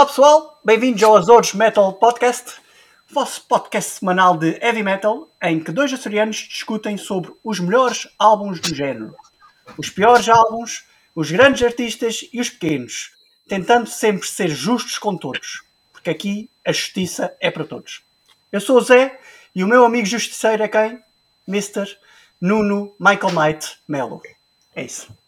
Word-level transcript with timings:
Olá 0.00 0.06
pessoal, 0.06 0.58
bem-vindos 0.64 1.02
ao 1.02 1.14
Azores 1.14 1.52
Metal 1.52 1.92
Podcast, 1.92 2.52
vosso 3.10 3.42
podcast 3.42 3.98
semanal 3.98 4.34
de 4.34 4.58
heavy 4.64 4.82
metal, 4.82 5.28
em 5.42 5.62
que 5.62 5.70
dois 5.70 5.92
açorianos 5.92 6.36
discutem 6.36 6.96
sobre 6.96 7.30
os 7.44 7.60
melhores 7.60 8.08
álbuns 8.18 8.60
do 8.60 8.74
género, 8.74 9.14
os 9.76 9.90
piores 9.90 10.26
álbuns, 10.26 10.86
os 11.14 11.30
grandes 11.30 11.62
artistas 11.62 12.26
e 12.32 12.40
os 12.40 12.48
pequenos, 12.48 13.10
tentando 13.46 13.90
sempre 13.90 14.26
ser 14.26 14.48
justos 14.48 14.96
com 14.96 15.18
todos, 15.18 15.64
porque 15.92 16.08
aqui 16.08 16.48
a 16.66 16.72
justiça 16.72 17.36
é 17.38 17.50
para 17.50 17.66
todos. 17.66 18.02
Eu 18.50 18.62
sou 18.62 18.78
o 18.78 18.80
Zé 18.80 19.20
e 19.54 19.62
o 19.62 19.68
meu 19.68 19.84
amigo 19.84 20.06
justiceiro 20.06 20.62
é 20.62 20.68
quem? 20.68 20.98
Mr. 21.46 21.98
Nuno 22.40 22.94
Michael 22.98 23.34
Knight 23.34 23.78
Melo. 23.86 24.22
É 24.74 24.82
isso. 24.82 25.19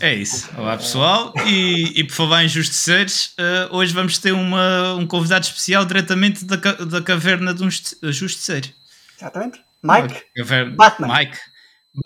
É 0.00 0.12
isso. 0.12 0.50
Olá 0.58 0.76
pessoal, 0.76 1.32
e, 1.46 1.98
e 1.98 2.04
por 2.04 2.12
falar 2.12 2.44
em 2.44 2.48
justiceiros, 2.48 3.34
uh, 3.38 3.74
hoje 3.74 3.94
vamos 3.94 4.18
ter 4.18 4.32
uma, 4.32 4.92
um 4.94 5.06
convidado 5.06 5.46
especial 5.46 5.86
diretamente 5.86 6.44
da, 6.44 6.56
da 6.56 7.00
caverna 7.00 7.54
de 7.54 7.64
um 7.64 7.70
justiceiro. 7.70 8.68
Exatamente. 9.16 9.58
Mike? 9.82 10.22
Caverna. 10.36 10.76
Batman. 10.76 11.18
Mike. 11.18 11.38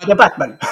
Da 0.06 0.14
Batman. 0.14 0.56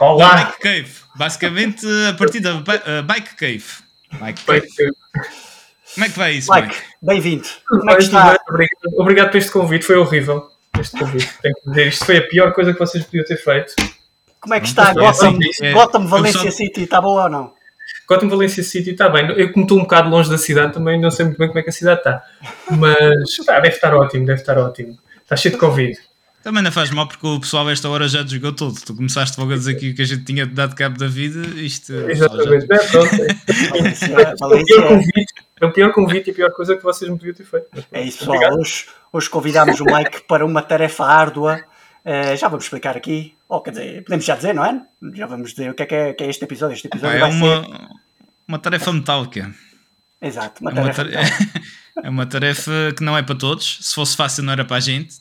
Olá. 0.00 0.36
Bike 0.36 0.60
Cave. 0.60 0.90
Basicamente 1.16 1.86
a 2.08 2.14
partir 2.14 2.40
da 2.40 2.54
uh, 2.54 2.62
Bike 3.04 3.36
Cave. 3.36 3.64
Bike 4.18 4.42
Cave. 4.42 4.68
Como 5.94 6.06
é 6.06 6.08
que 6.08 6.18
vai 6.18 6.32
isso, 6.32 6.50
Mike? 6.50 6.68
Mike? 6.68 6.82
Bem-vindo. 7.02 7.46
Como 7.68 7.90
é 7.90 7.96
que 7.96 8.04
está? 8.04 8.38
Obrigado, 8.48 8.94
obrigado 8.96 9.30
por 9.30 9.36
este 9.36 9.50
convite, 9.50 9.84
foi 9.84 9.96
horrível. 9.96 10.48
Este 10.80 10.98
convite. 10.98 11.30
Tenho 11.42 11.54
que 11.56 11.68
dizer, 11.68 11.88
isto 11.88 12.06
foi 12.06 12.16
a 12.16 12.26
pior 12.26 12.54
coisa 12.54 12.72
que 12.72 12.78
vocês 12.78 13.04
podiam 13.04 13.26
ter 13.26 13.36
feito. 13.36 13.74
Como 14.42 14.54
é 14.54 14.60
que 14.60 14.66
está? 14.66 14.92
Gotham, 14.92 15.38
é, 15.62 15.72
Gotham 15.72 16.06
Valencia 16.08 16.50
City, 16.50 16.82
está 16.82 17.00
boa 17.00 17.24
ou 17.24 17.30
não? 17.30 17.52
Gotham 18.08 18.28
Valencia 18.28 18.64
City 18.64 18.90
está 18.90 19.08
bem. 19.08 19.30
Eu, 19.38 19.52
como 19.52 19.64
estou 19.64 19.78
um 19.78 19.82
bocado 19.82 20.10
longe 20.10 20.28
da 20.28 20.36
cidade, 20.36 20.72
também 20.72 21.00
não 21.00 21.12
sei 21.12 21.26
muito 21.26 21.38
bem 21.38 21.46
como 21.46 21.60
é 21.60 21.62
que 21.62 21.70
a 21.70 21.72
cidade 21.72 22.00
está. 22.00 22.24
Mas 22.68 23.36
tá, 23.46 23.60
deve 23.60 23.76
estar 23.76 23.94
ótimo, 23.94 24.26
deve 24.26 24.40
estar 24.40 24.58
ótimo. 24.58 24.98
Está 25.22 25.36
cheio 25.36 25.54
de 25.54 25.60
Covid. 25.60 25.96
Também 26.42 26.60
não 26.60 26.72
faz 26.72 26.90
mal 26.90 27.06
porque 27.06 27.24
o 27.24 27.38
pessoal 27.38 27.68
a 27.68 27.72
esta 27.72 27.88
hora 27.88 28.08
já 28.08 28.24
desjogou 28.24 28.52
todo. 28.52 28.74
Tu 28.84 28.96
começaste 28.96 29.38
logo 29.38 29.52
a 29.52 29.56
dizer 29.56 29.76
que, 29.76 29.94
que 29.94 30.02
a 30.02 30.04
gente 30.04 30.24
tinha 30.24 30.44
dado 30.44 30.74
cabo 30.74 30.98
da 30.98 31.06
vida. 31.06 31.38
Isto, 31.60 31.92
Exatamente. 31.92 32.66
Já... 32.66 32.74
É, 32.74 32.86
pronto, 32.88 33.14
é. 33.14 34.56
é, 34.56 34.60
o 34.60 34.64
pior 34.64 34.88
convite, 34.88 35.34
é 35.60 35.66
o 35.66 35.72
pior 35.72 35.92
convite 35.92 36.26
e 36.26 36.30
a 36.32 36.34
pior 36.34 36.50
coisa 36.50 36.76
que 36.76 36.82
vocês 36.82 37.08
me 37.08 37.16
podiam 37.16 37.34
ter 37.34 37.44
feito. 37.44 37.68
É 37.92 38.02
isso, 38.02 38.18
pessoal. 38.18 38.58
Hoje, 38.58 38.86
hoje 39.12 39.30
convidámos 39.30 39.80
o 39.80 39.84
Mike 39.84 40.24
para 40.26 40.44
uma 40.44 40.62
tarefa 40.62 41.04
árdua. 41.04 41.62
Uh, 42.04 42.36
já 42.36 42.48
vamos 42.48 42.64
explicar 42.64 42.96
aqui 42.96 43.36
ou 43.52 43.60
quer 43.60 43.72
dizer, 43.72 44.04
podemos 44.04 44.24
já 44.24 44.34
dizer, 44.34 44.54
não 44.54 44.64
é? 44.64 44.80
Já 45.14 45.26
vamos 45.26 45.50
dizer 45.50 45.70
o 45.70 45.74
que 45.74 45.82
é 45.82 45.86
que 45.86 45.94
é, 45.94 46.12
que 46.14 46.24
é 46.24 46.30
este 46.30 46.42
episódio. 46.42 46.72
Este 46.72 46.86
episódio 46.86 47.18
é 47.18 47.24
uma, 47.26 47.62
ser... 47.62 47.70
uma 48.48 48.58
tarefa 48.58 48.90
metálica. 48.90 49.54
Exato, 50.22 50.62
uma 50.62 50.72
tarefa. 50.72 51.02
É 51.02 51.04
uma, 51.04 51.12
tarefa, 51.12 51.60
é 52.04 52.08
uma 52.08 52.26
tarefa 52.26 52.72
que 52.96 53.04
não 53.04 53.18
é 53.18 53.22
para 53.22 53.34
todos. 53.34 53.80
Se 53.82 53.94
fosse 53.94 54.16
fácil, 54.16 54.42
não 54.42 54.54
era 54.54 54.64
para 54.64 54.78
a 54.78 54.80
gente. 54.80 55.16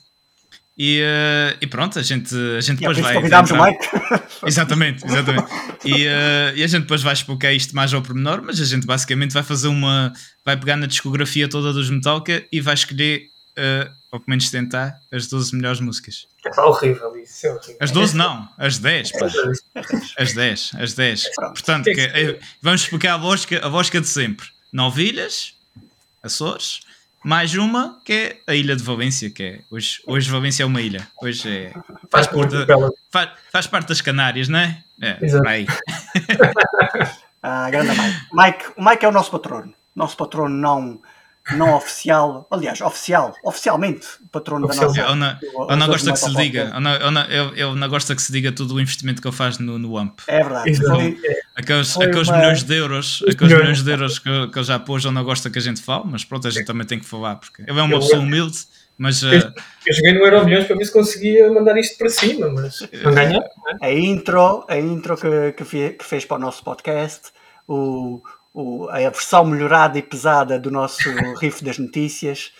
E, 0.78 1.02
uh, 1.02 1.58
e 1.60 1.68
pronto, 1.68 2.00
a 2.00 2.02
gente, 2.02 2.34
a 2.58 2.62
gente 2.62 2.80
depois 2.80 2.98
vai. 3.00 3.16
Convidámos 3.16 3.52
o 3.52 3.62
Mike. 3.62 3.86
Exatamente, 4.48 5.06
exatamente. 5.06 5.48
E, 5.84 6.08
uh, 6.08 6.56
e 6.56 6.64
a 6.64 6.68
gente 6.68 6.84
depois 6.84 7.04
vai 7.04 7.12
explicar 7.12 7.52
isto 7.52 7.76
mais 7.76 7.94
ao 7.94 8.02
pormenor, 8.02 8.42
mas 8.42 8.62
a 8.62 8.66
gente 8.66 8.88
basicamente 8.88 9.34
vai 9.34 9.44
fazer 9.44 9.68
uma. 9.68 10.14
Vai 10.46 10.56
pegar 10.56 10.78
na 10.78 10.88
discografia 10.88 11.50
toda 11.50 11.74
dos 11.74 11.90
Metallica 11.90 12.46
e 12.50 12.62
vai 12.62 12.76
escolher 12.76 13.31
uh, 13.58 13.92
ou 14.12 14.20
pelo 14.20 14.30
menos 14.30 14.50
tentar, 14.50 15.00
as 15.12 15.28
12 15.28 15.56
melhores 15.56 15.80
músicas. 15.80 16.28
É 16.46 16.62
horrível 16.62 17.16
isso, 17.18 17.48
é 17.48 17.54
horrível. 17.54 17.78
As 17.80 17.92
12 17.92 18.18
não, 18.18 18.50
as 18.58 18.78
10, 18.78 19.12
pá. 19.12 19.28
As 20.18 20.34
10, 20.34 20.72
as 20.78 20.94
10. 20.94 21.30
Portanto, 21.36 21.86
que, 21.86 22.02
é, 22.02 22.40
vamos 22.62 22.82
explicar 22.82 23.14
a 23.14 23.16
lógica, 23.16 23.64
a 23.64 23.68
lógica 23.68 24.02
de 24.02 24.08
sempre. 24.08 24.48
Novilhas, 24.72 25.54
Açores, 26.24 26.82
mais 27.24 27.54
uma 27.56 28.00
que 28.04 28.14
é 28.14 28.38
a 28.48 28.56
Ilha 28.56 28.76
de 28.76 28.84
Valência, 28.84 29.30
que 29.30 29.44
é 29.44 29.60
hoje, 29.70 30.02
hoje 30.06 30.30
Valência 30.30 30.64
é 30.64 30.66
uma 30.66 30.82
ilha. 30.82 31.08
Hoje 31.22 31.50
é, 31.50 31.74
faz, 32.10 32.28
parte, 32.28 32.56
faz, 33.12 33.30
faz 33.52 33.68
parte 33.68 33.88
das 33.90 34.02
Canárias, 34.02 34.48
não 34.48 34.60
é? 34.60 34.84
É, 35.02 35.18
Exato. 35.24 35.46
ah, 37.42 37.70
grande 37.70 37.90
Mike. 37.90 38.28
Mike. 38.34 38.66
O 38.78 38.84
Mike 38.84 39.06
é 39.06 39.08
o 39.08 39.12
nosso 39.12 39.32
patrono. 39.32 39.74
Nosso 39.96 40.18
patrono 40.18 40.56
não 40.56 41.02
não 41.56 41.76
oficial, 41.76 42.48
aliás, 42.52 42.80
oficial, 42.82 43.36
oficialmente, 43.44 44.08
o 44.24 44.28
patrono 44.30 44.68
Oficial. 44.68 44.94
da 44.94 45.16
nossa. 45.16 45.40
Eu 45.42 45.76
não, 45.76 45.88
gosto 45.88 46.14
que 46.14 46.20
se 46.20 46.36
diga, 46.36 46.72
eu 46.74 47.12
não, 47.12 47.24
eu, 47.26 47.56
eu 47.56 47.76
não 47.76 47.90
gosto 47.90 48.16
que 48.16 48.22
se 48.22 48.32
diga 48.32 48.52
todo 48.52 48.76
o 48.76 48.80
investimento 48.80 49.22
que 49.22 49.28
ele 49.28 49.36
faz 49.36 49.58
no, 49.58 49.78
no 49.80 49.98
AMP. 49.98 50.22
É 50.28 50.44
verdade. 50.44 50.76
Foi, 50.76 51.18
aqueles, 51.56 51.94
foi 51.94 52.06
aqueles 52.06 52.28
uma... 52.28 52.38
milhões 52.38 52.64
de 52.64 52.76
euros, 52.76 53.24
aqueles 53.28 53.54
milhões 53.54 53.84
de 53.84 53.92
euros 53.92 54.20
que, 54.20 54.48
que 54.48 54.60
ele 54.60 54.66
já 54.66 54.80
pôs, 54.80 55.04
eu 55.04 55.12
não 55.12 55.24
gosto 55.24 55.50
que 55.50 55.58
a 55.58 55.62
gente 55.62 55.82
fale, 55.82 56.04
mas 56.06 56.24
pronto, 56.24 56.48
a 56.48 56.52
gente 56.52 56.66
também 56.66 56.86
tem 56.86 57.00
que 57.00 57.06
falar, 57.06 57.36
porque 57.36 57.64
ele 57.64 57.80
é 57.80 57.82
uma 57.82 57.96
eu 57.96 58.00
pessoa 58.00 58.22
humilde. 58.22 58.60
Mas, 58.98 59.24
eu, 59.24 59.30
uh... 59.30 59.54
eu 59.88 59.96
joguei 59.96 60.14
no 60.14 60.24
Euro 60.24 60.46
Milhões 60.46 60.66
para 60.66 60.76
ver 60.76 60.86
se 60.86 60.94
conseguia 60.94 61.52
mandar 61.52 61.76
isto 61.76 61.98
para 61.98 62.08
cima, 62.08 62.50
mas 62.50 62.88
não 63.04 63.12
ganhar. 63.12 63.42
É? 63.82 63.88
A 63.88 63.92
intro, 63.92 64.64
a 64.70 64.78
intro 64.78 65.18
que, 65.18 65.54
que, 65.54 65.90
que 65.94 66.06
fez 66.06 66.24
para 66.24 66.38
o 66.38 66.40
nosso 66.40 66.64
podcast, 66.64 67.32
o, 67.68 68.22
o, 68.54 68.90
a 68.90 68.98
versão 68.98 69.46
melhorada 69.46 69.98
e 69.98 70.02
pesada 70.02 70.60
do 70.60 70.72
nosso 70.72 71.10
riff 71.40 71.64
das 71.64 71.78
notícias. 71.78 72.52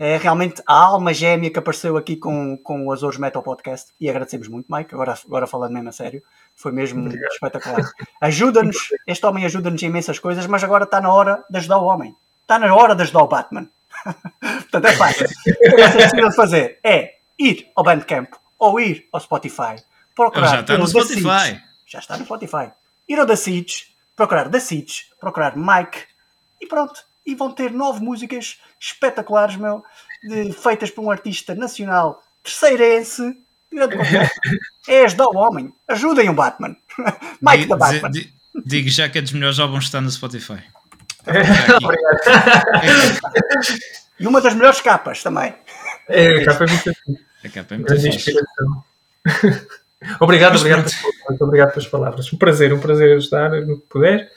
É 0.00 0.16
realmente 0.16 0.62
a 0.64 0.74
alma 0.74 1.12
gêmea 1.12 1.50
que 1.50 1.58
apareceu 1.58 1.96
aqui 1.96 2.14
com, 2.16 2.56
com 2.56 2.86
o 2.86 2.92
Azores 2.92 3.18
Metal 3.18 3.42
Podcast 3.42 3.90
e 4.00 4.08
agradecemos 4.08 4.46
muito, 4.46 4.72
Mike. 4.72 4.94
Agora, 4.94 5.18
agora 5.26 5.46
falando 5.46 5.72
mesmo 5.72 5.88
a 5.88 5.92
sério, 5.92 6.22
foi 6.54 6.70
mesmo 6.70 7.00
Obrigado. 7.00 7.32
espetacular. 7.32 7.90
Ajuda-nos, 8.20 8.76
este 9.06 9.26
homem 9.26 9.44
ajuda-nos 9.44 9.82
em 9.82 9.86
imensas 9.86 10.20
coisas, 10.20 10.46
mas 10.46 10.62
agora 10.62 10.84
está 10.84 11.00
na 11.00 11.12
hora 11.12 11.44
de 11.50 11.58
ajudar 11.58 11.78
o 11.78 11.86
homem. 11.86 12.14
Está 12.42 12.60
na 12.60 12.72
hora 12.72 12.94
de 12.94 13.02
ajudar 13.02 13.24
o 13.24 13.28
Batman. 13.28 13.68
Portanto, 14.40 14.84
é 14.84 14.92
fácil. 14.92 15.26
O 15.26 15.54
que 15.54 15.70
vocês 15.70 16.10
precisam 16.10 16.32
fazer 16.32 16.78
é 16.84 17.14
ir 17.36 17.68
ao 17.74 17.82
Bandcamp 17.82 18.34
ou 18.56 18.78
ir 18.78 19.08
ao 19.12 19.20
Spotify, 19.20 19.76
procurar. 20.14 20.48
já 20.48 20.60
está 20.60 20.78
no 20.78 20.86
Spotify. 20.86 21.62
Já 21.86 21.98
está 21.98 22.16
no 22.16 22.24
Spotify. 22.24 22.70
Ir 23.08 23.18
ao 23.18 23.26
The 23.26 23.36
Siege 23.36 23.97
procurar 24.18 24.50
The 24.50 24.58
Siege, 24.58 25.04
procurar 25.20 25.56
Mike 25.56 26.00
e 26.60 26.66
pronto. 26.66 27.06
E 27.24 27.36
vão 27.36 27.52
ter 27.52 27.70
nove 27.70 28.00
músicas 28.00 28.60
espetaculares, 28.80 29.54
meu, 29.56 29.84
de, 30.22 30.52
feitas 30.52 30.90
por 30.90 31.04
um 31.04 31.10
artista 31.10 31.54
nacional 31.54 32.22
terceirense. 32.42 33.38
É 34.88 35.04
ajudar 35.04 35.28
o 35.28 35.36
homem. 35.36 35.72
Ajudem 35.86 36.30
o 36.30 36.34
Batman. 36.34 36.74
Mike 37.40 37.66
da 37.66 37.76
Batman. 37.76 38.10
Digo 38.64 38.88
já 38.88 39.08
que 39.08 39.18
é 39.18 39.22
dos 39.22 39.30
melhores 39.32 39.60
álbuns 39.60 39.84
que 39.84 39.88
está 39.88 40.00
no 40.00 40.10
Spotify. 40.10 40.64
e 44.18 44.26
uma 44.26 44.40
das 44.40 44.54
melhores 44.54 44.80
capas 44.80 45.22
também. 45.22 45.54
É, 46.08 46.42
a 46.42 46.46
capa 46.46 46.64
é 46.64 46.66
muito 46.66 46.90
A 47.44 47.48
capa 47.50 47.74
é 47.74 47.78
muito 47.78 47.94
inspiração. 47.94 48.82
Obrigado, 50.20 50.56
obrigado, 50.56 50.90
muito 51.28 51.44
obrigado 51.44 51.70
pelas 51.70 51.88
palavras. 51.88 52.32
Um 52.32 52.38
prazer, 52.38 52.72
um 52.72 52.80
prazer 52.80 53.16
ajudar 53.16 53.50
no 53.50 53.80
que 53.80 53.86
puder. 53.88 54.30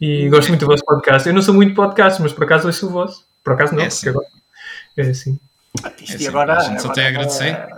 E 0.00 0.28
gosto 0.28 0.48
muito 0.48 0.60
do 0.60 0.66
vosso 0.66 0.84
podcast. 0.84 1.28
Eu 1.28 1.34
não 1.34 1.42
sou 1.42 1.54
muito 1.54 1.74
podcast, 1.74 2.22
mas 2.22 2.32
por 2.32 2.44
acaso 2.44 2.66
ouço 2.66 2.86
o 2.86 2.90
vosso. 2.90 3.26
Por 3.44 3.52
acaso 3.52 3.74
não, 3.74 3.82
é 3.82 3.88
porque 3.88 4.08
agora 4.08 4.26
é 4.96 5.02
assim. 5.02 5.38
Isto 6.00 6.12
é 6.12 6.14
assim, 6.14 6.28
agora, 6.28 6.56
a 6.56 6.60
gente 6.60 6.82
só 6.82 6.92
tem 6.92 7.04
a 7.04 7.08
agradecer. 7.08 7.54
É, 7.54 7.68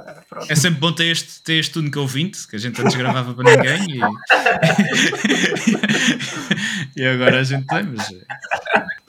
é 0.48 0.54
sempre 0.54 0.80
bom 0.80 0.92
ter 0.92 1.06
este, 1.06 1.42
ter 1.42 1.54
este 1.54 1.78
único 1.78 2.00
ouvinte, 2.00 2.46
que 2.46 2.56
a 2.56 2.58
gente 2.58 2.80
antes 2.80 2.94
gravava 2.94 3.34
para 3.34 3.56
ninguém 3.56 3.96
e, 3.96 4.00
e 6.96 7.06
agora 7.06 7.40
a 7.40 7.44
gente 7.44 7.66
tem, 7.66 7.82
mas 7.84 8.10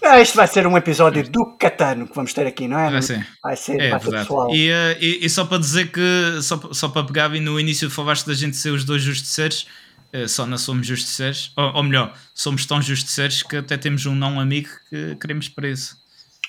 ah, 0.04 0.20
este 0.20 0.36
vai 0.36 0.48
ser 0.48 0.66
um 0.66 0.76
episódio 0.76 1.30
do 1.30 1.46
Catano 1.58 2.08
que 2.08 2.16
vamos 2.16 2.34
ter 2.34 2.48
aqui, 2.48 2.68
não 2.68 2.80
é? 2.80 2.90
Vai 2.90 3.02
ser. 3.02 3.28
Vai 3.42 3.56
ser, 3.56 3.80
é, 3.80 3.90
vai 3.92 4.00
ser 4.00 4.12
pessoal. 4.12 4.50
E, 4.54 4.70
uh, 4.70 4.98
e, 5.00 5.26
e, 5.26 5.30
só 5.30 5.46
para 5.46 5.60
dizer 5.60 5.92
que, 5.92 6.42
só, 6.42 6.60
só 6.74 6.90
para 6.90 7.06
pegar, 7.06 7.34
e 7.36 7.40
no 7.40 7.60
início 7.60 7.90
falaste 7.90 8.26
da 8.26 8.34
gente 8.34 8.58
ser 8.58 8.72
os 8.72 8.84
dois 8.84 9.04
justiceiros, 9.04 9.68
uh, 10.14 10.28
só 10.28 10.46
não 10.48 10.58
somos 10.58 10.88
justiceiros, 10.88 11.54
ou, 11.56 11.76
ou, 11.76 11.84
melhor, 11.84 12.14
somos 12.34 12.66
tão 12.66 12.82
justiceiros 12.82 13.44
que 13.44 13.58
até 13.58 13.78
temos 13.78 14.06
um 14.08 14.16
não 14.16 14.40
amigo 14.40 14.70
que 14.90 15.16
queremos 15.16 15.48
preso. 15.48 15.96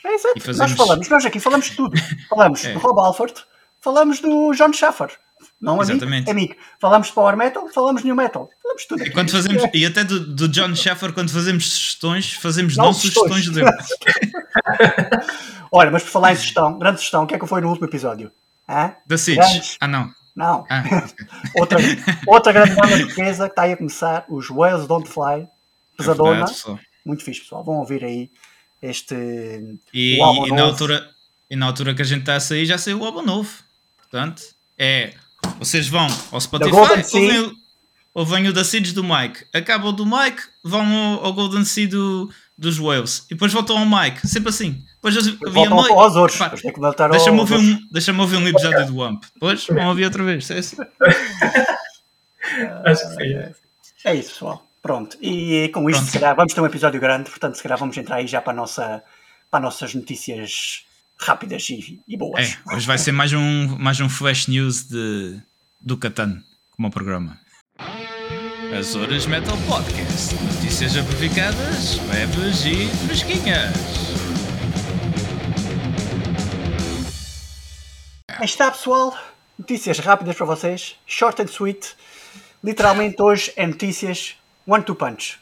É 0.04 0.14
exato. 0.14 0.40
Fazemos... 0.40 0.58
Nós 0.58 0.72
falamos, 0.72 1.08
nós 1.08 1.26
aqui 1.26 1.38
falamos 1.38 1.66
de 1.66 1.76
tudo. 1.76 1.96
Falamos 2.28 2.64
é. 2.64 2.72
do 2.72 2.78
Rob 2.78 2.98
Alford, 2.98 3.34
falamos 3.80 4.18
do 4.18 4.52
John 4.54 4.72
Schaffer. 4.72 5.10
Não 5.62 5.80
Exatamente. 5.80 6.28
amigo, 6.28 6.52
amigo. 6.52 6.66
Falamos 6.80 7.06
de 7.06 7.12
Power 7.12 7.36
Metal, 7.36 7.68
falamos 7.72 8.02
de 8.02 8.08
New 8.08 8.16
Metal. 8.16 8.50
Falamos 8.60 8.84
tudo. 8.84 9.06
E, 9.06 9.10
quando 9.12 9.30
fazemos, 9.30 9.62
e 9.72 9.86
até 9.86 10.02
do, 10.02 10.18
do 10.18 10.48
John 10.48 10.74
Shaffer, 10.74 11.12
quando 11.12 11.30
fazemos 11.30 11.72
sugestões, 11.72 12.32
fazemos 12.32 12.76
não, 12.76 12.86
não 12.86 12.92
sugestões 12.92 13.48
dele. 13.48 13.70
Olha, 15.70 15.92
mas 15.92 16.02
por 16.02 16.10
falar 16.10 16.32
em 16.32 16.36
sugestão, 16.36 16.76
grande 16.80 16.96
sugestão, 16.96 17.22
o 17.22 17.26
que 17.28 17.36
é 17.36 17.38
que 17.38 17.46
foi 17.46 17.60
no 17.60 17.68
último 17.68 17.86
episódio? 17.86 18.32
Hã? 18.68 18.96
Da 19.06 19.16
Siege. 19.16 19.76
Ah, 19.80 19.86
não. 19.86 20.10
Não. 20.34 20.66
Ah, 20.68 20.82
outra, 21.54 21.78
outra 22.26 22.52
grande 22.52 22.74
banda 22.74 22.98
portuguesa 22.98 23.44
que 23.44 23.52
está 23.52 23.62
aí 23.62 23.72
a 23.72 23.76
começar, 23.76 24.24
os 24.28 24.50
Whales 24.50 24.88
Don't 24.88 25.08
Fly. 25.08 25.46
Pesadona. 25.96 26.30
É 26.30 26.44
verdade, 26.44 26.80
Muito 27.04 27.22
fixe, 27.22 27.42
pessoal. 27.42 27.62
Vão 27.62 27.76
ouvir 27.76 28.04
aí 28.04 28.32
este. 28.82 29.14
E, 29.94 30.16
e 30.16 30.52
na, 30.52 30.62
altura, 30.62 31.08
e 31.48 31.54
na 31.54 31.66
altura 31.66 31.94
que 31.94 32.02
a 32.02 32.04
gente 32.04 32.22
está 32.22 32.34
a 32.34 32.40
sair, 32.40 32.66
já 32.66 32.78
saiu 32.78 32.98
o 32.98 33.04
álbum 33.04 33.22
novo. 33.22 33.48
Portanto, 34.00 34.42
é 34.76 35.14
vocês 35.58 35.88
vão 35.88 36.06
ao 36.30 36.40
Spotify, 36.40 36.74
ouvem, 36.74 37.02
ou 38.14 38.26
vem 38.26 38.48
o 38.48 38.52
da 38.52 38.64
Seeds 38.64 38.92
do 38.92 39.02
Mike. 39.02 39.46
Acaba 39.54 39.88
o 39.88 39.92
do 39.92 40.04
Mike, 40.04 40.42
vão 40.64 40.84
ao, 40.84 41.26
ao 41.26 41.32
Golden 41.32 41.64
Seed 41.64 41.90
do, 41.90 42.30
dos 42.58 42.78
Wales. 42.78 43.24
E 43.30 43.34
depois 43.34 43.52
voltam 43.52 43.78
ao 43.78 43.86
Mike. 43.86 44.26
Sempre 44.26 44.50
assim. 44.50 44.82
Depois 44.96 45.16
havia 45.16 45.70
meio. 45.70 45.98
Aos 45.98 46.16
outros. 46.16 46.38
Deixa-me 47.10 47.40
ouvir, 47.40 47.56
um, 47.56 47.78
deixa 47.90 48.12
ouvir 48.12 48.36
um 48.36 48.48
episódio 48.48 48.86
do 48.86 48.96
Wamp. 48.96 49.24
Depois 49.34 49.66
vão 49.70 49.88
ouvir 49.88 50.04
outra 50.04 50.22
vez. 50.22 50.50
É 50.50 50.58
assim. 50.58 50.76
Acho 52.84 53.08
que 53.08 53.14
sim. 53.14 53.34
É. 53.34 53.52
é 54.04 54.14
isso, 54.14 54.30
pessoal. 54.30 54.66
Pronto. 54.82 55.16
E 55.20 55.70
com 55.72 55.88
isto, 55.88 56.04
se 56.04 56.18
calhar, 56.18 56.34
vamos 56.34 56.52
ter 56.52 56.60
um 56.60 56.66
episódio 56.66 57.00
grande. 57.00 57.30
Portanto, 57.30 57.56
se 57.56 57.62
calhar 57.62 57.78
vamos 57.78 57.96
entrar 57.96 58.16
aí 58.16 58.26
já 58.26 58.40
para, 58.40 58.52
a 58.52 58.56
nossa, 58.56 59.02
para 59.50 59.60
as 59.60 59.64
nossas 59.64 59.94
notícias 59.94 60.84
rápidas 61.22 61.68
e, 61.70 62.00
e 62.06 62.16
boas. 62.16 62.58
É, 62.66 62.74
hoje 62.74 62.86
vai 62.86 62.98
ser 62.98 63.12
mais 63.12 63.32
um, 63.32 63.78
mais 63.78 64.00
um 64.00 64.08
flash 64.08 64.48
news 64.48 64.84
de, 64.84 65.40
do 65.80 65.96
Catan, 65.96 66.42
como 66.70 66.88
o 66.88 66.90
programa. 66.90 67.38
Azores 68.76 69.26
Metal 69.26 69.56
Podcast. 69.68 70.34
Notícias 70.34 70.96
amplificadas, 70.96 71.98
leves 72.08 72.64
e 72.64 72.86
fresquinhas. 73.06 73.72
Aí 78.28 78.44
está, 78.44 78.70
pessoal. 78.70 79.16
Notícias 79.58 79.98
rápidas 79.98 80.34
para 80.34 80.46
vocês. 80.46 80.96
Short 81.06 81.40
and 81.42 81.46
sweet. 81.46 81.94
Literalmente 82.64 83.20
hoje 83.20 83.52
é 83.56 83.66
notícias 83.66 84.36
one 84.66 84.82
two 84.82 84.94
punch. 84.94 85.38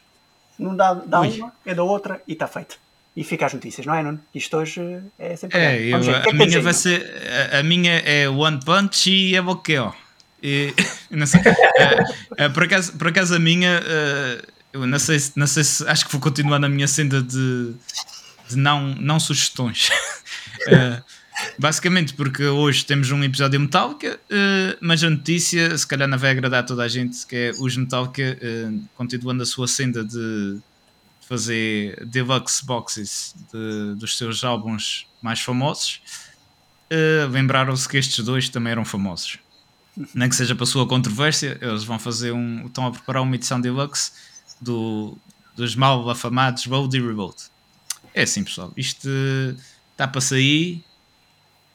Não 0.58 0.76
dá, 0.76 0.94
dá 0.94 1.20
uma, 1.20 1.52
é 1.64 1.74
da 1.74 1.82
outra 1.82 2.22
e 2.26 2.32
está 2.32 2.46
feito. 2.46 2.78
E 3.20 3.24
fica 3.24 3.44
as 3.44 3.52
notícias, 3.52 3.86
não 3.86 3.94
é, 3.94 4.02
Nuno? 4.02 4.18
Isto 4.34 4.56
hoje 4.56 4.80
é 5.18 5.36
sempre. 5.36 5.58
É, 5.58 5.78
eu, 5.78 5.96
a, 5.96 6.30
a, 6.30 6.32
minha 6.32 6.62
vai 6.62 6.72
ser, 6.72 7.04
a, 7.52 7.58
a, 7.58 7.62
minha 7.62 7.98
é 7.98 8.26
one 8.26 8.58
punch 8.64 9.10
e 9.10 9.36
é 9.36 9.42
boqueo. 9.42 9.92
E, 10.42 10.72
não 11.10 11.26
sei, 11.26 11.38
uh, 11.38 12.46
uh, 12.46 12.50
por, 12.54 12.62
acaso, 12.62 12.96
por 12.96 13.08
acaso 13.08 13.34
a 13.34 13.38
minha, 13.38 13.78
uh, 13.78 14.46
eu 14.72 14.86
não 14.86 14.98
sei, 14.98 15.18
não 15.36 15.46
sei 15.46 15.64
se 15.64 15.86
acho 15.86 16.06
que 16.06 16.12
vou 16.12 16.18
continuar 16.18 16.58
na 16.58 16.66
minha 16.66 16.88
senda 16.88 17.22
de, 17.22 17.74
de 18.48 18.56
não, 18.56 18.94
não 18.94 19.20
sugestões. 19.20 19.90
basicamente 21.58 22.14
porque 22.14 22.44
hoje 22.44 22.86
temos 22.86 23.10
um 23.10 23.22
episódio 23.22 23.60
Metallica, 23.60 24.18
mas 24.80 25.04
a 25.04 25.10
notícia, 25.10 25.76
se 25.76 25.86
calhar 25.86 26.08
não 26.08 26.18
vai 26.18 26.30
agradar 26.30 26.60
a 26.60 26.62
toda 26.62 26.84
a 26.84 26.88
gente, 26.88 27.26
que 27.26 27.36
é 27.36 27.50
os 27.58 27.76
Metallica 27.76 28.38
continuando 28.94 29.42
a 29.42 29.46
sua 29.46 29.68
senda 29.68 30.02
de 30.02 30.58
fazer 31.30 32.04
deluxe 32.04 32.66
boxes 32.66 33.34
de, 33.50 33.94
dos 33.94 34.18
seus 34.18 34.44
álbuns 34.44 35.06
mais 35.22 35.40
famosos. 35.40 36.02
Lembraram-se 37.30 37.88
que 37.88 37.96
estes 37.96 38.22
dois 38.22 38.50
também 38.50 38.72
eram 38.72 38.84
famosos 38.84 39.38
nem 40.14 40.28
que 40.28 40.36
seja 40.36 40.54
para 40.54 40.64
a 40.64 40.66
sua 40.66 40.86
controvérsia, 40.86 41.58
eles 41.60 41.84
vão 41.84 41.98
fazer 41.98 42.32
um. 42.32 42.66
estão 42.66 42.86
a 42.86 42.90
preparar 42.90 43.22
uma 43.22 43.34
edição 43.34 43.60
deluxe 43.60 44.12
do, 44.60 45.16
dos 45.56 45.74
mal 45.74 46.08
afamados 46.08 46.64
Road 46.66 46.98
Revolt. 47.00 47.44
É 48.14 48.22
assim, 48.22 48.44
pessoal. 48.44 48.72
Isto 48.76 49.08
está 49.92 50.06
para 50.06 50.20
sair. 50.20 50.84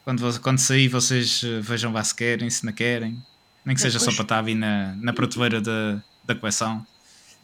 Quando, 0.04 0.40
quando 0.40 0.60
sair, 0.60 0.88
vocês 0.88 1.44
eh, 1.44 1.62
vejam 1.62 1.92
lá 1.92 2.04
se 2.04 2.14
querem, 2.14 2.50
se 2.50 2.64
não 2.66 2.74
querem. 2.74 3.22
Nem 3.64 3.76
que 3.76 3.82
seja 3.82 3.98
só 3.98 4.12
para 4.12 4.22
estar 4.22 4.40
ali 4.40 4.54
na, 4.54 4.96
na 4.98 5.14
prateleira 5.14 5.60
da, 5.60 6.02
da 6.24 6.36
coleção. 6.36 6.86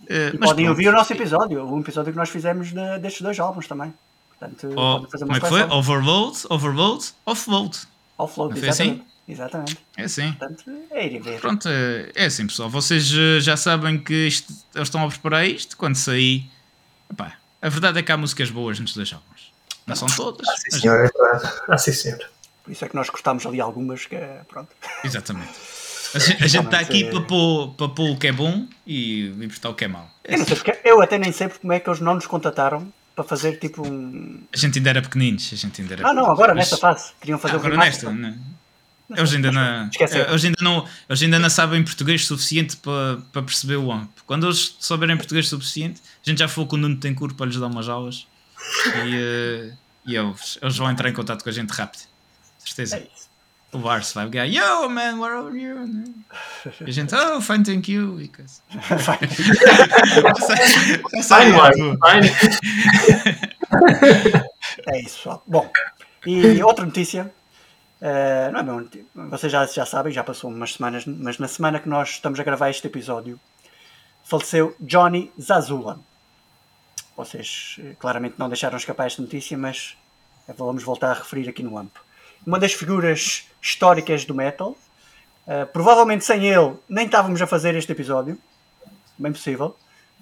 Uh, 0.03 0.37
podem 0.39 0.67
ouvir 0.67 0.89
o 0.89 0.91
nosso 0.91 1.13
episódio, 1.13 1.63
o 1.63 1.79
episódio 1.79 2.11
que 2.11 2.17
nós 2.17 2.29
fizemos 2.29 2.71
de, 2.71 2.99
destes 2.99 3.21
dois 3.21 3.39
álbuns 3.39 3.67
também. 3.67 3.93
Portanto, 4.29 4.69
oh, 4.75 5.07
como 5.19 5.35
é 5.35 5.39
que 5.39 5.47
foi? 5.47 5.61
Overload, 5.63 6.37
Overload, 6.49 7.05
Offload. 7.25 7.79
Offload, 8.17 8.57
exatamente. 8.57 9.01
Assim? 9.01 9.11
Exatamente. 9.27 9.77
É 9.95 10.03
assim. 10.03 10.33
Portanto, 10.33 10.63
é 10.91 11.07
ir 11.07 11.21
ver. 11.21 11.39
Pronto, 11.39 11.67
é, 11.69 12.11
é 12.15 12.25
assim, 12.25 12.47
pessoal. 12.47 12.69
Vocês 12.69 13.11
eh, 13.13 13.39
já 13.39 13.55
sabem 13.55 13.99
que 13.99 14.27
isto, 14.27 14.51
eles 14.75 14.87
estão 14.87 15.05
a 15.05 15.07
preparar 15.07 15.45
isto. 15.45 15.77
Quando 15.77 15.95
sair, 15.95 16.49
epá, 17.09 17.35
a 17.61 17.69
verdade 17.69 17.99
é 17.99 18.03
que 18.03 18.11
há 18.11 18.17
músicas 18.17 18.49
boas 18.49 18.79
nos 18.79 18.93
dois 18.93 19.13
álbuns. 19.13 19.53
Não 19.85 19.95
são 19.95 20.07
todas. 20.07 20.47
Ah, 20.47 20.55
sim, 20.57 20.79
senhor. 20.79 21.11
Mas... 21.17 21.61
Ah, 21.69 21.77
sim, 21.77 21.93
senhor. 21.93 22.19
Por 22.63 22.71
isso 22.71 22.83
é 22.83 22.89
que 22.89 22.95
nós 22.95 23.09
cortámos 23.09 23.45
ali 23.45 23.61
algumas 23.61 24.05
que 24.05 24.15
é, 24.15 24.41
pronto. 24.47 24.69
Exatamente. 25.03 25.53
A 26.13 26.19
gente, 26.19 26.43
a 26.43 26.47
gente 26.47 26.65
está 26.65 26.79
aqui 26.79 27.05
para 27.05 27.21
pôr, 27.21 27.73
para 27.75 27.89
pôr 27.89 28.11
o 28.11 28.17
que 28.17 28.27
é 28.27 28.31
bom 28.31 28.67
e 28.85 29.33
libertar 29.37 29.69
o 29.69 29.73
que 29.73 29.85
é 29.85 29.87
mau. 29.87 30.09
É 30.23 30.33
eu, 30.33 30.39
não 30.39 30.45
sei 30.45 30.55
porque, 30.55 30.79
eu 30.83 31.01
até 31.01 31.17
nem 31.17 31.31
sei 31.31 31.49
como 31.49 31.71
é 31.73 31.79
que 31.79 31.89
eles 31.89 32.01
não 32.01 32.15
nos 32.15 32.27
contataram 32.27 32.91
para 33.15 33.23
fazer 33.23 33.57
tipo 33.57 33.87
um. 33.87 34.41
A 34.53 34.57
gente 34.57 34.79
ainda 34.79 34.89
era 34.89 35.01
pequeninos. 35.01 35.49
A 35.51 35.55
gente 35.55 35.81
ainda 35.81 35.93
era 35.93 36.09
ah, 36.09 36.13
não, 36.13 36.29
agora 36.29 36.53
mas... 36.53 36.69
nesta 36.69 36.77
fase. 36.77 37.13
Queriam 37.19 37.39
fazer 37.39 37.55
ah, 37.55 37.59
agora 37.59 37.77
nesta, 37.77 38.11
né? 38.11 38.37
Eles 39.15 39.33
ainda, 39.33 39.51
não, 39.51 39.89
eles, 40.29 40.45
ainda 40.45 40.57
não, 40.61 40.87
eles 41.09 41.21
ainda 41.21 41.37
não 41.37 41.49
sabem 41.49 41.83
português 41.83 42.25
suficiente 42.25 42.77
para, 42.77 43.17
para 43.33 43.43
perceber 43.43 43.75
o 43.75 43.91
AMP. 43.91 44.09
Quando 44.25 44.47
eles 44.47 44.77
souberem 44.79 45.17
português 45.17 45.49
suficiente, 45.49 46.01
a 46.25 46.29
gente 46.29 46.39
já 46.39 46.47
falou 46.47 46.65
com 46.65 46.77
o 46.77 46.79
Nuno 46.79 46.95
Tencourt 46.95 47.35
para 47.35 47.45
lhes 47.45 47.57
dar 47.57 47.67
umas 47.67 47.89
aulas 47.89 48.25
e, 49.05 49.15
uh, 49.15 49.77
e 50.05 50.15
eles, 50.15 50.57
eles 50.61 50.77
vão 50.77 50.89
entrar 50.89 51.09
em 51.09 51.13
contato 51.13 51.43
com 51.43 51.49
a 51.49 51.51
gente 51.51 51.71
rápido. 51.71 52.03
Certeza. 52.57 52.97
É 52.97 53.07
o 53.73 53.79
Vars 53.79 54.13
vai 54.13 54.25
ligar, 54.25 54.45
Yo 54.45 54.87
man, 54.89 55.19
where 55.19 55.35
are 55.35 55.57
you? 55.57 55.77
E 56.81 56.89
a 56.89 56.91
gente, 56.91 57.15
oh, 57.15 57.41
fine, 57.41 57.63
thank 57.63 57.91
you. 57.91 58.21
E 58.21 58.29
é 64.87 64.99
isso, 64.99 65.17
pessoal. 65.17 65.43
Bom, 65.47 65.71
e 66.25 66.63
outra 66.63 66.85
notícia 66.85 67.33
Uh, 68.01 68.51
não 68.51 68.59
é 68.59 68.63
bom, 68.63 69.29
vocês 69.29 69.51
já, 69.51 69.63
já 69.67 69.85
sabem, 69.85 70.11
já 70.11 70.23
passou 70.23 70.49
umas 70.49 70.73
semanas, 70.73 71.05
mas 71.05 71.37
na 71.37 71.47
semana 71.47 71.79
que 71.79 71.87
nós 71.87 72.09
estamos 72.09 72.39
a 72.39 72.43
gravar 72.43 72.71
este 72.71 72.87
episódio, 72.87 73.39
faleceu 74.23 74.75
Johnny 74.79 75.31
Zazula. 75.39 75.99
Vocês 77.15 77.75
uh, 77.77 77.95
claramente 77.97 78.39
não 78.39 78.49
deixaram 78.49 78.75
escapar 78.75 79.05
esta 79.05 79.21
notícia, 79.21 79.55
mas 79.55 79.95
uh, 80.47 80.53
vamos 80.57 80.83
voltar 80.83 81.11
a 81.11 81.13
referir 81.13 81.47
aqui 81.47 81.61
no 81.61 81.77
AMP. 81.77 81.95
Uma 82.45 82.59
das 82.59 82.73
figuras 82.73 83.47
históricas 83.61 84.25
do 84.25 84.33
metal. 84.33 84.75
provavelmente 85.73 86.25
sem 86.25 86.47
ele 86.47 86.75
nem 86.89 87.05
estávamos 87.05 87.41
a 87.41 87.47
fazer 87.47 87.75
este 87.75 87.91
episódio, 87.91 88.37
bem 89.17 89.31
possível, 89.31 89.75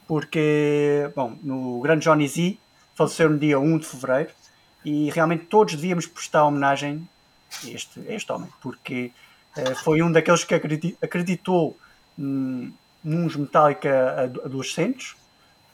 porque 0.07 1.11
bom, 1.15 1.37
no 1.41 1.79
grande 1.81 2.03
Johnny 2.03 2.27
Z 2.27 2.57
faleceu 2.95 3.29
no 3.29 3.37
dia 3.37 3.59
1 3.59 3.77
de 3.77 3.85
fevereiro 3.85 4.31
e 4.83 5.09
realmente 5.11 5.45
todos 5.45 5.75
devíamos 5.75 6.05
prestar 6.05 6.43
homenagem 6.45 7.07
este, 7.65 8.01
este 8.07 8.31
homem, 8.31 8.49
porque 8.61 9.11
uh, 9.57 9.75
foi 9.75 10.01
um 10.01 10.11
daqueles 10.11 10.43
que 10.43 10.53
acreditou 11.01 11.77
hum, 12.17 12.71
nos 13.03 13.35
Metallica 13.35 14.23
adolescentes, 14.43 15.15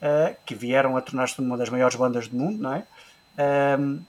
uh, 0.02 0.36
que 0.46 0.54
vieram 0.54 0.96
a 0.98 1.02
tornar-se 1.02 1.40
uma 1.40 1.58
das 1.58 1.70
maiores 1.70 1.96
bandas 1.96 2.28
do 2.28 2.38
mundo, 2.38 2.62
não 2.62 2.74
é? 2.74 2.84
Um, 3.78 4.02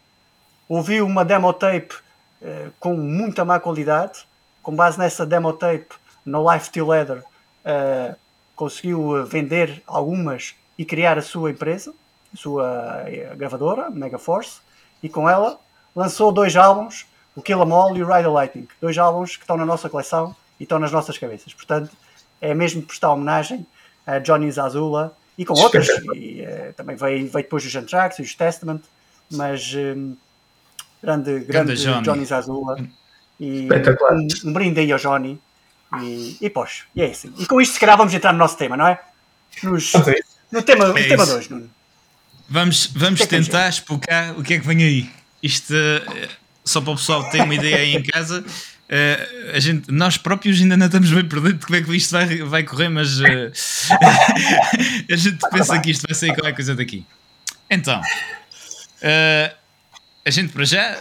ouviu 0.68 1.06
uma 1.06 1.24
demo 1.24 1.52
tape 1.52 1.94
uh, 2.42 2.72
com 2.78 2.94
muita 2.94 3.44
má 3.44 3.58
qualidade, 3.60 4.26
com 4.62 4.74
base 4.74 4.98
nessa 4.98 5.24
demo 5.24 5.52
tape, 5.52 5.94
no 6.24 6.52
Life 6.52 6.70
Till 6.70 6.88
Leather, 6.88 7.18
uh, 7.18 8.16
conseguiu 8.54 9.24
vender 9.24 9.82
algumas 9.86 10.54
e 10.78 10.84
criar 10.84 11.18
a 11.18 11.22
sua 11.22 11.50
empresa, 11.50 11.94
a 12.32 12.36
sua 12.36 13.04
gravadora, 13.36 13.90
Megaforce, 13.90 14.60
e 15.02 15.08
com 15.08 15.28
ela 15.28 15.58
lançou 15.94 16.32
dois 16.32 16.56
álbuns 16.56 17.06
o 17.36 17.42
Kill 17.42 17.62
'Em 17.62 17.72
All 17.72 17.96
e 17.96 18.02
o 18.02 18.06
Ride 18.06 18.22
the 18.22 18.28
Lightning, 18.28 18.68
dois 18.80 18.96
álbuns 18.96 19.36
que 19.36 19.42
estão 19.42 19.58
na 19.58 19.66
nossa 19.66 19.90
coleção 19.90 20.34
e 20.58 20.62
estão 20.62 20.78
nas 20.78 20.90
nossas 20.90 21.18
cabeças. 21.18 21.52
Portanto, 21.52 21.90
é 22.40 22.54
mesmo 22.54 22.82
prestar 22.82 23.12
homenagem 23.12 23.66
a 24.06 24.18
Johnny 24.18 24.50
Zazula 24.50 25.14
e 25.36 25.44
com 25.44 25.54
outras. 25.54 25.86
E, 26.16 26.42
uh, 26.42 26.72
também 26.74 26.96
veio, 26.96 27.28
veio 27.28 27.44
depois 27.44 27.64
os 27.64 27.76
Anthrax 27.76 28.18
e 28.18 28.22
os 28.22 28.34
Testament, 28.34 28.80
mas 29.30 29.74
um, 29.74 30.16
grande, 31.02 31.40
grande, 31.40 31.74
Johnny. 31.76 32.02
Johnny 32.02 32.24
Zazula. 32.24 32.76
E 33.38 33.68
um, 33.70 34.48
um, 34.48 34.52
brinde 34.52 34.80
aí 34.80 34.92
ao 34.92 34.98
Johnny. 34.98 35.38
E, 36.00 36.36
e 36.40 36.50
pois, 36.50 36.84
e 36.94 37.02
é 37.02 37.06
assim. 37.06 37.32
E 37.38 37.46
com 37.46 37.60
isto, 37.60 37.74
se 37.74 37.80
calhar, 37.80 37.96
vamos 37.96 38.12
entrar 38.12 38.32
no 38.32 38.38
nosso 38.38 38.56
tema, 38.56 38.76
não 38.76 38.86
é? 38.88 39.00
Nos, 39.62 39.92
no 40.50 40.62
tema 40.62 40.86
2, 40.86 41.04
é 41.04 41.08
tema 41.08 41.26
dois, 41.26 41.48
Nuno. 41.48 41.70
Vamos, 42.48 42.86
vamos 42.94 43.20
é 43.20 43.26
tentar 43.26 43.68
explicar 43.68 44.38
o 44.38 44.42
que 44.42 44.54
é 44.54 44.58
que 44.60 44.66
vem 44.66 44.82
aí. 44.82 45.10
Isto. 45.42 45.72
Uh, 45.72 46.28
só 46.66 46.80
para 46.80 46.92
o 46.92 46.96
pessoal 46.96 47.30
ter 47.30 47.42
uma 47.42 47.54
ideia 47.54 47.76
aí 47.76 47.94
em 47.94 48.02
casa, 48.02 48.40
uh, 48.40 49.54
a 49.54 49.60
gente, 49.60 49.90
nós 49.90 50.16
próprios 50.18 50.60
ainda 50.60 50.76
não 50.76 50.86
estamos 50.86 51.10
bem 51.10 51.24
por 51.24 51.40
dentro 51.40 51.58
de 51.58 51.66
como 51.66 51.76
é 51.76 51.82
que 51.82 51.96
isto 51.96 52.10
vai, 52.10 52.38
vai 52.38 52.62
correr, 52.64 52.88
mas 52.88 53.20
uh, 53.20 53.24
a 55.10 55.16
gente 55.16 55.38
pensa 55.48 55.80
que 55.80 55.92
isto 55.92 56.02
vai 56.06 56.14
sair 56.14 56.34
qualquer 56.34 56.54
coisa 56.54 56.74
daqui. 56.74 57.06
Então, 57.70 58.00
uh, 58.00 59.56
a 60.26 60.30
gente 60.30 60.52
para 60.52 60.64
já 60.64 60.96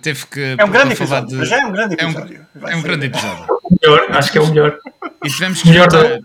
teve 0.00 0.24
que. 0.26 0.56
É 0.56 0.64
um 0.64 0.70
grande 0.70 0.94
episódio. 0.94 1.28
De... 1.28 1.36
Para 1.36 1.44
já 1.44 1.60
é 1.60 1.66
um 1.66 1.72
grande 1.72 1.94
episódio. 1.94 2.46
É 2.54 2.58
um, 2.58 2.68
é 2.68 2.76
um 2.76 2.82
grande 2.82 3.06
episódio. 3.06 3.46
O 3.68 3.76
melhor, 3.82 4.10
acho 4.12 4.32
que 4.32 4.38
é 4.38 4.40
o 4.40 4.46
melhor. 4.46 4.78
E 5.22 5.28
tivemos 5.28 5.60
que, 5.60 5.70
juntar, 5.74 6.20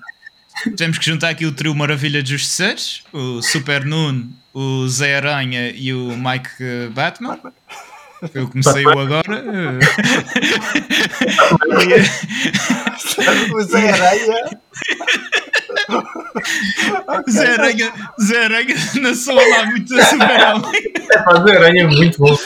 tivemos 0.63 0.97
que 0.97 1.05
juntar 1.05 1.29
aqui 1.29 1.45
o 1.45 1.51
trio 1.51 1.75
Maravilha 1.75 2.23
de 2.23 2.31
Justiceiros, 2.31 3.03
o 3.11 3.41
Super 3.41 3.83
Noon, 3.83 4.27
o 4.53 4.87
Zé 4.87 5.17
Aranha 5.17 5.71
e 5.71 5.93
o 5.93 6.15
Mike 6.15 6.87
Batman. 6.93 7.31
Batman. 7.31 7.53
Eu 8.33 8.47
comecei 8.47 8.85
o 8.85 8.99
agora. 8.99 9.43
o 13.53 13.61
Zé 13.61 13.91
Aranha. 13.91 14.59
Zé 17.29 17.53
Aranha, 17.53 17.93
Zé 18.21 18.43
Aranha 18.45 18.75
nasceu 19.01 19.35
lá 19.35 19.65
muito 19.65 19.89
super-homem. 20.03 20.71
É, 21.11 21.43
Zé 21.43 21.57
Aranha 21.57 21.83
é 21.83 21.87
muito 21.87 22.19
bom. 22.19 22.37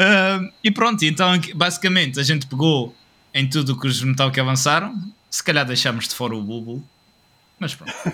uh, 0.00 0.52
e 0.62 0.70
pronto, 0.70 1.04
então 1.04 1.32
basicamente 1.54 2.20
a 2.20 2.22
gente 2.22 2.46
pegou 2.46 2.94
em 3.34 3.48
tudo 3.48 3.78
que 3.78 3.86
os 3.86 4.02
Metallica 4.02 4.40
avançaram. 4.40 4.94
Se 5.30 5.42
calhar 5.42 5.64
deixámos 5.64 6.08
de 6.08 6.14
fora 6.14 6.34
o 6.34 6.42
Bubu. 6.42 6.82
Mas 7.60 7.74
pronto. 7.74 7.92
uh, 7.92 8.10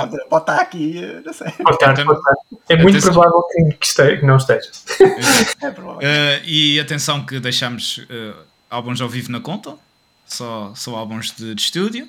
pode, 0.00 0.28
pode 0.30 0.42
estar 0.42 0.60
aqui, 0.60 1.22
não 1.24 1.32
sei. 1.32 1.50
Pode 1.52 1.74
estar, 1.74 2.04
pode 2.04 2.18
estar. 2.18 2.34
É 2.70 2.76
muito 2.76 2.96
atenção. 2.96 3.12
provável 3.12 3.42
que, 3.42 3.86
esteja, 3.86 4.16
que 4.16 4.26
não 4.26 4.36
esteja. 4.38 4.70
é 5.62 5.70
provável. 5.70 6.00
Uh, 6.00 6.42
e 6.44 6.80
atenção 6.80 7.24
que 7.26 7.38
deixámos 7.38 7.98
uh, 7.98 8.34
álbuns 8.70 9.02
ao 9.02 9.10
vivo 9.10 9.30
na 9.30 9.40
conta, 9.40 9.76
só, 10.26 10.72
só 10.74 10.96
álbuns 10.96 11.32
de, 11.32 11.54
de 11.54 11.60
estúdio. 11.60 12.08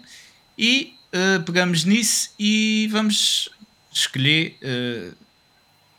E 0.57 0.93
uh, 1.13 1.43
pegamos 1.43 1.83
nisso 1.83 2.29
e 2.39 2.87
vamos 2.89 3.49
escolher 3.91 4.57
uh, 4.63 5.13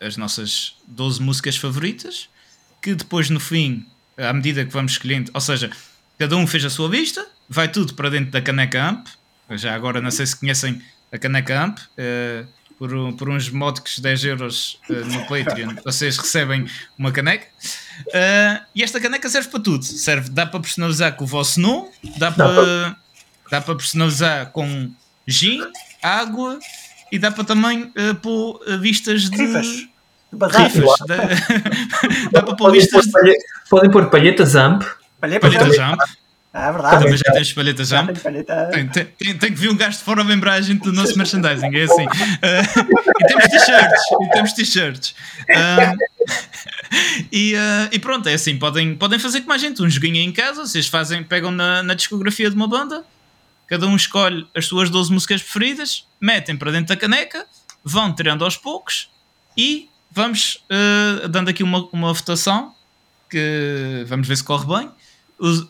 as 0.00 0.16
nossas 0.16 0.76
12 0.86 1.20
músicas 1.20 1.58
favoritas, 1.58 2.28
que 2.80 2.94
depois 2.94 3.28
no 3.28 3.38
fim, 3.38 3.86
à 4.16 4.32
medida 4.32 4.64
que 4.64 4.72
vamos 4.72 4.92
escolhendo, 4.92 5.30
ou 5.34 5.40
seja, 5.40 5.70
cada 6.18 6.36
um 6.36 6.46
fez 6.46 6.64
a 6.64 6.70
sua 6.70 6.88
lista, 6.88 7.26
vai 7.48 7.68
tudo 7.68 7.94
para 7.94 8.08
dentro 8.08 8.30
da 8.30 8.40
caneca 8.40 8.82
AMP. 8.82 9.08
Já 9.56 9.74
agora 9.74 10.00
não 10.00 10.10
sei 10.10 10.26
se 10.26 10.36
conhecem 10.36 10.80
a 11.10 11.18
caneca 11.18 11.60
AMP. 11.60 11.78
Uh, 11.78 12.46
por, 12.78 12.90
por, 13.16 13.28
uns 13.28 13.48
módicos 13.48 14.00
10 14.00 14.24
euros 14.24 14.80
uh, 14.90 14.92
no 14.92 15.20
Patreon, 15.28 15.76
vocês 15.84 16.18
recebem 16.18 16.66
uma 16.98 17.12
caneca. 17.12 17.46
Uh, 18.08 18.64
e 18.74 18.82
esta 18.82 19.00
caneca 19.00 19.28
serve 19.28 19.48
para 19.50 19.60
tudo. 19.60 19.84
Serve, 19.84 20.28
dá 20.30 20.46
para 20.46 20.58
personalizar 20.58 21.14
com 21.14 21.22
o 21.22 21.26
vosso 21.26 21.60
nome, 21.60 21.90
dá 22.18 22.32
para, 22.32 22.96
dá 23.48 23.60
para 23.60 23.76
personalizar 23.76 24.50
com 24.50 24.90
gin, 25.28 25.60
água 26.02 26.58
e 27.12 27.20
dá 27.20 27.30
para 27.30 27.44
também 27.44 27.84
uh, 27.84 28.14
pôr 28.20 28.60
vistas 28.80 29.30
de. 29.30 29.36
Rifas. 29.36 29.86
Rifas. 30.32 30.98
dá 32.32 32.42
para 32.42 32.56
pôr 32.56 32.72
vistas 32.72 33.06
de. 33.06 33.38
Podem 33.70 33.90
pôr 33.92 34.10
palhetas 34.10 34.56
AMP. 34.56 34.84
Palhetas 35.20 35.78
AMP. 35.78 36.00
Ah, 36.52 36.68
é 36.68 36.72
verdade. 36.72 37.02
Também 37.02 37.16
já 37.16 37.32
tens 37.32 37.52
palheta 37.54 37.82
já? 37.82 38.04
Tem, 38.04 38.86
tem, 38.88 39.04
tem, 39.06 39.38
tem, 39.38 39.52
que 39.52 39.58
vir 39.58 39.70
um 39.70 39.76
gajo 39.76 39.96
de 39.96 40.04
fora 40.04 40.22
lembrar 40.22 40.54
a 40.54 40.60
gente 40.60 40.82
do 40.82 40.92
nosso 40.92 41.16
merchandising, 41.16 41.74
é 41.74 41.82
assim. 41.82 42.04
Uh, 42.04 43.16
e 43.20 43.26
temos 43.26 43.44
t-shirts, 43.44 44.02
e 44.20 44.30
temos 44.30 44.52
t-shirts. 44.52 45.14
Uh, 45.48 47.24
e, 47.32 47.54
uh, 47.54 47.88
e 47.90 47.98
pronto, 47.98 48.28
é 48.28 48.34
assim, 48.34 48.58
podem, 48.58 48.94
podem 48.94 49.18
fazer 49.18 49.40
com 49.40 49.48
mais 49.48 49.62
gente, 49.62 49.80
um 49.82 49.88
joguinho 49.88 50.16
em 50.16 50.30
casa, 50.30 50.66
vocês 50.66 50.88
fazem, 50.88 51.24
pegam 51.24 51.50
na, 51.50 51.82
na 51.82 51.94
discografia 51.94 52.50
de 52.50 52.56
uma 52.56 52.68
banda, 52.68 53.02
cada 53.66 53.86
um 53.86 53.96
escolhe 53.96 54.46
as 54.54 54.66
suas 54.66 54.90
12 54.90 55.10
músicas 55.10 55.42
preferidas, 55.42 56.06
metem 56.20 56.54
para 56.54 56.70
dentro 56.70 56.88
da 56.88 56.96
caneca, 56.96 57.46
vão 57.82 58.14
tirando 58.14 58.44
aos 58.44 58.58
poucos 58.58 59.08
e 59.56 59.88
vamos 60.10 60.62
dando 61.30 61.48
aqui 61.48 61.62
uma, 61.62 61.88
uma 61.90 62.12
votação 62.12 62.74
que 63.30 64.04
vamos 64.06 64.28
ver 64.28 64.36
se 64.36 64.44
corre 64.44 64.66
bem 64.66 64.90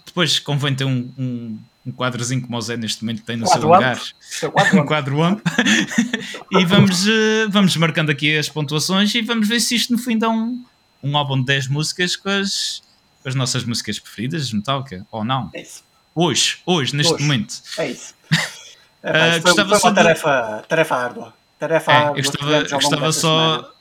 depois 0.06 0.38
convém 0.38 0.74
ter 0.74 0.84
um, 0.84 1.10
um, 1.18 1.58
um 1.86 1.92
quadrozinho 1.92 2.42
como 2.42 2.56
o 2.56 2.60
Zé 2.60 2.76
neste 2.76 3.02
momento 3.02 3.22
tem 3.22 3.36
no 3.36 3.46
seu 3.46 3.62
lugar. 3.62 4.00
um 4.74 4.84
quadro 4.86 5.22
AMP. 5.22 5.42
e 6.50 6.64
vamos, 6.64 7.06
uh, 7.06 7.48
vamos 7.48 7.76
marcando 7.76 8.10
aqui 8.10 8.36
as 8.36 8.48
pontuações 8.48 9.14
e 9.14 9.22
vamos 9.22 9.48
ver 9.48 9.60
se 9.60 9.74
isto 9.74 9.92
no 9.92 9.98
fim 9.98 10.18
dá 10.18 10.28
um, 10.28 10.64
um 11.02 11.16
álbum 11.16 11.38
de 11.38 11.46
10 11.46 11.68
músicas 11.68 12.16
com 12.16 12.28
as, 12.28 12.82
com 13.22 13.28
as 13.28 13.34
nossas 13.34 13.64
músicas 13.64 13.98
preferidas, 13.98 14.52
Metallica, 14.52 15.06
ou 15.10 15.24
não. 15.24 15.50
É 15.54 15.62
isso. 15.62 15.82
Hoje, 16.14 16.58
hoje, 16.66 16.94
neste 16.94 17.14
hoje. 17.14 17.22
momento. 17.22 17.54
É 17.78 17.90
isso. 17.90 18.14
É, 19.04 19.38
uh, 19.38 19.42
foi, 19.42 19.52
foi 19.52 19.64
uma 19.64 19.92
tarefa, 19.92 20.60
de... 20.62 20.68
tarefa 20.68 20.94
árdua. 20.94 21.34
Tarefa 21.58 21.90
é, 21.90 21.96
árdua 21.96 22.10
eu 22.10 22.22
gostava, 22.22 22.52
eu 22.52 22.70
gostava 22.70 23.12
só. 23.12 23.71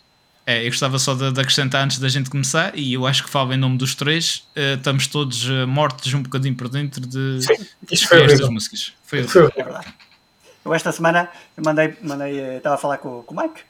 É, 0.46 0.66
eu 0.66 0.70
gostava 0.70 0.98
só 0.98 1.14
de, 1.14 1.32
de, 1.32 1.40
acrescentar 1.40 1.84
antes 1.84 2.00
da 2.00 2.10
gente 2.10 2.30
começar, 2.30 2.72
e 2.76 2.94
eu 2.94 3.06
acho 3.06 3.24
que 3.24 3.30
falo 3.30 3.54
em 3.54 3.58
nome 3.58 3.78
dos 3.78 3.94
três, 3.94 4.48
uh, 4.56 4.76
estamos 4.76 5.06
todos 5.08 5.48
uh, 5.48 5.68
mortos 5.68 6.12
um 6.14 6.24
bocadinho 6.24 6.56
por 6.56 6.68
dentro 6.68 7.02
de, 7.02 7.40
foi 8.08 8.26
estas 8.26 8.50
músicas. 8.50 8.94
Foi, 9.04 9.24
foi. 9.24 9.52
É 9.56 9.64
verdade. 9.64 9.94
Eu 10.64 10.74
esta 10.74 10.92
semana 10.92 11.30
eu 11.58 11.64
mandei, 11.64 11.96
mandei, 12.02 12.40
eh, 12.40 12.58
estava 12.58 12.76
a 12.76 12.78
falar 12.78 12.98
com, 12.98 13.24
com 13.24 13.34
o 13.34 13.42
Mike 13.42 13.62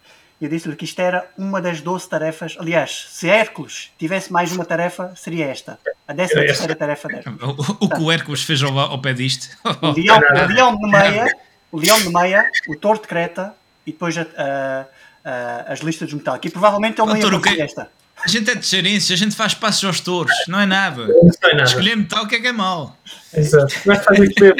e 0.42 0.46
eu 0.46 0.50
disse-lhe 0.50 0.76
que 0.76 0.84
isto 0.84 1.00
era 1.00 1.30
uma 1.38 1.62
das 1.62 1.82
12 1.82 2.10
tarefas. 2.10 2.58
Aliás, 2.60 3.08
se 3.12 3.30
Hércules 3.30 3.92
tivesse 3.98 4.32
mais 4.32 4.52
uma 4.52 4.66
tarefa, 4.66 5.14
seria 5.16 5.46
esta. 5.46 5.80
A 6.08 6.14
13 6.14 6.34
terceira 6.34 6.76
tarefa 6.76 7.08
desta. 7.08 7.32
O, 7.42 7.86
o, 7.86 7.90
que 7.90 8.02
o 8.02 8.12
Hércules 8.12 8.42
fez 8.44 8.62
ao, 8.62 8.78
ao 8.78 9.00
pé 9.00 9.14
disto. 9.14 9.56
O 9.82 9.92
leão, 9.96 10.20
o 10.20 10.48
leão 10.48 10.76
de 10.76 10.88
meia, 10.90 11.28
o 11.72 11.80
leão 11.80 12.02
de 12.02 12.10
meia, 12.10 12.50
o 12.68 12.76
touro 12.76 13.00
de 13.00 13.08
Creta 13.08 13.54
e 13.86 13.92
depois 13.92 14.18
a, 14.18 14.26
a 14.38 14.86
uh, 15.26 15.72
as 15.72 15.80
listas 15.80 16.10
de 16.10 16.16
metal. 16.16 16.40
E 16.44 16.50
provavelmente 16.50 17.02
ele 17.02 17.08
não 17.10 17.18
ia 17.18 17.32
conseguir 17.32 17.62
esta. 17.62 17.90
A 18.24 18.28
gente 18.28 18.52
é 18.52 18.56
de 18.56 18.66
xerinço, 18.66 19.12
a 19.12 19.16
gente 19.16 19.36
faz 19.36 19.56
passos 19.56 19.84
aos 19.84 20.00
touros, 20.00 20.32
não 20.48 20.60
é 20.60 20.66
nada. 20.66 21.08
Não 21.08 21.30
é 21.44 21.56
nada. 21.56 21.64
Escolher 21.64 21.96
metal, 21.96 22.24
o 22.24 22.28
que 22.28 22.36
é 22.36 22.40
que 22.40 22.48
é 22.48 22.52
mal? 22.52 22.96
Exato. 23.34 23.74
Mas 23.84 24.04
faz 24.04 24.20
isso 24.20 24.34
mesmo. 24.40 24.58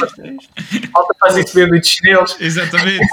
Falta 0.92 1.14
faz 1.20 1.38
isso 1.38 1.56
mesmo 1.56 1.80
de 1.80 1.88
chinelos. 1.88 2.36
Exatamente. 2.40 3.06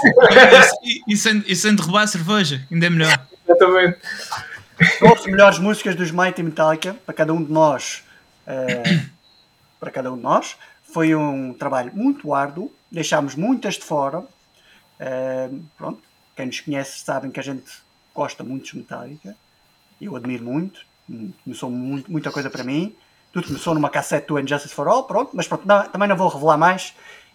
e, 0.83 1.13
e, 1.13 1.17
sem, 1.17 1.43
e 1.45 1.55
sem 1.55 1.75
derrubar 1.75 2.03
a 2.03 2.07
cerveja, 2.07 2.65
ainda 2.71 2.85
é 2.87 2.89
melhor. 2.89 3.27
Exatamente. 3.47 3.99
Houve 5.01 5.31
melhores 5.31 5.59
músicas 5.59 5.95
dos 5.95 6.09
Mighty 6.09 6.41
Metallica 6.41 6.95
para 7.05 7.13
cada 7.13 7.31
um 7.31 7.43
de 7.43 7.51
nós. 7.51 8.03
Uh, 8.47 9.07
para 9.79 9.91
cada 9.91 10.11
um 10.11 10.17
de 10.17 10.23
nós. 10.23 10.55
Foi 10.81 11.13
um 11.13 11.53
trabalho 11.53 11.91
muito 11.93 12.33
árduo. 12.33 12.73
Deixámos 12.91 13.35
muitas 13.35 13.75
de 13.75 13.83
fora. 13.83 14.19
Uh, 14.19 15.63
pronto, 15.77 16.01
quem 16.39 16.45
nos 16.45 16.61
conhece 16.61 16.99
sabem 16.99 17.29
que 17.29 17.39
a 17.39 17.43
gente 17.43 17.69
gosta 18.15 18.45
muito 18.45 18.71
de 18.71 18.77
Metallica. 18.77 19.35
Eu 20.01 20.15
admiro 20.15 20.45
muito. 20.45 20.85
Começou 21.43 21.69
muito, 21.69 22.09
muita 22.09 22.31
coisa 22.31 22.49
para 22.49 22.63
mim. 22.63 22.95
Tudo 23.33 23.47
começou 23.47 23.73
numa 23.73 23.89
cassete 23.89 24.27
do 24.27 24.39
Injustice 24.39 24.73
for 24.73 24.87
All, 24.87 25.03
pronto, 25.03 25.31
mas 25.33 25.49
pronto, 25.49 25.67
não, 25.67 25.85
também 25.89 26.07
não 26.07 26.15
vou 26.15 26.29
revelar 26.29 26.57
mais. 26.57 26.93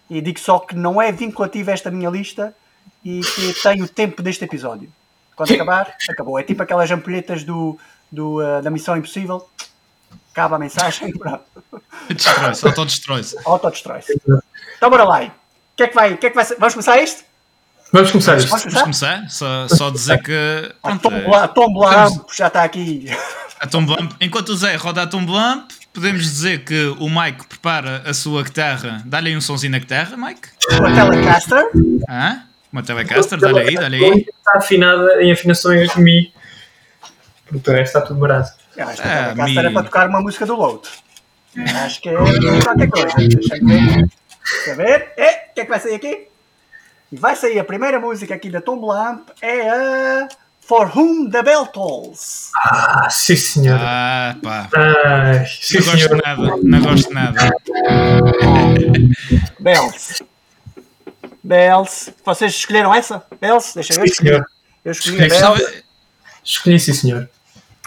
E 0.09 0.19
digo 0.21 0.39
só 0.39 0.57
que 0.57 0.75
não 0.75 0.99
é 0.99 1.11
vinculativa 1.11 1.71
esta 1.71 1.91
minha 1.91 2.09
lista 2.09 2.55
e 3.03 3.21
que 3.21 3.53
tenho 3.61 3.85
o 3.85 3.87
tempo 3.87 4.23
deste 4.23 4.43
episódio. 4.43 4.91
Quando 5.35 5.53
acabar, 5.53 5.95
acabou. 6.09 6.39
É 6.39 6.43
tipo 6.43 6.63
aquelas 6.63 6.89
ampulhetas 6.89 7.43
do, 7.43 7.77
do, 8.11 8.41
uh, 8.41 8.61
da 8.63 8.71
Missão 8.71 8.97
Impossível. 8.97 9.47
Acaba 10.31 10.55
a 10.55 10.59
mensagem. 10.59 11.13
Destrói-se, 12.09 12.65
autodestrói-se. 12.65 13.37
Autodestrói-se. 13.45 14.19
Então 14.77 14.89
bora 14.89 15.03
lá. 15.03 15.25
O 15.25 15.31
que 15.75 15.83
é 15.83 15.87
que 15.87 15.93
vai, 15.93 16.17
que 16.17 16.25
é 16.25 16.29
que 16.31 16.35
vai? 16.35 16.45
Vamos 16.45 16.73
começar 16.73 16.99
isto? 16.99 17.23
Vamos 17.91 18.11
começar 18.11 18.37
isto. 18.37 18.49
Vamos 18.49 18.81
começar? 18.81 19.29
Só, 19.29 19.67
só 19.67 19.89
dizer 19.89 20.21
que. 20.21 20.73
Pronto, 20.81 21.09
a 21.33 21.47
Tom 21.47 21.73
Blamp 21.73 22.27
já 22.35 22.47
está 22.47 22.63
aqui. 22.63 23.05
A 23.57 23.67
Tom 23.67 23.85
Blamp. 23.85 24.11
Enquanto 24.19 24.49
o 24.49 24.57
Zé 24.57 24.75
roda 24.75 25.03
a 25.03 25.07
Tom 25.07 25.25
Blamp, 25.25 25.71
podemos 25.93 26.23
dizer 26.23 26.65
que 26.65 26.93
o 26.99 27.09
Mike 27.09 27.47
prepara 27.47 28.03
a 28.05 28.13
sua 28.13 28.43
guitarra. 28.43 29.01
Dá-lhe 29.05 29.29
aí 29.29 29.37
um 29.37 29.39
somzinho 29.39 29.71
na 29.71 29.79
guitarra, 29.79 30.17
Mike. 30.17 30.49
Uma 30.77 30.93
Telecaster. 30.93 31.63
Ah, 32.07 32.43
uma 32.71 32.83
Telecaster, 32.83 33.39
dá-lhe 33.39 33.59
aí, 33.59 33.75
dá-lhe 33.75 34.05
aí. 34.05 34.25
Está 34.27 34.57
afinada 34.57 35.23
em 35.23 35.31
afinações 35.31 35.95
Mi. 35.95 36.33
Portanto, 37.47 37.77
está 37.79 38.01
tudo 38.01 38.19
barato. 38.19 38.51
Ah, 38.77 38.91
esta 38.91 39.03
ah, 39.03 39.23
Telecaster 39.33 39.63
Mi... 39.63 39.69
é 39.69 39.71
para 39.71 39.83
tocar 39.83 40.09
uma 40.09 40.21
música 40.21 40.45
do 40.45 40.55
Load. 40.55 40.81
Acho 41.85 42.01
que 42.01 42.09
é 42.09 42.13
qualquer 42.61 42.89
coisa. 42.89 43.15
Deixa 43.15 43.55
eu 43.55 43.65
ver. 43.65 44.09
Quer 44.65 44.75
ver? 44.75 45.13
É, 45.17 45.47
o 45.49 45.53
que 45.55 45.61
é 45.61 45.63
que 45.63 45.69
vai 45.69 45.79
sair 45.79 45.95
aqui? 45.95 46.27
E 47.15 47.17
vai 47.17 47.33
sair 47.33 47.57
a 47.57 47.63
primeira 47.63 47.97
música 47.97 48.35
aqui 48.35 48.49
da 48.49 48.59
Tom 48.59 48.85
Lamp, 48.85 49.29
é 49.41 49.69
a 49.69 50.27
For 50.59 50.91
Whom 50.93 51.29
the 51.29 51.41
Bell 51.41 51.65
Tolls. 51.67 52.51
Ah, 52.57 53.07
sim 53.09 53.37
senhor. 53.37 53.79
Ah, 53.81 54.35
pá. 54.43 54.69
Ah, 54.75 55.45
sim, 55.45 55.77
não 55.77 55.83
senhor. 55.95 56.09
gosto 56.09 56.25
nada, 56.25 56.57
não 56.61 56.81
gosto 56.81 57.13
nada. 57.13 57.51
Bells. 59.61 60.25
Bells. 61.41 62.13
Vocês 62.25 62.53
escolheram 62.53 62.93
essa? 62.93 63.25
Bells? 63.39 63.73
Deixa 63.73 63.93
eu 63.93 64.01
ver. 64.01 64.09
Sim, 64.09 64.15
senhor. 64.15 64.45
Eu 64.83 64.91
escolhi 64.91 65.29
Bells. 65.29 65.83
Escolhi, 66.43 66.79
sim 66.81 66.93
senhor. 66.93 67.29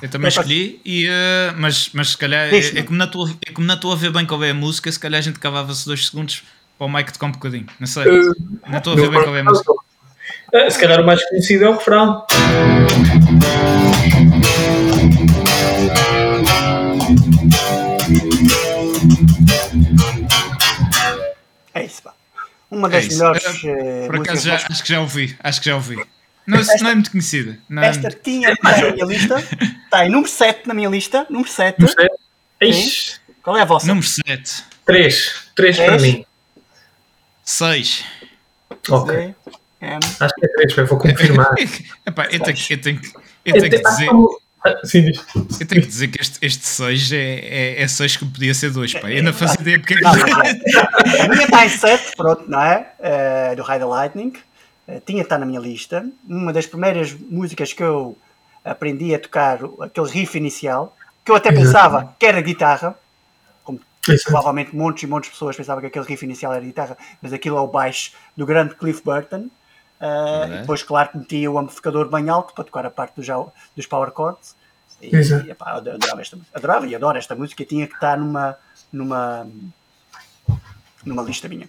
Eu 0.01 0.09
também 0.09 0.29
escolhi, 0.29 0.81
e, 0.87 1.07
uh, 1.07 1.55
mas, 1.59 1.91
mas 1.93 2.11
se 2.11 2.17
calhar 2.17 2.49
é, 2.55 2.57
é, 2.57 2.83
como 2.83 2.97
não 2.97 3.05
estou, 3.05 3.29
é 3.47 3.53
como 3.53 3.67
não 3.67 3.75
estou 3.75 3.93
a 3.93 3.97
ver 3.97 4.11
bem 4.11 4.25
qual 4.25 4.43
é 4.43 4.51
a 4.51 4.55
música, 4.55 4.91
se 4.91 4.99
calhar 4.99 5.19
a 5.19 5.23
gente 5.23 5.39
cavava-se 5.39 5.85
dois 5.85 6.07
segundos 6.07 6.45
para 6.79 6.87
o 6.87 6.91
Mike 6.91 7.13
tocar 7.13 7.27
um 7.27 7.33
bocadinho. 7.33 7.67
Não 7.81 7.87
sei. 7.87 8.05
Uh, 8.05 8.35
não 8.69 8.79
estou 8.79 8.93
a 8.93 8.97
ver 8.97 9.11
bem 9.11 9.23
qual 9.23 9.37
é 9.37 9.41
a 9.41 9.45
música. 9.45 9.73
Uh, 9.73 10.71
se 10.71 10.79
calhar 10.79 11.01
o 11.01 11.05
mais 11.05 11.23
conhecido 11.29 11.65
é 11.65 11.69
o 11.69 11.73
refrão. 11.73 12.25
É 21.75 21.85
isso, 21.85 22.03
pá. 22.03 22.15
Uma 22.71 22.89
das 22.89 23.07
é 23.07 23.09
melhores. 23.09 23.45
Uh, 23.45 24.07
por 24.07 24.17
acaso 24.17 24.47
já, 24.47 24.55
acho 24.55 24.83
que 24.83 24.89
já 24.89 25.01
ouvi. 25.01 25.37
Acho 25.43 25.61
que 25.61 25.67
já 25.67 25.75
ouvi. 25.75 25.97
Não, 26.47 26.59
esta, 26.59 26.83
não 26.83 26.91
é 26.91 26.95
muito 26.95 27.11
conhecida. 27.11 27.59
Não 27.69 27.83
é 27.83 27.89
esta 27.89 28.07
é... 28.07 28.11
tinha 28.11 28.57
na 28.63 28.93
minha 28.93 29.05
lista. 29.05 29.45
Está 29.85 30.07
em 30.07 30.11
número 30.11 30.31
7 30.31 30.67
na 30.69 30.75
minha 30.75 30.89
lista. 30.89 31.27
Número 31.29 31.51
7. 31.51 31.81
Número 31.81 32.17
7. 32.61 33.21
Qual 33.43 33.57
é 33.57 33.63
a 33.63 33.65
vossa? 33.65 33.87
Número 33.89 34.07
7. 34.07 34.65
3. 34.87 35.51
3 35.55 35.77
para 35.77 35.99
mim. 35.99 36.25
6. 37.49 38.05
Ok. 38.91 39.35
Acho 40.21 40.35
que 40.35 40.45
é 40.45 40.49
3, 40.49 40.77
mas 40.77 40.89
vou 40.89 40.99
confirmar. 40.99 41.55
Epá, 42.05 42.27
eu 42.27 42.41
tenho, 42.41 42.59
eu 42.69 42.81
tenho, 42.81 43.01
eu 43.43 43.53
tenho 43.55 43.71
que 43.71 43.83
dizer. 43.83 44.09
Ah, 44.63 44.77
sim, 44.85 45.05
diz. 45.07 45.25
Eu 45.35 45.67
tenho 45.67 45.81
que 45.81 45.89
dizer 45.89 46.09
que 46.09 46.21
este, 46.21 46.39
este 46.43 46.67
6 46.67 47.13
é, 47.13 47.83
é, 47.83 47.89
6 47.89 48.17
que 48.19 48.27
podia 48.27 48.53
ser 48.53 48.71
2, 48.71 48.95
pá. 48.95 49.11
Eu 49.11 49.23
não 49.23 49.33
faço 49.33 49.59
ideia 49.63 49.79
porque. 49.79 49.99
Não, 49.99 50.15
é. 50.15 51.23
a 51.23 51.29
minha 51.29 51.45
está 51.45 51.65
em 51.65 51.71
7, 51.71 52.17
pronto, 52.17 52.45
não 52.49 52.61
é? 52.61 52.87
Uh, 52.99 53.57
do 53.57 53.63
High 53.63 53.79
the 53.79 53.85
Lightning. 53.87 54.33
Uh, 54.87 55.01
tinha 55.07 55.19
de 55.19 55.23
estar 55.23 55.39
na 55.39 55.47
minha 55.47 55.61
lista. 55.61 56.07
Uma 56.29 56.53
das 56.53 56.67
primeiras 56.67 57.15
músicas 57.15 57.73
que 57.73 57.83
eu 57.83 58.15
aprendi 58.63 59.15
a 59.15 59.19
tocar, 59.19 59.61
aquele 59.81 60.11
riff 60.11 60.37
inicial, 60.37 60.95
que 61.25 61.31
eu 61.31 61.37
até 61.37 61.51
pensava 61.51 62.15
que 62.19 62.27
era 62.27 62.43
guitarra, 62.43 62.95
provavelmente 64.25 64.75
montes 64.75 65.03
e 65.03 65.07
montes 65.07 65.29
de 65.29 65.35
pessoas 65.35 65.57
pensavam 65.57 65.81
que 65.81 65.87
aquele 65.87 66.05
riff 66.05 66.25
inicial 66.25 66.53
era 66.53 66.65
guitarra, 66.65 66.97
mas 67.21 67.33
aquilo 67.33 67.57
é 67.57 67.61
o 67.61 67.67
baixo 67.67 68.13
do 68.37 68.47
grande 68.47 68.75
Cliff 68.75 69.03
Burton. 69.05 69.49
Uh, 70.01 70.53
é? 70.53 70.61
Depois, 70.61 70.83
claro, 70.83 71.11
metia 71.15 71.51
o 71.51 71.59
amplificador 71.59 72.09
bem 72.09 72.29
alto 72.29 72.55
para 72.55 72.65
tocar 72.65 72.87
a 72.87 72.91
parte 72.91 73.17
dos, 73.17 73.27
dos 73.77 73.87
power 73.87 74.13
chords. 74.15 74.55
E, 75.01 75.15
e 75.15 75.51
epá, 75.51 75.73
adorava, 75.73 76.21
esta, 76.21 76.39
adorava 76.55 76.87
e 76.87 76.95
adoro 76.95 77.19
esta 77.19 77.35
música. 77.35 77.65
Tinha 77.65 77.87
que 77.87 77.95
estar 77.95 78.17
numa, 78.17 78.57
numa, 78.93 79.47
numa 81.05 81.23
lista 81.23 81.49
minha. 81.49 81.69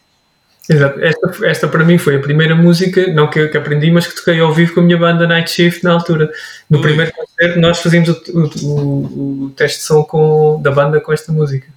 Exato. 0.69 0.99
Esta, 0.99 1.47
esta 1.47 1.67
para 1.67 1.83
mim 1.83 1.97
foi 1.97 2.17
a 2.17 2.19
primeira 2.19 2.55
música, 2.55 3.07
não 3.11 3.27
que, 3.27 3.47
que 3.47 3.57
aprendi, 3.57 3.89
mas 3.89 4.05
que 4.05 4.15
toquei 4.15 4.39
ao 4.39 4.53
vivo 4.53 4.75
com 4.75 4.81
a 4.81 4.83
minha 4.83 4.97
banda 4.97 5.25
Night 5.25 5.49
Shift 5.49 5.83
na 5.83 5.93
altura. 5.93 6.31
No 6.69 6.77
Ui. 6.77 6.83
primeiro 6.83 7.11
concerto, 7.11 7.59
nós 7.59 7.79
fazíamos 7.79 8.09
o, 8.09 8.21
o, 8.33 8.65
o, 8.67 9.45
o, 9.45 9.49
teste 9.49 9.79
de 9.79 9.85
som 9.85 10.03
com, 10.03 10.61
da 10.61 10.69
banda 10.69 11.01
com 11.01 11.11
esta 11.11 11.31
música. 11.31 11.67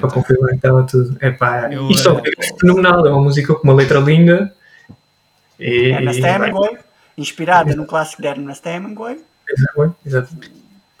Para 0.00 0.10
confirmar 0.10 0.50
que 0.50 0.56
estava 0.56 0.82
tudo. 0.84 1.16
Epá, 1.20 1.72
Eu, 1.72 1.90
isto 1.90 2.08
é, 2.10 2.30
é 2.38 2.58
fenomenal, 2.58 3.06
é 3.06 3.10
uma 3.10 3.22
música 3.22 3.54
com 3.54 3.62
uma 3.62 3.74
letra 3.74 3.98
linda 3.98 4.52
e, 5.58 5.90
Ernest 5.90 6.22
Hemingway, 6.22 6.78
inspirada 7.16 7.74
no 7.74 7.86
clássico 7.86 8.22
de 8.22 8.28
Ernest 8.28 8.66
Hemingway. 8.66 9.18
Exato. 10.04 10.36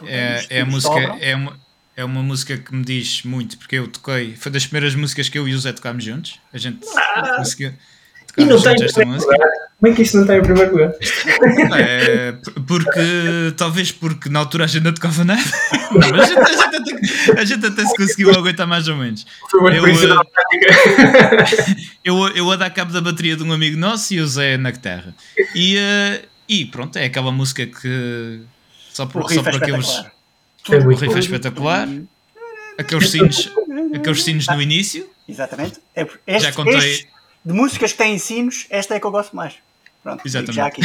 É, 0.04 0.44
é, 0.50 0.60
a 0.60 0.66
música, 0.66 0.98
é, 1.20 1.34
uma, 1.34 1.58
é 1.96 2.04
uma 2.04 2.22
música 2.22 2.56
que 2.56 2.74
me 2.74 2.84
diz 2.84 3.22
muito, 3.24 3.58
porque 3.58 3.76
eu 3.76 3.88
toquei, 3.88 4.36
foi 4.36 4.52
das 4.52 4.66
primeiras 4.66 4.94
músicas 4.94 5.28
que 5.28 5.38
eu 5.38 5.48
e 5.48 5.54
o 5.54 5.58
Zé 5.58 5.72
tocámos 5.72 6.04
juntos. 6.04 6.38
A 6.52 6.58
gente 6.58 6.86
ah, 6.96 7.36
conseguiu. 7.36 7.72
E 8.36 8.44
não 8.44 8.60
tem 8.60 8.84
esta 8.84 9.04
música. 9.04 9.32
Lugar. 9.32 9.65
Como 9.78 9.92
é 9.92 9.94
que 9.94 10.00
isso 10.02 10.16
não 10.16 10.26
tem 10.26 10.38
em 10.38 10.42
primeiro 10.42 10.72
lugar? 10.72 10.94
É, 11.78 12.32
porque 12.66 13.52
talvez 13.58 13.92
porque 13.92 14.30
na 14.30 14.38
altura 14.38 14.64
a 14.64 14.66
gente 14.66 14.82
não 14.82 14.94
tocava 14.94 15.22
nada. 15.22 15.42
Não, 15.92 16.14
a 16.18 16.24
gente, 16.24 16.38
a, 16.38 16.46
gente 16.46 16.64
até, 16.64 16.78
a 17.40 17.44
gente, 17.44 17.66
até, 17.66 17.84
se 17.84 17.94
conseguiu 17.94 18.30
aguentar 18.30 18.66
mais 18.66 18.88
ou 18.88 18.96
menos. 18.96 19.26
Foi 19.50 19.60
uma 19.60 19.74
eu, 19.74 19.84
eu, 22.04 22.28
eu 22.28 22.50
a 22.50 22.56
dar 22.56 22.70
cabo 22.70 22.90
da 22.90 23.02
bateria 23.02 23.36
de 23.36 23.42
um 23.42 23.52
amigo 23.52 23.76
nosso 23.76 24.14
e 24.14 24.20
o 24.20 24.26
Zé 24.26 24.56
na 24.56 24.70
guitarra. 24.70 25.14
E, 25.54 25.76
uh, 25.76 26.22
e 26.48 26.64
pronto, 26.64 26.96
é 26.96 27.04
aquela 27.04 27.30
música 27.30 27.66
que 27.66 28.40
só 28.90 29.04
por, 29.04 29.30
só 29.30 29.42
por 29.42 29.52
é 29.52 29.56
aqueles. 29.56 30.02
É 30.70 30.76
o 30.76 30.88
riff 30.88 31.04
é 31.04 31.18
espetacular. 31.18 31.86
Aqueles 32.78 33.10
sinos, 33.10 33.52
aqueles 33.94 34.22
sinos 34.22 34.46
no 34.48 34.62
início. 34.62 35.06
Exatamente. 35.28 35.80
É, 35.94 36.06
este, 36.26 36.42
Já 36.42 36.52
contei. 36.52 36.78
Este, 36.78 37.08
de 37.44 37.52
músicas 37.52 37.92
que 37.92 37.98
têm 37.98 38.18
sinos, 38.18 38.66
esta 38.70 38.94
é 38.94 39.00
que 39.00 39.06
eu 39.06 39.10
gosto 39.10 39.36
mais. 39.36 39.54
Pronto, 40.06 40.22
exatamente. 40.24 40.54
Já 40.54 40.66
aqui. 40.66 40.82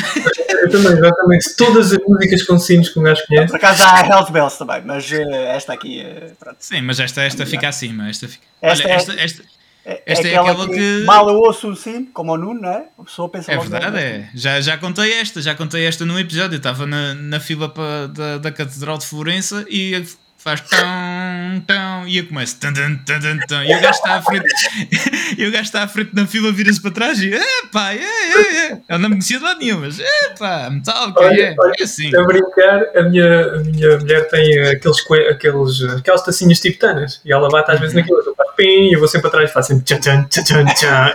eu 0.50 0.70
também, 0.72 0.94
exatamente. 0.94 1.56
Todas 1.56 1.92
as 1.94 2.00
músicas 2.08 2.42
com 2.42 2.58
sinos 2.58 2.90
que 2.90 3.00
um 3.00 3.04
gajo 3.04 3.22
conhece. 3.28 3.48
Por 3.50 3.58
acaso 3.58 3.84
há 3.84 4.08
Health 4.08 4.32
Bells 4.32 4.58
também, 4.58 4.82
mas 4.84 5.12
uh, 5.12 5.32
esta 5.56 5.74
aqui. 5.74 6.02
Uh, 6.02 6.36
pronto. 6.40 6.58
Sim, 6.60 6.82
mas 6.82 7.00
esta, 7.00 7.22
esta 7.22 7.46
fica 7.46 7.70
acima. 7.70 8.10
Esta, 8.10 8.28
fica... 8.28 8.44
Esta 8.60 8.84
Olha, 8.84 8.94
é, 8.94 8.96
esta, 8.96 9.14
esta, 9.14 9.44
é, 9.86 10.04
esta 10.08 10.28
é, 10.28 10.32
é 10.32 10.38
aquela, 10.38 10.68
que, 10.68 10.74
que. 10.74 11.04
Mal 11.06 11.30
eu 11.30 11.36
ouço 11.36 11.70
um 11.70 11.76
sino, 11.76 12.08
como 12.08 12.34
o 12.34 12.38
Nuno, 12.38 12.62
não 12.62 12.70
é? 12.70 12.86
A 12.98 13.04
pessoa 13.04 13.30
pensa 13.30 13.52
É 13.52 13.58
verdade, 13.60 14.00
é. 14.00 14.30
Já, 14.34 14.60
já 14.60 14.76
contei 14.76 15.14
esta, 15.14 15.40
já 15.40 15.54
contei 15.54 15.86
esta 15.86 16.04
num 16.04 16.18
episódio. 16.18 16.56
Eu 16.56 16.58
estava 16.58 16.88
na, 16.88 17.14
na 17.14 17.40
fila 17.40 17.70
para, 17.70 18.08
da, 18.08 18.38
da 18.40 18.52
Catedral 18.52 18.98
de 18.98 19.06
Florença 19.06 19.64
e 19.70 20.04
faz 20.44 20.60
tão, 20.62 21.62
tão, 21.68 22.08
e 22.08 22.18
eu 22.18 22.28
começo 22.28 22.60
tan, 22.60 22.74
tan, 22.74 22.96
tan, 23.06 23.38
tan, 23.48 23.64
e 23.64 23.76
o 23.76 23.80
gajo 23.80 23.92
está 23.92 24.16
à 24.16 24.22
frente, 24.24 24.48
e 25.38 25.46
o 25.46 25.52
gajo 25.52 25.64
está 25.64 25.84
à 25.84 25.88
frente 25.88 26.16
da 26.16 26.26
fila, 26.26 26.52
vira-se 26.52 26.82
para 26.82 26.90
trás 26.90 27.22
e 27.22 27.32
epá, 27.32 27.94
é, 27.94 28.00
é, 28.00 28.72
é. 28.72 28.82
Eu 28.90 28.98
não 28.98 29.10
me 29.10 29.16
conhecia 29.16 29.38
de 29.38 29.44
lado 29.44 29.60
nenhum, 29.60 29.82
mas 29.82 30.00
epá, 30.00 30.68
metal, 30.72 31.14
que 31.14 31.24
é, 31.24 31.56
é 31.56 31.84
assim. 31.84 32.16
A 32.16 32.24
brincar, 32.24 32.86
a 32.96 33.04
minha, 33.04 33.56
a 33.56 33.60
minha 33.60 33.98
mulher 34.00 34.28
tem 34.30 34.60
aqueles, 34.70 35.00
aqueles, 35.30 35.84
aquelas 35.98 36.24
tacinhas 36.24 36.60
tibetanas 36.60 37.22
e 37.24 37.32
ela 37.32 37.48
bate 37.48 37.72
às 37.72 37.80
vezes 37.80 37.94
uhum. 37.94 38.02
naquilo, 38.02 38.24
eu 38.26 38.36
faço 38.36 38.54
pim, 38.56 38.90
e 38.90 38.94
eu 38.94 39.00
vou 39.00 39.08
sempre 39.08 39.28
atrás 39.28 39.48
e 39.48 39.54
faço 39.54 39.68
sempre 39.68 39.84
tchan, 39.84 40.00
tchan, 40.00 40.24
tchan, 40.24 40.44
tchan, 40.44 40.66
tchan. 40.74 41.14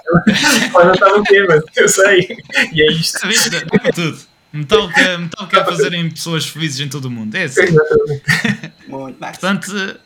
Não 0.84 0.92
estava 0.92 1.18
o 1.18 1.22
quê, 1.24 1.44
mas 1.48 1.62
eu 1.76 1.88
sei, 1.88 2.38
e 2.72 2.80
é 2.80 2.92
isto. 2.92 3.18
Tudo. 3.92 4.35
Metal 4.52 4.88
quer, 4.92 5.18
metal 5.18 5.46
quer 5.48 5.64
fazerem 5.64 6.08
pessoas 6.10 6.46
felizes 6.46 6.80
em 6.80 6.88
todo 6.88 7.06
o 7.06 7.10
mundo. 7.10 7.34
É 7.34 7.44
assim. 7.44 7.60
Muito 8.88 9.20
mais. 9.20 9.36
Portanto, 9.38 9.98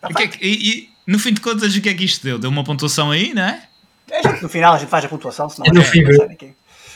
tá 0.00 0.08
que 0.08 0.22
é 0.22 0.28
que, 0.28 0.46
e, 0.46 0.70
e, 0.70 0.90
no 1.06 1.18
fim 1.18 1.32
de 1.32 1.40
contas, 1.40 1.74
o 1.74 1.80
que 1.80 1.88
é 1.88 1.94
que 1.94 2.04
isto 2.04 2.22
deu? 2.22 2.38
Deu 2.38 2.50
uma 2.50 2.62
pontuação 2.62 3.10
aí, 3.10 3.34
não 3.34 3.42
é? 3.42 3.62
é 4.10 4.40
no 4.40 4.48
final 4.48 4.74
a 4.74 4.78
gente 4.78 4.88
faz 4.88 5.04
a 5.04 5.08
pontuação, 5.08 5.48
senão. 5.48 5.66
É 5.66 5.72
no 5.72 5.82
fim, 5.82 6.04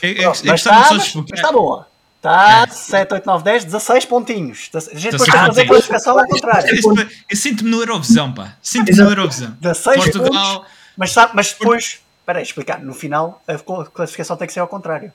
é, 0.01 0.23
é, 0.23 0.25
mas 0.25 0.41
está, 0.41 0.89
mas 0.91 1.15
está 1.33 1.51
boa. 1.51 1.87
Está 2.17 2.67
é. 2.67 2.67
7, 2.67 3.13
8, 3.15 3.25
9, 3.25 3.43
10, 3.43 3.65
16 3.65 4.05
pontinhos. 4.05 4.69
A 4.75 4.79
gente 4.79 5.11
depois 5.11 5.29
tem 5.29 5.39
que 5.39 5.47
fazer 5.47 5.61
a 5.61 5.67
classificação 5.67 6.19
ao 6.19 6.27
contrário. 6.27 7.07
Eu 7.29 7.37
sinto-me 7.37 7.69
no 7.69 7.79
Eurovisão, 7.79 8.31
pá. 8.31 8.55
Sinto-me 8.61 8.97
no 8.97 9.09
Eurovisão. 9.09 9.57
16 9.59 9.97
Portugal. 9.97 10.55
Pontos, 10.59 10.71
mas, 10.95 11.11
sabe, 11.11 11.31
mas 11.35 11.53
depois, 11.53 12.01
espera 12.19 12.39
aí, 12.39 12.43
explicar. 12.43 12.79
No 12.79 12.93
final, 12.93 13.41
a 13.47 13.57
classificação 13.85 14.37
tem 14.37 14.47
que 14.47 14.53
ser 14.53 14.59
ao 14.59 14.67
contrário. 14.67 15.11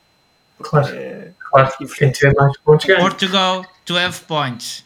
Claro. 0.61 0.89
É, 0.95 1.31
claro. 1.51 1.73
Quem 1.97 2.11
tiver 2.11 2.35
mais 2.35 2.57
pontos 2.59 2.87
ganha. 2.87 3.01
Portugal, 3.01 3.65
12 3.87 4.21
points. 4.23 4.85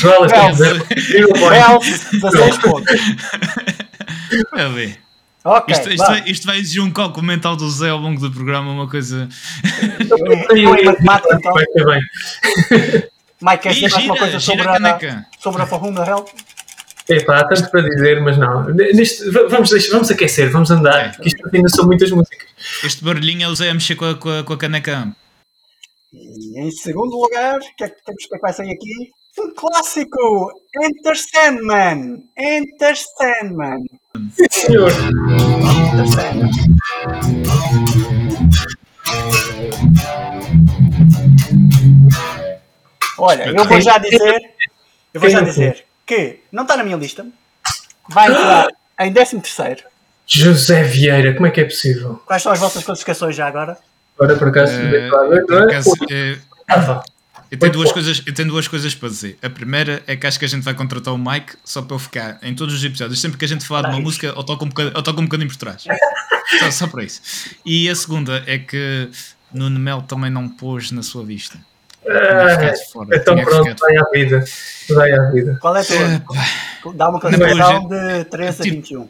Portugal, 0.00 0.48
é 0.48 0.52
0 0.52 0.84
points. 1.38 2.10
16 2.10 2.58
pontos. 2.58 3.00
Vai 4.52 4.68
ver. 4.72 5.06
Okay, 5.44 5.74
isto, 5.74 5.90
isto, 5.90 6.06
vai, 6.06 6.22
isto, 6.26 6.46
vai, 6.46 6.58
exigir 6.58 6.82
um 6.82 6.90
cálculo 6.90 7.24
mental 7.24 7.54
do 7.54 7.70
Zé 7.70 7.90
ao 7.90 7.98
longo 7.98 8.20
do 8.20 8.32
programa, 8.32 8.72
uma 8.72 8.88
coisa. 8.88 9.28
Matemática, 10.82 11.36
então. 11.36 11.52
Vai 11.52 11.64
ser 11.66 11.86
bem. 11.86 13.06
Mike, 13.40 13.62
queres 13.62 13.78
dizer 13.78 13.94
alguma 13.94 14.16
coisa 14.16 14.40
sobre 14.40 14.66
a, 14.66 15.24
sobre 15.38 15.62
a 15.62 15.66
Fahuma 15.66 16.04
Health? 16.04 16.30
Epá, 17.08 17.38
há 17.38 17.44
tanto 17.44 17.70
para 17.70 17.82
dizer, 17.82 18.20
mas 18.20 18.36
não. 18.36 18.64
Neste, 18.64 19.30
vamos, 19.30 19.70
deixar, 19.70 19.92
vamos 19.92 20.10
aquecer, 20.10 20.50
vamos 20.50 20.70
andar, 20.72 21.06
é. 21.06 21.08
que 21.10 21.28
isto 21.28 21.48
ainda 21.54 21.68
são 21.68 21.86
muitas 21.86 22.10
músicas. 22.10 22.48
Este 22.82 23.04
barulhinho 23.04 23.44
é 23.44 23.48
o 23.48 23.54
Zé 23.54 23.70
a 23.70 23.74
mexer 23.74 23.94
com 23.94 24.06
a, 24.06 24.14
com 24.16 24.40
a, 24.40 24.42
com 24.42 24.52
a 24.52 24.58
caneca. 24.58 25.14
E 26.12 26.60
em 26.60 26.70
segundo 26.70 27.16
lugar, 27.16 27.58
o 27.58 27.76
que 27.76 27.84
é 27.84 27.88
que 27.88 28.04
temos 28.04 28.26
que 28.26 28.38
vai 28.38 28.52
sair 28.52 28.70
aqui? 28.70 29.10
Um 29.38 29.52
clássico! 29.54 30.52
Enter 30.82 31.16
Sandman! 31.16 32.22
Enter 32.38 32.96
Sandman! 32.96 33.84
Sim, 34.32 34.46
senhor! 34.50 34.90
Enter 34.92 36.06
Sandman! 36.08 36.50
Olha, 43.18 43.46
eu 43.48 43.64
vou 43.64 43.80
já 43.80 43.98
dizer. 43.98 44.40
Eu 45.12 45.20
vou 45.20 45.30
já 45.30 45.40
dizer 45.40 45.84
que 46.06 46.40
não 46.52 46.62
está 46.62 46.76
na 46.76 46.84
minha 46.84 46.96
lista, 46.96 47.26
vai 48.08 48.30
entrar 48.30 48.68
em 49.00 49.12
13 49.12 49.40
terceiro. 49.40 49.82
José 50.24 50.84
Vieira, 50.84 51.34
como 51.34 51.46
é 51.46 51.50
que 51.50 51.60
é 51.60 51.64
possível? 51.64 52.20
Quais 52.26 52.42
são 52.42 52.52
as 52.52 52.60
vossas 52.60 52.84
classificações 52.84 53.34
já 53.34 53.46
agora? 53.46 53.76
Agora 54.18 54.38
por 54.38 54.48
acaso, 54.48 54.72
por 55.46 55.62
acaso 55.62 55.90
uh, 55.92 56.38
ah, 56.68 57.02
eu 57.50 57.58
tenho, 57.58 57.72
duas 57.72 57.92
coisas, 57.92 58.22
eu 58.26 58.34
tenho 58.34 58.48
duas 58.48 58.66
coisas 58.66 58.94
para 58.94 59.08
dizer. 59.08 59.38
A 59.42 59.48
primeira 59.48 60.02
é 60.06 60.16
que 60.16 60.26
acho 60.26 60.38
que 60.38 60.44
a 60.44 60.48
gente 60.48 60.64
vai 60.64 60.74
contratar 60.74 61.14
o 61.14 61.18
Mike 61.18 61.54
só 61.64 61.80
para 61.80 61.94
eu 61.94 61.98
ficar 61.98 62.38
em 62.42 62.54
todos 62.54 62.74
os 62.74 62.84
episódios. 62.84 63.20
Sempre 63.20 63.38
que 63.38 63.44
a 63.44 63.48
gente 63.48 63.64
falar 63.64 63.82
de 63.82 63.94
uma 63.94 64.00
música, 64.00 64.26
eu 64.26 64.42
toco 64.42 64.64
um 64.64 64.68
bocadinho, 64.68 64.96
eu 64.96 65.02
toco 65.02 65.20
um 65.20 65.24
bocadinho 65.24 65.48
por 65.48 65.56
trás. 65.56 65.84
só, 66.58 66.70
só 66.70 66.86
para 66.88 67.04
isso. 67.04 67.20
E 67.64 67.88
a 67.88 67.94
segunda 67.94 68.42
é 68.46 68.58
que 68.58 69.08
Nuno 69.52 69.78
Mel 69.78 70.02
também 70.02 70.30
não 70.30 70.48
pôs 70.48 70.90
na 70.90 71.02
sua 71.02 71.24
vista. 71.24 71.58
Ah, 72.08 72.72
então 73.12 73.36
pronto, 73.42 73.80
vai 73.80 73.96
à 73.96 74.10
vida. 74.12 74.44
Vai 74.90 75.12
à 75.12 75.30
vida. 75.30 75.58
Qual 75.60 75.76
é 75.76 75.80
a 75.80 75.84
tua? 75.84 76.94
Dá 76.94 77.08
uma 77.08 77.20
classificação 77.20 77.88
de 77.88 78.24
13 78.24 78.62
a 78.62 78.64
21. 78.64 79.08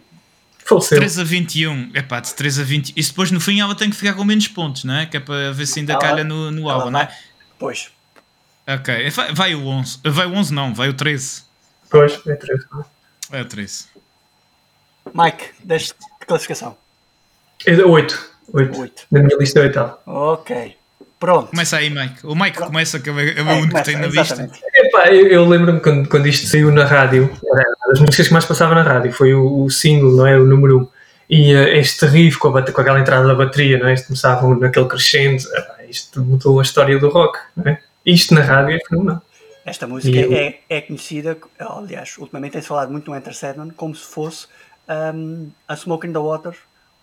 Faleceu. 0.66 0.98
3 0.98 1.18
a 1.20 1.24
21, 1.24 1.90
é 1.94 2.02
pá, 2.02 2.18
de 2.18 2.34
3 2.34 2.58
a 2.58 2.62
20. 2.64 2.92
Isso 2.96 3.10
depois 3.10 3.30
no 3.30 3.40
fim 3.40 3.60
ela 3.60 3.74
tem 3.74 3.88
que 3.88 3.94
ficar 3.94 4.14
com 4.14 4.24
menos 4.24 4.48
pontos, 4.48 4.82
não 4.82 4.94
é? 4.94 5.06
Que 5.06 5.16
é 5.16 5.20
para 5.20 5.52
ver 5.52 5.64
se 5.64 5.78
ainda 5.78 5.92
ela, 5.92 6.00
calha 6.00 6.24
no, 6.24 6.50
no 6.50 6.68
álbum, 6.68 6.90
não 6.90 7.00
é? 7.00 7.16
Pois. 7.56 7.90
Ok, 8.66 9.10
vai, 9.10 9.32
vai, 9.32 9.54
o 9.54 9.64
11. 9.64 10.00
Vai 10.04 10.26
o 10.26 10.34
11 10.34 10.52
não, 10.52 10.74
vai 10.74 10.88
o 10.88 10.94
13. 10.94 11.44
Pois, 11.88 12.20
é 12.26 12.34
13. 12.34 12.66
É 13.30 13.40
o 13.40 13.44
13. 13.44 13.84
Mike, 15.14 15.50
deste 15.62 15.94
classificação? 16.26 16.76
É 17.64 17.72
8. 17.76 18.30
8. 18.52 18.80
8. 18.80 19.06
Na 19.12 19.22
minha 19.22 19.38
lista 19.38 19.60
é 19.60 19.62
8. 19.62 19.98
Ok. 20.04 20.76
Pronto. 21.18 21.50
Começa 21.50 21.78
aí, 21.78 21.88
Mike. 21.88 22.26
O 22.26 22.34
Mike 22.34 22.56
Pronto. 22.56 22.68
começa, 22.68 23.00
que 23.00 23.08
é 23.08 23.12
o 23.12 23.18
é, 23.18 23.54
único 23.54 23.74
que 23.76 23.84
tem 23.84 23.96
na 23.96 24.08
vista. 24.08 24.50
Epá, 24.74 25.08
eu, 25.08 25.26
eu 25.28 25.48
lembro-me 25.48 25.80
quando, 25.80 26.08
quando 26.08 26.26
isto 26.26 26.46
saiu 26.46 26.70
na 26.70 26.84
rádio, 26.84 27.30
as 27.90 28.00
músicas 28.00 28.28
que 28.28 28.32
mais 28.32 28.44
passava 28.44 28.74
na 28.74 28.82
rádio 28.82 29.12
foi 29.12 29.32
o, 29.32 29.64
o 29.64 29.70
single, 29.70 30.12
não 30.12 30.26
é? 30.26 30.38
O 30.38 30.44
número 30.44 30.78
1. 30.78 30.80
Um. 30.82 30.88
E 31.28 31.54
uh, 31.54 31.68
este 31.68 32.06
riff 32.06 32.38
com, 32.38 32.48
a, 32.56 32.62
com 32.62 32.80
aquela 32.80 33.00
entrada 33.00 33.26
da 33.26 33.34
bateria, 33.34 33.78
não 33.78 33.88
é? 33.88 33.94
Isto 33.94 34.08
começava 34.08 34.54
naquele 34.54 34.86
crescendo, 34.86 35.42
epá, 35.54 35.76
isto 35.88 36.20
mudou 36.20 36.60
a 36.60 36.62
história 36.62 36.98
do 36.98 37.08
rock, 37.08 37.38
não 37.56 37.66
é? 37.72 37.80
Isto 38.04 38.34
na 38.34 38.42
rádio 38.42 38.76
é 38.76 38.78
fenomenal. 38.86 39.22
Esta 39.64 39.86
música 39.88 40.16
é, 40.16 40.60
é 40.68 40.80
conhecida, 40.80 41.36
aliás, 41.58 42.16
ultimamente 42.18 42.52
tem-se 42.52 42.68
falado 42.68 42.92
muito 42.92 43.10
no 43.10 43.16
Enter 43.16 43.34
Sandman, 43.34 43.70
como 43.70 43.96
se 43.96 44.06
fosse 44.06 44.46
um, 44.88 45.50
a 45.66 45.74
Smoke 45.74 46.06
in 46.06 46.12
the 46.12 46.18
Water 46.20 46.54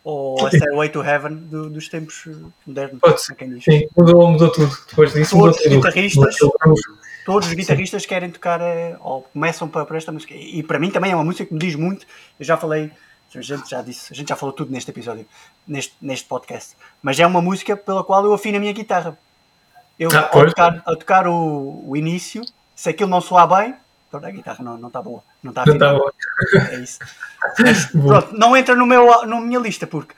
ou 0.03 0.45
a 0.45 0.49
Stairway 0.49 0.89
to 0.89 1.01
Heaven 1.01 1.35
do, 1.35 1.69
dos 1.69 1.87
tempos 1.87 2.27
modernos. 2.67 2.99
Pode 2.99 3.21
ser. 3.21 3.35
Sim, 3.61 3.87
mudou, 3.95 4.29
mudou 4.29 4.51
tudo. 4.51 4.77
Depois 4.89 5.13
disso, 5.13 5.37
todos 5.37 5.57
os 5.59 5.67
guitarristas, 5.67 6.35
todos 7.25 7.47
os 7.47 7.53
guitarristas 7.53 8.05
querem 8.05 8.29
tocar 8.29 8.59
eh, 8.59 8.97
ou 8.99 9.21
começam 9.21 9.67
para, 9.67 9.85
para 9.85 9.97
esta 9.97 10.11
música. 10.11 10.33
E, 10.33 10.59
e, 10.59 10.63
para 10.63 10.77
mim 10.77 10.91
também 10.91 11.11
é 11.11 11.15
uma 11.15 11.23
música 11.23 11.45
que 11.45 11.53
me 11.53 11.59
diz 11.59 11.75
muito. 11.75 12.05
Eu 12.37 12.45
já 12.45 12.57
falei, 12.57 12.91
a 13.33 13.41
gente 13.41 13.69
já 13.69 13.81
disse, 13.81 14.11
a 14.11 14.15
gente 14.15 14.29
já 14.29 14.35
falou 14.35 14.53
tudo 14.53 14.71
neste 14.71 14.91
episódio, 14.91 15.25
neste, 15.65 15.93
neste 16.01 16.27
podcast. 16.27 16.75
Mas 17.01 17.17
é 17.19 17.25
uma 17.25 17.41
música 17.41 17.77
pela 17.77 18.03
qual 18.03 18.25
eu 18.25 18.33
afino 18.33 18.57
a 18.57 18.59
minha 18.59 18.73
guitarra. 18.73 19.17
Eu, 19.97 20.09
ah, 20.11 20.29
ao, 20.33 20.45
tocar, 20.45 20.81
ao 20.85 20.95
tocar 20.97 21.27
o, 21.27 21.83
o 21.87 21.95
início, 21.95 22.43
se 22.75 22.89
aquilo 22.89 23.09
não 23.09 23.21
soar 23.21 23.47
bem, 23.47 23.75
toda 24.13 24.27
a 24.27 24.31
guitarra 24.31 24.63
não 24.63 24.87
está 24.87 25.01
boa. 25.01 25.23
Não 25.41 25.49
está 25.49 25.65
não 25.65 25.75
tá 25.75 25.91
boa. 25.91 26.13
É 26.69 26.75
isso. 26.75 26.99
Mas, 27.59 27.85
pronto, 27.89 28.37
não 28.37 28.55
entra 28.55 28.75
no 28.75 28.85
meu, 28.85 29.25
na 29.25 29.41
minha 29.41 29.59
lista, 29.59 29.87
porque 29.87 30.13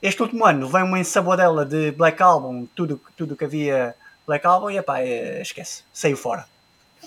este 0.00 0.22
último 0.22 0.46
ano 0.46 0.68
vem 0.68 0.84
uma 0.84 1.00
ensaboadela 1.00 1.66
de 1.66 1.90
Black 1.90 2.22
Album, 2.22 2.68
tudo, 2.76 3.00
tudo 3.16 3.34
que 3.34 3.44
havia 3.44 3.96
Black 4.24 4.46
Album, 4.46 4.70
e 4.70 4.78
epá, 4.78 5.00
é, 5.00 5.42
esquece, 5.42 5.82
saiu 5.92 6.16
fora. 6.16 6.46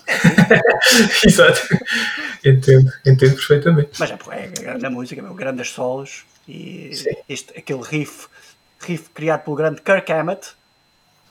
Exato. 1.26 1.62
Entendo, 2.44 2.92
entendo 3.06 3.34
perfeitamente. 3.36 3.92
Mas 3.98 4.10
é, 4.10 4.18
é 4.32 4.46
grande 4.48 4.88
música, 4.90 5.22
meu, 5.22 5.32
grandes 5.32 5.70
solos 5.70 6.26
e 6.46 6.90
este, 7.26 7.58
aquele 7.58 7.82
riff, 7.82 8.26
riff 8.80 9.08
criado 9.14 9.44
pelo 9.44 9.56
grande 9.56 9.80
Kirk 9.80 10.12
Hammett, 10.12 10.48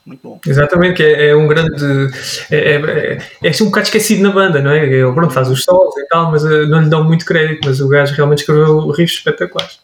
muito 0.06 0.20
bom. 0.22 0.40
Exatamente, 0.46 0.96
que 0.96 1.02
é, 1.02 1.28
é 1.28 1.36
um 1.36 1.46
grande. 1.46 2.10
É, 2.50 2.56
é, 2.56 2.74
é, 2.74 3.18
é 3.42 3.48
assim 3.48 3.64
um 3.64 3.66
bocado 3.66 3.86
esquecido 3.86 4.22
na 4.22 4.30
banda, 4.30 4.60
não 4.60 4.70
é? 4.70 4.84
Ele 4.84 5.12
pronto, 5.12 5.32
faz 5.32 5.48
os 5.48 5.64
solos 5.64 5.96
e 5.96 6.06
tal, 6.08 6.30
mas 6.30 6.44
uh, 6.44 6.66
não 6.66 6.80
lhe 6.80 6.88
dão 6.90 7.02
muito 7.02 7.24
crédito. 7.24 7.66
Mas 7.66 7.80
o 7.80 7.88
gajo 7.88 8.14
realmente 8.14 8.40
escreveu 8.40 8.90
riffs 8.90 9.18
espetaculares. 9.18 9.78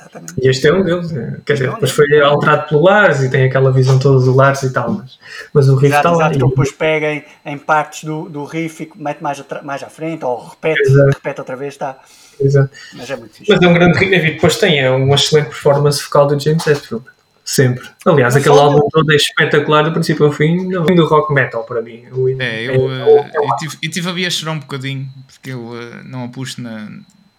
Exatamente. 0.00 0.34
E 0.42 0.48
este 0.48 0.66
é 0.68 0.72
um 0.72 0.82
deles. 0.82 1.12
É, 1.12 1.36
quer 1.44 1.52
dizer, 1.52 1.70
depois 1.70 1.90
foi 1.90 2.20
alterado 2.20 2.68
pelo 2.68 2.82
Lars 2.82 3.22
e 3.22 3.30
tem 3.30 3.44
aquela 3.44 3.70
visão 3.70 3.98
toda 3.98 4.24
do 4.24 4.34
Lars 4.34 4.62
e 4.62 4.72
tal, 4.72 4.90
mas, 4.90 5.18
mas 5.52 5.68
o 5.68 5.76
riff 5.76 5.94
está 5.94 6.10
lá. 6.10 6.30
Exato, 6.30 6.48
depois 6.48 6.72
pega 6.72 7.12
em, 7.12 7.24
em, 7.44 7.58
partes 7.58 8.04
do, 8.04 8.28
do 8.28 8.44
riff 8.44 8.82
e 8.82 9.02
mete 9.02 9.22
mais, 9.22 9.44
mais 9.62 9.82
à 9.82 9.88
frente 9.88 10.24
ou 10.24 10.48
repete, 10.48 10.90
repete 11.12 11.40
outra 11.40 11.56
vez, 11.56 11.74
está. 11.74 11.98
Exato. 12.40 12.70
Mas 12.94 13.10
é 13.10 13.16
muito 13.16 13.34
fixe. 13.34 13.52
Mas 13.52 13.62
é 13.62 13.68
um 13.68 13.74
grande 13.74 13.98
riff. 13.98 14.14
E 14.14 14.30
depois 14.32 14.56
tem 14.56 14.80
é 14.80 14.90
uma 14.90 15.14
excelente 15.14 15.48
performance 15.48 16.02
vocal 16.02 16.26
do 16.26 16.40
James 16.40 16.66
Hetfield. 16.66 17.04
Sempre. 17.48 17.88
Aliás, 18.04 18.36
aquele 18.36 18.58
álbum 18.58 18.86
todo 18.90 19.10
é 19.10 19.16
espetacular 19.16 19.82
do 19.82 19.90
princípio 19.90 20.26
ao 20.26 20.32
fim, 20.32 20.68
do 20.68 21.06
rock 21.06 21.32
metal 21.32 21.64
para 21.64 21.80
mim. 21.80 22.04
É, 22.38 22.66
eu, 22.66 22.92
é, 22.92 23.04
uh, 23.04 23.30
eu, 23.36 23.56
tive, 23.56 23.76
eu 23.82 23.90
tive 23.90 24.08
a 24.10 24.12
vir 24.12 24.26
a 24.26 24.30
chorar 24.30 24.52
um 24.52 24.58
bocadinho 24.58 25.08
porque 25.26 25.52
eu 25.52 25.60
uh, 25.60 26.04
não 26.04 26.24
a 26.24 26.28
pus 26.28 26.58
na, 26.58 26.90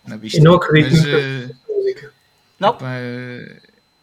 na 0.07 0.17
vista. 0.17 0.39
Eu 0.39 0.45
não 0.45 0.55
acredito 0.55 0.95
mas, 0.95 1.05
uh, 1.05 1.55
música. 1.69 2.11
Não. 2.59 2.69
Opa, 2.69 2.87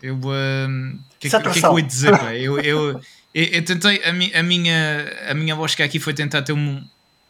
eu. 0.01 0.15
O 0.15 0.29
uh, 0.29 0.99
que, 1.19 1.29
que, 1.29 1.41
que 1.41 1.49
é 1.49 1.53
que 1.53 1.67
eu 1.67 1.77
ia 1.77 1.85
dizer? 1.85 2.15
Eu, 2.37 2.61
eu, 2.61 3.01
eu, 3.35 3.49
eu, 3.53 3.65
tentei. 3.65 4.01
A, 4.05 4.13
mi, 4.13 4.33
a, 4.33 4.45
minha, 4.45 5.13
a 5.29 5.35
minha 5.35 5.57
voz 5.57 5.75
que 5.75 5.83
aqui 5.83 5.99
foi 5.99 6.15
tentar 6.15 6.43
ter 6.43 6.53
um, 6.53 6.85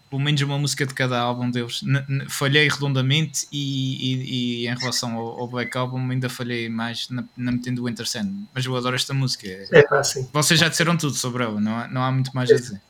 pelo 0.09 0.23
menos 0.23 0.41
uma 0.43 0.59
música 0.59 0.87
de 0.87 0.95
cada 0.95 1.19
álbum 1.19 1.51
deles. 1.51 1.83
falhei 2.29 2.69
redondamente 2.69 3.47
e, 3.53 4.15
e, 4.15 4.65
e 4.65 4.69
em 4.69 4.75
relação 4.75 5.17
ao, 5.17 5.41
ao, 5.41 5.49
Black 5.49 5.77
Album 5.77 6.11
ainda 6.11 6.29
falhei 6.29 6.69
mais 6.69 7.09
na, 7.11 7.25
na 7.37 7.53
metendo 7.53 7.83
o 7.83 7.89
Enter 7.89 8.07
Sand. 8.07 8.31
Mas 8.55 8.65
eu 8.65 8.77
adoro 8.77 8.95
esta 8.95 9.13
música. 9.13 9.47
É 9.49 9.87
fácil. 9.89 10.29
Vocês 10.33 10.61
já 10.61 10.69
disseram 10.69 10.97
tudo 10.97 11.15
sobre 11.15 11.45
ela, 11.45 11.61
não 11.61 11.77
há, 11.77 11.89
não 11.89 12.03
há 12.03 12.13
muito 12.13 12.31
mais 12.35 12.51
a 12.51 12.55
dizer. 12.55 12.81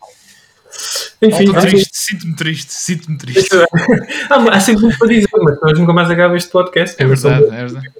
Enfim, 1.22 1.52
triste, 1.52 1.96
sinto-me 1.96 2.36
triste, 2.36 2.72
sinto-me 2.72 3.18
triste. 3.18 3.56
há 4.52 4.60
sempre 4.60 4.82
muito 4.82 4.98
para 4.98 5.08
dizer, 5.08 5.28
mas 5.32 5.60
nós 5.62 5.78
nunca 5.78 5.92
mais 5.92 6.10
acaba 6.10 6.36
este 6.36 6.50
podcast. 6.50 7.02
É 7.02 7.06
verdade, 7.06 7.44
é 7.44 7.66
verdade. 7.66 7.92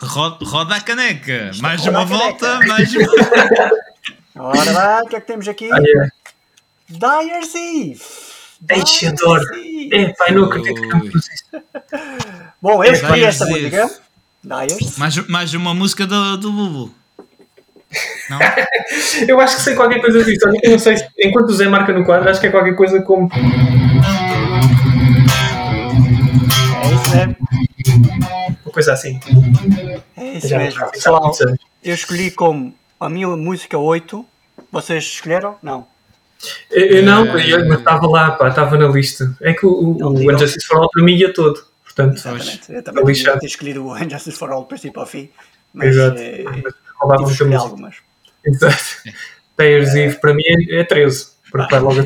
Roda, 0.00 0.44
roda 0.44 0.76
a 0.76 0.80
caneca, 0.80 1.50
mais 1.60 1.86
uma 1.86 2.04
volta, 2.04 2.58
mais 2.66 2.92
uma. 2.94 3.06
Ora 4.36 4.72
lá, 4.72 5.02
o 5.04 5.08
que 5.08 5.16
é 5.16 5.20
que 5.20 5.26
temos 5.26 5.46
aqui? 5.46 5.70
Ah, 5.72 5.78
yeah. 5.78 6.10
Dyer's 6.88 7.54
Eve! 7.54 8.00
Eixe, 8.70 9.06
adoro! 9.06 9.44
É, 9.92 10.12
pai, 10.14 10.32
não 10.32 10.44
acredito 10.44 10.80
que 10.80 10.88
não. 10.88 11.00
Bom, 12.60 12.84
eu 12.84 12.92
escolhi 12.92 13.24
esta 13.24 13.46
música. 13.46 13.90
Dyers. 14.42 14.98
Mais, 14.98 15.28
mais 15.28 15.54
uma 15.54 15.74
música 15.74 16.06
do, 16.06 16.36
do 16.36 16.52
Bubu. 16.52 16.94
Não? 18.28 18.38
eu 19.28 19.40
acho 19.40 19.56
que 19.56 19.62
sei 19.62 19.74
qualquer 19.74 20.00
coisa 20.00 20.22
disso. 20.24 20.46
Eu 20.62 20.72
não 20.72 20.78
sei, 20.78 20.96
enquanto 21.18 21.50
o 21.50 21.54
Zé 21.54 21.68
marca 21.68 21.92
no 21.92 22.04
quadro, 22.04 22.28
acho 22.28 22.40
que 22.40 22.46
é 22.46 22.50
qualquer 22.50 22.74
coisa 22.74 23.00
como. 23.02 23.30
É 26.82 26.94
isso 26.94 27.16
mesmo. 27.16 27.36
Uma 28.64 28.72
coisa 28.72 28.92
assim. 28.92 29.18
É 30.16 30.38
isso 30.38 30.48
Já 30.48 30.58
mesmo. 30.58 30.90
Pessoal, 30.90 31.32
eu 31.82 31.94
escolhi 31.94 32.30
como 32.30 32.74
a 33.00 33.08
minha 33.08 33.28
música 33.28 33.78
8. 33.78 34.24
Vocês 34.70 35.04
escolheram? 35.04 35.56
Não. 35.62 35.93
Eu, 36.70 37.02
não, 37.02 37.26
eu, 37.38 37.68
mas 37.68 37.78
estava 37.78 38.06
lá, 38.06 38.32
pá, 38.32 38.48
estava 38.48 38.76
na 38.76 38.88
lista. 38.88 39.36
É 39.40 39.52
que 39.52 39.66
o, 39.66 39.70
o, 39.70 40.14
o 40.14 40.32
Injustice 40.32 40.66
for 40.66 40.78
All 40.78 40.90
para 40.90 41.02
mim 41.02 41.14
ia 41.14 41.32
todo. 41.32 41.64
Portanto, 41.82 42.16
Exatamente. 42.16 42.72
Eu 42.72 42.82
também 42.82 43.04
podia 43.04 43.38
ter 43.38 43.46
escolhido 43.46 43.86
o 43.86 43.98
Injustice 43.98 44.38
for 44.38 44.50
All 44.50 44.62
do 44.62 44.66
princípio 44.66 45.00
ao 45.00 45.06
fim. 45.06 45.30
Mas, 45.72 45.88
Exato. 45.88 46.18
É, 46.18 46.44
mas 47.02 47.36
tive 47.36 47.54
algumas. 47.54 47.96
Exato. 48.44 48.84
Payers 49.56 49.94
é. 49.94 50.06
Eve 50.06 50.16
para 50.16 50.34
mim 50.34 50.42
é, 50.46 50.80
é 50.80 50.84
13. 50.84 51.26
Porque 51.50 51.70
vai 51.70 51.80
logo 51.80 52.00
a 52.00 52.04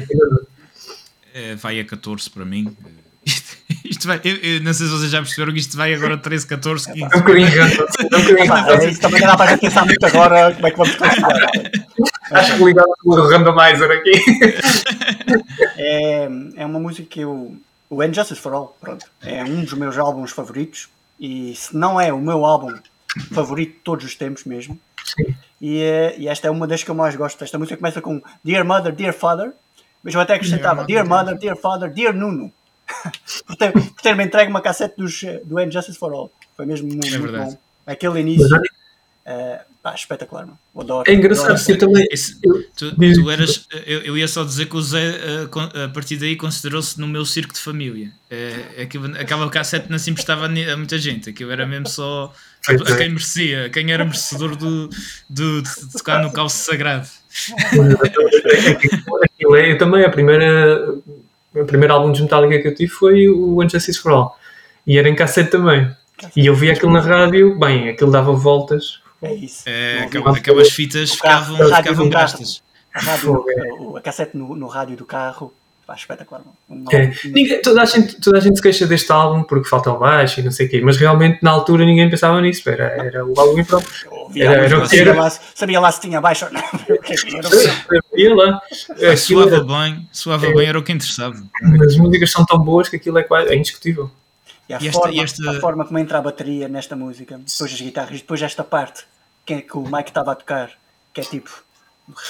é, 1.35 1.55
Vai 1.55 1.81
a 1.81 1.85
14 1.85 2.31
para 2.31 2.45
mim. 2.45 2.77
Isto 3.85 4.07
vai, 4.07 4.21
eu, 4.25 4.37
eu, 4.37 4.61
não 4.63 4.73
sei 4.73 4.87
se 4.87 4.93
vocês 4.93 5.11
já 5.11 5.19
perceberam 5.19 5.53
que 5.53 5.61
isto 5.61 5.77
vai 5.77 5.93
agora 5.93 6.17
13, 6.17 6.47
14, 6.47 6.93
15. 6.93 7.03
É 7.03 7.07
um 7.07 7.21
bocadinho 7.21 7.49
é 7.63 8.95
também 8.95 9.21
dá 9.21 9.37
para 9.37 9.59
pensar 9.59 9.85
muito 9.85 10.05
agora 10.07 10.55
como 10.55 10.67
é 10.67 10.71
que 10.71 10.77
vamos 10.77 10.97
considerar. 10.97 11.51
Acho 12.31 12.57
que 12.57 12.65
ligado 12.65 12.91
com 13.03 13.11
o 13.11 13.29
randomizer 13.29 13.91
aqui. 13.91 14.13
É, 15.81 16.29
é 16.57 16.67
uma 16.67 16.81
música 16.81 17.09
que 17.09 17.21
eu. 17.21 17.57
O 17.89 18.03
Injustice 18.03 18.41
for 18.41 18.53
All, 18.53 18.77
pronto, 18.81 19.07
é 19.23 19.45
um 19.45 19.63
dos 19.63 19.73
meus 19.75 19.97
álbuns 19.97 20.33
favoritos. 20.33 20.89
E 21.19 21.55
se 21.55 21.77
não 21.77 22.01
é 22.01 22.13
o 22.13 22.19
meu 22.19 22.45
álbum 22.45 22.77
favorito 23.33 23.75
de 23.75 23.79
todos 23.81 24.05
os 24.05 24.15
tempos 24.15 24.45
mesmo. 24.45 24.79
E, 25.61 25.81
e, 26.19 26.29
esta 26.29 26.49
é 26.49 26.51
uma 26.51 26.67
das 26.67 26.83
que 26.83 26.91
eu 26.91 26.95
mais 26.95 27.15
gosto. 27.17 27.43
Esta 27.43 27.59
música 27.59 27.77
começa 27.77 28.01
com 28.01 28.21
Dear 28.45 28.65
Mother, 28.65 28.93
Dear 28.93 29.15
Father. 29.15 29.53
Mas 30.03 30.15
eu 30.15 30.21
até 30.21 30.35
acrescentava 30.35 30.85
Dear 30.85 31.07
Mother, 31.07 31.39
Dear 31.39 31.57
Father, 31.57 31.91
Dear 31.91 32.15
Nuno. 32.15 32.53
por, 33.47 33.57
ter, 33.57 33.73
por 33.73 34.03
ter 34.03 34.15
me 34.15 34.25
entregue 34.25 34.51
uma 34.51 34.61
cassete 34.61 34.97
dos, 34.97 35.23
do 35.45 35.61
Injustice 35.61 35.99
for 35.99 36.13
All. 36.13 36.31
Foi 36.57 36.67
mesmo 36.67 36.89
muito, 36.89 37.15
é 37.15 37.19
muito 37.19 37.37
bom. 37.37 37.59
Aquele 37.87 38.21
início. 38.21 38.57
Uh, 38.57 39.61
pá, 39.89 39.95
espetacular, 39.95 40.47
mano. 40.47 40.59
Adoro, 40.77 41.11
é 41.11 41.15
engraçado, 41.15 41.53
adoro 41.53 41.71
eu 41.71 41.79
também. 41.79 42.07
eu, 42.43 42.63
tu, 42.77 42.95
tu, 42.95 43.31
eras, 43.31 43.67
eu, 43.87 44.01
eu, 44.01 44.19
ia 44.19 44.29
só 44.29 44.45
dizer 44.45 44.67
que 44.67 44.77
o 44.77 44.83
Zé, 44.83 45.11
uh, 45.45 45.85
a 45.85 45.89
partir 45.89 46.17
daí, 46.17 46.37
considerou-se 46.37 47.01
no 47.01 47.09
meu 47.09 47.25
circo 47.25 47.55
de 47.55 47.61
família. 47.61 48.13
Uh, 48.31 48.83
aquilo, 48.83 49.07
aquela 49.17 49.49
cassete 49.51 49.91
não 49.91 49.99
se 49.99 50.11
emprestava 50.11 50.47
a 50.47 50.77
muita 50.77 50.99
gente. 50.99 51.31
Aquilo 51.31 51.51
era 51.51 51.67
mesmo 51.67 51.89
só 51.89 52.33
a, 52.69 52.73
a 52.73 52.97
quem 52.97 53.09
merecia, 53.09 53.71
quem 53.71 53.91
era 53.91 54.05
merecedor 54.05 54.57
do, 54.57 54.89
do, 55.29 55.63
de 55.63 55.93
tocar 55.93 56.23
no 56.23 56.33
calço 56.33 56.65
sagrado. 56.65 57.09
Aquilo 59.23 59.57
é, 59.57 59.73
eu 59.73 59.79
também, 59.79 60.05
a 60.05 60.11
primeira 60.11 60.95
o 61.55 61.65
primeiro 61.65 61.95
álbum 61.95 62.13
de 62.13 62.23
Metallica 62.23 62.61
que 62.61 62.69
eu 62.69 62.75
tive 62.75 62.93
foi 62.93 63.29
o 63.29 63.63
Injustice 63.63 63.99
for 63.99 64.13
All. 64.13 64.39
E 64.87 64.99
era 64.99 65.09
em 65.09 65.15
cassete 65.15 65.51
também. 65.51 65.91
E 66.37 66.47
eu 66.47 66.55
vi 66.55 66.71
aquilo 66.71 66.93
na 66.93 67.01
rádio, 67.01 67.59
bem, 67.59 67.89
aquilo 67.89 68.11
dava 68.11 68.33
voltas. 68.33 69.01
É 69.23 69.35
isso. 69.35 69.65
É, 69.67 70.09
aquelas, 70.37 70.71
fitas 70.71 71.13
ficavam, 71.13 71.57
ficavam 71.57 72.09
gastas. 72.09 72.63
A, 72.95 73.01
rádio, 73.01 73.45
a 73.97 74.01
cassete 74.01 74.37
no, 74.37 74.55
no 74.57 74.67
rádio 74.67 74.97
do 74.97 75.05
carro 75.05 75.53
Pá, 75.89 75.95
espetacular. 75.95 76.43
é. 76.93 77.11
ninguém, 77.25 77.63
toda, 77.63 77.81
a 77.81 77.87
gente, 77.87 78.21
toda 78.21 78.37
a 78.37 78.41
gente 78.43 78.57
se 78.57 78.63
queixa 78.63 78.87
deste 78.87 79.11
álbum 79.11 79.43
porque 79.43 79.67
falta 79.67 79.91
o 79.91 79.99
baixo 79.99 80.39
e 80.39 80.43
não 80.43 80.51
sei 80.51 80.67
o 80.67 80.69
quê, 80.69 80.83
mas 80.83 80.99
realmente 80.99 81.39
na 81.43 81.51
altura 81.51 81.87
ninguém 81.87 82.11
pensava 82.11 82.39
nisso. 82.43 82.69
Era, 82.69 82.85
era 82.85 83.25
o 83.25 83.33
álbum 83.41 83.59
e 83.59 83.65
pronto. 83.65 83.89
Era, 84.37 84.65
era, 84.67 84.85
sabia, 84.85 85.15
lá, 85.15 85.31
sabia 85.31 85.81
lá 85.81 85.91
se 85.91 86.01
tinha 86.03 86.21
baixo 86.21 86.45
ou 86.45 86.53
não. 86.53 86.61
Sabia 88.11 88.35
lá. 88.35 88.61
Suava 89.17 89.61
bem, 89.65 90.07
suava 90.13 90.47
é, 90.47 90.53
bem, 90.53 90.67
era 90.69 90.79
o 90.79 90.83
que 90.83 90.93
interessava. 90.93 91.43
As 91.83 91.97
músicas 91.97 92.31
são 92.33 92.45
tão 92.45 92.59
boas 92.59 92.91
que 92.91 92.97
aquilo 92.97 93.17
é, 93.17 93.23
quase, 93.23 93.51
é 93.51 93.57
indiscutível. 93.57 94.11
E, 94.69 94.75
a, 94.75 94.79
e 94.79 94.93
forma, 94.93 95.23
esta... 95.23 95.51
a 95.51 95.61
forma 95.61 95.85
como 95.85 95.99
entra 95.99 96.19
a 96.19 96.23
bateria 96.23 96.69
nesta 96.69 96.95
música, 96.95 97.39
depois 97.39 97.73
as 97.73 97.81
guitarras, 97.81 98.21
depois 98.21 98.43
esta 98.43 98.63
parte 98.63 99.05
que, 99.47 99.55
é 99.55 99.61
que 99.63 99.77
o 99.77 99.83
Mike 99.83 100.11
estava 100.11 100.33
a 100.33 100.35
tocar, 100.35 100.71
que 101.13 101.21
é 101.21 101.25
tipo 101.25 101.65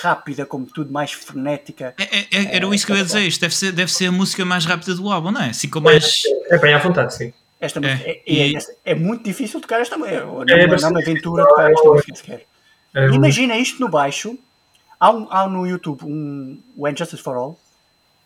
rápida, 0.02 0.46
como 0.46 0.66
tudo, 0.66 0.92
mais 0.92 1.12
frenética. 1.12 1.94
É, 1.98 2.18
é, 2.18 2.26
é 2.32 2.56
era 2.56 2.74
isso 2.74 2.86
que 2.86 2.92
eu 2.92 2.96
ia 2.96 3.04
dizer. 3.04 3.22
Isto 3.22 3.40
deve 3.40 3.54
ser, 3.54 3.72
deve 3.72 3.92
ser 3.92 4.06
a 4.06 4.12
música 4.12 4.44
mais 4.44 4.64
rápida 4.64 4.94
do 4.94 5.10
álbum, 5.10 5.30
não 5.30 5.42
é? 5.42 5.50
Assim 5.50 5.68
como 5.68 5.86
mais. 5.86 6.22
É 6.50 6.58
bem 6.58 6.74
à 6.74 6.78
vontade, 6.78 7.14
sim. 7.14 7.32
Esta 7.60 7.80
música, 7.80 8.08
é, 8.08 8.22
e... 8.26 8.56
é, 8.84 8.94
muito 8.94 9.24
difícil 9.24 9.60
tocar 9.60 9.80
esta 9.80 9.98
música. 9.98 10.24
Não, 10.24 10.42
é, 10.42 10.66
não, 10.66 10.90
uma 10.90 11.00
aventura 11.00 11.44
tocar 11.44 11.70
esta 11.70 11.88
música 11.88 12.14
sequer. 12.14 12.46
Imagina 13.12 13.56
isto 13.56 13.80
no 13.80 13.88
baixo. 13.88 14.38
Há, 14.98 15.10
um, 15.10 15.26
há 15.30 15.48
no 15.48 15.66
YouTube 15.66 16.04
um, 16.04 16.60
o 16.76 16.88
Injustice 16.88 17.22
for 17.22 17.36
All 17.36 17.60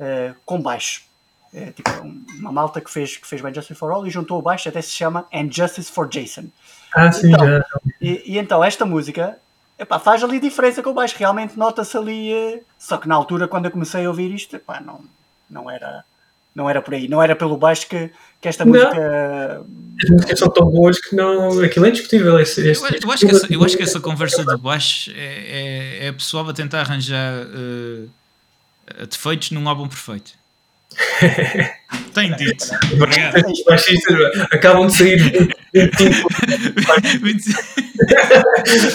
uh, 0.01 0.35
com 0.45 0.61
baixo. 0.61 1.03
É, 1.55 1.71
tipo, 1.71 1.91
uma 2.39 2.51
malta 2.51 2.81
que 2.81 2.91
fez, 2.91 3.19
que 3.19 3.27
fez 3.27 3.43
o 3.43 3.49
Injustice 3.49 3.79
for 3.79 3.91
All 3.91 4.07
e 4.07 4.11
juntou 4.11 4.39
o 4.39 4.43
baixo, 4.43 4.69
até 4.69 4.81
se 4.81 4.91
chama 4.91 5.27
Injustice 5.31 5.93
for 5.93 6.09
Jason. 6.09 6.47
Ah, 6.95 7.13
sim, 7.13 7.31
então, 7.33 7.47
já. 7.47 7.65
E, 8.01 8.23
e, 8.33 8.39
então 8.39 8.65
esta 8.65 8.87
música 8.87 9.37
epá, 9.79 9.99
faz 9.99 10.23
ali 10.25 10.41
diferença 10.41 10.83
com 10.83 10.91
o 10.91 10.95
baixo, 10.95 11.15
realmente 11.19 11.59
nota-se 11.59 11.97
ali. 11.97 12.33
Uh, 12.33 12.61
só 12.79 12.97
que 12.97 13.07
na 13.07 13.15
altura, 13.15 13.47
quando 13.49 13.67
eu 13.67 13.71
comecei 13.71 14.05
a 14.05 14.09
ouvir 14.09 14.33
isto, 14.33 14.57
epá, 14.57 14.81
não, 14.81 15.01
não, 15.51 15.71
era, 15.71 16.05
não 16.55 16.71
era 16.71 16.81
por 16.81 16.95
aí, 16.95 17.09
não 17.09 17.23
era 17.23 17.37
pelo 17.37 17.57
baixo 17.57 17.87
que, 17.87 18.11
que 18.41 18.49
esta 18.49 18.65
não. 18.65 18.73
música. 18.73 19.65
As 20.03 20.11
músicas 20.11 20.39
são 20.39 20.49
tão 20.49 20.67
boas 20.67 20.99
que 20.99 21.15
não. 21.15 21.61
Aquilo 21.61 21.87
é 21.87 21.89
indiscutível. 21.91 22.39
Este, 22.41 22.67
este, 22.67 22.85
eu, 22.85 23.01
eu, 23.03 23.13
acho 23.13 23.27
que 23.27 23.33
essa, 23.33 23.53
eu 23.53 23.65
acho 23.65 23.77
que 23.77 23.83
essa 23.83 24.01
conversa 24.01 24.45
do 24.45 24.59
baixo 24.59 25.11
é, 25.15 26.05
é, 26.05 26.07
é 26.07 26.13
pessoal 26.13 26.49
a 26.49 26.53
tentar 26.55 26.81
arranjar 26.81 27.47
uh, 27.47 28.09
defeitos 29.07 29.51
num 29.51 29.69
álbum 29.69 29.87
perfeito. 29.89 30.42
Tem 32.15 32.35
dito. 32.37 32.67
acabam 34.51 34.87
de 34.87 34.97
sair 34.97 35.49
25. 37.23 37.63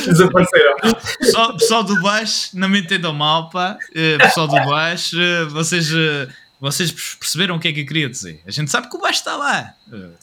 Desapareceram. 0.06 0.76
Pessoal, 1.20 1.58
pessoal 1.58 1.84
do 1.84 2.02
baixo, 2.02 2.50
não 2.54 2.70
me 2.70 2.80
entendam 2.82 3.14
mal, 3.14 3.50
pá. 3.50 3.78
Uh, 3.92 4.18
pessoal 4.20 4.48
do 4.48 4.56
baixo, 4.56 5.18
uh, 5.18 5.50
vocês, 5.50 5.92
uh, 5.92 6.28
vocês 6.60 6.92
perceberam 6.92 7.56
o 7.56 7.60
que 7.60 7.68
é 7.68 7.74
que 7.74 7.82
eu 7.82 7.86
queria 7.86 8.10
dizer. 8.10 8.42
A 8.46 8.52
gente 8.52 8.70
sabe 8.70 8.90
que 8.90 8.96
o 8.96 9.00
baixo 9.00 9.20
está 9.20 9.36
lá. 9.36 9.74
Não, 9.88 10.14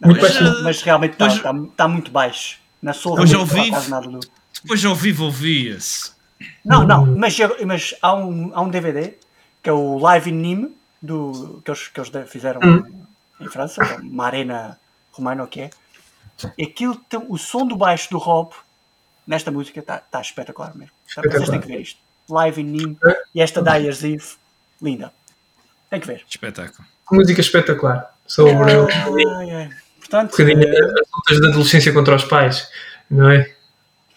mas, 0.00 0.62
mas, 0.62 0.82
realmente 0.82 1.12
está, 1.12 1.26
está, 1.28 1.52
está, 1.52 1.88
muito 1.88 2.10
baixo. 2.10 2.58
Na 2.82 2.94
sua 2.94 3.12
depois 3.12 3.34
ao 3.34 3.44
vivo, 3.44 4.20
depois 4.62 4.84
ao 4.84 4.94
vivo 4.94 5.24
ouvia-se. 5.24 6.12
Não, 6.64 6.86
não, 6.86 7.04
mas, 7.04 7.36
mas 7.66 7.94
há, 8.00 8.14
um, 8.14 8.50
há 8.54 8.62
um 8.62 8.70
DVD 8.70 9.14
que 9.62 9.68
é 9.68 9.72
o 9.72 9.98
Live 9.98 10.30
in 10.30 10.34
Nîmes 10.34 10.70
do, 11.00 11.62
que, 11.64 11.70
eles, 11.70 11.88
que 11.88 12.00
eles 12.00 12.30
fizeram 12.30 12.60
hum. 12.62 13.04
em 13.40 13.48
França, 13.48 13.82
uma 14.02 14.26
arena 14.26 14.78
romana, 15.12 15.44
o 15.44 15.46
que 15.46 15.62
é. 15.62 15.70
Aquilo 16.60 16.96
tem, 17.08 17.24
o 17.28 17.36
som 17.36 17.66
do 17.66 17.76
baixo 17.76 18.10
do 18.10 18.18
Rob 18.18 18.52
nesta 19.26 19.50
música 19.50 19.80
está 19.80 19.98
tá 19.98 20.20
espetacular 20.20 20.74
mesmo. 20.74 20.92
Tá, 21.14 21.22
vocês 21.22 21.48
têm 21.48 21.60
que 21.60 21.68
ver 21.68 21.80
isto. 21.80 22.00
Live 22.28 22.60
in 22.60 22.64
Nim 22.64 22.98
é. 23.04 23.16
e 23.34 23.40
esta 23.40 23.62
Dyer's 23.62 24.04
Eve, 24.04 24.24
linda. 24.80 25.12
Tem 25.90 26.00
que 26.00 26.06
ver. 26.06 26.24
Espetáculo. 26.28 26.86
Música 27.10 27.40
espetacular. 27.40 28.14
Sobre 28.26 28.52
ai, 28.54 29.50
ai. 29.50 29.70
Portanto, 29.98 30.28
um 30.28 30.44
bocadinho 30.44 30.62
é... 30.62 30.78
as 30.78 31.10
lutas 31.12 31.40
da 31.40 31.48
adolescência 31.48 31.92
contra 31.92 32.14
os 32.14 32.24
pais, 32.24 32.68
não 33.10 33.28
é? 33.28 33.52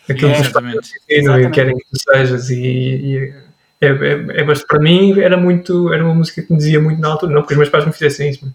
Aquilo 0.08 0.32
é, 0.32 0.36
que 0.36 0.42
os 0.42 0.50
pais 0.50 0.92
e 1.10 1.50
querem 1.52 1.78
que 1.78 1.86
tu 1.86 2.00
sejas 2.00 2.50
e, 2.50 2.56
e 2.56 3.43
é, 3.84 3.88
é, 3.88 4.42
é, 4.42 4.44
mas 4.44 4.64
para 4.64 4.80
mim 4.80 5.20
era 5.20 5.36
muito 5.36 5.92
era 5.94 6.04
uma 6.04 6.16
música 6.16 6.42
que 6.42 6.52
me 6.52 6.58
dizia 6.58 6.80
muito 6.80 7.02
na 7.02 7.10
altura, 7.10 7.34
não 7.34 7.42
porque 7.42 7.54
os 7.54 7.58
meus 7.58 7.70
pais 7.70 7.86
me 7.86 7.92
fizessem 7.92 8.30
isso, 8.30 8.54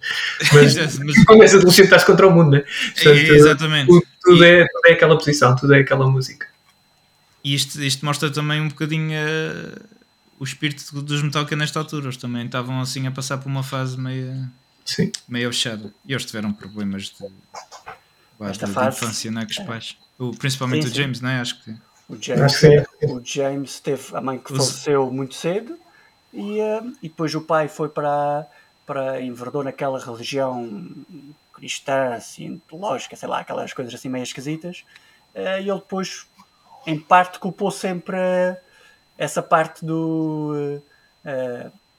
mas, 0.52 0.98
mas 0.98 1.24
quando 1.24 1.42
és 1.42 1.54
adolescente 1.54 1.84
estás 1.84 2.04
contra 2.04 2.26
o 2.26 2.30
mundo, 2.30 2.52
né? 2.52 2.64
Portanto, 2.94 3.16
Exatamente. 3.16 3.86
Tudo, 3.86 4.06
tudo 4.22 4.44
e, 4.44 4.48
é, 4.48 4.66
tudo 4.66 4.86
é 4.86 4.92
aquela 4.92 5.18
posição, 5.18 5.54
tudo 5.54 5.74
é 5.74 5.80
aquela 5.80 6.08
música. 6.08 6.46
E 7.44 7.54
isto, 7.54 7.80
isto 7.82 8.04
mostra 8.04 8.30
também 8.30 8.60
um 8.60 8.68
bocadinho 8.68 9.12
uh, 9.18 9.80
o 10.38 10.44
espírito 10.44 11.00
dos 11.02 11.22
Metallica 11.22 11.56
nesta 11.56 11.78
altura. 11.78 12.06
Eles 12.06 12.16
também 12.16 12.46
estavam 12.46 12.80
assim 12.80 13.06
a 13.06 13.10
passar 13.10 13.38
por 13.38 13.48
uma 13.48 13.62
fase 13.62 13.98
meio, 13.98 14.48
Sim. 14.84 15.12
meio 15.28 15.52
fechada. 15.52 15.92
E 16.06 16.12
eles 16.12 16.24
tiveram 16.24 16.52
problemas 16.52 17.04
de, 17.04 17.26
de, 17.26 18.58
de 18.58 18.88
infância 18.88 19.30
né, 19.30 19.44
com 19.44 19.50
os 19.50 19.66
pais. 19.66 19.96
O, 20.18 20.32
principalmente 20.32 20.82
sim, 20.82 20.88
sim. 20.88 21.00
o 21.00 21.02
James, 21.02 21.20
não 21.20 21.28
é? 21.28 21.40
Acho 21.40 21.62
que 21.62 21.74
o 22.08 22.16
James, 22.20 22.62
o 23.02 23.20
James 23.22 23.80
teve 23.80 24.16
a 24.16 24.20
mãe 24.20 24.38
que 24.38 24.48
faleceu 24.48 25.10
muito 25.10 25.34
cedo 25.34 25.78
e, 26.32 26.60
uh, 26.60 26.96
e 27.02 27.08
depois 27.08 27.34
o 27.34 27.42
pai 27.42 27.68
foi 27.68 27.88
para, 27.88 28.46
para 28.86 29.20
enverdou 29.20 29.62
naquela 29.62 29.98
religião 29.98 30.90
cristã, 31.52 32.18
cientológica, 32.20 33.14
sei 33.14 33.28
lá, 33.28 33.40
aquelas 33.40 33.72
coisas 33.72 33.94
assim 33.94 34.08
meio 34.08 34.22
esquisitas. 34.22 34.84
Uh, 35.34 35.60
e 35.60 35.68
ele 35.68 35.78
depois, 35.80 36.26
em 36.86 36.98
parte, 36.98 37.38
culpou 37.38 37.70
sempre 37.70 38.16
uh, 38.16 38.56
essa 39.18 39.42
parte 39.42 39.84
do. 39.84 40.80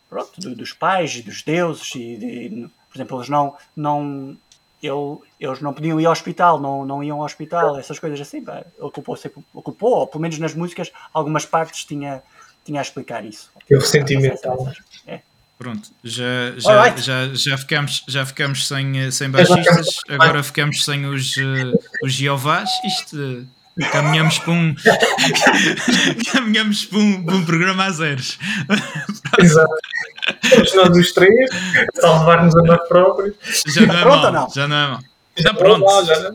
pronto, 0.10 0.40
do, 0.40 0.56
dos 0.56 0.74
pais 0.74 1.16
e 1.18 1.22
dos 1.22 1.44
deuses. 1.44 1.94
E, 1.96 2.18
de, 2.18 2.70
por 2.90 2.98
exemplo, 2.98 3.18
eles 3.18 3.30
não, 3.30 3.56
não 3.76 4.36
ele, 4.82 5.18
eles 5.40 5.62
não 5.62 5.74
podiam 5.74 6.00
ir 6.00 6.06
ao 6.06 6.12
hospital, 6.12 6.60
não, 6.60 6.86
não 6.86 7.04
iam 7.04 7.20
ao 7.20 7.26
hospital, 7.26 7.78
essas 7.78 8.00
coisas 8.00 8.20
assim. 8.20 8.44
Pá, 8.44 8.64
ocupou, 8.80 9.18
ocupou, 9.54 9.92
ou 9.92 10.08
pelo 10.08 10.22
menos 10.22 10.40
nas 10.40 10.54
músicas, 10.54 10.92
algumas 11.14 11.46
partes 11.46 11.86
tinha, 11.86 12.22
tinha 12.64 12.80
a 12.80 12.82
explicar 12.82 13.26
isso. 13.26 13.52
Eu 13.70 13.82
sentimental. 13.82 14.72
É. 15.06 15.22
Pronto, 15.58 15.90
já, 16.02 16.24
já, 16.58 16.84
right. 16.84 17.02
já, 17.02 17.34
já, 17.34 17.58
ficamos, 17.58 18.06
já 18.08 18.26
ficamos 18.26 18.66
sem, 18.66 19.12
sem 19.12 19.30
baixistas, 19.30 20.00
agora 20.08 20.42
ficamos 20.42 20.86
sem 20.86 21.06
os, 21.06 21.36
uh, 21.36 21.78
os 22.02 22.14
Jeovás. 22.14 22.70
Isto 22.86 23.46
caminhamos 23.92 24.40
para 24.40 24.52
um 24.52 24.76
caminhamos 26.32 26.86
para 26.86 27.00
um, 27.00 27.24
para 27.24 27.36
um 27.36 27.46
programa 27.46 27.86
a 27.86 27.92
zeros. 27.92 28.38
Exato. 29.40 29.74
Somos 30.44 30.76
nós 30.76 30.98
os 30.98 31.12
três, 31.14 31.50
a 31.98 32.02
salvar-nos 32.02 32.56
a 32.56 32.62
nós 32.62 32.88
próprios. 32.88 33.36
Já 33.68 33.86
não 33.86 33.96
é 33.96 34.02
pronto 34.02 34.22
mal, 34.22 34.32
não? 34.32 34.50
Já 34.50 34.68
não 34.68 34.76
é 34.76 34.88
mal. 34.88 35.00
Está 35.36 35.54
pronto. 35.54 35.86
Lá, 35.86 36.04
já 36.04 36.20
não... 36.20 36.34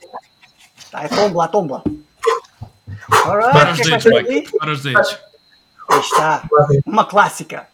Tá, 0.90 1.04
é 1.04 1.08
tomba, 1.08 1.48
tomba. 1.48 1.82
Right, 3.08 3.52
para 3.52 3.72
os 3.72 3.78
dedos, 3.78 4.04
Mike. 4.04 4.58
Para 4.58 4.72
os 4.72 4.82
dedos. 4.82 5.18
Aí 5.90 6.00
está. 6.00 6.42
Uma 6.86 7.04
clássica. 7.04 7.66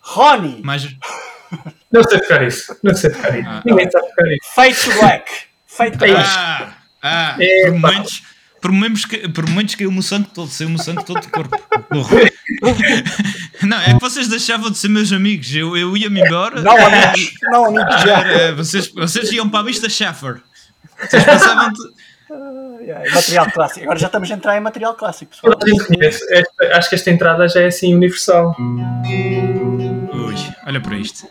Rony. 0.00 0.60
Mas... 0.64 0.88
Não 1.92 2.02
sei 2.04 2.20
tocar 2.20 2.42
isso. 2.46 2.76
Não 2.82 2.94
sei 2.94 3.10
tocar 3.10 3.38
isso. 3.38 3.48
Ah, 3.48 3.62
Ninguém 3.64 3.90
sabe 3.90 4.08
tocar 4.08 4.26
isso. 4.28 4.54
Fade 4.54 4.74
to 4.74 4.92
Black. 5.00 5.32
Fade 5.66 5.98
to 5.98 5.98
Black. 5.98 6.28
Ah, 6.28 6.72
ah. 7.02 7.36
É, 7.38 7.64
por 7.66 7.78
momentos 7.78 8.22
por 8.60 8.70
momentos, 8.70 9.04
que, 9.04 9.28
por 9.28 9.48
momentos 9.48 9.74
caiu-me 9.74 9.98
o 9.98 10.02
sangue 10.02 10.28
todo, 10.34 10.48
saiu-me 10.48 10.76
o 10.76 10.78
sangue 10.78 11.04
todo 11.04 11.20
do 11.20 11.30
corpo. 11.30 11.56
não, 13.62 13.80
é 13.80 13.94
que 13.94 14.00
vocês 14.00 14.28
deixavam 14.28 14.70
de 14.70 14.78
ser 14.78 14.88
meus 14.88 15.12
amigos. 15.12 15.54
Eu, 15.54 15.76
eu 15.76 15.96
ia-me 15.96 16.20
embora. 16.20 16.60
Não, 16.60 16.76
amigos. 16.76 17.32
Não, 17.42 17.64
amigos 17.66 18.02
já. 18.02 18.52
Vocês, 18.54 18.88
vocês 18.88 19.32
iam 19.32 19.48
para 19.48 19.60
a 19.60 19.62
vista 19.62 19.88
Schaffer. 19.88 20.42
Vocês 20.98 21.24
pensavam. 21.24 21.72
Uh, 22.30 23.14
material 23.14 23.50
clássico. 23.50 23.82
Agora 23.82 23.98
já 23.98 24.06
estamos 24.06 24.30
a 24.30 24.34
entrar 24.34 24.56
em 24.56 24.60
material 24.60 24.94
clássico, 24.94 25.32
pessoal. 25.32 25.58
Esta, 26.00 26.78
acho 26.78 26.88
que 26.88 26.94
esta 26.94 27.10
entrada 27.10 27.48
já 27.48 27.60
é 27.60 27.66
assim 27.66 27.94
universal. 27.94 28.54
Ui, 30.12 30.34
olha 30.66 30.80
para 30.80 30.96
isto. 30.96 31.26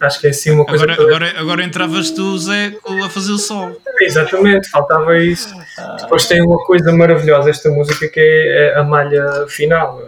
Acho 0.00 0.18
que 0.18 0.26
é 0.28 0.30
assim 0.30 0.50
uma 0.50 0.64
coisa. 0.64 0.84
Agora, 0.84 1.02
agora, 1.02 1.34
agora 1.38 1.62
entravas 1.64 2.10
tu, 2.10 2.38
Zé, 2.38 2.74
a 3.04 3.10
fazer 3.10 3.32
o 3.32 3.38
sol. 3.38 3.76
Exatamente, 4.00 4.70
faltava 4.70 5.18
isso. 5.18 5.54
Ah. 5.78 5.96
Depois 6.00 6.26
tem 6.26 6.40
uma 6.42 6.56
coisa 6.64 6.90
maravilhosa 6.90 7.50
esta 7.50 7.68
música 7.68 8.08
que 8.08 8.18
é 8.18 8.78
a 8.78 8.82
malha 8.82 9.46
final. 9.46 10.00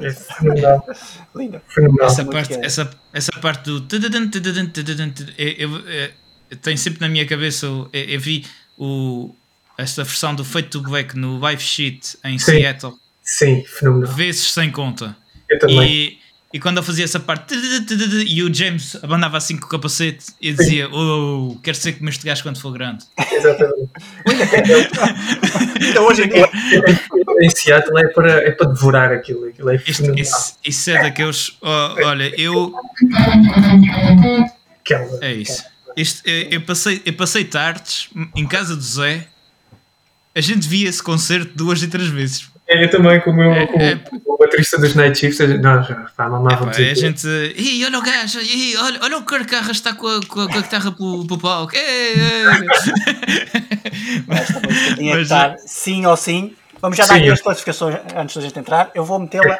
É 0.00 0.10
fenomenal. 0.10 0.84
fenomenal. 1.68 2.06
Essa 2.06 2.24
parte, 2.24 2.54
essa, 2.54 2.90
essa 3.12 3.32
parte 3.40 3.64
do. 3.70 3.86
Eu, 5.38 5.48
eu, 5.48 5.78
eu, 6.50 6.56
tenho 6.60 6.76
sempre 6.76 7.00
na 7.00 7.08
minha 7.08 7.26
cabeça. 7.26 7.66
Eu, 7.66 7.88
eu 7.92 8.18
vi 8.18 8.44
o 8.76 9.32
esta 9.82 10.04
versão 10.04 10.34
do 10.34 10.44
Fate 10.44 10.68
to 10.68 10.80
Black 10.80 11.18
no 11.18 11.38
Live 11.38 11.62
Sheet 11.62 12.16
em 12.24 12.38
sim, 12.38 12.52
Seattle. 12.52 12.94
Sim, 13.22 13.64
fenomenal. 13.64 14.14
Vezes 14.14 14.52
sem 14.52 14.70
conta. 14.70 15.16
Eu 15.48 15.58
também. 15.58 15.90
E, 15.90 16.18
e 16.54 16.60
quando 16.60 16.76
eu 16.76 16.82
fazia 16.82 17.04
essa 17.04 17.18
parte 17.18 17.54
e 18.26 18.42
o 18.42 18.52
James 18.52 18.96
abanava 19.02 19.38
assim 19.38 19.56
com 19.56 19.66
o 19.66 19.68
capacete 19.68 20.26
e 20.40 20.52
dizia: 20.52 20.88
Oh, 20.90 21.56
quero 21.62 21.76
ser 21.76 21.94
como 21.94 22.08
este 22.08 22.24
gajo 22.24 22.42
quando 22.42 22.60
for 22.60 22.72
grande. 22.72 23.04
Exatamente. 23.32 23.90
então 25.80 26.06
hoje 26.06 26.22
aqui 26.24 26.38
em 27.40 27.50
Seattle 27.50 27.98
é 27.98 28.08
para, 28.08 28.32
é 28.46 28.50
para 28.50 28.68
devorar 28.68 29.12
aquilo. 29.12 29.46
aquilo 29.46 29.70
é 29.70 29.76
Isto, 29.86 30.18
isso, 30.18 30.58
isso, 30.64 30.90
é 30.90 31.02
daqueles. 31.02 31.56
Oh, 31.60 32.06
olha, 32.06 32.32
eu. 32.40 32.74
É 35.20 35.32
isso. 35.32 35.64
Isto, 35.96 36.28
eu, 36.28 36.50
eu, 36.50 36.60
passei, 36.62 37.02
eu 37.04 37.12
passei 37.12 37.44
tardes 37.44 38.08
em 38.34 38.46
casa 38.46 38.74
do 38.74 38.82
Zé 38.82 39.26
a 40.34 40.40
gente 40.40 40.68
via 40.68 40.88
esse 40.88 41.02
concerto 41.02 41.52
duas 41.54 41.82
e 41.82 41.88
três 41.88 42.08
vezes. 42.08 42.50
É, 42.68 42.84
eu 42.84 42.90
também, 42.90 43.20
com 43.20 43.30
o 43.30 43.34
meu, 43.34 43.52
é, 43.52 43.66
com, 43.66 43.78
é, 43.78 43.96
com 43.96 44.16
o 44.34 44.38
baterista 44.38 44.78
dos 44.78 44.94
Night 44.94 45.18
Shifts, 45.18 45.60
nós 45.60 45.86
pá, 46.16 46.28
mamávamos. 46.28 46.78
É, 46.78 46.92
a 46.92 46.94
gente. 46.94 47.26
Ih, 47.56 47.84
olha 47.84 47.98
o 47.98 48.02
gajo, 48.02 48.40
ih, 48.40 48.76
olha, 48.76 49.00
olha 49.02 49.18
o 49.18 49.24
cara 49.24 49.44
que 49.44 49.54
está 49.54 49.92
com 49.94 50.06
a, 50.06 50.20
com 50.26 50.40
a, 50.40 50.48
com 50.48 50.58
a 50.58 50.62
guitarra 50.62 50.92
para 50.92 51.04
o 51.04 51.38
palco. 51.38 51.72
Esta 54.28 54.60
música 54.60 54.94
tinha 54.96 55.16
que 55.16 55.22
estar 55.22 55.56
sim 55.66 56.06
ou 56.06 56.16
sim. 56.16 56.54
Vamos 56.80 56.96
já 56.96 57.06
dar 57.06 57.16
aqui 57.16 57.30
as 57.30 57.40
classificações 57.40 57.96
antes 58.16 58.34
da 58.34 58.42
gente 58.42 58.58
entrar. 58.58 58.90
Eu 58.94 59.04
vou 59.04 59.18
metê-la 59.18 59.56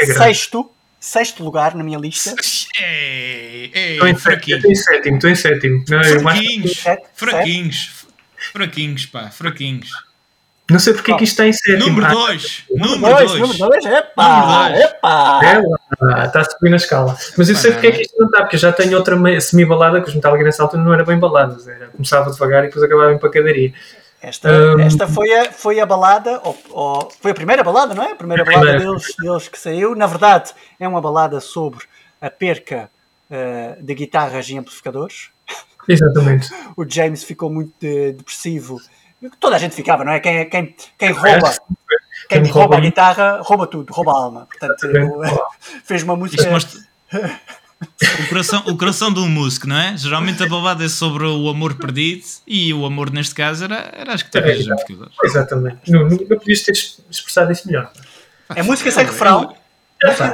em 0.00 0.06
sexto, 0.06 0.70
sexto 1.00 1.42
lugar 1.42 1.74
na 1.74 1.82
minha 1.82 1.98
lista. 1.98 2.34
Estou 2.38 4.06
em 4.06 4.16
sétimo, 4.16 5.16
estou 5.16 5.30
em 5.30 5.34
sétimo. 5.34 5.84
Não, 5.88 6.20
fraquinhos, 6.20 6.84
fraquinhos, 7.14 7.95
fraquinhos, 8.52 9.06
pá, 9.06 9.30
fraquinhos. 9.30 9.90
Não 10.68 10.80
sei 10.80 10.94
porque 10.94 11.12
oh. 11.12 11.16
que 11.16 11.24
isto 11.24 11.34
está 11.34 11.46
em 11.46 11.52
sétimo. 11.52 11.90
Número 11.90 12.12
2. 12.12 12.64
Número 12.70 13.16
2. 13.16 13.32
Número 13.34 13.58
2. 13.58 13.86
Epá. 13.86 14.70
Epá. 14.76 15.40
É, 15.44 16.26
está 16.26 16.40
a 16.40 16.44
subir 16.44 16.70
na 16.70 16.76
escala. 16.76 17.16
Mas 17.38 17.48
eu 17.48 17.54
sei 17.54 17.70
porque 17.70 17.86
é 17.86 17.92
que 17.92 18.02
isto 18.02 18.18
não 18.18 18.26
está, 18.26 18.40
porque 18.40 18.56
eu 18.56 18.60
já 18.60 18.72
tenho 18.72 18.96
outra 18.96 19.40
semi-balada 19.40 20.00
que 20.00 20.08
os 20.08 20.14
Metallica 20.14 20.42
nessa 20.42 20.64
altura 20.64 20.82
não 20.82 20.92
era 20.92 21.04
bem 21.04 21.18
baladas. 21.18 21.68
Era, 21.68 21.86
começava 21.88 22.32
devagar 22.32 22.64
e 22.64 22.66
depois 22.66 22.84
acabava 22.84 23.12
em 23.12 23.18
pacadaria. 23.18 23.72
Esta, 24.20 24.50
um, 24.50 24.80
esta 24.80 25.06
foi, 25.06 25.32
a, 25.32 25.52
foi 25.52 25.78
a 25.78 25.86
balada, 25.86 26.40
ou, 26.42 26.58
ou, 26.70 27.12
foi 27.20 27.30
a 27.30 27.34
primeira 27.34 27.62
balada, 27.62 27.94
não 27.94 28.02
é? 28.02 28.12
A 28.12 28.16
primeira 28.16 28.44
balada 28.44 28.66
primeira. 28.66 28.90
Deles, 28.90 29.14
deles 29.16 29.48
que 29.48 29.58
saiu. 29.58 29.94
Na 29.94 30.08
verdade, 30.08 30.52
é 30.80 30.88
uma 30.88 31.00
balada 31.00 31.38
sobre 31.38 31.84
a 32.20 32.28
perca 32.28 32.90
uh, 33.30 33.80
de 33.80 33.94
guitarras 33.94 34.48
e 34.48 34.58
amplificadores. 34.58 35.28
Exatamente. 35.88 36.48
o 36.76 36.84
James 36.88 37.22
ficou 37.22 37.50
muito 37.50 37.72
de, 37.80 38.12
depressivo 38.12 38.80
toda 39.40 39.56
a 39.56 39.58
gente 39.58 39.74
ficava, 39.74 40.04
não 40.04 40.12
é? 40.12 40.20
Quem, 40.20 40.48
quem, 40.48 40.74
quem 40.98 41.10
rouba, 41.10 41.54
quem 42.28 42.44
rouba 42.46 42.76
a 42.76 42.80
guitarra, 42.80 43.40
rouba 43.42 43.66
tudo, 43.66 43.92
rouba 43.92 44.12
a 44.12 44.14
alma. 44.14 44.46
Portanto, 44.46 44.88
fez 45.84 46.02
uma 46.02 46.16
música. 46.16 46.44
O 47.78 48.28
coração, 48.30 48.62
o 48.68 48.78
coração 48.78 49.12
de 49.12 49.20
um 49.20 49.28
músico, 49.28 49.68
não 49.68 49.76
é? 49.76 49.94
Geralmente 49.98 50.42
a 50.42 50.48
balada 50.48 50.82
é 50.82 50.88
sobre 50.88 51.26
o 51.26 51.46
amor 51.46 51.74
perdido 51.74 52.24
e 52.46 52.72
o 52.72 52.86
amor, 52.86 53.10
neste 53.10 53.34
caso, 53.34 53.64
era, 53.64 53.90
era 53.92 54.14
as 54.14 54.22
guitarras 54.22 54.66
é, 54.66 55.26
Exatamente. 55.26 55.92
Não, 55.92 56.04
não, 56.04 56.08
não 56.08 56.38
podias 56.38 56.62
ter 56.62 56.72
expressado 56.72 57.52
isso 57.52 57.66
melhor. 57.66 57.92
É 58.54 58.62
música 58.62 58.90
sem 58.90 59.04
refrão. 59.04 59.54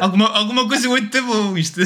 Alguma, 0.00 0.28
alguma 0.28 0.66
coisa 0.66 0.88
muito 0.88 1.08
ter 1.10 1.22
bom 1.22 1.56
isto. 1.56 1.80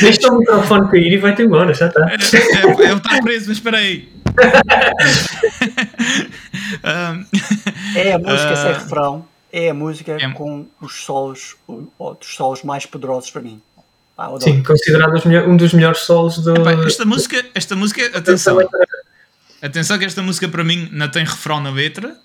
Deixa 0.00 0.32
o 0.32 0.38
microfone 0.38 0.88
cair 0.90 1.12
e 1.12 1.18
vai-te 1.18 1.42
embora, 1.42 1.74
já 1.74 1.88
está. 1.88 2.08
É, 2.08 2.14
é, 2.14 2.86
é, 2.86 2.94
está 2.94 3.20
preso, 3.20 3.48
mas 3.48 3.56
espera 3.56 3.78
aí. 3.78 4.08
é 7.96 8.12
a 8.12 8.18
música 8.18 8.52
uh, 8.52 8.56
sem 8.56 8.72
refrão, 8.72 9.26
é 9.52 9.70
a 9.70 9.74
música 9.74 10.12
é... 10.12 10.30
com 10.30 10.66
os 10.80 11.04
solos, 11.04 11.56
os 11.66 12.16
solos 12.22 12.62
mais 12.62 12.86
poderosos 12.86 13.30
para 13.30 13.42
mim. 13.42 13.60
Ah, 14.16 14.30
Sim, 14.40 14.62
considerado 14.62 15.20
um 15.48 15.56
dos 15.56 15.72
melhores 15.72 16.00
solos 16.00 16.38
do. 16.38 16.54
Epá, 16.54 16.72
esta 16.86 17.04
música, 17.04 17.44
esta 17.54 17.74
música, 17.74 18.06
atenção. 18.16 18.58
Atenção 19.60 19.98
que 19.98 20.04
esta 20.04 20.22
música 20.22 20.48
para 20.48 20.62
mim 20.64 20.88
não 20.92 21.08
tem 21.08 21.24
refrão 21.24 21.60
na 21.60 21.70
letra, 21.70 22.16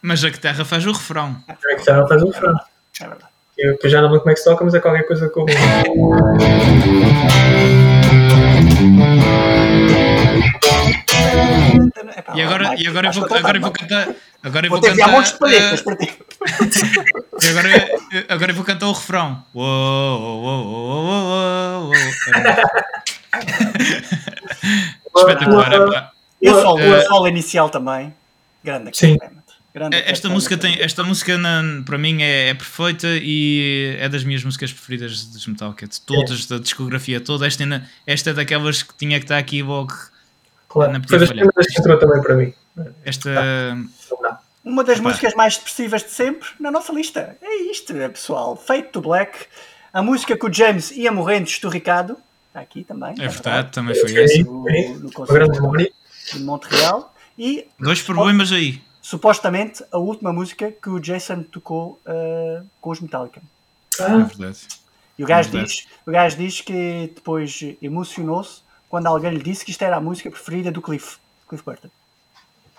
mas 0.00 0.24
a 0.24 0.30
guitarra 0.30 0.64
faz 0.64 0.86
o 0.86 0.92
refrão. 0.92 1.42
A 1.48 1.76
guitarra 1.76 2.06
faz 2.06 2.22
o 2.22 2.26
refrão. 2.26 2.56
É 3.00 3.08
verdade. 3.08 3.31
Eu, 3.62 3.78
eu 3.80 3.88
já 3.88 4.02
não 4.02 4.08
lembro 4.08 4.22
como 4.22 4.32
é 4.32 4.34
que 4.34 4.40
se 4.40 4.44
toca, 4.44 4.64
mas 4.64 4.74
é 4.74 4.80
qualquer 4.80 5.06
coisa 5.06 5.28
com. 5.28 5.46
E 12.34 12.42
agora, 12.42 12.74
e 12.76 12.88
agora, 12.88 13.06
eu 13.06 13.12
vou, 13.12 13.24
agora 13.24 13.58
eu 13.58 13.60
vou 13.60 13.70
cantar. 13.70 14.08
Agora 14.42 14.66
eu 14.66 14.70
vou, 14.70 14.80
vou 14.80 14.90
cantar. 14.90 15.08
Uh, 15.08 15.22
e 17.40 17.46
agora, 17.50 17.68
agora 18.30 18.50
eu 18.50 18.56
vou 18.56 18.64
cantar 18.64 18.88
o 18.88 18.92
refrão. 18.92 19.44
Uou, 19.54 19.64
uou, 19.64 20.66
uou, 20.66 21.84
uou. 21.84 21.92
Espetacular. 25.16 26.12
E 26.40 26.50
o 26.50 26.60
solo, 26.60 27.00
solo 27.02 27.28
inicial 27.28 27.70
também. 27.70 28.12
Grande. 28.64 28.90
Sim. 28.92 29.16
Grande 29.74 29.96
esta 29.96 30.28
música 30.28 30.58
tem 30.58 30.80
esta 30.80 31.02
música 31.02 31.38
na, 31.38 31.82
para 31.86 31.96
mim 31.96 32.22
é, 32.22 32.50
é, 32.50 32.54
perfeita 32.54 33.06
e 33.08 33.96
é 33.98 34.06
das 34.06 34.22
minhas 34.22 34.44
músicas 34.44 34.70
preferidas 34.70 35.24
dos 35.24 35.46
Metallica 35.46 35.86
de 35.86 35.98
todas 35.98 36.44
é. 36.44 36.54
da 36.54 36.58
discografia 36.60 37.20
toda 37.22 37.46
esta, 37.46 37.88
esta 38.06 38.30
é 38.30 38.34
daquelas 38.34 38.82
que 38.82 38.94
tinha 38.94 39.18
que 39.18 39.24
estar 39.24 39.38
aqui 39.38 39.62
logo 39.62 39.94
Claro, 40.72 41.02
foi 41.06 41.18
das 41.18 41.28
primeiras 41.28 41.66
que 41.66 41.80
entrou 41.80 41.98
também 41.98 42.22
para 42.22 42.34
mim. 42.34 42.54
Esta. 43.04 43.76
Uma 44.64 44.82
das 44.82 45.00
músicas 45.00 45.34
mais 45.34 45.56
depressivas 45.58 46.02
de 46.02 46.10
sempre 46.10 46.48
na 46.58 46.70
nossa 46.70 46.92
lista. 46.94 47.36
É 47.42 47.70
isto, 47.70 47.92
pessoal. 47.92 48.56
Fate 48.56 48.88
to 48.88 49.02
Black. 49.02 49.46
A 49.92 50.02
música 50.02 50.34
que 50.34 50.46
o 50.46 50.52
James 50.52 50.90
ia 50.92 51.12
morrendo 51.12 51.46
esturricado. 51.46 52.16
Está 52.48 52.60
aqui 52.60 52.84
também. 52.84 53.10
É 53.12 53.28
verdade, 53.28 53.42
verdade. 53.42 53.70
também 53.72 53.94
foi 53.94 54.12
esse. 54.14 54.44
No, 54.44 54.64
no 55.00 55.12
concerto 55.12 55.60
de 56.32 56.40
Montreal. 56.40 57.14
E, 57.38 57.66
Dois 57.78 58.00
problemas 58.00 58.50
aí. 58.50 58.80
Supostamente 59.02 59.84
a 59.90 59.98
última 59.98 60.32
música 60.32 60.70
que 60.70 60.88
o 60.88 61.00
Jason 61.00 61.42
tocou 61.42 62.00
uh, 62.06 62.64
com 62.80 62.90
os 62.90 63.00
Metallica. 63.00 63.42
Ah. 64.00 64.04
É 64.04 64.24
verdade. 64.24 64.60
E 65.18 65.24
o 65.24 65.26
gajo, 65.26 65.58
é 65.58 65.62
diz, 65.64 65.86
o 66.06 66.10
gajo 66.10 66.36
diz 66.36 66.60
que 66.60 67.12
depois 67.14 67.60
emocionou-se 67.82 68.62
quando 68.88 69.08
alguém 69.08 69.32
lhe 69.32 69.42
disse 69.42 69.64
que 69.64 69.72
isto 69.72 69.82
era 69.82 69.96
a 69.96 70.00
música 70.00 70.30
preferida 70.30 70.70
do 70.70 70.80
Cliff, 70.80 71.18
Cliff 71.48 71.64
Burton. 71.64 71.90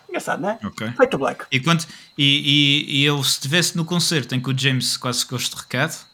Engraçado, 0.08 0.42
não 0.42 0.50
é? 0.50 0.60
Okay. 0.64 0.92
Feito 0.92 1.18
Black. 1.18 1.46
E, 1.52 1.60
quando, 1.60 1.86
e, 2.18 2.86
e, 2.88 3.00
e 3.00 3.04
eu, 3.04 3.22
se 3.24 3.32
estivesse 3.32 3.76
no 3.76 3.84
concerto 3.84 4.34
em 4.34 4.40
que 4.40 4.50
o 4.50 4.58
James 4.58 4.96
quase 4.96 5.26
gosto 5.26 5.56
de 5.56 5.62
recado, 5.62 6.06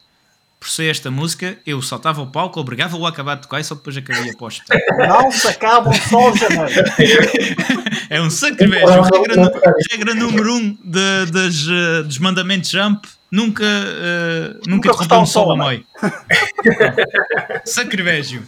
por 0.60 0.70
ser 0.70 0.92
esta 0.92 1.10
música, 1.10 1.58
eu 1.66 1.82
saltava 1.82 2.22
o 2.22 2.28
palco, 2.28 2.60
obrigava-o 2.60 3.06
a 3.06 3.10
acabar 3.10 3.36
de 3.36 3.44
tocar 3.44 3.62
e 3.62 3.64
só 3.64 3.76
depois 3.76 3.96
acabei 3.96 4.30
a 4.30 4.38
pós. 4.38 4.62
Não 5.08 5.32
se 5.32 5.48
acabam 5.48 5.94
só 5.94 6.32
os 6.32 6.40
é 8.10 8.22
um 8.22 8.30
sacrilégio. 8.30 9.02
Regra, 9.04 9.52
regra 9.90 10.14
número 10.14 10.54
um 10.54 10.78
de, 10.84 11.32
das, 11.32 11.66
uh, 11.66 12.04
dos 12.04 12.18
mandamentos 12.20 12.70
Jump 12.70 13.08
nunca, 13.32 13.64
uh, 13.64 14.54
nunca, 14.68 14.70
nunca 14.70 14.90
interrompeu 14.90 15.20
um 15.20 15.26
sol 15.26 15.54
a 15.54 15.70
meio. 15.70 15.86
Sacrilégio. 17.64 18.44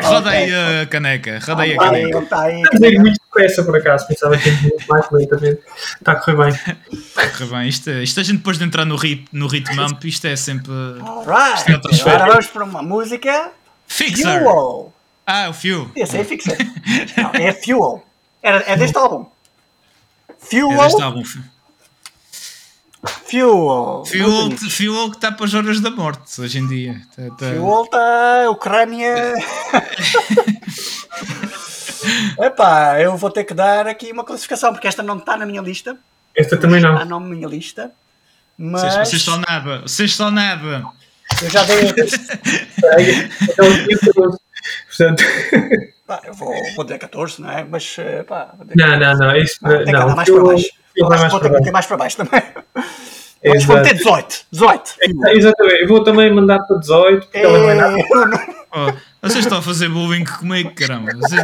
Roda 0.00 0.30
aí 0.30 0.50
a 0.54 0.86
caneca, 0.86 1.40
roda 1.44 1.62
aí 1.62 1.74
a 1.74 1.76
caneca. 1.76 2.18
Está 2.18 2.42
aí, 2.42 2.62
Estamos 3.40 3.40
a 3.40 3.40
ir 3.40 3.40
muito 3.40 3.40
depressa 3.40 3.64
por 3.64 3.76
acaso, 3.76 4.06
pensava 4.06 4.38
que 4.38 4.50
mais 4.88 5.10
lentamente. 5.10 5.60
Está 5.98 6.12
a 6.12 6.16
correr 6.16 6.36
bem. 6.36 6.60
Está 6.92 7.22
a 7.22 7.30
correr 7.30 7.46
bem. 7.46 7.68
Isto, 7.68 7.90
isto 7.90 8.20
a 8.20 8.22
gente 8.22 8.38
depois 8.38 8.58
de 8.58 8.64
entrar 8.64 8.84
no, 8.84 8.96
rit, 8.96 9.26
no 9.32 9.46
ritmo 9.46 9.80
amp, 9.80 10.04
isto 10.04 10.26
é 10.26 10.36
sempre. 10.36 10.72
Alright, 10.72 11.70
é 11.70 12.10
agora 12.10 12.32
vamos 12.32 12.46
para 12.46 12.64
uma 12.64 12.82
música. 12.82 13.52
Fixer! 13.86 14.42
Fuel! 14.42 14.92
Ah, 15.26 15.48
o 15.48 15.52
Fuel. 15.52 15.90
Esse 15.96 16.18
é 16.18 16.24
Fixer. 16.24 16.56
Não, 17.16 17.30
é 17.34 17.52
Fuel. 17.52 18.04
É, 18.42 18.72
é 18.72 18.76
deste 18.76 18.96
álbum. 18.96 19.26
Fuel. 20.38 20.72
É 20.72 20.84
deste 20.84 21.02
álbum. 21.02 21.22
Fuel. 23.30 24.04
Fuel, 24.06 24.50
fuel 24.70 25.10
que 25.10 25.16
está 25.16 25.32
para 25.32 25.46
as 25.46 25.54
horas 25.54 25.80
da 25.80 25.90
morte 25.90 26.40
hoje 26.40 26.58
em 26.58 26.66
dia. 26.66 27.00
Tá, 27.16 27.22
tá... 27.36 27.54
Fuel 27.54 27.84
está. 27.84 28.50
Ucrânia. 28.50 29.34
Epá, 32.40 33.00
eu 33.00 33.16
vou 33.16 33.30
ter 33.30 33.44
que 33.44 33.54
dar 33.54 33.86
aqui 33.86 34.12
uma 34.12 34.24
classificação, 34.24 34.72
porque 34.72 34.88
esta 34.88 35.02
não 35.02 35.18
está 35.18 35.36
na 35.36 35.46
minha 35.46 35.60
lista. 35.60 35.96
Esta 36.34 36.56
também 36.56 36.80
não. 36.80 36.92
Está 36.92 37.04
na 37.04 37.20
minha 37.20 37.48
lista. 37.48 37.90
Mas... 38.56 38.82
Vocês, 38.82 39.08
vocês 39.08 39.22
são 39.22 39.38
nada, 39.38 39.80
vocês 39.80 40.14
são 40.14 40.30
nada. 40.30 40.84
Eu 41.42 41.50
já 41.50 41.64
dei. 41.64 41.92
Portanto. 44.88 45.24
Pá, 46.06 46.20
eu 46.24 46.34
vou, 46.34 46.52
vou 46.74 46.84
dar 46.84 46.98
14, 46.98 47.40
não 47.40 47.50
é? 47.50 47.64
Mas. 47.64 47.96
Pá, 48.26 48.54
não, 48.74 48.98
não, 48.98 49.14
não. 49.16 49.36
Isso, 49.36 49.58
ah, 49.62 49.84
não, 49.90 50.14
mais 50.14 50.28
para 50.28 50.42
baixo. 50.42 50.68
Eu 50.96 51.12
acho 51.12 51.24
que 51.24 51.30
vou 51.30 51.40
ter 51.40 51.48
que 51.48 51.54
meter 51.54 51.72
mais 51.72 51.86
para 51.86 51.96
baixo 51.96 52.16
também. 52.16 52.42
Mas 53.44 53.64
vou 53.64 53.76
meter 53.76 53.94
18. 53.94 54.46
18. 54.52 54.96
É, 55.00 55.32
exatamente. 55.34 55.82
Eu 55.82 55.88
vou 55.88 56.04
também 56.04 56.32
mandar 56.32 56.58
para 56.66 56.78
18. 56.78 57.20
Porque 57.26 57.38
é... 57.38 57.42
ela 57.44 57.58
não 57.58 57.70
é 57.70 57.74
nada. 57.74 57.96
Vocês 59.22 59.44
estão 59.44 59.58
a 59.58 59.62
fazer 59.62 59.88
bullying 59.88 60.24
comigo, 60.24 60.74
caramba. 60.74 61.12
Vocês... 61.12 61.42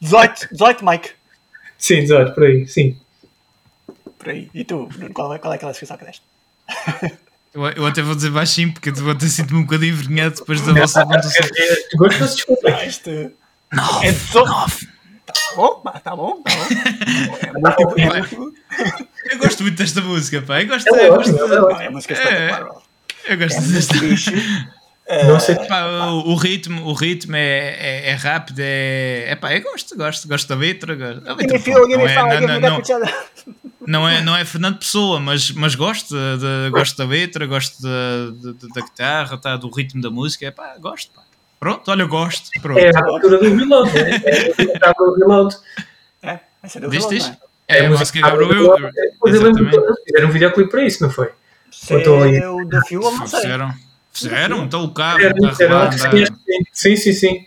18, 0.00 0.48
18, 0.52 0.84
Mike. 0.84 1.10
Sim, 1.78 2.00
18, 2.00 2.34
por 2.34 2.44
aí, 2.44 2.66
sim. 2.66 2.98
Por 4.18 4.28
aí. 4.28 4.50
E 4.52 4.64
tu, 4.64 4.88
qual 5.14 5.34
é, 5.34 5.38
qual 5.38 5.52
é 5.52 5.56
aquela 5.56 5.72
descrição 5.72 5.96
que 5.96 6.04
deste? 6.04 6.22
Eu, 7.52 7.66
eu 7.66 7.86
até 7.86 8.02
vou 8.02 8.14
dizer 8.14 8.30
baixinho 8.30 8.72
porque 8.72 8.90
eu 8.90 8.94
vou 8.94 9.14
ter 9.14 9.28
sido 9.28 9.56
um 9.56 9.62
bocadinho 9.62 9.92
envergonhado 9.92 10.36
depois 10.36 10.60
da 10.60 10.72
vossa 10.72 11.04
pontuação. 11.04 11.48
Tu 11.90 11.96
gostas 11.96 12.30
de 12.30 12.36
desculpa? 12.36 12.70
Este... 12.84 13.30
9. 13.72 14.06
É 14.06 14.12
9. 14.12 14.88
Tá 15.26 15.56
bom, 15.56 15.82
tá 16.02 16.16
bom, 16.16 16.42
tá 16.42 17.76
bom. 17.76 18.02
eu 19.30 19.38
gosto 19.38 19.62
muito 19.62 19.76
desta 19.76 20.00
música, 20.00 20.42
pá. 20.42 20.62
Eu 20.62 20.68
gosto, 20.68 20.88
eu, 20.88 20.96
eu 20.96 21.16
gosto, 21.16 21.36
é, 21.80 21.86
a 21.86 21.90
música 21.90 22.14
é, 22.14 22.50
eu 23.28 23.38
gosto 23.38 23.58
é 23.58 23.62
desta. 23.62 23.94
Não 25.26 25.40
sei. 25.40 25.56
Pá, 25.66 26.06
o, 26.06 26.30
o, 26.30 26.34
ritmo, 26.36 26.86
o 26.86 26.92
ritmo 26.92 27.34
é, 27.34 27.76
é, 27.78 28.10
é 28.10 28.14
rápido, 28.14 28.60
é, 28.60 29.24
é 29.28 29.36
pá, 29.36 29.52
eu 29.54 29.62
gosto, 29.62 29.96
gosto, 29.96 30.28
gosto 30.28 30.48
da 30.48 30.54
letra. 30.54 30.92
A 30.92 31.34
letra 31.34 31.58
não, 31.66 32.06
é, 32.06 32.40
não, 32.40 32.60
não, 32.60 32.82
não 33.86 34.08
é, 34.08 34.22
não 34.22 34.36
é 34.36 34.44
Fernando 34.44 34.78
Pessoa, 34.78 35.18
mas, 35.18 35.50
mas 35.50 35.74
gosto, 35.74 36.14
de, 36.14 36.70
gosto 36.70 36.96
da 36.96 37.04
letra, 37.04 37.46
gosto 37.46 37.82
da, 37.82 37.88
da, 38.52 38.68
da 38.74 38.80
guitarra, 38.82 39.36
tá, 39.36 39.56
do 39.56 39.68
ritmo 39.68 40.00
da 40.00 40.10
música. 40.10 40.46
É 40.46 40.50
pá, 40.50 40.76
gosto. 40.78 41.10
Pá. 41.12 41.22
Pronto, 41.58 41.90
olha, 41.90 42.04
gosto. 42.06 42.48
Pronto. 42.62 42.78
É 42.78 42.88
a 42.88 43.02
cultura 43.02 43.38
do 43.38 43.56
Reload, 43.56 43.92
né? 43.92 44.22
é 44.24 44.88
a 44.88 44.92
do 44.92 45.14
Reload. 45.14 45.56
É, 46.22 46.40
do 46.80 46.88
Reload. 46.88 47.14
Viste? 47.14 47.38
É, 47.66 47.78
é 47.78 47.86
a 47.86 47.90
música 47.90 48.20
da 48.20 48.30
Gabriel. 48.30 48.76
Eu 48.78 48.92
que 48.92 50.04
fizeram 50.06 50.28
um 50.28 50.32
videoclipe 50.32 50.70
para 50.70 50.84
isso, 50.84 51.02
não 51.02 51.10
foi? 51.10 51.30
Eu 51.90 52.66
da 52.68 52.80
Fuel, 52.82 53.12
não 53.12 53.26
sei. 53.26 53.40
Fizeram, 53.40 53.74
fizeram, 54.12 54.64
então 54.64 54.84
o 54.84 54.92
carro 54.92 55.20
está 55.20 56.10
Sim, 56.72 56.96
sim, 56.96 57.12
sim. 57.12 57.46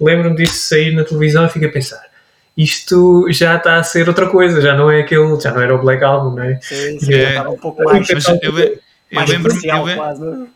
Lembro-me 0.00 0.36
disso 0.36 0.68
sair 0.68 0.92
na 0.94 1.04
televisão 1.04 1.46
e 1.46 1.48
fico 1.48 1.66
a 1.66 1.68
pensar 1.68 2.14
isto 2.56 3.26
já 3.30 3.56
está 3.56 3.76
a 3.76 3.82
ser 3.82 4.08
outra 4.08 4.28
coisa, 4.28 4.60
já 4.60 4.76
não 4.76 4.90
é 4.90 5.00
aquele, 5.00 5.40
já 5.40 5.52
não 5.52 5.60
era 5.60 5.74
o 5.74 5.78
Black 5.78 6.02
Album, 6.04 6.36
não 6.36 6.44
é? 6.44 6.58
Sim, 6.62 7.00
sim, 7.00 7.14
é, 7.14 7.40
um 7.42 7.56
pouco 7.56 7.82
mais. 7.82 8.06
Mas 8.08 8.28
eu, 8.28 8.38
eu, 8.42 8.80
eu 9.10 9.24
lembro-me. 9.26 10.48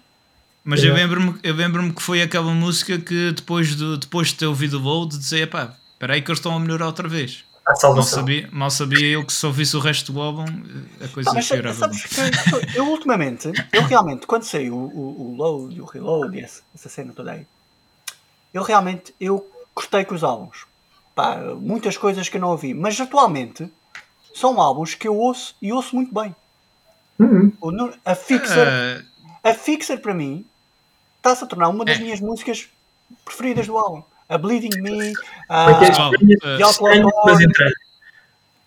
Mas 0.65 0.85
eu 0.85 0.95
lembro-me 0.95 1.35
eu 1.43 1.55
lembro 1.55 1.93
que 1.93 2.03
foi 2.03 2.23
aquela 2.23 2.53
música 2.53 2.99
que 2.99 3.33
depois 3.33 3.75
de, 3.75 3.99
depois 3.99 4.29
de 4.29 4.35
ter 4.35 4.47
ouvido 4.47 4.79
o 4.79 4.83
Load 4.83 5.17
dizia, 5.17 5.47
pá, 5.47 5.75
espera 5.93 6.15
aí 6.15 6.23
que 6.23 6.31
eles 6.31 6.39
estão 6.39 6.55
a 6.55 6.61
melhorar 6.61 6.87
outra 6.87 7.09
vez. 7.09 7.45
Mal 7.69 8.03
sabia, 8.03 8.49
mal 8.51 8.71
sabia 8.71 9.07
eu 9.07 9.27
que 9.27 9.33
se 9.33 9.45
ouvisse 9.45 9.77
o 9.77 9.81
resto 9.81 10.11
do 10.11 10.21
álbum 10.23 10.45
a 11.05 11.09
coisa 11.09 11.31
ah, 11.37 11.43
cheirava 11.43 11.91
Eu 12.75 12.87
ultimamente, 12.87 13.53
eu 13.73 13.83
realmente, 13.83 14.27
quando 14.27 14.45
saiu 14.45 14.75
o, 14.75 14.87
o, 14.87 15.33
o 15.33 15.37
Load 15.37 15.77
e 15.77 15.81
o 15.81 15.85
Reload 15.85 16.35
e 16.39 16.41
essa, 16.41 16.63
essa 16.75 16.89
cena 16.89 17.13
toda 17.15 17.33
aí, 17.33 17.47
eu 18.55 18.63
realmente 18.63 19.15
eu 19.21 19.47
gostei 19.75 20.03
com 20.05 20.15
os 20.15 20.25
álbuns 20.25 20.67
pá, 21.19 21.37
muitas 21.61 21.97
coisas 21.97 22.29
que 22.29 22.37
eu 22.37 22.41
não 22.41 22.51
ouvi, 22.51 22.73
mas 22.73 23.01
atualmente 23.01 23.69
são 24.33 24.61
álbuns 24.61 24.95
que 24.95 25.09
eu 25.09 25.17
ouço 25.17 25.57
e 25.61 25.73
ouço 25.73 25.97
muito 25.97 26.15
bem. 26.15 26.35
Uhum. 27.19 27.53
A 28.05 28.15
Fixer, 28.15 28.69
uh... 28.69 29.29
a 29.43 29.53
Fixer 29.53 30.01
para 30.01 30.15
mim 30.15 30.47
está-se 31.17 31.43
a 31.43 31.47
tornar 31.49 31.71
uma 31.71 31.85
das 31.85 31.99
é. 31.99 32.01
minhas 32.01 32.21
músicas 32.21 32.69
preferidas 33.25 33.67
do 33.67 33.77
álbum. 33.77 34.03
A 34.29 34.37
Bleeding 34.37 34.81
Me, 34.83 35.15
a 35.49 35.75
The 35.75 36.63
Outlaw 36.63 36.93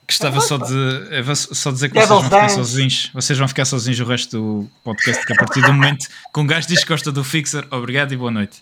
Gostava 0.08 0.42
só 0.42 0.58
de, 0.58 1.36
só 1.36 1.72
dizer 1.72 1.90
que 1.90 1.96
vocês 1.96 2.10
vão 2.10 2.24
ficar 2.24 2.50
sozinhos. 2.50 3.12
Vocês 3.14 3.40
vão 3.40 3.48
ficar 3.48 3.66
sozinhos 3.66 4.00
o 4.00 4.06
resto 4.06 4.38
do 4.38 4.70
podcast, 4.84 5.26
que 5.26 5.32
a 5.32 5.36
partir 5.38 5.62
do 5.62 5.72
momento 5.72 6.08
que 6.34 6.40
um 6.40 6.46
gajo 6.46 6.68
diz 6.68 6.84
que 6.84 6.90
gosta 6.90 7.12
do 7.12 7.24
Fixer, 7.24 7.66
obrigado 7.72 8.12
e 8.12 8.18
boa 8.18 8.32
noite. 8.32 8.62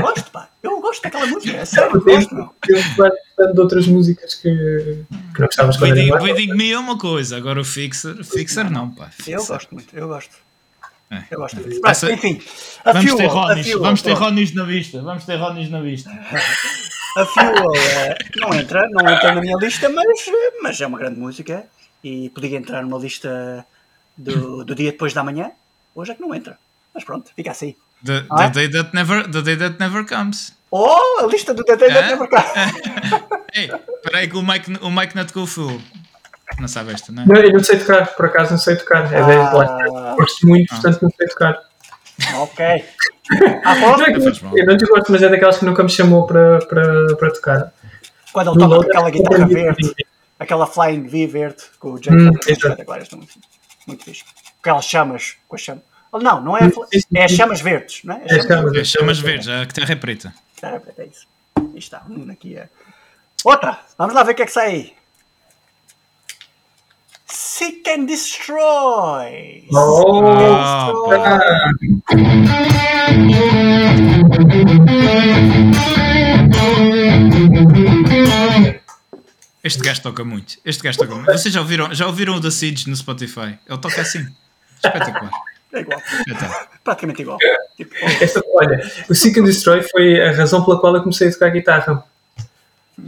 Gosto, 0.00 0.30
pá. 0.30 0.48
Eu 0.62 0.80
gosto 0.80 1.02
daquela 1.02 1.26
música. 1.26 1.56
É 1.56 1.64
sério, 1.64 2.00
gosto. 2.00 2.34
Eu 2.68 2.82
gosto 2.96 3.52
de 3.52 3.60
outras 3.60 3.86
músicas 3.86 4.34
que, 4.36 5.04
que 5.34 5.40
não 5.40 5.46
gostavas 5.46 5.76
de 5.76 5.80
Bleeding, 5.80 6.10
Bleeding 6.10 6.54
Me 6.54 6.72
é 6.72 6.78
uma 6.78 6.96
coisa, 6.96 7.36
agora 7.36 7.60
o 7.60 7.64
Fixer, 7.64 8.24
Fixer 8.24 8.70
não, 8.70 8.90
pá. 8.90 9.10
Fixer. 9.10 9.34
Eu 9.34 9.44
gosto 9.44 9.74
muito, 9.74 9.94
eu 9.94 10.08
gosto. 10.08 10.36
É. 11.12 11.24
Eu 11.30 11.38
gosto 11.40 11.60
muito. 11.60 11.78
Mas, 11.82 12.02
enfim, 12.04 12.40
a 12.84 12.92
vamos, 12.92 13.10
Fuel, 13.10 13.16
ter 13.18 13.26
Ronis, 13.26 13.66
Fuel, 13.66 13.80
vamos 13.80 14.02
ter 14.02 14.12
Ronis 14.14 14.54
na 14.54 14.64
vista. 14.64 15.02
Vamos 15.02 15.24
ter 15.24 15.36
Ronis 15.36 15.70
na 15.70 15.80
vista. 15.80 16.10
A 17.14 17.26
Fuel 17.26 17.52
uh, 17.52 18.40
não 18.40 18.54
entra, 18.54 18.88
não 18.90 19.06
entra 19.06 19.34
na 19.34 19.40
minha 19.42 19.56
lista, 19.58 19.86
mas, 19.90 20.06
mas 20.62 20.80
é 20.80 20.86
uma 20.86 20.98
grande 20.98 21.20
música 21.20 21.66
e 22.02 22.30
podia 22.30 22.56
entrar 22.56 22.82
numa 22.82 22.96
lista 22.96 23.66
do, 24.16 24.64
do 24.64 24.74
dia 24.74 24.92
depois 24.92 25.12
da 25.12 25.22
manhã. 25.22 25.50
Hoje 25.94 26.12
é 26.12 26.14
que 26.14 26.22
não 26.22 26.34
entra. 26.34 26.58
Mas 26.94 27.04
pronto, 27.04 27.30
fica 27.36 27.50
assim. 27.50 27.74
The, 28.02 28.24
ah? 28.30 28.48
the, 28.48 28.66
day 28.66 28.70
that 28.70 28.94
never, 28.94 29.30
the 29.30 29.42
day 29.42 29.56
that 29.56 29.78
never 29.78 30.06
comes. 30.06 30.54
Oh, 30.74 31.20
a 31.20 31.26
lista 31.26 31.52
do 31.52 31.62
The 31.64 31.76
Day 31.76 31.92
That 31.92 32.08
Never 32.08 32.26
Comes. 32.26 32.48
Ei, 33.52 33.68
peraí 34.02 34.26
que 34.26 34.38
o 34.38 34.42
Mike, 34.42 34.72
o 34.80 34.90
Mike 34.90 35.14
not 35.14 35.30
go 35.34 35.46
full. 35.46 35.78
Não 36.58 36.68
sabe 36.68 36.92
esta, 36.92 37.12
não 37.12 37.22
é? 37.22 37.26
Não, 37.26 37.36
eu 37.36 37.52
não 37.52 37.64
sei 37.64 37.78
tocar, 37.78 38.06
por 38.14 38.26
acaso 38.26 38.52
não 38.52 38.58
sei 38.58 38.76
tocar. 38.76 39.12
É 39.12 39.18
ah. 39.18 40.14
Gosto 40.16 40.46
muito, 40.46 40.72
ah. 40.72 40.80
portanto 40.80 41.02
não 41.02 41.10
sei 41.10 41.26
tocar. 41.28 41.58
Ok. 42.36 42.64
Ah, 43.64 43.76
é 43.78 44.60
eu 44.60 44.66
não 44.66 44.76
te 44.76 44.84
gosto, 44.84 45.12
mas 45.12 45.22
é 45.22 45.28
daquelas 45.28 45.56
que 45.56 45.64
nunca 45.64 45.82
me 45.82 45.88
chamou 45.88 46.26
para, 46.26 46.58
para, 46.66 47.16
para 47.16 47.30
tocar. 47.30 47.72
Quando 48.32 48.50
ele 48.50 48.58
toca 48.58 48.86
aquela 48.86 49.10
guitarra 49.10 49.46
verde, 49.46 49.94
aquela 50.38 50.66
Flying 50.66 51.06
V 51.06 51.26
verde 51.28 51.62
com 51.78 51.92
o 51.92 52.00
Jack 52.00 52.16
hum, 52.16 52.30
agora, 52.78 53.04
muito, 53.12 53.38
muito 53.86 54.04
fixe. 54.04 54.24
Aquelas 54.60 54.84
chamas 54.84 55.36
com 55.48 55.54
as 55.54 55.62
chamas. 55.62 55.82
Não, 56.12 56.42
não 56.42 56.58
é, 56.58 56.70
é 57.14 57.28
chamas 57.28 57.60
verdes, 57.60 58.02
não 58.04 58.16
é? 58.16 58.22
É 58.26 58.42
chamas, 58.42 58.74
é 58.74 58.84
chamas 58.84 59.18
verdes, 59.18 59.48
a 59.48 59.64
terra 59.66 59.92
é 59.92 59.96
preta. 59.96 60.34
É 60.60 60.78
preta, 60.78 61.02
é 61.02 61.06
isso. 61.06 61.26
Aí 61.56 61.78
está, 61.78 62.02
um 62.10 62.30
aqui 62.30 62.56
é. 62.56 62.68
Outra! 63.44 63.78
Vamos 63.96 64.14
lá 64.14 64.22
ver 64.24 64.32
o 64.32 64.34
que 64.34 64.42
é 64.42 64.46
que 64.46 64.52
sai 64.52 64.66
aí. 64.66 64.92
Seek 67.62 67.86
and 67.90 68.06
Destroy! 68.06 69.68
Oh! 69.72 71.06
Este 79.62 79.80
gajo 79.80 80.02
toca 80.02 80.24
muito. 80.24 80.56
Este 80.64 80.82
gajo 80.82 80.98
toca 80.98 81.14
muito. 81.14 81.30
Vocês 81.30 81.54
já 81.54 81.60
ouviram, 81.60 81.94
já 81.94 82.08
ouviram 82.08 82.34
o 82.34 82.40
da 82.40 82.50
Seeds 82.50 82.86
no 82.86 82.96
Spotify? 82.96 83.56
Ele 83.68 83.78
toca 83.80 84.00
assim. 84.00 84.26
Espetacular. 84.84 85.30
É 85.72 85.78
igual. 85.78 86.02
Praticamente 86.82 87.22
igual. 87.22 87.38
Tipo, 87.76 87.94
Esta, 88.20 88.42
olha, 88.54 88.80
o 89.08 89.14
Seek 89.14 89.38
and 89.38 89.44
Destroy 89.44 89.84
foi 89.84 90.20
a 90.20 90.32
razão 90.32 90.64
pela 90.64 90.80
qual 90.80 90.96
eu 90.96 91.02
comecei 91.02 91.28
a 91.28 91.32
tocar 91.32 91.50
guitarra. 91.50 92.04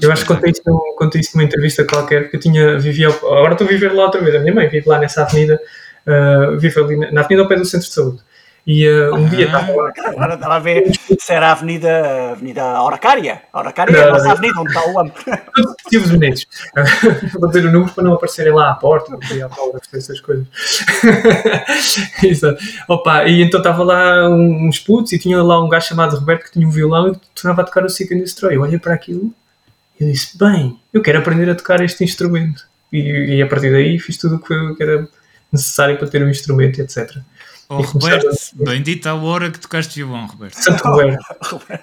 Eu 0.00 0.10
acho 0.10 0.22
que 0.22 0.34
contei 0.34 0.50
isso, 0.50 0.62
contei 0.96 1.20
numa 1.34 1.44
entrevista 1.44 1.84
qualquer, 1.84 2.22
porque 2.22 2.36
eu 2.36 2.40
tinha, 2.40 2.78
vivia, 2.78 3.08
agora 3.08 3.52
estou 3.52 3.66
a 3.66 3.70
viver 3.70 3.92
lá 3.92 4.04
outra 4.04 4.20
vez, 4.20 4.34
a 4.34 4.38
minha 4.38 4.54
mãe 4.54 4.68
vive 4.68 4.88
lá 4.88 4.98
nessa 4.98 5.22
avenida, 5.22 5.60
uh, 6.06 6.58
vive 6.58 6.80
ali 6.80 6.96
na, 6.96 7.12
na 7.12 7.20
avenida 7.20 7.42
ao 7.42 7.48
pé 7.48 7.56
do 7.56 7.64
centro 7.64 7.86
de 7.86 7.92
saúde. 7.92 8.20
E 8.66 8.88
uh, 8.88 9.14
um 9.14 9.28
dia 9.28 9.44
estava 9.44 9.70
lá. 9.72 9.92
Agora 10.06 10.34
estava 10.34 10.54
a 10.54 10.58
ver 10.58 10.90
se 11.18 11.32
era 11.32 11.48
a 11.48 11.52
Avenida, 11.52 12.30
avenida 12.32 12.82
Oracária. 12.82 13.42
Oracária 13.52 13.94
é 13.94 14.04
a 14.04 14.12
nossa 14.12 14.32
avenida 14.32 14.58
onde 14.58 14.70
está 14.70 14.90
o 14.90 14.98
AMP. 14.98 15.16
Motivos 15.84 16.10
bonitos. 16.10 16.46
Vou 17.38 17.48
dizer 17.48 17.66
o 17.66 17.70
número 17.70 17.92
para 17.92 18.04
não 18.04 18.14
aparecerem 18.14 18.54
lá 18.54 18.70
à 18.70 18.74
porta, 18.74 19.12
não 19.12 19.18
podia 19.18 19.50
essas 19.92 20.18
coisas. 20.20 20.46
Exato. 22.24 22.58
Opa, 22.88 23.24
e 23.24 23.42
então 23.42 23.60
estava 23.60 23.84
lá 23.84 24.30
uns 24.30 24.78
putos 24.78 25.12
e 25.12 25.18
tinha 25.18 25.42
lá 25.42 25.62
um 25.62 25.68
gajo 25.68 25.88
chamado 25.88 26.16
Roberto 26.16 26.44
que 26.44 26.52
tinha 26.52 26.66
um 26.66 26.70
violão 26.70 27.08
e 27.08 27.16
tornava 27.34 27.60
a 27.60 27.64
tocar 27.66 27.84
o 27.84 27.90
Seek 27.90 28.14
and 28.14 28.20
Destroy. 28.20 28.56
Eu 28.56 28.62
olhei 28.62 28.78
para 28.78 28.94
aquilo 28.94 29.30
e 30.00 30.04
disse: 30.04 30.36
Bem, 30.38 30.80
eu 30.92 31.02
quero 31.02 31.18
aprender 31.18 31.48
a 31.50 31.54
tocar 31.54 31.80
este 31.82 32.04
instrumento. 32.04 32.66
E, 32.92 33.36
e 33.36 33.42
a 33.42 33.46
partir 33.46 33.70
daí 33.70 33.98
fiz 33.98 34.16
tudo 34.16 34.36
o 34.36 34.74
que 34.74 34.82
era 34.82 35.08
necessário 35.52 35.96
para 35.98 36.08
ter 36.08 36.22
um 36.22 36.28
instrumento, 36.28 36.80
etc. 36.80 37.16
Oh, 37.68 37.80
Roberto, 37.80 38.28
a... 38.28 38.64
bendita 38.64 39.10
a 39.10 39.14
hora 39.14 39.50
que 39.50 39.58
tocaste 39.58 39.96
violão, 39.96 40.26
Roberto. 40.26 40.54
Santo 40.54 40.84
Roberto. 40.86 41.24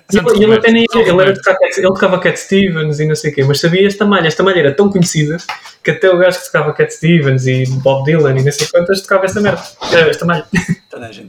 Santo 0.10 0.36
ele, 0.36 0.60
nem, 0.72 0.86
ele, 0.94 1.22
era 1.22 1.34
tocar, 1.34 1.58
ele 1.62 1.88
tocava 1.88 2.20
Cat 2.20 2.40
Stevens 2.40 3.00
e 3.00 3.06
não 3.06 3.16
sei 3.16 3.32
o 3.32 3.34
quê, 3.36 3.44
mas 3.44 3.60
sabia 3.60 3.88
esta 3.88 4.06
malha. 4.06 4.28
Esta 4.28 4.44
malha 4.44 4.60
era 4.60 4.74
tão 4.74 4.90
conhecida 4.90 5.38
que 5.84 5.92
até 5.92 6.10
o 6.10 6.18
gajo 6.18 6.38
que 6.38 6.46
tocava 6.46 6.74
Cat 6.74 6.94
Stevens 6.94 7.48
e 7.48 7.66
Bob 7.82 8.06
Dylan 8.06 8.38
e 8.38 8.44
não 8.44 8.52
sei 8.52 8.68
quantas 8.68 9.02
tocava 9.02 9.26
esta 9.26 9.42
merda. 9.42 9.64
Esta 10.10 10.26
malha. 10.26 10.46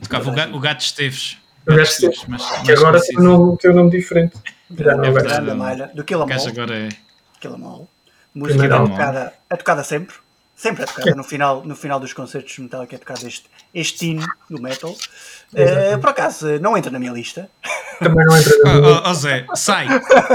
Tocava 0.02 0.30
o 0.30 0.34
gato, 0.34 0.56
o 0.56 0.60
gato 0.60 0.60
Esteves. 0.60 0.62
O 0.62 0.62
gato 0.62 0.80
Esteves, 0.82 1.41
mas, 1.66 1.98
que 2.64 2.72
agora 2.72 3.00
tem 3.00 3.18
um, 3.18 3.56
tem 3.56 3.70
um 3.70 3.74
nome 3.74 3.90
diferente. 3.90 4.34
Não 4.70 5.04
é 5.04 5.54
malha. 5.54 5.90
Do 5.94 6.04
Killamall. 6.04 6.48
agora 6.48 6.76
é... 6.76 6.88
Killamall. 7.40 7.88
Música 8.34 8.64
é 8.64 8.68
tocada, 8.68 9.32
é 9.50 9.56
tocada 9.56 9.84
sempre 9.84 10.14
Sempre 10.62 10.84
é 10.84 10.86
tocada 10.86 11.16
no 11.16 11.24
final, 11.24 11.64
no 11.64 11.74
final 11.74 11.98
dos 11.98 12.12
concertos 12.12 12.54
de 12.54 12.60
Metallica 12.60 12.94
é 12.94 12.98
tocado 12.98 13.26
este, 13.26 13.46
este 13.74 14.06
hino 14.06 14.24
do 14.48 14.62
metal. 14.62 14.92
Uh, 15.52 15.98
por 16.00 16.10
acaso, 16.10 16.46
não 16.60 16.78
entra 16.78 16.88
na 16.88 17.00
minha 17.00 17.10
lista. 17.10 17.50
Também 17.98 18.24
não 18.24 18.36
entra 18.36 18.52
na 18.62 18.74
minha 18.74 18.86
lista. 18.94 19.02
Oh, 19.04 19.10
oh, 19.10 19.14
Zé, 19.14 19.46
sai! 19.56 19.88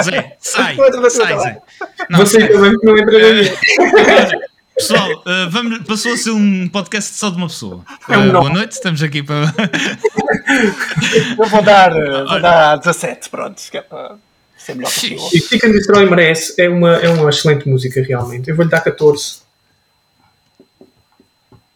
Zé, 0.04 0.36
sai! 0.38 0.76
sai, 1.10 1.40
Zé. 1.40 1.62
Não, 2.10 2.20
Você 2.20 2.42
sai. 2.42 2.50
também 2.50 2.74
não 2.84 2.98
entra 2.98 3.06
na 3.06 3.20
minha 3.20 3.34
lista. 3.42 4.38
Pessoal, 4.78 5.12
uh, 5.12 5.50
vamos, 5.50 5.80
passou 5.88 6.14
a 6.14 6.18
ser 6.18 6.30
um 6.30 6.68
podcast 6.68 7.16
só 7.16 7.32
de 7.32 7.38
uma 7.38 7.48
pessoa. 7.48 7.84
Uh, 8.08 8.32
boa 8.32 8.50
noite, 8.52 8.74
estamos 8.74 9.02
aqui 9.02 9.24
para. 9.24 9.46
Eu 11.36 11.48
vou 11.48 11.64
dar, 11.64 11.92
vou 11.92 12.40
dar 12.40 12.78
17, 12.78 13.28
pronto, 13.28 13.60
que 13.72 13.76
é 13.76 13.82
para 13.82 14.18
ser 14.56 14.76
melhor 14.76 14.94
possível. 14.94 15.28
E 15.34 15.66
and 15.66 15.72
Destroy 15.72 16.08
merece, 16.08 16.62
é 16.62 16.70
uma, 16.70 16.96
é 16.98 17.10
uma 17.10 17.28
excelente 17.28 17.68
música, 17.68 18.04
realmente. 18.04 18.50
Eu 18.50 18.56
vou-lhe 18.56 18.70
dar 18.70 18.82
14. 18.82 19.40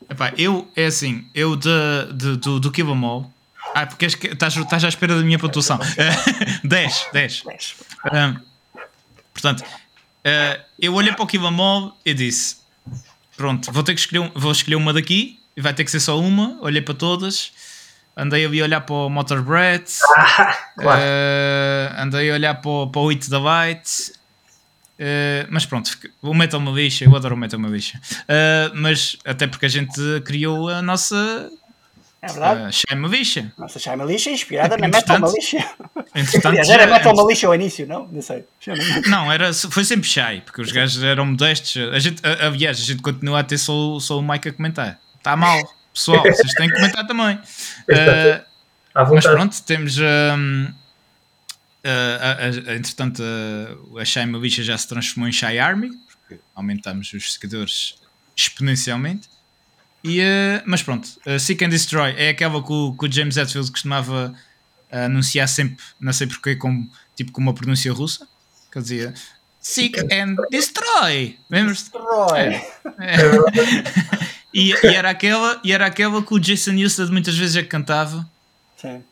Epá, 0.08 0.32
eu, 0.38 0.68
é 0.76 0.86
assim, 0.86 1.26
eu 1.34 1.56
de, 1.56 1.70
de, 2.14 2.38
do, 2.38 2.60
do 2.60 2.72
Kill 2.72 2.88
Em 2.88 3.04
All. 3.04 3.34
Ah, 3.74 3.88
porque 3.88 4.06
estás, 4.06 4.56
estás 4.56 4.84
à 4.84 4.90
espera 4.90 5.16
da 5.16 5.24
minha 5.24 5.40
pontuação. 5.40 5.80
10, 6.64 7.08
10. 7.12 7.44
Um, 8.14 8.40
portanto, 9.34 9.62
uh, 9.62 10.62
eu 10.80 10.94
olhei 10.94 11.14
para 11.14 11.24
o 11.24 11.28
Kill 11.28 11.42
Em 11.42 11.60
All 11.60 11.98
e 12.06 12.14
disse: 12.14 12.61
Pronto, 13.42 13.72
vou 13.72 13.82
ter 13.82 13.96
que 13.96 14.02
escolher, 14.02 14.32
vou 14.36 14.52
escolher 14.52 14.76
uma 14.76 14.94
daqui 14.94 15.40
e 15.58 15.62
vai 15.62 15.74
ter 15.74 15.84
que 15.84 15.90
ser 15.90 16.00
só 16.00 16.20
uma. 16.20 16.60
Olhei 16.62 16.80
para 16.80 16.94
todas. 16.94 17.52
Andei 18.16 18.46
ali 18.46 18.62
a 18.62 18.66
olhar 18.66 18.82
para 18.82 18.94
o 18.94 19.10
Motor. 19.10 19.44
Ah, 20.16 20.58
claro. 20.78 21.02
uh, 21.02 22.02
andei 22.04 22.30
a 22.30 22.36
olhar 22.36 22.54
para, 22.62 22.70
o, 22.70 22.88
para 22.88 23.02
o 23.02 23.10
It 23.10 23.28
the 23.28 23.40
Light. 23.40 24.12
Uh, 25.00 25.48
mas 25.50 25.66
pronto, 25.66 25.90
o 26.22 26.36
Metal 26.36 26.60
Militia, 26.60 27.08
eu 27.08 27.16
adoro 27.16 27.34
o 27.34 27.38
Metal 27.38 27.60
Militia. 27.60 28.00
Uh, 28.22 28.76
mas 28.76 29.18
até 29.26 29.48
porque 29.48 29.66
a 29.66 29.70
gente 29.70 30.00
criou 30.24 30.70
a 30.70 30.80
nossa. 30.84 31.50
É 32.22 32.28
verdade. 32.28 32.62
Uh, 32.62 32.72
Shai 32.72 32.96
Militia. 32.96 33.52
Nossa 33.58 33.80
Shai 33.80 33.96
Militia 33.96 34.32
inspirada 34.32 34.78
na 34.78 34.88
Metal 34.88 35.20
Militia. 35.20 35.68
Entretanto, 36.14 36.48
Aliás, 36.60 36.70
era 36.70 36.86
Metal 36.86 37.16
Militia 37.16 37.48
ao 37.48 37.56
início, 37.56 37.88
não? 37.88 38.08
Não 38.08 38.22
sei. 38.22 38.46
Não, 39.08 39.32
era, 39.32 39.52
foi 39.54 39.84
sempre 39.84 40.08
Shai, 40.08 40.42
porque 40.42 40.62
os 40.62 40.72
gajos 40.72 41.02
eram 41.04 41.26
modestos. 41.26 41.76
A 41.92 42.00
gente, 42.00 42.22
aliás, 42.24 42.80
a 42.80 42.84
gente 42.84 43.02
continua 43.02 43.40
a 43.40 43.44
ter 43.44 43.58
só, 43.58 44.00
só 44.00 44.20
o 44.20 44.22
Mike 44.22 44.50
a 44.50 44.54
comentar. 44.54 45.00
Está 45.18 45.36
mal, 45.36 45.60
pessoal, 45.94 46.22
vocês 46.24 46.54
têm 46.54 46.68
que 46.70 46.76
comentar 46.76 47.08
também. 47.08 47.36
Uh, 47.36 48.46
mas 48.94 49.26
pronto, 49.26 49.62
temos. 49.64 49.98
Um, 49.98 50.74
Uh, 51.84 52.72
entretanto, 52.74 53.24
uh, 53.24 53.98
a 53.98 54.06
Shy 54.06 54.24
Militia 54.28 54.64
já 54.64 54.78
se 54.78 54.88
transformou 54.88 55.28
em 55.28 55.32
Shy 55.32 55.58
Army, 55.58 55.90
porque 56.12 56.40
aumentamos 56.54 57.12
os 57.12 57.34
seguidores 57.34 57.96
exponencialmente. 58.36 59.31
E, 60.04 60.20
uh, 60.20 60.64
mas 60.66 60.82
pronto, 60.82 61.08
uh, 61.26 61.40
Seek 61.40 61.64
and 61.64 61.70
Destroy 61.70 62.14
é 62.18 62.30
aquela 62.30 62.64
que 62.64 62.72
o, 62.72 62.94
que 62.94 63.06
o 63.06 63.12
James 63.12 63.38
Hetfield 63.38 63.72
costumava 63.72 64.34
anunciar 64.92 65.48
sempre, 65.48 65.84
não 66.00 66.12
sei 66.12 66.28
porquê, 66.28 66.56
com, 66.56 66.86
tipo 67.16 67.32
com 67.32 67.40
uma 67.40 67.54
pronúncia 67.54 67.94
russa, 67.94 68.28
que 68.72 68.78
ele 68.78 68.84
dizia 68.84 69.14
Seek 69.62 70.00
and 70.12 70.36
Destroy. 70.50 71.38
Lembras? 71.50 71.78
Destroy. 71.78 72.40
É. 72.40 72.66
É. 73.00 73.18
e, 74.54 74.72
e, 74.72 74.88
era 74.88 75.12
aquela, 75.12 75.62
e 75.64 75.72
era 75.72 75.86
aquela 75.86 76.22
que 76.24 76.34
o 76.34 76.40
Jason 76.40 76.72
Newsted 76.72 77.12
muitas 77.12 77.38
vezes 77.38 77.56
é 77.56 77.62
que 77.62 77.68
cantava 77.68 78.28
Sim. 78.76 79.04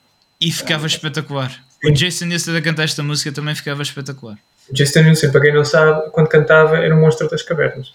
e 0.41 0.51
ficava 0.51 0.85
é. 0.85 0.87
espetacular. 0.87 1.63
O 1.83 1.91
Jason 1.91 2.25
Newsted 2.25 2.57
a 2.57 2.61
cantar 2.61 2.83
esta 2.83 3.03
música 3.03 3.31
também 3.31 3.53
ficava 3.55 3.83
espetacular. 3.83 4.37
O 4.69 4.73
Jason 4.73 5.01
Newsted, 5.01 5.31
para 5.31 5.41
quem 5.41 5.53
não 5.53 5.63
sabe, 5.63 6.09
quando 6.11 6.27
cantava 6.27 6.77
era 6.77 6.95
um 6.95 6.99
monstro 6.99 7.29
das 7.29 7.43
cavernas. 7.43 7.93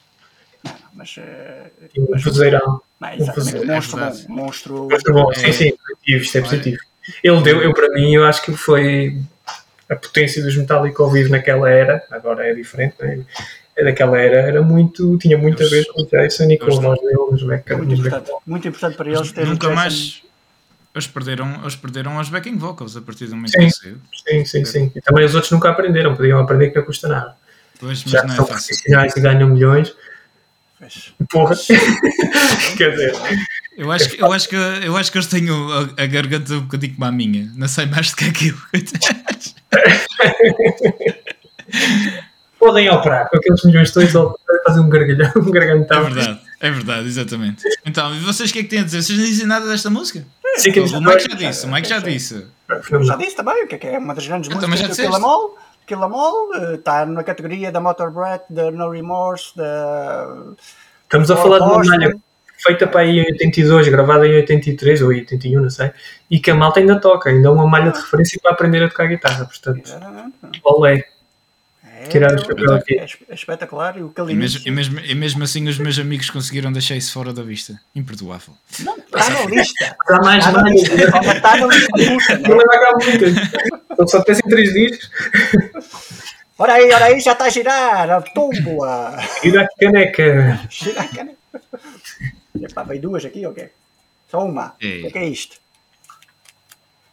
Mas. 1.04 1.16
Uh, 1.18 2.14
um 2.14 2.18
vozeirão. 2.18 2.80
Um 3.02 3.66
monstro 3.66 3.98
bom. 3.98 4.24
Monstro, 4.28 4.88
monstro 4.88 5.14
bom. 5.14 5.32
É, 5.32 5.34
sim, 5.34 5.52
sim, 5.52 5.76
positivo, 5.76 6.22
isto 6.22 6.38
é 6.38 6.40
positivo. 6.40 6.78
Ele 7.22 7.42
deu, 7.42 7.62
eu 7.62 7.74
para 7.74 7.90
mim, 7.90 8.14
eu 8.14 8.24
acho 8.24 8.42
que 8.42 8.52
foi 8.56 9.20
a 9.90 9.94
potência 9.94 10.42
dos 10.42 10.56
Metallica 10.56 11.02
ao 11.02 11.10
vivo 11.10 11.28
naquela 11.28 11.68
era, 11.68 12.02
agora 12.10 12.48
é 12.48 12.54
diferente, 12.54 12.94
né? 13.00 13.22
naquela 13.76 14.18
era 14.18 14.36
era 14.36 14.62
muito, 14.62 15.18
tinha 15.18 15.36
muito 15.36 15.62
a 15.62 15.66
ver 15.66 15.84
com 15.88 16.00
o 16.00 16.06
Jason 16.06 16.44
e 16.44 16.56
com 16.56 16.68
os 16.68 16.78
nós 16.78 16.98
deles, 17.00 17.42
muito, 17.42 17.94
importante, 17.94 18.30
muito 18.46 18.68
importante 18.68 18.96
para 18.96 19.10
eles 19.10 19.32
terem 19.32 19.50
nunca 19.50 19.68
mais 19.70 20.22
eles 20.94 21.08
perderam, 21.08 21.60
eles 21.60 21.76
perderam 21.76 22.18
as 22.18 22.28
backing 22.28 22.56
vocals 22.56 22.96
a 22.96 23.02
partir 23.02 23.26
do 23.26 23.34
momento 23.34 23.50
sim, 23.50 23.66
que 23.66 23.70
saiu. 23.70 23.96
Sim, 24.26 24.44
sim, 24.44 24.64
sim. 24.64 24.92
E 24.94 25.00
também 25.00 25.24
os 25.24 25.34
outros 25.34 25.50
nunca 25.50 25.68
aprenderam, 25.68 26.14
podiam 26.14 26.38
aprender 26.38 26.70
que 26.70 26.78
não 26.78 26.84
custa 26.84 27.08
nada. 27.08 27.34
Pois, 27.80 28.04
mas 28.04 28.12
Já 28.12 28.22
não 28.22 28.32
é 28.32 28.36
são 28.36 28.46
profissionais 28.46 29.16
e 29.16 29.20
ganham 29.20 29.48
milhões. 29.48 29.94
Porra. 31.30 31.54
Quer 32.76 32.90
dizer. 32.90 33.12
Eu 33.76 33.90
acho, 33.90 34.08
que, 34.10 34.22
eu, 34.22 34.32
acho 34.32 34.48
que, 34.48 34.54
eu 34.54 34.96
acho 34.96 35.10
que 35.10 35.18
eles 35.18 35.26
têm 35.26 35.48
a, 35.48 36.02
a 36.02 36.06
garganta 36.06 36.54
um 36.54 36.60
bocadinho 36.60 36.94
como 36.94 37.06
a 37.06 37.12
minha. 37.12 37.50
Não 37.56 37.66
sei 37.66 37.86
mais 37.86 38.10
do 38.10 38.16
que 38.16 38.24
aquilo. 38.26 38.58
Podem 42.58 42.88
operar 42.90 43.28
com 43.28 43.36
aqueles 43.36 43.64
milhões 43.64 43.90
todos 43.90 44.12
fazer 44.64 44.80
um 44.80 44.88
gargalhão, 44.88 45.32
um 45.36 45.50
gargantão. 45.50 45.98
É 45.98 46.10
verdade, 46.10 46.40
é 46.60 46.70
verdade, 46.70 47.06
exatamente. 47.08 47.62
Então, 47.84 48.14
e 48.14 48.20
vocês 48.20 48.50
o 48.50 48.52
que 48.52 48.60
é 48.60 48.62
que 48.62 48.68
têm 48.68 48.80
a 48.80 48.84
dizer? 48.84 49.02
Vocês 49.02 49.18
não 49.18 49.26
dizem 49.26 49.46
nada 49.46 49.66
desta 49.66 49.90
música? 49.90 50.24
Sim, 50.56 50.72
que 50.72 50.80
o 50.80 51.00
Mike 51.00 51.28
já 51.28 51.36
disse, 51.36 51.66
o 51.66 51.72
Mike 51.72 51.88
já 51.88 51.98
disse. 51.98 52.46
Já 53.02 53.16
disse 53.16 53.36
também, 53.36 53.64
o 53.64 53.66
que 53.66 53.74
é 53.74 53.78
que 53.78 53.86
é 53.86 53.98
uma 53.98 54.14
das 54.14 54.26
grandes 54.26 54.48
músicas 54.48 54.88
do 54.88 54.96
Kill 54.96 55.10
Em 55.10 55.22
All. 55.22 55.58
Kill 55.86 55.98
Em 55.98 56.12
All 56.12 56.74
está 56.74 57.06
na 57.06 57.22
categoria 57.22 57.70
da 57.70 57.80
Motor 57.80 58.10
Breath, 58.10 58.44
da 58.50 58.70
No 58.70 58.90
Remorse, 58.90 59.56
da... 59.56 60.28
Estamos 61.02 61.30
a 61.30 61.36
falar 61.36 61.58
de 61.58 61.64
uma 61.64 61.84
malha 61.84 62.16
feita 62.58 62.86
para 62.86 63.00
aí 63.00 63.18
em 63.18 63.32
82, 63.32 63.88
gravada 63.88 64.26
em 64.26 64.36
83 64.36 65.02
ou 65.02 65.08
81, 65.08 65.60
não 65.60 65.70
sei, 65.70 65.90
e 66.30 66.40
que 66.40 66.50
a 66.50 66.54
malta 66.54 66.80
ainda 66.80 66.98
toca, 66.98 67.28
ainda 67.28 67.48
é 67.48 67.50
uma 67.50 67.66
malha 67.66 67.90
de 67.92 67.98
referência 67.98 68.40
para 68.42 68.52
aprender 68.52 68.82
a 68.82 68.88
tocar 68.88 69.06
guitarra, 69.06 69.44
portanto, 69.44 69.90
olé. 70.64 71.04
É, 72.04 72.08
tirar 72.08 72.34
o 72.34 72.38
chapéu 72.38 72.74
aqui. 72.74 72.98
É, 72.98 73.06
é 73.28 73.34
espetacular. 73.34 73.96
E, 73.96 74.02
o 74.02 74.12
e, 74.28 74.34
mesmo, 74.34 74.60
e, 74.66 74.70
mesmo, 74.70 75.00
e 75.00 75.14
mesmo 75.14 75.42
assim 75.42 75.66
os 75.66 75.78
meus 75.78 75.98
amigos 75.98 76.28
conseguiram 76.30 76.72
deixar 76.72 76.96
isso 76.96 77.12
fora 77.12 77.32
da 77.32 77.42
vista. 77.42 77.80
Imperdoável. 77.94 78.54
Não, 78.80 78.96
está 78.96 79.30
na 79.30 79.46
lista. 79.46 79.84
Está 79.84 80.18
mais 80.22 80.46
está 80.46 80.62
mais. 80.62 80.82
Está 80.82 81.56
na 81.56 81.66
lista. 81.66 82.38
Não 82.38 82.58
pagar 82.58 82.92
muitas. 83.02 84.10
Só 84.10 84.22
tem 84.22 84.36
três 84.36 84.72
discos. 84.72 85.10
Ora 86.58 86.74
aí, 86.74 86.92
ora 86.92 87.06
aí, 87.06 87.20
já 87.20 87.32
está 87.32 87.46
a 87.46 87.48
girar. 87.48 88.10
A 88.10 88.22
tumba. 88.22 89.16
Gira 89.42 89.62
a 89.62 89.68
caneca. 89.78 90.60
Gira 90.70 91.00
a 91.00 91.08
caneca. 91.08 91.38
Epá, 92.60 92.82
veio 92.84 93.00
duas 93.00 93.24
aqui 93.24 93.44
ou 93.44 93.52
okay? 93.52 93.64
quê? 93.64 93.70
Só 94.28 94.44
uma. 94.44 94.68
O 94.68 94.78
que 94.78 95.06
é, 95.06 95.10
que 95.10 95.18
é 95.18 95.26
isto? 95.26 95.56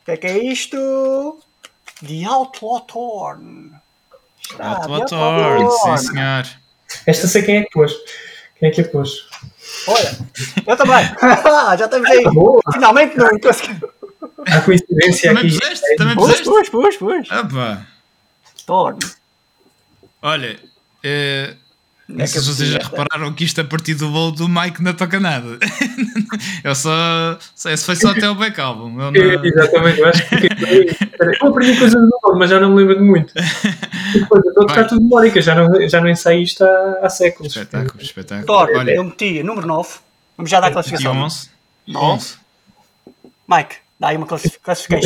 O 0.02 0.06
que 0.06 0.12
é 0.12 0.18
que 0.18 0.28
é 0.28 0.38
isto? 0.38 1.40
The 2.06 2.26
Outlaw 2.26 2.82
Torn. 2.82 3.81
Outlaw 4.60 5.72
sim 5.98 5.98
senhor. 5.98 6.46
Esta 7.06 7.28
sei 7.28 7.42
quem 7.44 7.58
é 7.58 7.64
que 7.64 7.72
pôs. 7.72 7.94
Quem 8.60 8.70
é 8.70 8.72
que 8.72 8.82
a 8.82 8.88
pôs? 8.88 9.28
Olha, 9.88 10.18
eu 10.68 10.78
também. 10.78 11.06
Já 11.78 11.86
estamos 11.86 12.10
aí. 12.10 12.24
Boa. 12.26 12.62
Finalmente 12.74 13.18
não 13.18 13.30
consegui. 13.40 13.80
Há 14.48 14.62
coincidência 14.62 15.34
também 15.34 15.48
aqui. 15.50 15.60
Puseste, 15.60 15.96
também 15.96 16.16
puseste? 16.16 16.44
Pus, 16.44 16.70
pus, 16.70 16.98
pus. 16.98 17.32
Opa. 17.32 17.86
Torno. 18.66 19.00
Olha, 20.22 20.60
eh, 21.04 21.56
não 22.12 22.28
sei 22.28 22.42
se 22.42 22.48
vocês 22.48 22.70
já 22.70 22.80
repararam 22.80 23.34
que 23.34 23.44
isto 23.44 23.62
a 23.62 23.64
partir 23.64 23.96
do 23.96 24.12
voo 24.12 24.32
do 24.32 24.48
Mike 24.48 24.82
não 24.84 24.94
toca 24.94 25.20
nada. 25.20 25.58
eu 26.64 26.76
só. 26.76 27.38
Esse 27.66 27.86
foi 27.86 27.96
só 27.96 28.10
até 28.10 28.30
o 28.30 28.36
back 28.36 28.60
album. 28.60 29.02
Eu 29.02 29.12
não... 29.12 29.14
Exatamente, 29.46 30.00
eu 30.00 30.08
acho 30.08 30.30
que. 30.30 30.48
eu 31.42 31.48
aprendi 31.48 31.80
coisas 31.80 32.02
novas, 32.02 32.38
mas 32.38 32.50
já 32.50 32.60
não 32.60 32.72
me 32.72 32.78
lembro 32.78 32.96
de 32.96 33.02
muito. 33.02 33.34
Depois, 34.14 34.44
eu 34.44 34.50
estou 34.50 34.64
a 34.64 34.68
tocar 34.68 34.84
tudo 34.86 35.02
memórica, 35.02 35.42
já 35.42 35.56
não, 35.56 35.88
já 35.88 36.02
não 36.02 36.10
ensaio 36.10 36.42
isto 36.42 36.64
há, 36.64 37.00
há 37.04 37.10
séculos. 37.10 37.56
Espetáculo, 37.56 38.02
espetáculo. 38.04 38.46
Thor, 38.46 38.70
Olha, 38.76 38.92
eu 38.92 39.04
meti 39.04 39.42
número 39.44 39.68
9. 39.68 39.90
Vamos 40.38 40.50
já 40.50 40.60
dar 40.60 40.68
a 40.68 40.72
classificação. 40.72 41.16
11. 41.18 41.50
11. 41.96 42.36
Mike, 43.48 43.76
dá 44.00 44.10
aí 44.10 44.18
uma 44.18 44.28
classificação. 44.28 44.98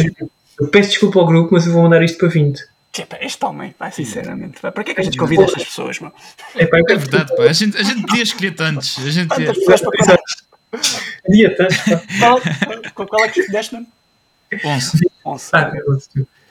Eu 0.59 0.67
peço 0.69 0.89
desculpa 0.89 1.19
ao 1.19 1.25
grupo, 1.25 1.49
mas 1.53 1.67
eu 1.67 1.73
vou 1.73 1.83
mandar 1.83 2.01
isto 2.03 2.17
para 2.17 2.29
20. 2.29 2.74
Este 3.21 3.45
homem, 3.45 3.71
pá, 3.71 3.91
sinceramente. 3.91 4.59
Pá, 4.59 4.71
para 4.71 4.83
que 4.83 4.91
é 4.91 4.93
que 4.95 5.01
a 5.01 5.03
gente 5.03 5.17
convida 5.17 5.43
estas 5.43 5.63
pessoas, 5.63 5.99
mano? 5.99 6.13
É, 6.55 6.65
pá, 6.65 6.77
é 6.79 6.95
verdade, 6.95 7.35
pá. 7.35 7.43
A 7.43 7.53
gente, 7.53 7.77
a 7.77 7.83
gente 7.83 8.01
podia 8.01 8.23
escolher 8.23 8.51
tantos. 8.51 8.97
A 8.99 9.09
gente 9.09 9.27
podia. 9.27 9.53
Podia 11.25 11.55
tantos. 11.55 11.77
Qual, 12.93 13.07
qual 13.07 13.25
é 13.25 13.29
que 13.29 13.47
deste, 13.47 13.73
mano? 13.73 13.87
11. 14.63 15.11
11. 15.25 15.49
Ah, 15.53 15.71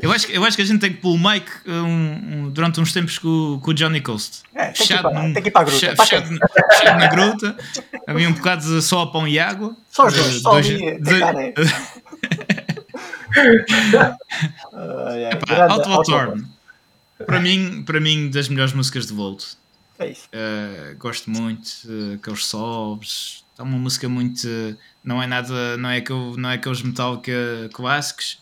eu, 0.01 0.11
acho, 0.11 0.31
eu 0.31 0.45
acho 0.45 0.57
que 0.57 0.63
a 0.63 0.67
gente 0.67 0.81
tem 0.81 0.93
que 0.93 0.99
pôr 0.99 1.15
o 1.15 1.19
Mike 1.19 1.51
um, 1.67 1.87
um, 1.87 2.51
durante 2.51 2.81
uns 2.81 2.93
tempos 2.93 3.19
com, 3.19 3.61
com 3.63 3.71
o 3.71 3.75
Johnny 3.75 4.01
Coast. 4.01 4.43
É, 4.55 4.67
tem, 4.67 4.75
fechado 4.75 5.09
que 5.09 5.09
ir 5.09 5.13
para, 5.13 5.33
tem 5.33 5.43
que 5.43 5.49
ir 5.49 5.53
para 5.53 5.63
a 5.63 5.65
gruta. 5.65 5.79
Fechado, 5.79 6.03
fechado, 6.03 6.39
fechado 6.77 6.99
na 6.99 7.07
gruta. 7.07 7.57
Havia 8.07 8.29
um 8.29 8.33
bocado 8.33 8.63
de 8.63 8.83
só 8.83 9.07
pão 9.07 9.29
e 9.29 9.39
água. 9.39 9.77
Só 9.91 10.07
os 10.07 10.15
dois. 10.15 10.43
Só 10.43 10.51
dois, 10.51 10.67
de, 13.35 15.41
de, 15.41 15.91
uh, 15.91 16.03
Torn. 16.05 16.47
Para 17.27 17.41
mim, 17.41 17.83
para 17.85 18.01
mim, 18.01 18.31
das 18.31 18.49
melhores 18.49 18.73
músicas 18.73 19.07
de 19.07 19.13
Volt. 19.13 19.45
É 19.99 20.11
isso. 20.11 20.29
Uh, 20.29 20.97
gosto 20.99 21.31
muito, 21.31 21.69
uh, 21.87 22.15
aqueles 22.15 22.47
sobs. 22.47 23.45
É 23.59 23.63
uma 23.63 23.79
música 23.79 24.09
muito. 24.09 24.49
não 25.03 25.23
é 25.23 25.27
nada. 25.27 25.77
Não 25.77 25.91
é, 25.91 26.01
que, 26.01 26.13
não 26.13 26.51
é 26.51 26.55
aqueles 26.55 26.83
Metallica 26.83 27.33
clássicos. 27.73 28.41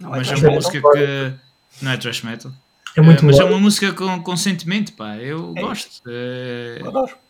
Não 0.00 0.14
é 0.14 0.18
mas 0.18 0.30
é, 0.30 0.36
uma 0.36 0.50
música 0.50 0.80
que. 0.80 1.34
Não 1.82 1.90
é 1.90 1.96
thrash 1.96 2.22
metal. 2.22 2.52
É 2.96 3.00
muito 3.00 3.22
uh, 3.22 3.26
mas 3.26 3.38
é 3.38 3.44
uma 3.44 3.58
música 3.58 3.92
com, 3.92 4.22
com 4.22 4.36
sentimento, 4.36 4.92
pá. 4.92 5.16
Eu 5.16 5.52
é 5.56 5.60
gosto. 5.60 6.02
Uh, 6.06 6.88
adoro. 6.88 7.23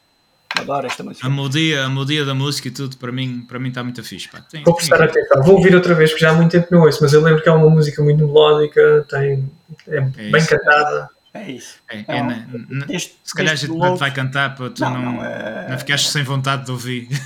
Adoro 0.58 0.86
esta 0.86 1.02
música. 1.02 1.26
A 1.26 1.30
melodia, 1.30 1.84
a 1.84 1.88
melodia 1.88 2.24
da 2.24 2.34
música 2.34 2.68
e 2.68 2.70
tudo, 2.70 2.96
para 2.96 3.10
mim, 3.10 3.44
para 3.48 3.58
mim 3.58 3.68
está 3.68 3.82
muito 3.82 4.02
fixe. 4.04 4.28
Pá. 4.28 4.40
Tem, 4.40 4.62
Vou 4.62 4.74
prestar 4.74 5.02
atenção. 5.02 5.42
Vou 5.42 5.56
ouvir 5.56 5.74
outra 5.74 5.94
vez, 5.94 6.10
porque 6.10 6.24
já 6.24 6.30
há 6.30 6.34
muito 6.34 6.52
tempo 6.52 6.68
não 6.70 6.82
ouço, 6.82 7.00
mas 7.02 7.12
eu 7.12 7.20
lembro 7.22 7.42
que 7.42 7.48
é 7.48 7.52
uma 7.52 7.68
música 7.68 8.02
muito 8.02 8.24
melódica, 8.24 9.04
tem, 9.08 9.50
é, 9.88 9.96
é 9.96 10.30
bem 10.30 10.46
cantada. 10.46 11.10
É 11.34 11.50
isso. 11.50 11.78
É, 11.90 12.04
é, 12.06 12.22
na, 12.22 12.46
na, 12.68 12.86
este, 12.88 13.18
se 13.24 13.34
calhar 13.34 13.54
a 13.54 13.56
gente 13.56 13.76
não 13.76 13.96
vai 13.96 14.12
cantar 14.14 14.54
para 14.54 14.70
tu 14.70 14.80
não, 14.82 14.92
não, 14.92 15.12
não, 15.14 15.24
é... 15.24 15.66
não 15.68 15.76
ficares 15.78 16.08
sem 16.08 16.22
vontade 16.22 16.64
de 16.64 16.70
ouvir. 16.70 17.08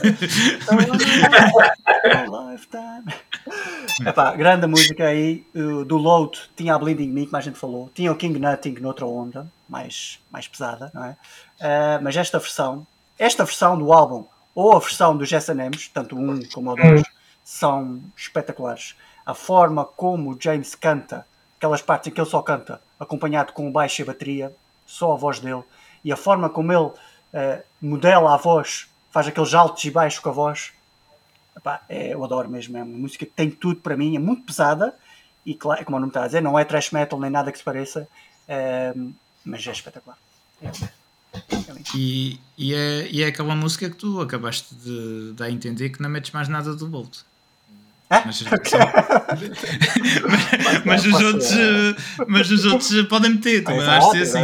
Epá, 4.07 4.35
grande 4.35 4.67
música 4.67 5.05
aí 5.05 5.45
do 5.87 5.99
Load 5.99 6.39
tinha 6.57 6.75
a 6.75 6.79
Bleeding 6.79 7.11
Me, 7.11 7.27
como 7.27 7.37
a 7.37 7.41
gente 7.43 7.59
falou, 7.59 7.91
tinha 7.95 8.11
o 8.11 8.17
King 8.17 8.39
Nutting 8.39 8.77
noutra 8.81 9.05
onda, 9.05 9.47
mais, 9.69 10.19
mais 10.31 10.49
pesada, 10.49 10.91
não 10.95 11.05
é? 11.05 11.11
Uh, 11.61 12.03
mas 12.03 12.17
esta 12.17 12.39
versão 12.39 12.87
esta 13.19 13.45
versão 13.45 13.77
do 13.77 13.93
álbum 13.93 14.25
ou 14.55 14.77
a 14.77 14.79
versão 14.79 15.17
dos 15.17 15.33
S&M's, 15.33 15.89
tanto 15.89 16.17
o 16.17 16.19
1 16.19 16.49
como 16.53 16.73
o 16.73 16.77
2, 16.77 17.03
são 17.45 18.01
espetaculares. 18.17 18.97
A 19.25 19.35
forma 19.35 19.85
como 19.85 20.33
o 20.33 20.39
James 20.41 20.75
canta, 20.75 21.27
aquelas 21.57 21.83
partes 21.83 22.09
em 22.09 22.11
que 22.11 22.21
ele 22.21 22.29
só 22.29 22.43
canta, 22.43 22.81
acompanhado 22.99 23.53
com 23.53 23.69
o 23.69 23.73
baixo 23.73 24.01
e 24.01 24.03
a 24.03 24.07
bateria, 24.07 24.55
só 24.87 25.13
a 25.13 25.17
voz 25.17 25.39
dele 25.39 25.63
e 26.05 26.13
a 26.13 26.17
forma 26.17 26.49
como 26.49 26.73
ele 26.73 26.87
uh, 26.87 27.63
modela 27.81 28.35
a 28.35 28.37
voz, 28.37 28.89
faz 29.11 29.27
aqueles 29.27 29.53
altos 29.55 29.85
e 29.85 29.91
baixos 29.91 30.21
com 30.21 30.29
a 30.29 30.33
voz. 30.33 30.73
Epá, 31.57 31.83
é, 31.89 32.15
eu 32.15 32.25
adoro 32.25 32.49
mesmo, 32.49 32.77
é 32.77 32.83
uma 32.83 32.99
música 32.99 33.27
que 33.27 33.33
tem 33.33 33.51
tudo 33.51 33.81
para 33.81 33.97
mim, 33.97 34.15
é 34.17 34.19
muito 34.19 34.43
pesada 34.43 34.95
e 35.45 35.55
claro, 35.55 35.85
como 35.85 35.97
o 35.97 36.01
nome 36.01 36.11
está 36.11 36.23
a 36.23 36.27
dizer, 36.27 36.41
não 36.41 36.59
é 36.59 36.65
trash 36.65 36.91
metal 36.91 37.19
nem 37.19 37.31
nada 37.31 37.51
que 37.51 37.59
se 37.59 37.65
pareça, 37.65 38.09
uh, 38.49 39.15
mas 39.45 39.67
é 39.67 39.73
espetacular. 39.73 40.17
É. 40.63 40.98
E, 41.95 42.39
e, 42.57 42.75
é, 42.75 43.09
e 43.11 43.23
é 43.23 43.27
aquela 43.27 43.55
música 43.55 43.89
que 43.89 43.97
tu 43.97 44.21
acabaste 44.21 44.75
de 44.75 45.33
dar 45.35 45.47
a 45.47 45.51
entender 45.51 45.91
que 45.91 46.03
não 46.03 46.11
metes 46.11 46.31
mais 46.33 46.49
nada 46.49 46.75
do 46.75 46.87
Bolt. 46.87 47.19
Mas, 48.11 48.43
mas, 50.65 50.85
mas, 50.85 51.07
os 51.07 51.21
outros, 51.21 51.51
mas 52.27 52.51
os 52.51 52.65
outros 52.65 53.03
podem 53.03 53.33
meter, 53.33 53.63
também 53.63 53.83
é, 53.83 53.99
assim. 53.99 54.39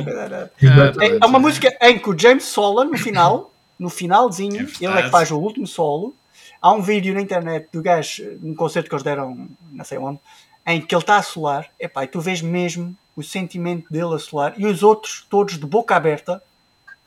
É, 1.01 1.18
é 1.22 1.26
uma 1.26 1.38
música 1.38 1.74
em 1.80 1.99
que 1.99 2.11
o 2.11 2.18
James 2.18 2.45
Solan, 2.45 2.84
no 2.84 2.99
final, 2.99 3.51
no 3.78 3.88
finalzinho, 3.88 4.68
é 4.68 4.84
ele 4.84 4.99
é 4.99 5.03
que 5.05 5.11
faz 5.11 5.30
o 5.30 5.38
último 5.38 5.66
solo. 5.66 6.14
Há 6.61 6.72
um 6.72 6.82
vídeo 6.82 7.14
na 7.14 7.22
internet 7.22 7.68
do 7.72 7.80
gajo, 7.82 8.38
num 8.40 8.55
concerto 8.55 8.88
que 8.88 8.95
eles 8.95 9.03
deram, 9.03 9.49
não 9.72 9.84
sei 9.84 9.97
onde, 9.97 10.20
em 10.66 10.80
que 10.80 10.95
ele 10.95 11.03
está 11.03 11.16
a 11.16 11.22
solar, 11.22 11.68
epá, 11.80 12.05
e 12.05 12.07
tu 12.07 12.20
vês 12.20 12.42
mesmo 12.42 12.95
o 13.16 13.22
sentimento 13.22 13.90
dele 13.90 14.14
a 14.14 14.18
solar, 14.18 14.55
e 14.59 14.66
os 14.66 14.82
outros 14.82 15.26
todos 15.30 15.59
de 15.59 15.66
boca 15.66 15.97
aberta, 15.97 16.42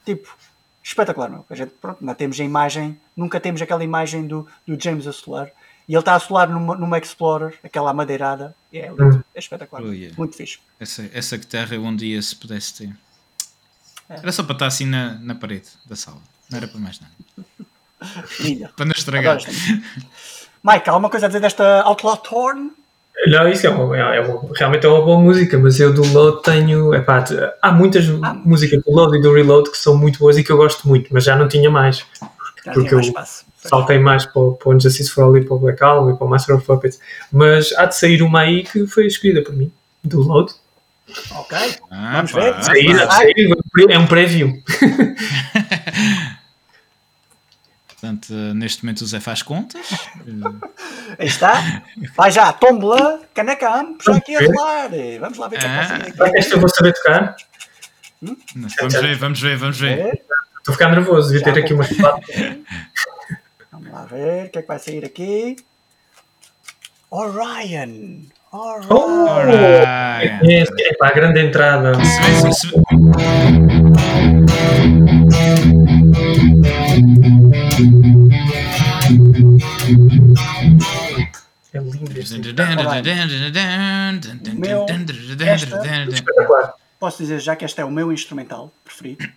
tipo, 0.08 0.36
espetacular, 0.84 1.30
meu. 1.30 1.46
A 1.50 1.56
gente, 1.56 1.72
pronto, 1.82 2.04
não 2.04 2.14
temos 2.14 2.40
a 2.40 2.44
imagem, 2.44 3.00
nunca 3.16 3.40
temos 3.40 3.62
aquela 3.62 3.84
imagem 3.84 4.26
do, 4.26 4.48
do 4.66 4.82
James 4.82 5.06
a 5.06 5.12
solar. 5.12 5.52
E 5.88 5.94
ele 5.94 6.00
está 6.00 6.16
a 6.16 6.20
solar 6.20 6.50
numa, 6.50 6.76
numa 6.76 6.98
Explorer, 6.98 7.58
aquela 7.64 7.94
madeirada. 7.94 8.56
É, 8.74 8.92
hum. 8.92 9.22
é 9.34 9.40
espetacular. 9.40 9.84
Oh, 9.84 9.92
yeah. 9.92 10.16
Muito 10.18 10.36
fixe. 10.36 10.60
Essa, 10.80 11.10
essa 11.14 11.38
guitarra 11.38 11.78
um 11.78 11.96
dia 11.96 12.22
se 12.22 12.36
pudesse 12.36 12.74
ter. 12.74 12.96
É. 14.10 14.16
Era 14.16 14.32
só 14.32 14.44
para 14.44 14.54
estar 14.54 14.68
assim 14.68 14.86
na, 14.86 15.16
na 15.16 15.36
parede 15.36 15.70
da 15.86 15.96
sala. 15.96 16.22
Não 16.50 16.58
era 16.58 16.68
para 16.68 16.80
mais 16.80 17.00
nada. 17.00 17.14
para 18.76 18.86
não 18.86 18.94
estragar. 18.94 19.38
Mike, 20.64 20.90
há 20.90 20.92
alguma 20.92 21.10
coisa 21.10 21.26
a 21.26 21.30
dizer 21.30 21.40
desta 21.40 21.82
Outlaw 21.84 22.18
Torn? 22.18 22.72
Não, 23.26 23.48
isso 23.50 23.66
é, 23.66 23.70
uma, 23.70 23.98
é 23.98 24.22
uma, 24.22 24.42
realmente 24.56 24.86
é 24.86 24.90
uma 24.90 25.02
boa 25.02 25.20
música, 25.20 25.58
mas 25.58 25.80
eu 25.80 25.92
do 25.92 26.06
Load 26.14 26.44
tenho. 26.44 26.94
Epá, 26.94 27.24
há 27.62 27.72
muitas 27.72 28.08
ah. 28.22 28.34
músicas 28.46 28.84
do 28.84 28.92
Load 28.92 29.18
e 29.18 29.22
do 29.22 29.34
Reload 29.34 29.72
que 29.72 29.78
são 29.78 29.98
muito 29.98 30.20
boas 30.20 30.38
e 30.38 30.44
que 30.44 30.52
eu 30.52 30.58
gosto 30.58 30.88
muito, 30.88 31.12
mas 31.12 31.24
já 31.24 31.36
não 31.36 31.48
tinha 31.48 31.70
mais. 31.70 32.06
Já 32.64 32.74
porque 32.74 32.94
eu 32.94 33.00
espaço. 33.00 33.46
saltei 33.58 33.98
mais 33.98 34.26
para, 34.26 34.52
para 34.52 34.70
o 34.70 34.80
Justice 34.80 35.10
for 35.10 35.24
All 35.24 35.38
e 35.38 35.44
para 35.44 35.56
o 35.56 35.60
Black 35.60 35.84
Album 35.84 36.12
e 36.12 36.18
para 36.18 36.28
o 36.28 36.30
Master 36.30 36.56
of 36.56 36.66
Puppets. 36.66 37.00
Mas 37.32 37.74
há 37.74 37.86
de 37.86 37.96
sair 37.96 38.22
uma 38.22 38.42
aí 38.42 38.64
que 38.64 38.86
foi 38.86 39.08
escolhida 39.08 39.42
por 39.42 39.56
mim, 39.56 39.72
do 40.04 40.22
Load. 40.22 40.54
Ok, 41.32 41.58
ah, 41.90 42.18
vamos 42.18 42.32
ver. 42.34 42.64
Sair, 42.64 42.98
sair, 43.12 43.58
é 43.90 43.98
um 43.98 44.06
preview. 44.06 44.62
Portanto, 48.00 48.32
neste 48.54 48.86
momento 48.86 49.02
o 49.02 49.08
Zé 49.08 49.20
faz 49.20 49.42
contas. 49.42 49.88
Aí 51.18 51.26
está. 51.26 51.82
Vai 52.16 52.30
já, 52.30 52.54
tombola, 52.54 53.22
caneca 53.34 53.84
puxa 53.98 54.18
aqui 54.18 54.36
a 54.36 54.40
rolar. 54.40 54.90
Vamos 55.20 55.40
lá 55.40 55.48
ver 55.48 55.58
o 55.58 55.60
que 55.60 55.66
é 55.66 55.70
que 55.70 55.76
vai 55.76 55.88
sair 55.88 56.02
aqui. 56.02 56.38
Esta 56.38 56.56
eu 56.56 56.60
vou 56.60 56.70
saber 56.70 56.94
tocar. 56.94 57.36
Hum? 58.22 58.38
Vamos 58.80 58.94
ver, 58.94 59.16
vamos 59.16 59.42
ver, 59.42 59.58
vamos 59.58 59.80
ver. 59.80 60.22
Estou 60.60 60.74
a 60.74 60.74
ficar 60.74 60.90
nervoso, 60.92 61.32
devia 61.32 61.44
ter 61.52 61.60
aqui 61.60 61.74
umas 61.74 61.90
Vamos 63.72 63.92
lá 63.92 64.06
ver 64.06 64.46
o 64.46 64.50
que 64.52 64.60
é 64.60 64.62
que 64.62 64.68
vai 64.68 64.78
sair 64.78 65.04
aqui. 65.04 65.56
Orion. 67.10 68.22
Orion. 68.52 68.88
Oh, 68.92 69.28
Orion. 69.28 69.56
É, 69.56 70.62
é, 70.62 70.94
para 71.00 71.08
a 71.08 71.14
grande 71.14 71.40
entrada. 71.40 71.94
Se, 71.96 72.54
se, 72.54 72.68
se... 72.68 72.74
É 81.74 81.80
lindo 81.80 82.20
este 82.20 82.40
Posso 87.00 87.18
dizer 87.20 87.40
já 87.40 87.56
que 87.56 87.66
este 87.66 87.82
é 87.82 87.86
o 87.86 87.92
meu 87.92 88.12
instrumental 88.12 88.74
preferido. 88.84 89.28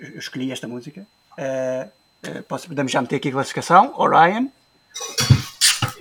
Eu 0.00 0.18
escolhi 0.18 0.50
esta 0.50 0.66
música. 0.66 1.06
Uh, 1.38 1.88
uh, 2.28 2.42
posso, 2.44 2.66
podemos 2.66 2.90
já 2.90 3.00
meter 3.00 3.16
aqui 3.16 3.28
a 3.28 3.32
classificação. 3.32 3.94
Orion. 3.96 4.48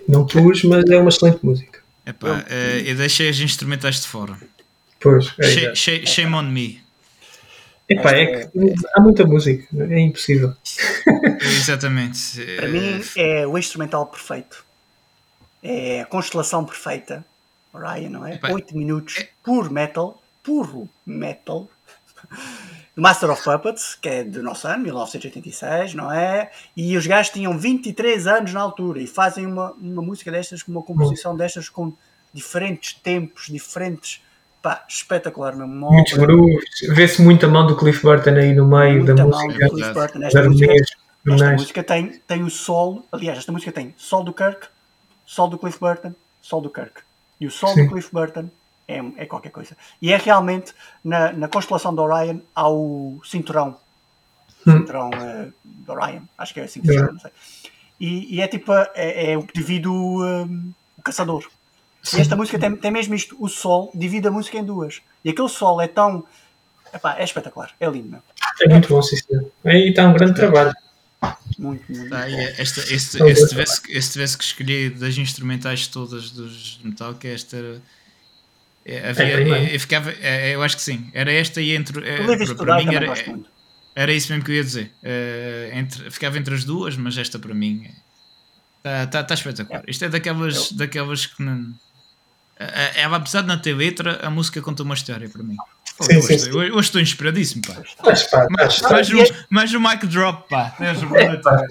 Não 0.07 0.25
pus, 0.25 0.63
mas 0.63 0.89
é 0.89 0.97
uma 0.97 1.09
excelente 1.09 1.45
música. 1.45 1.79
Epá, 2.05 2.39
uh, 2.39 2.53
eu 2.83 2.95
deixei 2.95 3.29
as 3.29 3.39
instrumentais 3.39 4.01
de 4.01 4.07
fora. 4.07 4.35
Pois, 4.99 5.33
é, 5.39 5.75
shame, 5.75 6.07
shame 6.07 6.33
on 6.33 6.43
me. 6.43 6.80
Epá, 7.91 8.11
é 8.11 8.45
que 8.45 8.73
há 8.95 9.01
muita 9.01 9.25
música, 9.25 9.67
é 9.89 9.99
impossível. 9.99 10.53
Exatamente. 11.41 12.41
Para 12.55 12.67
mim 12.67 13.01
é 13.17 13.45
o 13.45 13.57
instrumental 13.57 14.05
perfeito. 14.05 14.63
É 15.61 16.01
a 16.01 16.05
constelação 16.05 16.65
perfeita. 16.65 17.25
Orion, 17.73 18.09
não 18.09 18.25
é? 18.25 18.35
Epá, 18.35 18.51
8 18.51 18.75
minutos, 18.75 19.17
é... 19.17 19.29
puro 19.43 19.71
metal, 19.71 20.21
puro 20.43 20.89
metal. 21.05 21.69
Do 22.95 23.01
Master 23.01 23.29
of 23.31 23.43
Puppets, 23.43 23.95
que 23.95 24.09
é 24.09 24.23
do 24.23 24.43
nosso 24.43 24.67
ano, 24.67 24.83
1986, 24.83 25.93
não 25.93 26.11
é? 26.11 26.51
E 26.75 26.97
os 26.97 27.07
gajos 27.07 27.31
tinham 27.31 27.57
23 27.57 28.27
anos 28.27 28.53
na 28.53 28.59
altura 28.59 29.01
e 29.01 29.07
fazem 29.07 29.45
uma, 29.45 29.71
uma 29.73 30.01
música 30.01 30.29
destas, 30.29 30.67
uma 30.67 30.81
composição 30.81 31.35
destas 31.35 31.69
com 31.69 31.93
diferentes 32.33 32.93
tempos, 32.93 33.47
diferentes 33.47 34.21
Pá, 34.61 34.85
espetacular 34.87 35.55
mesmo. 35.55 35.73
Muitos 35.73 36.13
grooves. 36.13 36.63
Vê-se 36.89 37.21
muita 37.21 37.47
mão 37.47 37.65
do 37.65 37.75
Cliff 37.75 38.01
Burton 38.03 38.35
aí 38.35 38.53
no 38.53 38.67
meio 38.67 38.97
muita 38.97 39.15
da 39.15 39.25
música. 39.25 39.65
Do 39.65 39.71
Cliff 39.71 39.93
Burton. 39.93 40.23
Esta, 40.23 40.43
música, 40.43 40.73
esta 40.73 41.51
música 41.53 41.83
tem, 41.83 42.21
tem 42.27 42.43
o 42.43 42.49
solo. 42.49 43.03
Aliás, 43.11 43.39
esta 43.39 43.51
música 43.51 43.71
tem 43.71 43.93
sol 43.97 44.23
do 44.23 44.33
Kirk, 44.33 44.67
sol 45.25 45.47
do 45.47 45.57
Cliff 45.57 45.79
Burton, 45.79 46.13
sol 46.41 46.61
do 46.61 46.69
Kirk. 46.69 47.01
E 47.39 47.47
o 47.47 47.51
sol 47.51 47.73
Sim. 47.73 47.85
do 47.85 47.91
Cliff 47.91 48.09
Burton 48.11 48.49
é, 48.87 48.99
é 49.17 49.25
qualquer 49.25 49.49
coisa. 49.49 49.75
E 49.99 50.11
é 50.13 50.17
realmente, 50.17 50.73
na, 51.03 51.31
na 51.31 51.47
constelação 51.47 51.93
de 51.93 52.01
Orion, 52.01 52.39
há 52.53 52.69
o 52.69 53.19
cinturão. 53.23 53.77
Hum. 54.67 54.77
Cinturão 54.79 55.09
uh, 55.09 55.51
de 55.63 55.91
Orion. 55.91 56.21
Acho 56.37 56.53
que 56.53 56.59
é 56.59 56.63
assim 56.65 56.81
que 56.81 56.87
se 56.87 56.93
chama, 56.93 57.13
não 57.13 57.19
sei. 57.19 57.31
E, 57.99 58.35
e 58.35 58.41
é 58.41 58.47
tipo, 58.47 58.71
é, 58.73 59.31
é 59.31 59.37
o 59.37 59.43
que 59.43 59.53
divide 59.53 59.87
o, 59.87 60.23
um, 60.23 60.71
o 60.97 61.01
caçador. 61.01 61.45
E 62.15 62.19
esta 62.19 62.35
música 62.35 62.57
tem, 62.57 62.75
tem 62.75 62.91
mesmo 62.91 63.13
isto, 63.13 63.35
o 63.39 63.47
sol 63.47 63.91
divide 63.93 64.27
a 64.27 64.31
música 64.31 64.57
em 64.57 64.63
duas. 64.63 65.01
E 65.23 65.29
aquele 65.29 65.49
sol 65.49 65.79
é 65.81 65.87
tão. 65.87 66.25
Epá, 66.93 67.15
é 67.17 67.23
espetacular, 67.23 67.71
é 67.79 67.87
lindo. 67.87 68.09
Meu. 68.09 68.21
É 68.61 68.67
muito 68.67 68.89
bom, 68.89 69.01
sim, 69.01 69.17
senhor. 69.17 69.45
Aí 69.63 69.89
está 69.89 70.07
um 70.07 70.13
grande 70.13 70.33
trabalho. 70.33 70.73
Muito, 71.57 71.83
muito. 71.91 72.13
Ah, 72.13 72.29
esta, 72.29 72.81
este, 72.93 73.23
este, 73.23 73.47
tivesse, 73.47 73.81
este 73.89 74.13
tivesse 74.13 74.37
que 74.37 74.43
escolher 74.43 74.89
das 74.91 75.17
instrumentais 75.17 75.87
todas 75.87 76.31
dos 76.31 76.79
metal, 76.83 77.13
que 77.13 77.27
esta 77.27 77.57
era. 77.57 77.81
É, 78.83 79.09
havia, 79.09 79.57
é, 79.57 79.75
eu, 79.75 79.79
ficava, 79.79 80.11
é, 80.11 80.55
eu 80.55 80.63
acho 80.63 80.75
que 80.75 80.81
sim. 80.81 81.09
Era 81.13 81.31
esta 81.31 81.61
e 81.61 81.75
entre. 81.75 82.03
É, 82.07 82.45
para, 82.45 82.55
para 82.55 82.77
mim 82.77 82.95
era, 82.95 83.13
era 83.95 84.11
isso 84.11 84.31
mesmo 84.31 84.43
que 84.43 84.51
eu 84.51 84.55
ia 84.55 84.63
dizer. 84.63 84.91
Uh, 85.03 85.77
entre, 85.77 86.09
ficava 86.09 86.37
entre 86.39 86.55
as 86.55 86.63
duas, 86.63 86.97
mas 86.97 87.15
esta 87.15 87.37
para 87.37 87.53
mim 87.53 87.87
está 88.77 89.05
tá, 89.07 89.23
tá 89.23 89.33
espetacular. 89.35 89.83
Isto 89.87 90.05
é 90.05 90.09
daquelas, 90.09 90.71
daquelas 90.71 91.27
que 91.27 91.43
não 91.43 91.73
ela, 92.95 93.17
apesar 93.17 93.41
de 93.41 93.47
não 93.47 93.57
ter 93.57 93.73
letra, 93.75 94.19
a 94.25 94.29
música 94.29 94.61
conta 94.61 94.83
uma 94.83 94.93
história 94.93 95.29
para 95.29 95.43
mim. 95.43 95.55
Sim, 96.01 96.17
hoje, 96.17 96.39
sim, 96.39 96.51
Hoje, 96.51 96.79
estou 96.79 97.01
inspiradíssimo, 97.01 97.61
pá. 97.65 97.75
Mas, 98.03 98.23
pá 98.23 98.47
mais, 98.49 98.81
mais, 98.81 99.09
um, 99.13 99.17
mais 99.49 99.73
um 99.73 99.79
mic 99.79 100.07
drop, 100.07 100.49
pá. 100.49 100.75
É, 100.79 101.37
pá 101.37 101.65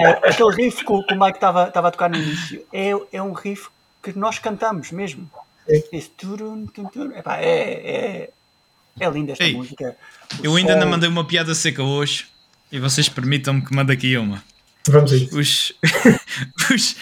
é, 0.00 0.10
aquele 0.28 0.54
riff 0.54 0.84
que 0.84 0.92
o, 0.92 1.02
que 1.02 1.14
o 1.14 1.18
Mike 1.18 1.36
estava 1.36 1.64
a 1.64 1.90
tocar 1.90 2.10
no 2.10 2.16
início 2.16 2.64
é, 2.72 2.90
é 3.12 3.22
um 3.22 3.32
riff 3.32 3.68
que 4.02 4.16
nós 4.18 4.38
cantamos 4.38 4.90
mesmo. 4.90 5.30
Esse 5.66 6.10
turum, 6.10 6.66
turum, 6.66 7.12
epá, 7.16 7.38
é, 7.38 7.48
é, 7.48 8.30
é 9.00 9.10
linda 9.10 9.32
esta 9.32 9.44
Ei, 9.44 9.54
música. 9.54 9.96
O 10.40 10.44
eu 10.44 10.56
ainda 10.56 10.76
não 10.76 10.86
mandei 10.86 11.08
uma 11.08 11.26
piada 11.26 11.54
seca 11.54 11.82
hoje 11.82 12.26
e 12.70 12.78
vocês 12.78 13.08
permitam-me 13.08 13.64
que 13.64 13.74
mande 13.74 13.92
aqui 13.92 14.16
uma. 14.18 14.44
Vamos 14.86 15.12
aí. 15.12 15.30
Os, 15.32 15.72
os, 16.70 16.96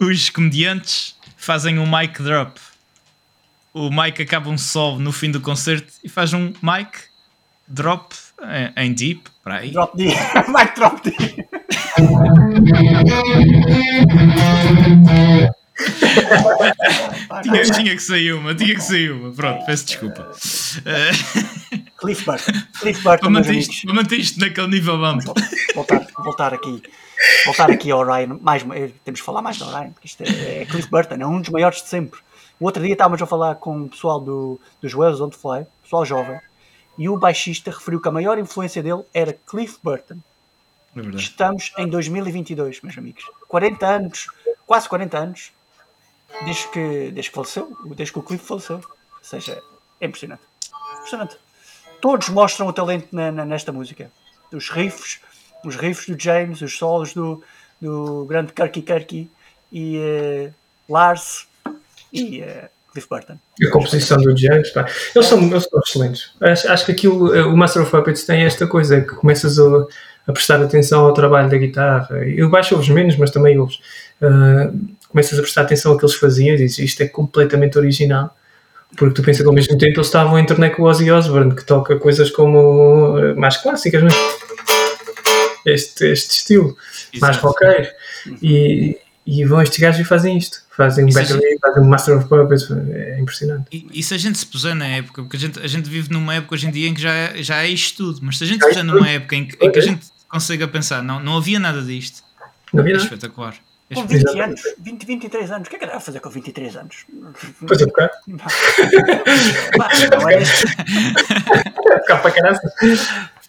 os 0.00 0.30
comediantes 0.30 1.15
fazem 1.46 1.78
um 1.78 1.88
mic 1.88 2.20
drop. 2.20 2.60
O 3.72 3.88
Mike 3.88 4.20
acaba 4.20 4.50
um 4.50 4.58
solo 4.58 4.98
no 4.98 5.12
fim 5.12 5.30
do 5.30 5.40
concerto 5.40 5.92
e 6.02 6.08
faz 6.08 6.32
um 6.32 6.52
mic 6.60 7.04
drop 7.68 8.16
em, 8.76 8.92
deep, 8.92 9.30
para 9.44 9.58
aí. 9.58 9.70
Drop 9.70 9.96
D. 9.96 10.06
mic 10.48 10.74
drop 10.74 11.00
D. 11.04 11.12
tinha, 17.42 17.62
tinha, 17.62 17.94
que 17.94 18.02
sair 18.02 18.32
uma, 18.32 18.52
tinha 18.54 18.74
que 18.74 18.80
sair 18.80 19.12
uma. 19.12 19.30
Pronto, 19.32 19.64
peço 19.66 19.84
desculpa. 19.86 20.32
Cliff 21.98 22.24
Burton. 22.24 22.52
Cliff 22.80 23.02
Burton. 23.02 23.20
Para 23.20 23.30
manter, 23.30 23.54
isto, 23.54 23.86
para 23.86 23.94
manter 23.94 24.18
isto 24.18 24.40
naquele 24.40 24.68
nível, 24.68 24.98
vamos. 24.98 25.26
Voltar, 25.74 26.06
voltar 26.24 26.54
aqui 26.54 26.82
voltar 27.44 27.70
aqui 27.70 27.90
ao 27.90 28.04
Ryan, 28.04 28.38
mais, 28.40 28.62
temos 29.04 29.20
que 29.20 29.26
falar 29.26 29.42
mais 29.42 29.58
do 29.58 29.64
Ryan, 29.66 29.90
porque 29.90 30.06
isto 30.06 30.22
é, 30.22 30.62
é 30.62 30.66
Cliff 30.66 30.88
Burton, 30.90 31.16
é 31.16 31.26
um 31.26 31.40
dos 31.40 31.50
maiores 31.50 31.82
de 31.82 31.88
sempre. 31.88 32.20
O 32.58 32.64
outro 32.64 32.82
dia 32.82 32.92
estávamos 32.92 33.20
a 33.20 33.26
falar 33.26 33.56
com 33.56 33.82
o 33.82 33.88
pessoal 33.88 34.20
do, 34.20 34.60
dos 34.80 34.92
Wales 34.92 35.20
on 35.20 35.30
Fly, 35.30 35.66
pessoal 35.82 36.04
jovem, 36.04 36.40
e 36.98 37.08
o 37.08 37.18
baixista 37.18 37.70
referiu 37.70 38.00
que 38.00 38.08
a 38.08 38.12
maior 38.12 38.38
influência 38.38 38.82
dele 38.82 39.02
era 39.12 39.32
Cliff 39.32 39.78
Burton. 39.82 40.18
É 40.96 41.00
Estamos 41.16 41.72
em 41.76 41.88
2022, 41.88 42.80
meus 42.80 42.96
amigos. 42.96 43.22
40 43.48 43.86
anos, 43.86 44.26
quase 44.66 44.88
40 44.88 45.18
anos, 45.18 45.52
desde 46.44 46.68
que, 46.68 47.10
desde 47.12 47.30
que 47.30 47.34
faleceu, 47.34 47.76
desde 47.94 48.12
que 48.12 48.18
o 48.18 48.22
Cliff 48.22 48.44
faleceu. 48.44 48.76
Ou 48.76 48.84
seja, 49.20 49.62
é 50.00 50.06
impressionante. 50.06 50.42
Impressionante. 50.94 51.36
Todos 52.00 52.28
mostram 52.30 52.66
o 52.66 52.72
talento 52.72 53.08
na, 53.12 53.30
na, 53.30 53.44
nesta 53.44 53.72
música. 53.72 54.10
Os 54.50 54.70
riffs, 54.70 55.20
os 55.66 55.76
riffs 55.76 56.06
do 56.06 56.20
James, 56.20 56.62
os 56.62 56.78
solos 56.78 57.12
do, 57.12 57.42
do 57.80 58.24
grande 58.24 58.52
Kirky 58.52 58.82
Kirky 58.82 59.30
e 59.72 59.98
uh, 59.98 60.54
Lars 60.88 61.46
e 62.12 62.40
uh, 62.40 62.68
Cliff 62.92 63.08
Burton. 63.08 63.36
A 63.62 63.70
composição 63.70 64.16
do 64.18 64.36
James, 64.36 64.70
pá. 64.70 64.86
Eles 65.14 65.26
são, 65.26 65.42
eles 65.42 65.64
são 65.64 65.80
excelentes. 65.84 66.30
Acho, 66.40 66.68
acho 66.68 66.86
que 66.86 66.92
aquilo, 66.92 67.34
eh, 67.34 67.44
o 67.44 67.56
Master 67.56 67.82
of 67.82 67.90
Puppets 67.90 68.24
tem 68.24 68.44
esta 68.44 68.66
coisa 68.66 69.00
que 69.00 69.14
começas 69.14 69.58
a, 69.58 69.86
a 70.26 70.32
prestar 70.32 70.62
atenção 70.62 71.04
ao 71.04 71.12
trabalho 71.12 71.50
da 71.50 71.58
guitarra. 71.58 72.24
Eu 72.24 72.48
baixo 72.48 72.74
ouves 72.74 72.88
menos, 72.88 73.16
mas 73.16 73.30
também 73.30 73.58
ouves. 73.58 73.80
Uh, 74.22 74.96
começas 75.08 75.38
a 75.38 75.42
prestar 75.42 75.62
atenção 75.62 75.92
ao 75.92 75.98
que 75.98 76.04
eles 76.06 76.14
faziam 76.14 76.54
e 76.54 76.58
dizes 76.58 76.78
isto 76.78 77.02
é 77.02 77.08
completamente 77.08 77.76
original. 77.76 78.34
Porque 78.96 79.14
tu 79.14 79.22
pensas 79.22 79.42
que 79.42 79.48
ao 79.48 79.54
mesmo 79.54 79.76
tempo 79.76 79.96
eles 79.96 80.06
estavam 80.06 80.36
a 80.36 80.40
internet 80.40 80.76
com 80.76 80.84
o 80.84 80.86
Ozzy 80.86 81.10
Osbourne, 81.10 81.54
que 81.54 81.64
toca 81.64 81.96
coisas 81.96 82.30
como 82.30 83.34
mais 83.36 83.58
clássicas, 83.58 84.02
mas 84.02 84.14
este, 85.66 86.06
este 86.06 86.36
estilo, 86.36 86.76
Exato. 87.12 87.20
mais 87.20 87.36
roqueiro. 87.36 87.88
E, 88.42 88.98
e 89.26 89.44
vão 89.44 89.60
estes 89.60 89.78
gajos 89.78 90.00
e 90.00 90.04
fazem 90.04 90.38
isto. 90.38 90.64
Fazem 90.76 91.04
um 91.04 91.08
Battery, 91.08 91.40
gente... 91.40 91.58
fazem 91.58 91.82
um 91.82 91.88
Master 91.88 92.18
of 92.18 92.28
Puppets, 92.28 92.70
é 92.70 93.18
impressionante. 93.18 93.66
E, 93.72 93.88
e, 93.92 94.02
se 94.02 94.14
a 94.14 94.18
gente 94.18 94.38
se 94.38 94.46
puser 94.46 94.74
na 94.74 94.86
época, 94.86 95.22
porque 95.22 95.36
a 95.36 95.40
gente, 95.40 95.58
a 95.58 95.66
gente 95.66 95.88
vive 95.88 96.12
numa 96.12 96.34
época 96.34 96.54
hoje 96.54 96.68
em 96.68 96.70
dia 96.70 96.88
em 96.88 96.94
que 96.94 97.00
já, 97.00 97.12
é, 97.12 97.42
já 97.42 97.62
é 97.62 97.68
isto 97.68 97.96
tudo, 97.96 98.20
mas 98.22 98.38
se 98.38 98.44
a 98.44 98.46
gente 98.46 98.62
se 98.62 98.68
puser 98.68 98.84
numa 98.84 99.08
época 99.08 99.34
em 99.34 99.46
que, 99.46 99.64
em 99.64 99.72
que 99.72 99.78
a 99.78 99.82
gente 99.82 100.06
consiga 100.28 100.68
pensar, 100.68 101.02
não, 101.02 101.18
não 101.18 101.38
havia 101.38 101.58
nada 101.58 101.82
disto, 101.82 102.22
não 102.72 102.82
havia 102.82 102.92
é 102.92 102.96
nada. 102.96 103.04
espetacular. 103.04 103.56
É 103.88 103.94
com 103.94 104.06
20 104.06 104.40
anos, 104.40 104.62
20, 104.80 105.06
23 105.06 105.50
anos, 105.52 105.68
o 105.68 105.70
que 105.70 105.76
é 105.76 105.78
que 105.78 105.86
dá 105.86 105.96
a 105.96 106.00
fazer 106.00 106.18
com 106.20 106.28
23 106.28 106.76
anos? 106.76 107.06
Pois 107.66 107.80
é, 107.80 107.86
tocar. 107.86 108.10
Não 108.26 108.36
é. 110.28 110.42
Tocar 112.00 112.20
para 112.20 112.30
caralho. 112.32 112.58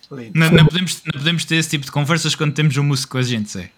Não, 0.09 0.49
não, 0.51 0.65
podemos, 0.65 1.01
não 1.03 1.19
podemos 1.19 1.45
ter 1.45 1.55
esse 1.55 1.69
tipo 1.69 1.85
de 1.85 1.91
conversas 1.91 2.33
quando 2.33 2.53
temos 2.53 2.77
um 2.77 2.83
músico 2.83 3.13
com 3.13 3.17
a 3.17 3.21
gente, 3.21 3.49
sei. 3.49 3.69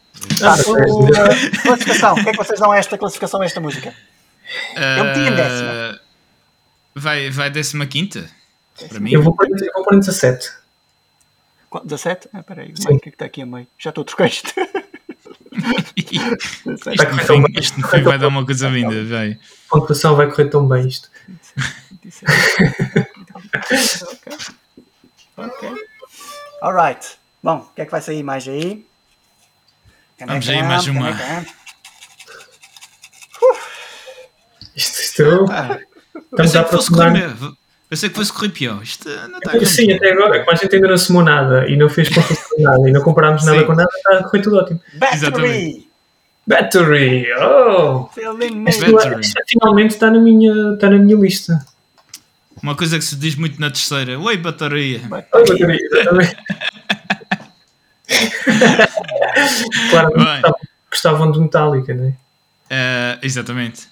Ah, 0.44 0.56
o, 0.68 1.06
uh, 1.06 1.62
classificação, 1.64 2.14
o 2.14 2.24
que 2.24 2.30
é 2.30 2.32
que 2.32 2.38
vocês 2.38 2.60
dão 2.60 2.72
a 2.72 2.78
esta 2.78 2.98
classificação, 2.98 3.42
a 3.42 3.46
esta 3.46 3.60
música? 3.60 3.96
Eu 4.76 5.06
meti 5.06 5.20
em 5.20 5.36
décima. 5.36 6.00
Vai, 6.96 7.30
vai 7.30 7.50
décima 7.50 7.86
quinta? 7.86 8.30
Para 8.88 9.00
mim. 9.00 9.12
Eu 9.12 9.24
vou 9.24 9.36
pôr, 9.36 9.48
eu 9.48 9.72
vou 9.74 9.84
pôr 9.86 9.96
em 9.96 10.00
17. 10.00 10.52
17? 11.84 12.30
Ah, 12.34 12.44
peraí, 12.44 12.72
o 12.72 12.74
que 12.74 12.94
é 12.94 13.00
que 13.00 13.10
está 13.10 13.26
aqui 13.26 13.42
a 13.42 13.46
meio? 13.46 13.68
Já 13.78 13.90
estou 13.90 14.02
a 14.02 14.06
trocar 14.06 14.28
isto. 14.28 14.54
isto, 15.96 16.26
no 16.66 16.78
fim, 16.78 17.44
isto 17.60 17.80
no 17.80 17.88
fim 17.88 18.02
vai 18.02 18.18
dar 18.18 18.28
uma 18.28 18.46
coisa 18.46 18.70
linda, 18.70 19.04
vai. 19.06 19.32
A 19.32 19.38
pontuação 19.70 20.16
vai 20.16 20.30
correr 20.30 20.50
tão 20.50 20.68
bem 20.68 20.88
isto. 20.88 21.10
ok. 24.04 24.30
Ok. 25.38 25.89
Alright. 26.62 27.18
Bom, 27.42 27.58
o 27.58 27.74
que 27.74 27.82
é 27.82 27.86
que 27.86 27.92
vai 27.92 28.02
sair 28.02 28.24
mais 28.24 28.48
aí? 28.48 28.86
Vamos 30.20 30.50
aí 30.50 30.62
mais 30.62 30.88
uma. 30.88 31.12
Isto, 34.76 35.02
isto 35.02 35.46
ah, 35.50 35.80
estamos 36.16 36.56
a 36.56 36.62
aproximar. 36.62 37.14
Pensei 37.90 38.10
que 38.10 38.16
fosse 38.16 38.32
correr 38.32 38.50
pior. 38.50 38.84
Isto 38.84 39.10
não 39.10 39.40
está 39.40 39.66
Sim, 39.66 39.94
até 39.94 40.12
agora, 40.12 40.40
como 40.40 40.52
a 40.52 40.56
gente 40.56 40.76
ainda 40.76 40.88
não 40.88 40.96
assumou 40.96 41.24
nada 41.24 41.68
e 41.68 41.76
não 41.76 41.90
fez 41.90 42.10
nada 42.60 42.88
e 42.88 42.92
não 42.92 43.02
comparámos 43.02 43.44
nada 43.46 43.64
com 43.64 43.74
nada, 43.74 43.90
está 43.96 44.20
a 44.20 44.24
correr 44.24 44.42
tudo 44.44 44.58
ótimo. 44.58 44.82
Battery! 44.96 45.90
Battery! 46.46 47.28
Oh! 47.34 48.10
Isto, 48.68 49.20
isto, 49.20 49.42
finalmente 49.48 49.92
está 49.92 50.12
na, 50.12 50.20
minha, 50.20 50.74
está 50.74 50.90
na 50.90 50.98
minha 50.98 51.18
lista. 51.18 51.66
Uma 52.62 52.76
coisa 52.76 52.98
que 52.98 53.06
se 53.06 53.16
diz 53.16 53.36
muito 53.36 53.60
na 53.60 53.70
terceira. 53.70 54.20
Oi, 54.20 54.38
bateria! 54.38 55.02
Oi, 55.02 55.46
bateria, 55.48 55.78
exatamente. 55.82 56.38
claro, 59.90 60.56
gostavam 60.90 61.32
de 61.32 61.40
Metallica, 61.40 61.94
não 61.94 62.06
é? 62.06 62.10
Uh, 62.70 63.20
exatamente. 63.22 63.88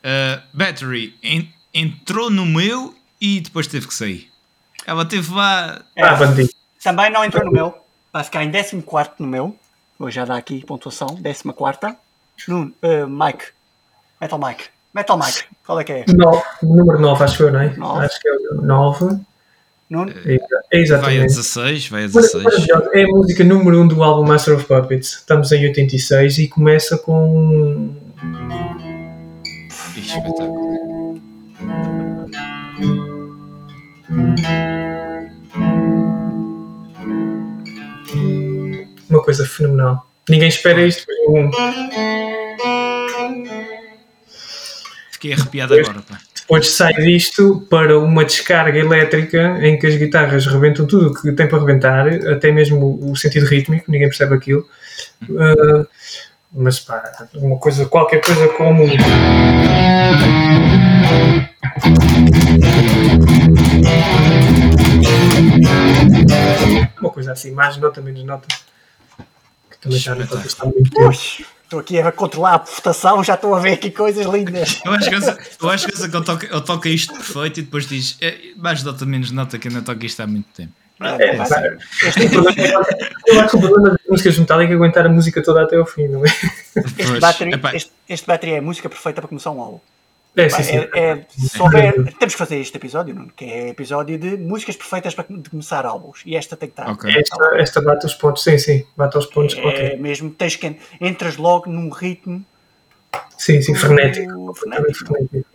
Uh, 0.00 0.40
Battery 0.52 1.14
en 1.22 1.52
entrou 1.72 2.30
no 2.30 2.46
meu 2.46 2.94
e 3.20 3.40
depois 3.40 3.66
teve 3.66 3.86
que 3.86 3.94
sair. 3.94 4.30
Ela 4.86 5.04
teve 5.04 5.32
lá. 5.32 5.82
Ah, 5.98 6.14
bandido. 6.14 6.50
Também 6.82 7.10
não 7.10 7.24
entrou 7.24 7.44
no 7.44 7.52
meu. 7.52 7.76
Vai 8.12 8.24
ficar 8.24 8.42
em 8.42 8.50
14 8.50 8.82
no 9.18 9.26
meu. 9.26 9.56
Vou 9.98 10.10
já 10.10 10.24
dar 10.24 10.36
aqui 10.36 10.64
pontuação. 10.64 11.08
14. 11.22 11.96
No, 12.48 12.62
uh, 12.62 13.06
Mike. 13.06 13.44
Metal 14.20 14.38
Mike. 14.38 14.64
Metal 14.94 15.18
Mike. 15.18 15.44
Qual 15.64 15.78
é 15.80 15.84
que 15.84 15.92
é? 15.92 16.04
No, 16.08 16.42
número 16.62 16.98
9, 16.98 17.24
acho 17.24 17.36
que 17.36 17.42
eu, 17.44 17.52
não 17.52 17.60
é? 17.60 17.74
9. 17.76 18.04
Acho 18.04 18.20
que 18.20 18.28
é 18.28 18.32
o 18.32 18.62
9. 18.62 19.20
Nuno? 19.88 20.12
É, 20.24 20.38
exatamente. 20.78 21.16
Vai 21.16 21.24
a 21.24 21.26
16, 21.26 21.88
vai 21.88 22.04
a 22.04 22.06
16. 22.06 22.44
É 22.92 23.02
a 23.02 23.06
música 23.08 23.42
número 23.42 23.80
1 23.80 23.82
um 23.82 23.88
do 23.88 24.02
álbum 24.04 24.26
Master 24.26 24.54
of 24.54 24.64
Puppets. 24.64 25.14
Estamos 25.14 25.50
em 25.50 25.66
86 25.66 26.38
e 26.38 26.48
começa 26.48 26.96
com. 26.96 27.92
Ixi, 29.96 30.18
espetáculo. 30.18 30.70
Uma 39.08 39.22
coisa 39.24 39.44
fenomenal. 39.44 40.06
Ninguém 40.28 40.48
espera 40.48 40.86
isto. 40.86 41.04
Fiquei 45.20 45.34
arrepiado 45.34 45.74
agora, 45.74 46.00
pá 46.00 46.18
depois 46.50 46.68
sai 46.68 46.92
disto 46.94 47.64
para 47.70 47.96
uma 47.96 48.24
descarga 48.24 48.76
elétrica 48.76 49.56
em 49.62 49.78
que 49.78 49.86
as 49.86 49.94
guitarras 49.94 50.46
rebentam 50.46 50.84
tudo 50.84 51.10
o 51.10 51.14
que 51.14 51.30
tem 51.30 51.46
para 51.46 51.60
rebentar, 51.60 52.08
até 52.08 52.50
mesmo 52.50 52.98
o 53.08 53.14
sentido 53.14 53.46
rítmico, 53.46 53.88
ninguém 53.88 54.08
percebe 54.08 54.34
aquilo. 54.34 54.66
Uh, 55.28 55.86
mas 56.52 56.80
pá, 56.80 57.28
uma 57.34 57.56
coisa, 57.56 57.86
qualquer 57.86 58.20
coisa 58.20 58.48
como. 58.48 58.84
Uma 67.00 67.10
coisa 67.10 67.30
assim, 67.30 67.52
mais 67.52 67.76
nota, 67.76 68.00
menos 68.00 68.24
nota. 68.24 68.48
Que 69.70 69.78
também 69.78 69.98
está 69.98 70.14
a 70.14 70.66
muito 70.66 70.90
tempo. 70.90 71.59
Estou 71.70 71.78
aqui 71.78 72.00
a 72.00 72.10
controlar 72.10 72.54
a 72.54 72.58
votação, 72.58 73.22
já 73.22 73.34
estou 73.34 73.54
a 73.54 73.60
ver 73.60 73.74
aqui 73.74 73.92
coisas 73.92 74.26
lindas. 74.26 74.80
Eu 74.84 74.90
acho 74.90 75.08
que 75.08 75.14
eu 75.64 75.70
acho 75.70 75.86
que, 75.86 76.02
ele, 76.02 76.24
toca, 76.24 76.44
ele 76.44 76.60
toca 76.62 76.88
isto 76.88 77.14
perfeito 77.14 77.60
e 77.60 77.62
depois 77.62 77.86
diz 77.86 78.18
é, 78.20 78.36
mais 78.56 78.82
nota, 78.82 79.06
menos 79.06 79.30
nota, 79.30 79.56
que 79.56 79.68
ainda 79.68 79.80
toca 79.80 80.04
isto 80.04 80.20
há 80.20 80.26
muito 80.26 80.48
tempo. 80.48 80.72
É, 81.00 81.26
é, 81.26 81.78
este 82.08 82.28
problema, 82.28 82.86
eu 83.24 83.40
acho 83.40 83.50
que 83.50 83.56
o 83.56 83.60
problema 83.60 83.90
das 83.90 84.00
músicas 84.10 84.38
metálicas 84.38 84.72
é 84.72 84.74
aguentar 84.74 85.06
a 85.06 85.08
música 85.08 85.40
toda 85.44 85.62
até 85.62 85.76
ao 85.76 85.86
fim, 85.86 86.08
não 86.08 86.26
é? 86.26 86.28
Este 86.98 87.20
battery, 87.20 87.60
este, 87.72 87.92
este 88.08 88.26
battery 88.26 88.52
é 88.54 88.58
a 88.58 88.62
música 88.62 88.88
perfeita 88.88 89.20
para 89.20 89.28
começar 89.28 89.52
um 89.52 89.60
álbum. 89.60 89.80
É, 90.36 90.48
sim, 90.48 90.62
sim. 90.62 90.76
É, 90.94 91.00
é, 91.00 91.16
temos 91.16 92.34
que 92.34 92.38
fazer 92.38 92.56
este 92.58 92.76
episódio, 92.76 93.14
não? 93.14 93.28
que 93.28 93.44
é 93.44 93.68
episódio 93.68 94.16
de 94.16 94.36
músicas 94.36 94.76
perfeitas 94.76 95.14
para 95.14 95.24
começar 95.50 95.84
álbuns. 95.84 96.22
E 96.24 96.36
esta 96.36 96.56
tem 96.56 96.68
que 96.68 96.80
estar. 96.80 96.90
Okay. 96.92 97.16
Esta, 97.18 97.56
esta 97.56 97.80
bate 97.80 98.06
os 98.06 98.14
pontos, 98.14 98.42
sim, 98.44 98.56
sim. 98.56 98.86
Bate 98.96 99.18
os 99.18 99.26
pontos. 99.26 99.56
É, 99.56 99.66
okay. 99.66 99.96
mesmo, 99.96 100.30
tens 100.30 100.54
que 100.56 100.76
entras 101.00 101.36
logo 101.36 101.68
num 101.68 101.90
ritmo. 101.90 102.44
Sim, 103.36 103.60
sim, 103.60 103.74
frenético. 103.74 104.54
frenético. 104.54 105.14
frenético. 105.14 105.46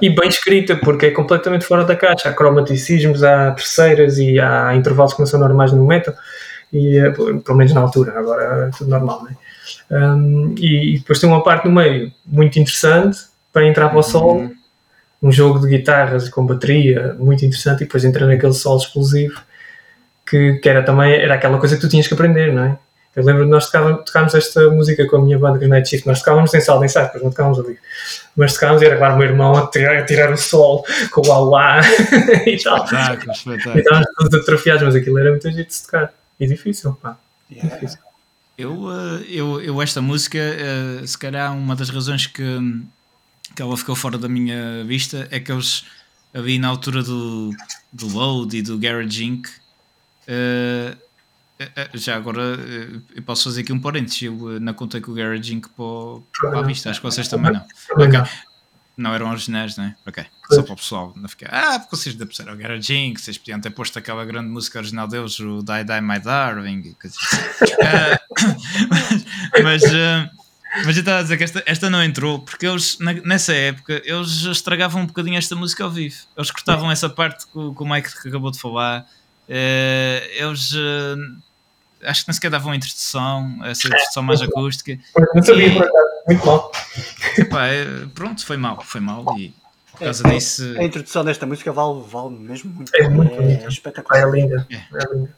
E 0.00 0.10
bem 0.10 0.28
escrita, 0.28 0.76
porque 0.76 1.06
é 1.06 1.10
completamente 1.10 1.64
fora 1.64 1.84
da 1.84 1.96
caixa. 1.96 2.28
Há 2.28 2.34
cromaticismos, 2.34 3.24
há 3.24 3.52
terceiras 3.52 4.18
e 4.18 4.38
há 4.38 4.74
intervalos 4.74 5.14
que 5.14 5.20
não 5.20 5.26
são 5.26 5.40
normais 5.40 5.72
no 5.72 5.84
metal. 5.84 6.14
E, 6.72 6.98
eh, 6.98 7.10
pelo 7.10 7.56
menos 7.56 7.72
na 7.72 7.80
altura, 7.80 8.18
agora 8.18 8.68
é 8.68 8.76
tudo 8.76 8.90
normal, 8.90 9.22
não 9.22 9.30
é? 9.30 9.36
Um, 9.90 10.54
e, 10.58 10.94
e 10.94 10.98
depois 10.98 11.18
tem 11.20 11.28
uma 11.28 11.42
parte 11.42 11.66
no 11.66 11.74
meio 11.74 12.12
muito 12.26 12.58
interessante 12.58 13.33
para 13.54 13.66
entrar 13.66 13.88
para 13.88 13.98
o 13.98 14.02
solo, 14.02 14.40
uhum. 14.40 14.54
um 15.22 15.32
jogo 15.32 15.60
de 15.60 15.68
guitarras 15.68 16.28
com 16.28 16.44
bateria 16.44 17.14
muito 17.18 17.44
interessante 17.44 17.82
e 17.82 17.84
depois 17.86 18.04
entra 18.04 18.26
naquele 18.26 18.52
solo 18.52 18.78
explosivo 18.78 19.40
que, 20.26 20.54
que, 20.54 20.68
era 20.68 20.82
também 20.82 21.14
era 21.14 21.34
aquela 21.34 21.58
coisa 21.58 21.76
que 21.76 21.80
tu 21.80 21.88
tinhas 21.88 22.08
que 22.08 22.14
aprender, 22.14 22.52
não 22.52 22.64
é? 22.64 22.78
Eu 23.14 23.24
lembro 23.24 23.44
de 23.44 23.50
nós 23.50 23.66
tocávamos, 23.66 24.04
tocávamos 24.04 24.34
esta 24.34 24.68
música 24.70 25.06
com 25.06 25.18
a 25.18 25.22
minha 25.22 25.38
banda 25.38 25.56
Grenade 25.56 25.88
Shift, 25.88 26.04
nós 26.04 26.18
tocávamos 26.18 26.52
em 26.52 26.60
sala, 26.60 26.84
em 26.84 26.88
saco, 26.88 27.06
depois 27.06 27.22
não 27.22 27.30
tocávamos 27.30 27.60
ali. 27.60 27.78
Mas 28.34 28.54
tocávamos 28.54 28.82
e 28.82 28.86
era 28.86 28.96
claro 28.96 29.14
o 29.14 29.18
meu 29.18 29.28
irmão 29.28 29.54
a 29.54 29.68
tirar, 29.68 29.98
a 29.98 30.04
tirar 30.04 30.32
o 30.32 30.36
sol 30.36 30.84
com 31.12 31.24
o 31.24 31.30
auá 31.30 31.80
e 32.44 32.60
tal. 32.60 32.82
Espetáculo, 32.82 33.32
espetáculo. 33.32 33.76
E 33.76 33.78
estávamos 33.78 34.08
todos 34.18 34.40
atrofiados, 34.40 34.82
mas 34.82 34.96
aquilo 34.96 35.18
era 35.18 35.30
muito 35.30 35.48
jeito 35.48 35.70
de 35.70 35.82
tocar. 35.82 36.12
E 36.40 36.46
difícil, 36.48 36.98
pá. 37.00 37.16
Yeah. 37.48 37.72
Difícil. 37.76 37.98
Eu, 38.58 38.90
eh, 38.90 39.24
eu, 39.28 39.60
eu, 39.60 39.82
esta 39.82 40.00
música, 40.00 40.38
eh, 40.38 41.06
se 41.06 41.16
calhar, 41.16 41.56
uma 41.56 41.76
das 41.76 41.90
razões 41.90 42.26
que, 42.26 42.42
que 43.54 43.62
ela 43.62 43.76
ficou 43.76 43.94
fora 43.94 44.18
da 44.18 44.28
minha 44.28 44.84
vista 44.84 45.28
é 45.30 45.38
que 45.38 45.50
eles 45.50 45.84
ali 46.34 46.58
na 46.58 46.68
altura 46.68 47.02
do, 47.02 47.50
do 47.92 48.08
Load 48.08 48.56
e 48.56 48.62
do 48.62 48.76
Garage 48.78 49.24
Inc. 49.24 49.48
Uh, 50.26 50.96
já 51.94 52.16
agora 52.16 52.58
eu 53.14 53.22
posso 53.22 53.44
fazer 53.44 53.60
aqui 53.60 53.72
um 53.72 53.78
parênteses. 53.78 54.22
Eu 54.22 54.60
não 54.60 54.74
contei 54.74 55.00
com 55.00 55.12
o 55.12 55.14
Garage 55.14 55.54
Inc. 55.54 55.68
para, 55.68 56.50
para 56.50 56.58
a 56.58 56.62
vista, 56.62 56.90
acho 56.90 57.00
que 57.00 57.06
vocês 57.06 57.28
também 57.28 57.52
não. 57.52 57.64
Okay. 57.92 58.20
Não 58.96 59.12
eram 59.12 59.30
originais, 59.30 59.76
não 59.76 59.84
é? 59.84 59.96
Ok. 60.06 60.24
Só 60.50 60.62
para 60.62 60.72
o 60.72 60.76
pessoal 60.76 61.12
não 61.16 61.28
ficar. 61.28 61.48
Ah, 61.50 61.80
porque 61.80 61.96
vocês 61.96 62.14
ainda 62.14 62.26
puseram 62.26 62.52
o 62.52 62.56
Garage 62.56 62.94
Inc. 62.94 63.18
Vocês 63.18 63.38
podiam 63.38 63.60
ter 63.60 63.70
posto 63.70 63.98
aquela 63.98 64.24
grande 64.24 64.48
música 64.48 64.78
original 64.78 65.08
deles, 65.08 65.38
o 65.40 65.62
Die 65.62 65.84
Die 65.84 66.00
My 66.00 66.18
Darling. 66.20 66.94
uh, 67.04 67.04
mas. 69.62 69.82
Uh, 69.84 70.43
mas 70.84 70.96
eu 70.96 71.00
estava 71.00 71.18
a 71.18 71.22
dizer 71.22 71.36
que 71.36 71.44
esta, 71.44 71.62
esta 71.66 71.90
não 71.90 72.02
entrou 72.02 72.40
porque 72.40 72.66
eles, 72.66 72.98
na, 72.98 73.12
nessa 73.12 73.52
época, 73.52 74.02
eles 74.04 74.42
estragavam 74.44 75.02
um 75.02 75.06
bocadinho 75.06 75.36
esta 75.36 75.54
música 75.54 75.84
ao 75.84 75.90
vivo. 75.90 76.16
Eles 76.36 76.50
cortavam 76.50 76.90
essa 76.90 77.08
parte 77.08 77.46
que, 77.46 77.52
que 77.52 77.82
o 77.82 77.86
Mike 77.86 78.10
acabou 78.26 78.50
de 78.50 78.58
falar. 78.58 79.06
Uh, 79.48 80.24
eles 80.36 80.72
uh, 80.72 81.16
acho 82.02 82.22
que 82.22 82.28
nem 82.28 82.34
sequer 82.34 82.50
davam 82.50 82.74
introdução, 82.74 83.58
essa 83.64 83.86
introdução 83.86 84.22
mais 84.22 84.40
acústica. 84.42 84.98
Não 85.34 85.42
sabia, 85.42 85.68
e, 85.68 85.70
muito 86.26 86.46
mal. 86.46 86.72
Epá, 87.38 87.66
é, 87.66 87.84
pronto, 88.14 88.44
foi 88.44 88.56
mal, 88.56 88.82
foi 88.82 89.00
mal 89.00 89.24
e 89.38 89.54
por 89.92 90.00
causa 90.00 90.26
é, 90.26 90.30
disso. 90.30 90.74
A 90.76 90.82
introdução 90.82 91.24
desta 91.24 91.46
música 91.46 91.72
vale, 91.72 92.02
vale 92.02 92.30
mesmo 92.30 92.72
muito. 92.72 92.90
É 92.96 93.08
muito 93.08 93.40
é, 93.40 93.68
espetacular. 93.68 94.22
É 94.22 94.30
linda. 94.30 94.66
É, 94.70 94.74
é 94.76 95.14
linda. 95.14 95.36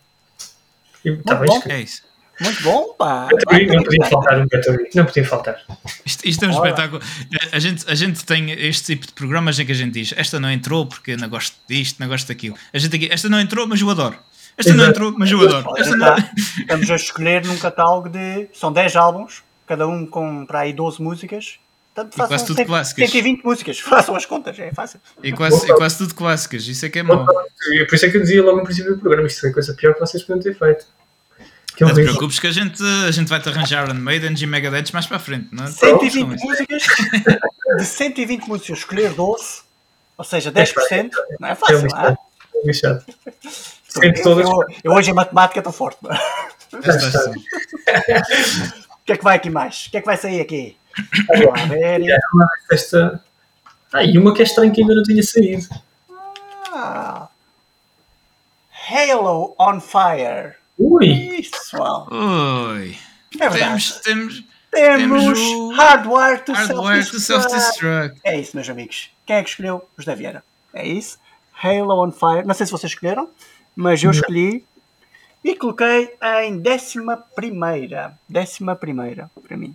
E, 1.04 1.16
tá 1.18 1.34
bom. 1.34 1.62
É 1.66 1.80
isso. 1.80 2.02
Muito 2.40 2.62
bom, 2.62 2.94
pá. 2.98 3.28
Não 3.30 3.82
podia 3.82 4.06
faltar 4.06 4.38
um 4.38 4.46
Battery. 4.46 4.90
Não 4.94 5.04
podia 5.04 5.24
faltar. 5.24 5.56
Isto, 6.04 6.28
isto 6.28 6.44
é 6.44 6.48
um 6.48 6.54
Ora. 6.54 6.68
espetáculo. 6.68 7.02
A 7.52 7.58
gente, 7.58 7.84
a 7.88 7.94
gente 7.94 8.24
tem 8.24 8.50
este 8.50 8.94
tipo 8.94 9.06
de 9.06 9.12
programas 9.12 9.58
em 9.58 9.64
que 9.64 9.72
a 9.72 9.74
gente 9.74 9.92
diz: 9.92 10.14
Esta 10.16 10.38
não 10.38 10.50
entrou 10.50 10.86
porque 10.86 11.16
não 11.16 11.28
gosto 11.28 11.56
disto, 11.68 11.98
não 11.98 12.08
gosto 12.08 12.28
daquilo. 12.28 12.56
A 12.72 12.78
gente 12.78 12.94
aqui, 12.94 13.08
esta 13.10 13.28
não 13.28 13.40
entrou, 13.40 13.66
mas 13.66 13.80
eu 13.80 13.88
adoro. 13.88 14.18
Esta 14.58 14.70
Exato. 14.70 14.76
não 14.76 14.90
entrou, 14.90 15.14
mas 15.18 15.30
eu 15.30 15.40
adoro. 15.40 15.76
Esta 15.76 15.96
não... 15.96 16.16
Estamos 16.58 16.90
a 16.90 16.96
escolher 16.96 17.44
num 17.44 17.58
catálogo 17.58 18.08
de. 18.08 18.48
São 18.52 18.72
10 18.72 18.96
álbuns, 18.96 19.42
cada 19.66 19.86
um 19.86 20.06
com 20.06 20.46
para 20.46 20.60
aí 20.60 20.72
12 20.72 21.02
músicas. 21.02 21.58
Portanto, 21.94 22.14
e 22.14 22.28
quase 22.28 22.46
tudo 22.46 22.64
clássicas. 22.64 23.10
120 23.10 23.42
músicas, 23.42 23.78
façam 23.80 24.14
as 24.14 24.26
contas, 24.26 24.58
é 24.58 24.70
fácil. 24.70 25.00
E 25.22 25.32
quase, 25.32 25.70
e 25.70 25.74
quase 25.74 25.96
tudo 25.96 26.14
clássicas, 26.14 26.68
isso 26.68 26.84
é 26.84 26.90
que 26.90 26.98
é 26.98 27.02
mau. 27.02 27.24
Por 27.24 27.94
isso 27.94 28.04
é 28.04 28.10
que 28.10 28.16
eu 28.18 28.20
dizia 28.20 28.42
logo 28.42 28.58
no 28.58 28.64
princípio 28.64 28.94
do 28.94 29.00
programa: 29.00 29.26
isto 29.26 29.40
foi 29.40 29.50
a 29.50 29.52
coisa 29.54 29.72
pior 29.74 29.94
que 29.94 30.00
vocês 30.00 30.22
podiam 30.22 30.42
ter 30.42 30.58
feito. 30.58 30.86
Que 31.76 31.84
não 31.84 31.92
te 31.92 32.02
preocupes 32.02 32.40
que 32.40 32.46
a 32.46 32.52
gente, 32.52 32.82
a 33.06 33.10
gente 33.10 33.28
vai 33.28 33.38
te 33.38 33.50
arranjar 33.50 33.84
Iron 33.84 33.94
Maiden 33.94 34.34
e 34.40 34.46
Megadeth 34.46 34.92
mais 34.94 35.04
para 35.06 35.18
a 35.18 35.20
frente. 35.20 35.48
Não 35.52 35.64
é? 35.64 35.66
120 35.66 36.42
músicas, 36.42 36.82
de 37.78 37.84
120 37.84 38.48
músicas, 38.48 38.78
escolher 38.78 39.12
12, 39.12 39.60
ou 40.16 40.24
seja, 40.24 40.50
10%, 40.50 41.10
não 41.38 41.48
é 41.48 41.54
fácil, 41.54 41.76
é 41.76 41.82
não 41.82 42.08
é? 42.08 42.16
Lixado. 42.64 43.04
Eu, 44.02 44.12
eu, 44.40 44.64
eu, 44.84 44.92
hoje 44.92 45.10
em 45.10 45.14
matemática 45.14 45.60
estou 45.60 45.72
forte. 45.72 45.98
o 46.72 46.80
que 49.04 49.12
é 49.12 49.16
que 49.16 49.24
vai 49.24 49.36
aqui 49.36 49.50
mais? 49.50 49.86
O 49.86 49.90
que 49.90 49.98
é 49.98 50.00
que 50.00 50.06
vai 50.06 50.16
sair 50.16 50.40
aqui? 50.40 50.78
Vamos 51.28 51.46
lá 51.46 51.66
ver. 51.66 52.00
Esta... 52.70 53.22
Ah, 53.92 54.02
e 54.02 54.16
uma 54.16 54.32
que 54.34 54.40
é 54.40 54.44
estranha 54.44 54.72
que 54.72 54.80
ainda 54.80 54.94
não 54.94 55.02
tinha 55.02 55.22
saído. 55.22 55.68
Ah. 56.72 57.28
Halo 58.88 59.54
on 59.58 59.80
Fire. 59.80 60.56
Ui! 60.78 61.06
Isso, 61.40 61.76
Ui! 62.10 62.98
É 63.40 63.48
verdade. 63.48 64.00
Temos, 64.00 64.00
temos, 64.00 64.44
temos 64.70 65.38
Hardware 65.76 66.44
to 66.44 66.54
Self-Destruct. 66.54 67.20
Self 67.20 68.20
é 68.24 68.40
isso, 68.40 68.56
meus 68.56 68.68
amigos. 68.68 69.10
Quem 69.24 69.36
é 69.36 69.42
que 69.42 69.50
escolheu? 69.50 69.88
José 69.96 70.14
Vieira. 70.14 70.44
É 70.72 70.86
isso. 70.86 71.18
Halo 71.62 72.04
on 72.04 72.12
Fire. 72.12 72.46
Não 72.46 72.54
sei 72.54 72.66
se 72.66 72.72
vocês 72.72 72.92
escolheram, 72.92 73.28
mas 73.74 74.02
eu 74.02 74.10
escolhi 74.10 74.64
e 75.42 75.56
coloquei 75.56 76.14
em 76.44 76.58
décima 76.58 77.16
primeira. 77.16 78.18
Décima 78.28 78.76
primeira 78.76 79.30
para 79.42 79.56
mim. 79.56 79.74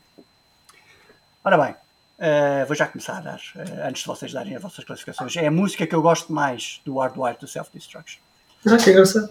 Ora 1.44 1.58
bem, 1.58 1.72
uh, 1.72 2.66
vou 2.68 2.76
já 2.76 2.88
começar 2.88 3.18
a 3.18 3.22
dar, 3.22 3.40
uh, 3.56 3.88
antes 3.88 4.04
de 4.04 4.08
vocês 4.08 4.32
darem 4.32 4.56
as 4.56 4.62
vossas 4.62 4.86
classificações. 4.86 5.36
É 5.36 5.48
a 5.48 5.52
música 5.52 5.88
que 5.88 5.96
eu 5.96 6.02
gosto 6.02 6.32
mais 6.32 6.80
do 6.86 7.00
Hardwire 7.00 7.38
to 7.38 7.48
Self-Destruction. 7.48 8.20
Ah, 8.66 8.78
que 8.78 8.92
engraçado. 8.92 9.30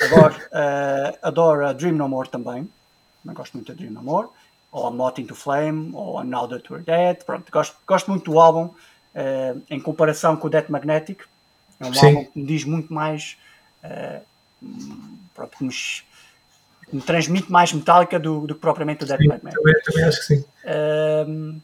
Agora, 0.00 0.34
uh, 0.34 1.18
adoro 1.22 1.66
a 1.66 1.72
Dream 1.72 1.94
No 1.94 2.08
More 2.08 2.28
também. 2.28 2.68
Não 3.24 3.34
gosto 3.34 3.54
muito 3.54 3.68
da 3.68 3.74
Dream 3.74 3.92
No 3.92 4.02
More. 4.02 4.28
Ou 4.70 4.88
a 4.88 4.90
Not 4.90 5.20
Into 5.20 5.34
Flame, 5.34 5.90
ou 5.92 6.18
a 6.18 6.24
Now 6.24 6.48
That 6.48 6.72
We're 6.72 6.84
Dead. 6.84 7.24
Pronto, 7.24 7.50
gosto, 7.52 7.76
gosto 7.86 8.10
muito 8.10 8.30
do 8.30 8.40
álbum. 8.40 8.70
Uh, 9.14 9.62
em 9.68 9.78
comparação 9.78 10.36
com 10.36 10.46
o 10.46 10.50
Death 10.50 10.68
Magnetic. 10.68 11.20
É 11.78 11.86
um 11.86 11.94
Sim. 11.94 12.06
álbum 12.06 12.24
que 12.24 12.38
me 12.38 12.46
diz 12.46 12.64
muito 12.64 12.92
mais. 12.92 13.36
Uh, 13.84 14.22
pronto, 15.34 15.56
que, 15.58 15.64
me, 15.64 15.72
que 15.72 16.96
me, 16.96 17.02
transmite 17.02 17.50
mais 17.50 17.72
metálica 17.72 18.18
do, 18.18 18.46
do 18.46 18.54
que 18.54 18.60
propriamente 18.60 19.04
o 19.04 19.06
Death 19.06 19.20
sim, 19.20 19.28
Magnetic. 19.28 19.58
Também, 19.58 19.82
também 19.82 20.04
acho 20.04 20.18
que 20.20 20.26
sim. 20.26 21.62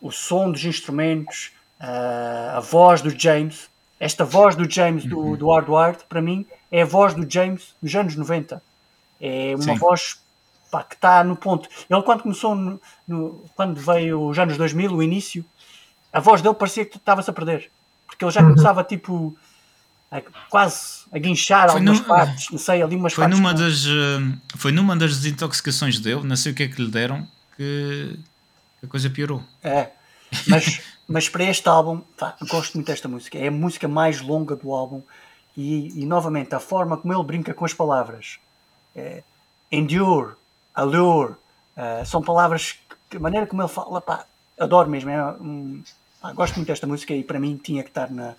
o 0.00 0.10
som 0.10 0.50
dos 0.50 0.64
instrumentos, 0.64 1.52
a 1.78 2.60
voz 2.60 3.02
do 3.02 3.10
James 3.10 3.68
esta 4.02 4.24
voz 4.24 4.56
do 4.56 4.68
James 4.68 5.04
do, 5.04 5.16
uhum. 5.16 5.36
do 5.36 5.48
Hardwired, 5.48 6.04
para 6.08 6.20
mim, 6.20 6.44
é 6.72 6.82
a 6.82 6.84
voz 6.84 7.14
do 7.14 7.24
James 7.30 7.72
dos 7.80 7.94
anos 7.94 8.16
90. 8.16 8.60
É 9.20 9.54
uma 9.54 9.62
Sim. 9.62 9.76
voz 9.76 10.18
pá, 10.72 10.82
que 10.82 10.96
está 10.96 11.22
no 11.22 11.36
ponto. 11.36 11.68
Ele, 11.88 12.02
quando 12.02 12.24
começou, 12.24 12.56
no, 12.56 12.82
no, 13.06 13.44
quando 13.54 13.80
veio 13.80 14.28
os 14.28 14.36
anos 14.36 14.56
2000, 14.56 14.92
o 14.92 15.02
início, 15.04 15.44
a 16.12 16.18
voz 16.18 16.42
dele 16.42 16.56
parecia 16.56 16.84
que 16.84 16.96
estava-se 16.96 17.30
a 17.30 17.32
perder. 17.32 17.70
Porque 18.08 18.24
ele 18.24 18.32
já 18.32 18.40
uhum. 18.40 18.48
começava 18.48 18.82
tipo. 18.82 19.36
A, 20.10 20.20
quase 20.50 21.04
a 21.12 21.18
guinchar 21.18 21.70
foi 21.70 21.78
algumas 21.78 22.00
partes, 22.00 22.50
não 22.50 22.58
sei, 22.58 22.82
ali 22.82 22.96
umas 22.96 23.12
foi 23.12 23.22
partes. 23.22 23.38
Numa 23.38 23.54
das, 23.54 23.86
uh, 23.86 24.40
foi 24.56 24.72
numa 24.72 24.96
das 24.96 25.16
desintoxicações 25.16 26.00
dele, 26.00 26.22
não 26.24 26.36
sei 26.36 26.52
o 26.52 26.54
que 26.54 26.64
é 26.64 26.68
que 26.68 26.82
lhe 26.82 26.90
deram, 26.90 27.26
que 27.56 28.18
a 28.82 28.86
coisa 28.88 29.08
piorou. 29.08 29.42
É, 29.62 29.88
mas 30.48 30.82
mas 31.12 31.28
para 31.28 31.44
este 31.44 31.68
álbum, 31.68 32.00
pá, 32.16 32.34
gosto 32.48 32.74
muito 32.74 32.86
desta 32.86 33.06
música. 33.06 33.38
É 33.38 33.48
a 33.48 33.50
música 33.50 33.86
mais 33.86 34.22
longa 34.22 34.56
do 34.56 34.72
álbum 34.72 35.02
e, 35.54 36.00
e 36.00 36.06
novamente 36.06 36.54
a 36.54 36.58
forma 36.58 36.96
como 36.96 37.12
ele 37.12 37.22
brinca 37.22 37.52
com 37.52 37.66
as 37.66 37.74
palavras. 37.74 38.38
É, 38.96 39.22
endure, 39.70 40.34
allure, 40.74 41.32
uh, 41.76 42.06
são 42.06 42.22
palavras 42.22 42.78
que 43.10 43.18
a 43.18 43.20
maneira 43.20 43.46
como 43.46 43.60
ele 43.60 43.68
fala, 43.68 44.00
pá, 44.00 44.24
adoro 44.58 44.88
mesmo. 44.88 45.10
É, 45.10 45.22
um, 45.32 45.82
pá, 46.18 46.32
gosto 46.32 46.56
muito 46.56 46.68
desta 46.68 46.86
música 46.86 47.12
e 47.12 47.22
para 47.22 47.38
mim 47.38 47.60
tinha 47.62 47.82
que 47.82 47.90
estar 47.90 48.10
na. 48.10 48.34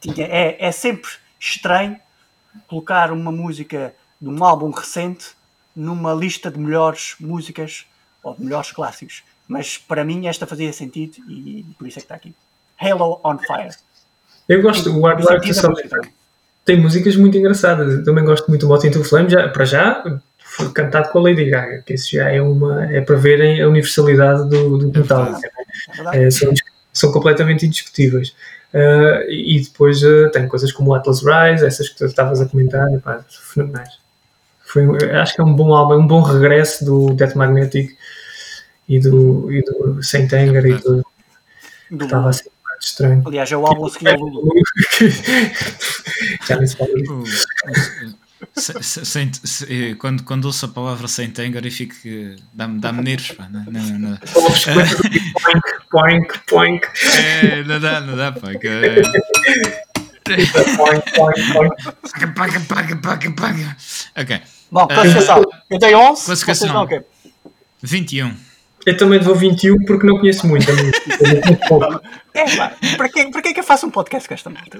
Tinha, 0.00 0.26
é, 0.26 0.56
é 0.58 0.72
sempre 0.72 1.10
estranho 1.38 2.00
colocar 2.66 3.12
uma 3.12 3.30
música 3.30 3.94
de 4.20 4.28
um 4.28 4.44
álbum 4.44 4.70
recente 4.70 5.36
numa 5.74 6.12
lista 6.12 6.50
de 6.50 6.58
melhores 6.58 7.14
músicas 7.20 7.86
ou 8.24 8.34
de 8.34 8.42
melhores 8.42 8.72
clássicos. 8.72 9.22
Mas 9.48 9.78
para 9.78 10.04
mim 10.04 10.26
esta 10.26 10.46
fazia 10.46 10.72
sentido 10.72 11.16
e 11.28 11.64
por 11.78 11.88
isso 11.88 11.98
é 11.98 12.00
que 12.00 12.04
está 12.04 12.14
aqui. 12.14 12.34
Halo 12.78 13.18
on 13.24 13.38
Fire. 13.38 13.74
Eu 14.48 14.62
gosto 14.62 14.84
do 14.84 15.02
Wild 15.02 15.22
Life 15.22 15.60
Tem 16.64 16.80
músicas 16.80 17.16
muito 17.16 17.36
engraçadas. 17.36 17.94
Eu 17.94 18.04
também 18.04 18.24
gosto 18.24 18.46
muito 18.48 18.60
do 18.60 18.68
Moth 18.68 18.84
into 18.84 19.02
Flame. 19.02 19.30
Já, 19.30 19.48
para 19.48 19.64
já, 19.64 20.20
foi 20.38 20.70
cantado 20.70 21.10
com 21.10 21.18
a 21.18 21.22
Lady 21.22 21.46
Gaga, 21.46 21.82
que 21.82 21.94
isso 21.94 22.12
já 22.12 22.30
é 22.30 22.40
uma. 22.40 22.84
é 22.92 23.00
para 23.00 23.16
verem 23.16 23.60
a 23.60 23.68
universalidade 23.68 24.48
do, 24.48 24.78
do 24.78 24.98
metal. 24.98 25.34
É, 26.12 26.24
é, 26.24 26.30
são, 26.30 26.52
são 26.92 27.12
completamente 27.12 27.66
indiscutíveis. 27.66 28.34
Uh, 28.72 29.30
e 29.30 29.62
depois 29.62 30.02
uh, 30.02 30.30
tem 30.30 30.46
coisas 30.46 30.72
como 30.72 30.94
Atlas 30.94 31.22
Rise, 31.22 31.64
essas 31.66 31.88
que 31.88 31.96
tu 31.96 32.04
estavas 32.04 32.40
a 32.40 32.46
comentar, 32.46 32.86
pá, 33.00 33.24
fenomenais. 33.28 33.98
Foi, 34.60 34.84
acho 35.12 35.34
que 35.34 35.40
é 35.40 35.44
um 35.44 35.54
bom 35.54 35.74
álbum, 35.74 35.94
um 35.94 36.06
bom 36.06 36.20
regresso 36.20 36.84
do 36.84 37.14
Death 37.14 37.34
Magnetic 37.34 37.96
e 38.88 38.98
do, 38.98 39.52
e 39.52 39.62
do 39.62 40.02
Saint 40.02 40.32
Anger 40.32 40.64
e 40.66 40.74
do, 40.74 41.04
do 41.90 42.04
estava 42.04 42.30
assim 42.30 42.48
muito 42.78 42.82
estranho. 42.82 43.22
Aliás, 43.26 43.50
é 43.50 43.56
o 43.56 43.66
álbum 43.66 43.86
a 43.86 43.90
seguir 43.90 44.08
ao 44.08 44.18
Lulu. 44.18 44.52
Já 46.46 46.56
nem 46.56 46.66
se 46.66 46.76
fala 46.76 46.90
quando, 49.98 50.22
quando 50.22 50.44
ouço 50.44 50.66
a 50.66 50.68
palavra 50.68 51.08
sem 51.08 51.32
anger 51.38 51.66
e 51.66 51.70
fico 51.70 51.94
dá-me 52.52 52.80
dá 52.80 52.92
nervos 52.92 53.32
pá, 53.32 53.48
não, 53.50 53.64
não, 53.64 53.98
não. 53.98 54.18
poink, 55.90 56.38
poink, 56.46 56.86
é, 57.16 57.64
não 57.64 57.80
dá, 57.80 58.00
não 58.00 58.16
dá 58.16 58.32
pá, 58.32 58.54
que, 58.54 58.68
é... 58.68 59.02
poink, 60.76 61.12
poink, 61.16 61.52
poink. 61.52 62.34
paga, 62.34 62.60
paga, 62.60 62.96
paga, 62.96 63.30
paga 63.32 63.76
ok 64.16 64.40
bom, 64.70 64.86
classificação 64.86 65.40
uh, 65.40 65.46
eu 65.70 65.78
tenho 65.78 65.98
11 65.98 66.24
classificação 66.24 66.82
okay. 66.82 67.00
21 67.82 68.47
eu 68.88 68.96
também 68.96 69.20
vou 69.20 69.34
21 69.34 69.84
porque 69.84 70.06
não 70.06 70.18
conheço 70.18 70.46
muito. 70.46 70.66
é, 72.34 72.56
pá, 72.56 72.74
para 72.96 73.08
quem, 73.10 73.30
para 73.30 73.42
quem 73.42 73.50
é 73.50 73.54
que 73.54 73.60
eu 73.60 73.64
faço 73.64 73.86
um 73.86 73.90
podcast 73.90 74.26
com 74.26 74.34
esta 74.34 74.48
malta? 74.48 74.78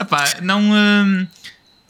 Epá, 0.00 0.24
não. 0.40 0.60
Hum, 0.62 1.26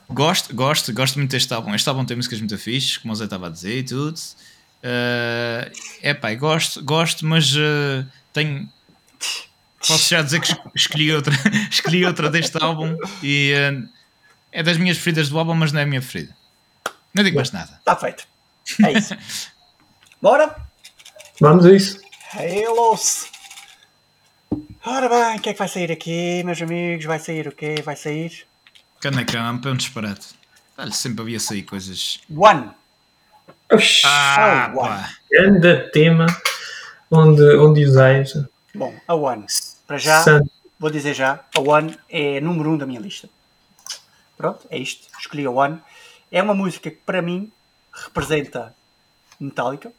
gosto, 0.09 0.55
gosto, 0.55 0.93
gosto 0.93 1.17
muito 1.17 1.31
deste 1.31 1.53
álbum. 1.55 1.75
Este 1.75 1.89
álbum 1.89 2.05
tem 2.05 2.17
músicas 2.17 2.41
muito 2.41 2.59
fixes, 2.59 2.99
como 2.99 3.13
o 3.13 3.17
Zé 3.17 3.25
estava 3.25 3.47
a 3.47 3.51
dizer 3.51 3.79
e 3.79 3.83
tudo. 3.85 4.19
Uh, 4.83 5.71
epá, 6.03 6.35
gosto, 6.35 6.83
gosto, 6.85 7.25
mas 7.25 7.55
uh, 7.55 8.05
tenho. 8.33 8.69
Posso 9.87 10.11
já 10.11 10.23
dizer 10.23 10.41
que 10.41 10.55
escolhi 10.75 11.13
outra, 11.13 11.35
escolhi 11.71 12.05
outra 12.05 12.29
deste 12.29 12.63
álbum 12.63 12.97
e 13.23 13.55
uh, 13.55 13.89
é 14.51 14.63
das 14.63 14.77
minhas 14.77 14.97
preferidas 14.97 15.29
do 15.29 15.39
álbum, 15.39 15.55
mas 15.55 15.71
não 15.71 15.81
é 15.81 15.85
a 15.85 15.87
minha 15.87 16.01
preferida. 16.01 16.35
Não 17.15 17.23
digo 17.23 17.37
mais 17.37 17.53
nada. 17.53 17.77
Está 17.79 17.95
feito. 17.95 18.25
É 18.85 18.93
isso. 18.99 19.15
Bora? 20.23 20.55
Vamos 21.41 21.65
a 21.65 21.73
isso. 21.73 21.99
Halos! 22.35 23.31
Ora 24.85 25.09
bem, 25.09 25.39
o 25.39 25.41
que 25.41 25.49
é 25.49 25.53
que 25.55 25.59
vai 25.59 25.69
sair 25.69 25.91
aqui, 25.91 26.43
meus 26.45 26.61
amigos? 26.61 27.07
Vai 27.07 27.19
sair 27.19 27.49
o 27.49 27.53
quê? 27.53 27.77
Vai 27.83 27.97
sair? 27.97 28.47
Canacamp 29.01 29.65
é 29.65 29.71
um 29.71 29.77
disparate. 29.77 30.29
Olha, 30.77 30.93
sempre 30.93 31.23
havia 31.23 31.41
sair 31.41 31.63
coisas. 31.63 32.21
One! 32.37 32.71
Oxi. 33.73 34.03
Ah, 34.05 34.71
oh. 34.77 35.35
Grande 35.35 35.91
tema 35.91 36.27
onde, 37.11 37.57
onde 37.57 37.87
usais. 37.87 38.35
Bom, 38.75 38.95
a 39.09 39.15
One. 39.15 39.47
Para 39.87 39.97
já, 39.97 40.23
Santo. 40.23 40.51
vou 40.79 40.91
dizer 40.91 41.15
já, 41.15 41.41
a 41.57 41.61
One 41.61 41.99
é 42.11 42.43
número 42.43 42.71
um 42.71 42.77
da 42.77 42.85
minha 42.85 43.01
lista. 43.01 43.27
Pronto, 44.37 44.67
é 44.69 44.77
isto. 44.77 45.09
Escolhi 45.19 45.47
a 45.47 45.51
One. 45.51 45.81
É 46.31 46.43
uma 46.43 46.55
música 46.55 46.91
que 46.91 46.99
para 46.99 47.23
mim 47.23 47.51
representa 47.91 48.75
Metallica. 49.41 49.91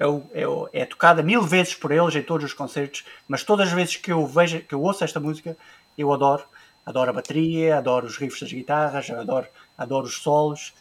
Eu, 0.00 0.66
é 0.72 0.86
tocada 0.86 1.22
mil 1.22 1.42
vezes 1.42 1.74
por 1.74 1.92
eles 1.92 2.14
em 2.16 2.22
todos 2.22 2.46
os 2.46 2.54
concertos, 2.54 3.04
mas 3.28 3.44
todas 3.44 3.68
as 3.68 3.74
vezes 3.74 3.96
que 3.96 4.10
eu 4.10 4.26
vejo, 4.26 4.62
que 4.62 4.74
eu 4.74 4.80
ouço 4.80 5.04
esta 5.04 5.20
música, 5.20 5.54
eu 5.96 6.10
adoro. 6.10 6.42
Adoro 6.86 7.10
a 7.10 7.12
bateria, 7.12 7.76
adoro 7.76 8.06
os 8.06 8.16
riffs 8.16 8.40
das 8.40 8.50
guitarras, 8.50 9.10
adoro, 9.10 9.46
adoro 9.76 10.06
os 10.06 10.14
solos, 10.22 10.72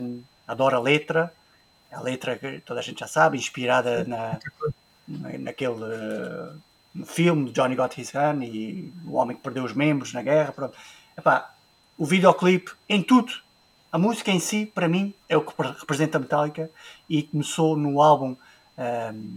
um, 0.00 0.22
adoro 0.46 0.76
a 0.76 0.80
letra. 0.80 1.34
A 1.90 2.00
letra 2.00 2.36
que 2.38 2.60
toda 2.60 2.78
a 2.78 2.82
gente 2.82 3.00
já 3.00 3.08
sabe, 3.08 3.36
inspirada 3.36 4.04
na, 4.04 4.38
naquele 5.08 5.74
uh, 5.74 7.04
filme 7.04 7.46
de 7.46 7.52
Johnny 7.52 7.74
Got 7.74 8.00
His 8.00 8.12
Gun 8.12 8.42
e 8.42 8.92
o 9.04 9.14
homem 9.14 9.36
que 9.36 9.42
perdeu 9.42 9.64
os 9.64 9.72
membros 9.72 10.12
na 10.12 10.22
guerra. 10.22 10.52
Pronto. 10.52 10.76
Epá, 11.18 11.52
o 11.98 12.06
videoclipe, 12.06 12.70
em 12.88 13.02
tudo, 13.02 13.32
a 13.94 13.98
música 13.98 14.32
em 14.32 14.40
si, 14.40 14.66
para 14.66 14.88
mim, 14.88 15.14
é 15.28 15.36
o 15.36 15.42
que 15.42 15.52
representa 15.78 16.18
a 16.18 16.20
Metallica 16.20 16.68
e 17.08 17.22
começou 17.22 17.76
no 17.76 18.02
álbum, 18.02 18.34
um, 18.78 19.36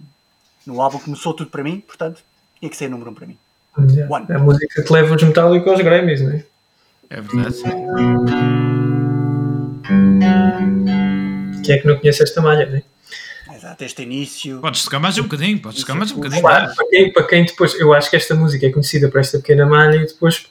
no 0.65 0.81
álbum 0.81 0.99
começou 0.99 1.33
tudo 1.33 1.49
para 1.49 1.63
mim, 1.63 1.79
portanto, 1.79 2.21
tinha 2.59 2.69
que 2.69 2.77
ser 2.77 2.89
número 2.89 3.11
um 3.11 3.13
para 3.13 3.27
mim. 3.27 3.37
Yeah. 3.79 4.25
É 4.29 4.35
a 4.35 4.39
música 4.39 4.81
que 4.81 4.93
leva 4.93 5.15
os 5.15 5.23
Metallica 5.23 5.69
aos 5.69 5.81
Grammys, 5.81 6.21
não 6.21 6.31
é? 6.31 6.43
É 7.09 7.21
verdade. 7.21 7.61
Quem 11.63 11.75
é 11.75 11.77
que 11.77 11.87
não 11.87 11.97
conhece 11.99 12.23
esta 12.23 12.41
malha, 12.41 12.65
não 12.65 12.77
é? 12.77 12.83
Exato, 13.55 13.83
este 13.83 14.03
início. 14.03 14.59
Podes 14.61 14.83
tocar 14.83 14.99
mais 14.99 15.17
um 15.17 15.23
bocadinho, 15.23 15.59
podes 15.59 15.81
tocar 15.81 15.95
mais 15.95 16.11
um 16.11 16.15
bocadinho. 16.15 16.41
Claro, 16.41 16.75
para 16.75 16.87
quem, 16.89 17.13
para 17.13 17.23
quem 17.27 17.45
depois, 17.45 17.73
eu 17.79 17.93
acho 17.93 18.09
que 18.09 18.15
esta 18.15 18.35
música 18.35 18.67
é 18.67 18.71
conhecida 18.71 19.09
por 19.09 19.19
esta 19.19 19.37
pequena 19.39 19.65
malha 19.65 19.97
e 19.97 20.05
depois 20.05 20.47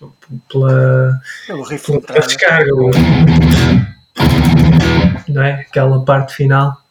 pela, 0.49 1.20
pelo 1.47 1.62
riff 1.64 2.01
pela 2.01 2.20
descarga 2.20 2.72
não 5.28 5.43
é? 5.43 5.53
Aquela 5.61 6.05
parte 6.05 6.34
final. 6.34 6.82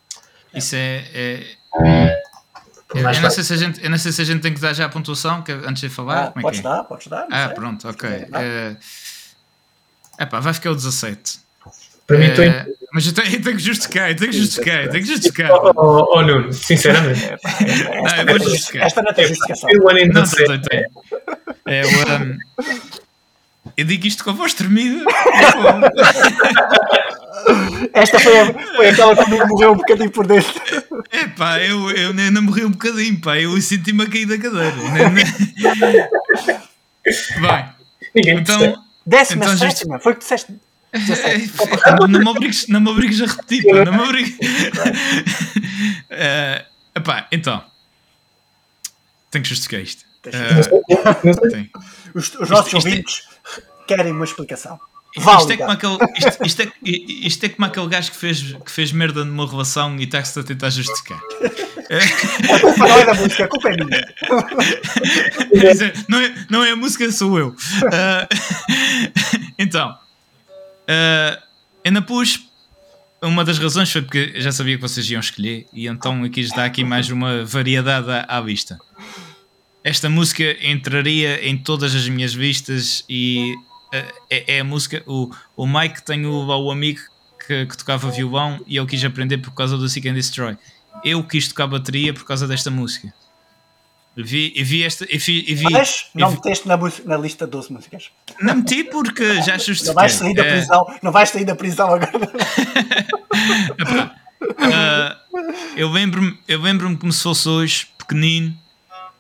Isso 0.53 0.75
é. 0.75 1.03
é... 1.13 1.43
Eu, 2.93 3.01
eu, 3.01 3.21
não 3.21 3.29
sei 3.29 3.43
se 3.43 3.53
a 3.53 3.57
gente, 3.57 3.83
eu 3.83 3.89
não 3.89 3.97
sei 3.97 4.11
se 4.11 4.21
a 4.21 4.25
gente 4.25 4.41
tem 4.41 4.53
que 4.53 4.61
dar 4.61 4.73
já 4.73 4.85
a 4.85 4.89
pontuação 4.89 5.41
que, 5.41 5.51
antes 5.51 5.81
de 5.81 5.89
falar. 5.89 6.25
Ah, 6.25 6.27
Como 6.31 6.39
é 6.39 6.41
podes 6.43 6.61
que 6.61 6.67
é? 6.67 6.69
dar, 6.69 6.83
podes 6.83 7.07
dar. 7.07 7.27
Ah, 7.29 7.47
sei. 7.47 7.55
pronto, 7.55 7.89
ok. 7.89 8.09
É, 8.09 8.75
epá, 10.19 10.39
vai 10.39 10.53
ficar 10.53 10.71
o 10.71 10.75
17. 10.75 11.39
Para 12.07 12.17
mim, 12.19 12.25
estou 12.25 12.45
é, 12.45 12.67
Mas 12.93 13.07
eu 13.07 13.13
tenho, 13.13 13.27
eu 13.27 13.41
tenho 13.41 13.57
que 13.57 13.63
justificar, 13.63 14.11
eu 14.11 14.15
tenho 14.15 14.31
que 14.31 14.37
justificar, 14.37 14.83
eu 14.85 14.91
tenho 14.91 15.03
que 15.03 15.09
justificar. 15.09 15.51
Oh, 15.51 15.71
oh, 15.75 16.17
oh 16.17 16.21
Nuno, 16.21 16.53
sinceramente. 16.53 17.21
não, 17.21 18.15
eu 18.15 18.25
vou 18.27 18.49
justificar. 18.49 18.85
Esta 18.85 19.01
não 19.01 19.13
tem 19.13 19.27
justificação. 19.27 19.69
Não, 19.73 20.23
tem, 20.23 20.61
tem. 20.61 20.85
É, 21.65 21.81
um, 21.85 22.37
eu 23.77 23.85
digo 23.85 24.07
isto 24.07 24.23
com 24.23 24.29
a 24.29 24.33
voz 24.33 24.53
tremida. 24.53 25.03
Esta 27.93 28.19
foi, 28.19 28.39
a, 28.39 28.53
foi 28.75 28.89
aquela 28.89 29.15
que 29.15 29.29
morreu 29.29 29.73
um 29.73 29.77
bocadinho 29.77 30.09
por 30.11 30.25
dentro. 30.25 30.53
É 31.11 31.27
pá, 31.27 31.59
eu, 31.59 31.91
eu 31.91 32.09
ainda 32.09 32.41
morri 32.41 32.65
um 32.65 32.71
bocadinho, 32.71 33.19
pá. 33.19 33.37
Eu 33.37 33.59
senti-me 33.61 34.03
a 34.03 34.09
cair 34.09 34.25
da 34.25 34.37
cadeira. 34.37 34.75
Vai. 37.39 37.75
Então, 38.17 38.81
décima 39.05 39.43
então, 39.43 39.57
sétima, 39.57 39.99
foi 39.99 40.13
o 40.13 40.15
que 40.15 40.21
disseste. 40.21 40.55
Não, 41.99 42.07
não, 42.07 42.19
me 42.21 42.29
obrigues, 42.29 42.65
não 42.69 42.79
me 42.79 42.89
obrigues 42.89 43.21
a 43.21 43.25
repetir, 43.25 43.65
pá, 43.65 43.83
não 43.83 43.91
me 43.91 43.99
obrigues. 43.99 44.37
uh, 46.09 46.65
epá, 46.95 47.27
então, 47.29 47.61
tenho 49.29 49.43
que 49.43 49.49
justificar 49.49 49.81
isto. 49.81 50.05
Uh, 50.25 50.81
os, 52.17 52.33
os 52.35 52.49
nossos 52.49 52.67
isto, 52.67 52.77
ouvintes 52.77 53.15
isto 53.15 53.31
é... 53.31 53.34
querem 53.87 54.11
uma 54.11 54.25
explicação. 54.25 54.79
Isto 55.17 55.51
é, 55.53 55.57
como 55.57 55.71
aquele, 55.71 55.97
isto, 56.17 56.45
isto, 56.45 56.61
é, 56.61 56.71
isto 56.83 57.43
é 57.45 57.49
como 57.49 57.65
aquele 57.65 57.87
gajo 57.87 58.11
que 58.11 58.17
fez, 58.17 58.41
que 58.41 58.69
fez 58.69 58.91
merda 58.91 59.23
numa 59.23 59.49
relação 59.49 59.95
e 59.97 60.03
está-se 60.03 60.37
a 60.37 60.43
tentar 60.43 60.69
justificar. 60.69 61.21
A 62.49 62.59
culpa 62.59 62.87
não 62.87 62.99
é 62.99 63.05
da 63.05 63.13
música, 63.13 63.45
a 63.45 63.47
culpa 63.47 63.69
é 63.69 63.77
minha. 63.77 64.13
não, 66.09 66.19
é, 66.19 66.45
não 66.49 66.63
é 66.65 66.71
a 66.71 66.75
música, 66.75 67.09
sou 67.13 67.39
eu. 67.39 67.49
Uh, 67.49 68.27
então, 69.57 69.91
uh, 69.91 71.41
ainda 71.83 72.01
pus. 72.01 72.43
Uma 73.21 73.45
das 73.45 73.57
razões 73.57 73.91
foi 73.91 74.01
porque 74.01 74.33
já 74.39 74.51
sabia 74.51 74.75
que 74.75 74.81
vocês 74.81 75.09
iam 75.09 75.19
escolher, 75.19 75.65
e 75.73 75.87
então 75.87 76.23
aqui 76.25 76.41
quis 76.41 76.51
dar 76.51 76.65
aqui 76.65 76.83
mais 76.83 77.09
uma 77.09 77.43
variedade 77.45 78.11
à, 78.11 78.25
à 78.27 78.41
vista. 78.41 78.77
Esta 79.83 80.09
música 80.09 80.43
entraria 80.61 81.47
em 81.47 81.57
todas 81.57 81.95
as 81.95 82.07
minhas 82.07 82.33
vistas 82.33 83.03
e 83.09 83.55
é, 84.29 84.57
é, 84.57 84.59
a 84.59 84.63
música. 84.63 85.03
O, 85.05 85.29
o 85.55 85.67
Mike 85.67 86.03
tem 86.03 86.25
o, 86.25 86.45
o 86.45 86.71
amigo 86.71 86.99
que, 87.45 87.65
que, 87.65 87.77
tocava 87.77 88.09
violão 88.09 88.59
e 88.65 88.75
eu 88.75 88.85
quis 88.85 89.03
aprender 89.03 89.37
por 89.37 89.53
causa 89.53 89.77
do 89.77 89.87
Seek 89.87 90.09
and 90.09 90.13
Destroy. 90.13 90.57
Eu 91.03 91.23
quis 91.23 91.47
tocar 91.47 91.67
bateria 91.67 92.13
por 92.13 92.25
causa 92.25 92.47
desta 92.47 92.71
música. 92.71 93.13
Vi, 94.17 94.53
vi 94.63 94.83
esta. 94.83 95.05
Vi, 95.05 95.41
vi, 95.41 95.69
Mas 95.69 96.09
não 96.15 96.29
vi, 96.29 96.35
meteste 96.35 96.67
na, 96.67 96.77
na 97.05 97.17
lista 97.17 97.45
de 97.45 97.51
12 97.51 97.73
músicas. 97.73 98.11
Não 98.41 98.55
meti 98.55 98.85
porque 98.85 99.41
já 99.41 99.57
justifiquei. 99.57 99.87
Não 99.87 99.95
vais 99.95 100.13
sair 100.13 100.33
da 100.33 100.45
é. 100.45 100.51
prisão, 100.51 100.83
uh, 100.83 100.99
não 101.03 101.11
vais 101.11 101.29
sair 101.29 101.43
da 101.43 101.55
prisão 101.55 101.93
agora. 101.93 102.11
uh, 104.41 105.15
eu 105.75 105.89
lembro-me 105.89 106.39
lembro 106.47 106.97
como 106.97 107.11
se 107.11 107.21
fosse 107.21 107.49
hoje, 107.49 107.87
pequenino, 107.97 108.57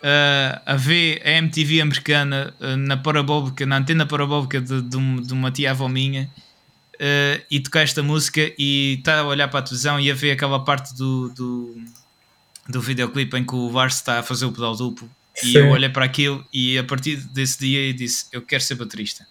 uh, 0.01 0.61
a 0.65 0.75
ver 0.75 1.21
a 1.25 1.31
MTV 1.31 1.81
americana 1.81 2.53
uh, 2.59 2.77
na 2.77 2.97
parabólica, 2.97 3.65
na 3.65 3.77
antena 3.77 4.05
parabólica 4.05 4.61
de, 4.61 4.81
de, 4.81 5.21
de 5.21 5.33
uma 5.33 5.51
tia-avó 5.51 5.87
minha 5.87 6.29
uh, 6.95 7.43
e 7.49 7.59
tocar 7.59 7.81
esta 7.81 8.01
música 8.03 8.51
e 8.57 8.95
estar 8.99 9.19
a 9.19 9.25
olhar 9.25 9.47
para 9.47 9.59
a 9.59 9.63
televisão 9.63 9.99
e 9.99 10.11
a 10.11 10.13
ver 10.13 10.31
aquela 10.31 10.63
parte 10.63 10.95
do, 10.95 11.29
do, 11.29 11.75
do 12.67 12.81
videoclipe 12.81 13.37
em 13.37 13.45
que 13.45 13.55
o 13.55 13.69
Vars 13.69 13.95
está 13.95 14.19
a 14.19 14.23
fazer 14.23 14.45
o 14.45 14.51
pedal 14.51 14.75
duplo 14.75 15.09
Sim. 15.33 15.47
e 15.49 15.55
eu 15.55 15.69
olhei 15.69 15.89
para 15.89 16.05
aquilo 16.05 16.45
e 16.53 16.77
a 16.77 16.83
partir 16.83 17.17
desse 17.17 17.59
dia 17.59 17.87
eu 17.87 17.93
disse 17.93 18.25
eu 18.31 18.41
quero 18.41 18.63
ser 18.63 18.75
baterista. 18.75 19.25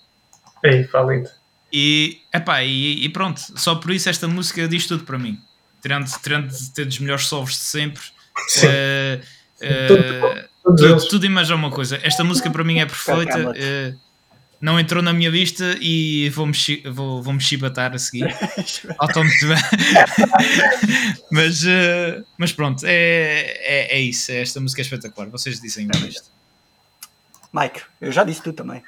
Ei, 0.63 0.85
valendo. 0.85 1.29
E, 1.73 2.21
epá, 2.33 2.63
e, 2.63 3.05
e 3.05 3.09
pronto, 3.09 3.41
só 3.57 3.75
por 3.75 3.91
isso 3.91 4.09
esta 4.09 4.29
música 4.29 4.69
diz 4.69 4.87
tudo 4.87 5.05
para 5.05 5.19
mim. 5.19 5.41
Tirando, 5.83 6.09
tirando 6.23 6.49
de 6.49 6.71
ter 6.71 6.87
dos 6.87 6.99
melhores 7.01 7.27
solos 7.27 7.51
de 7.51 7.57
sempre. 7.57 8.03
Uh, 8.63 9.21
uh, 9.61 10.54
tudo, 10.65 11.09
tudo 11.09 11.27
e 11.27 11.29
mais 11.29 11.51
alguma 11.51 11.71
coisa. 11.71 12.01
Esta 12.03 12.25
música 12.25 12.51
para 12.51 12.65
mim 12.65 12.79
é 12.79 12.87
perfeita. 12.87 13.51
Uh, 13.51 13.95
não 14.61 14.79
entrou 14.81 15.03
na 15.03 15.13
minha 15.13 15.29
lista 15.29 15.77
e 15.79 16.31
vou-me 16.31 16.55
vou, 16.91 17.23
vou 17.23 17.39
chibatar 17.39 17.93
a 17.93 17.99
seguir. 17.99 18.25
mas, 21.31 21.63
uh, 21.65 22.25
mas 22.39 22.53
pronto, 22.53 22.87
é, 22.87 23.59
é, 23.61 23.97
é 23.97 24.01
isso. 24.01 24.33
É 24.33 24.41
esta 24.41 24.59
música 24.61 24.81
é 24.81 24.85
espetacular. 24.85 25.29
Vocês 25.29 25.61
dizem 25.61 25.87
isto. 26.09 26.33
Mike, 27.53 27.83
eu 28.01 28.11
já 28.11 28.25
disse 28.25 28.43
tu 28.43 28.55
também. 28.55 28.83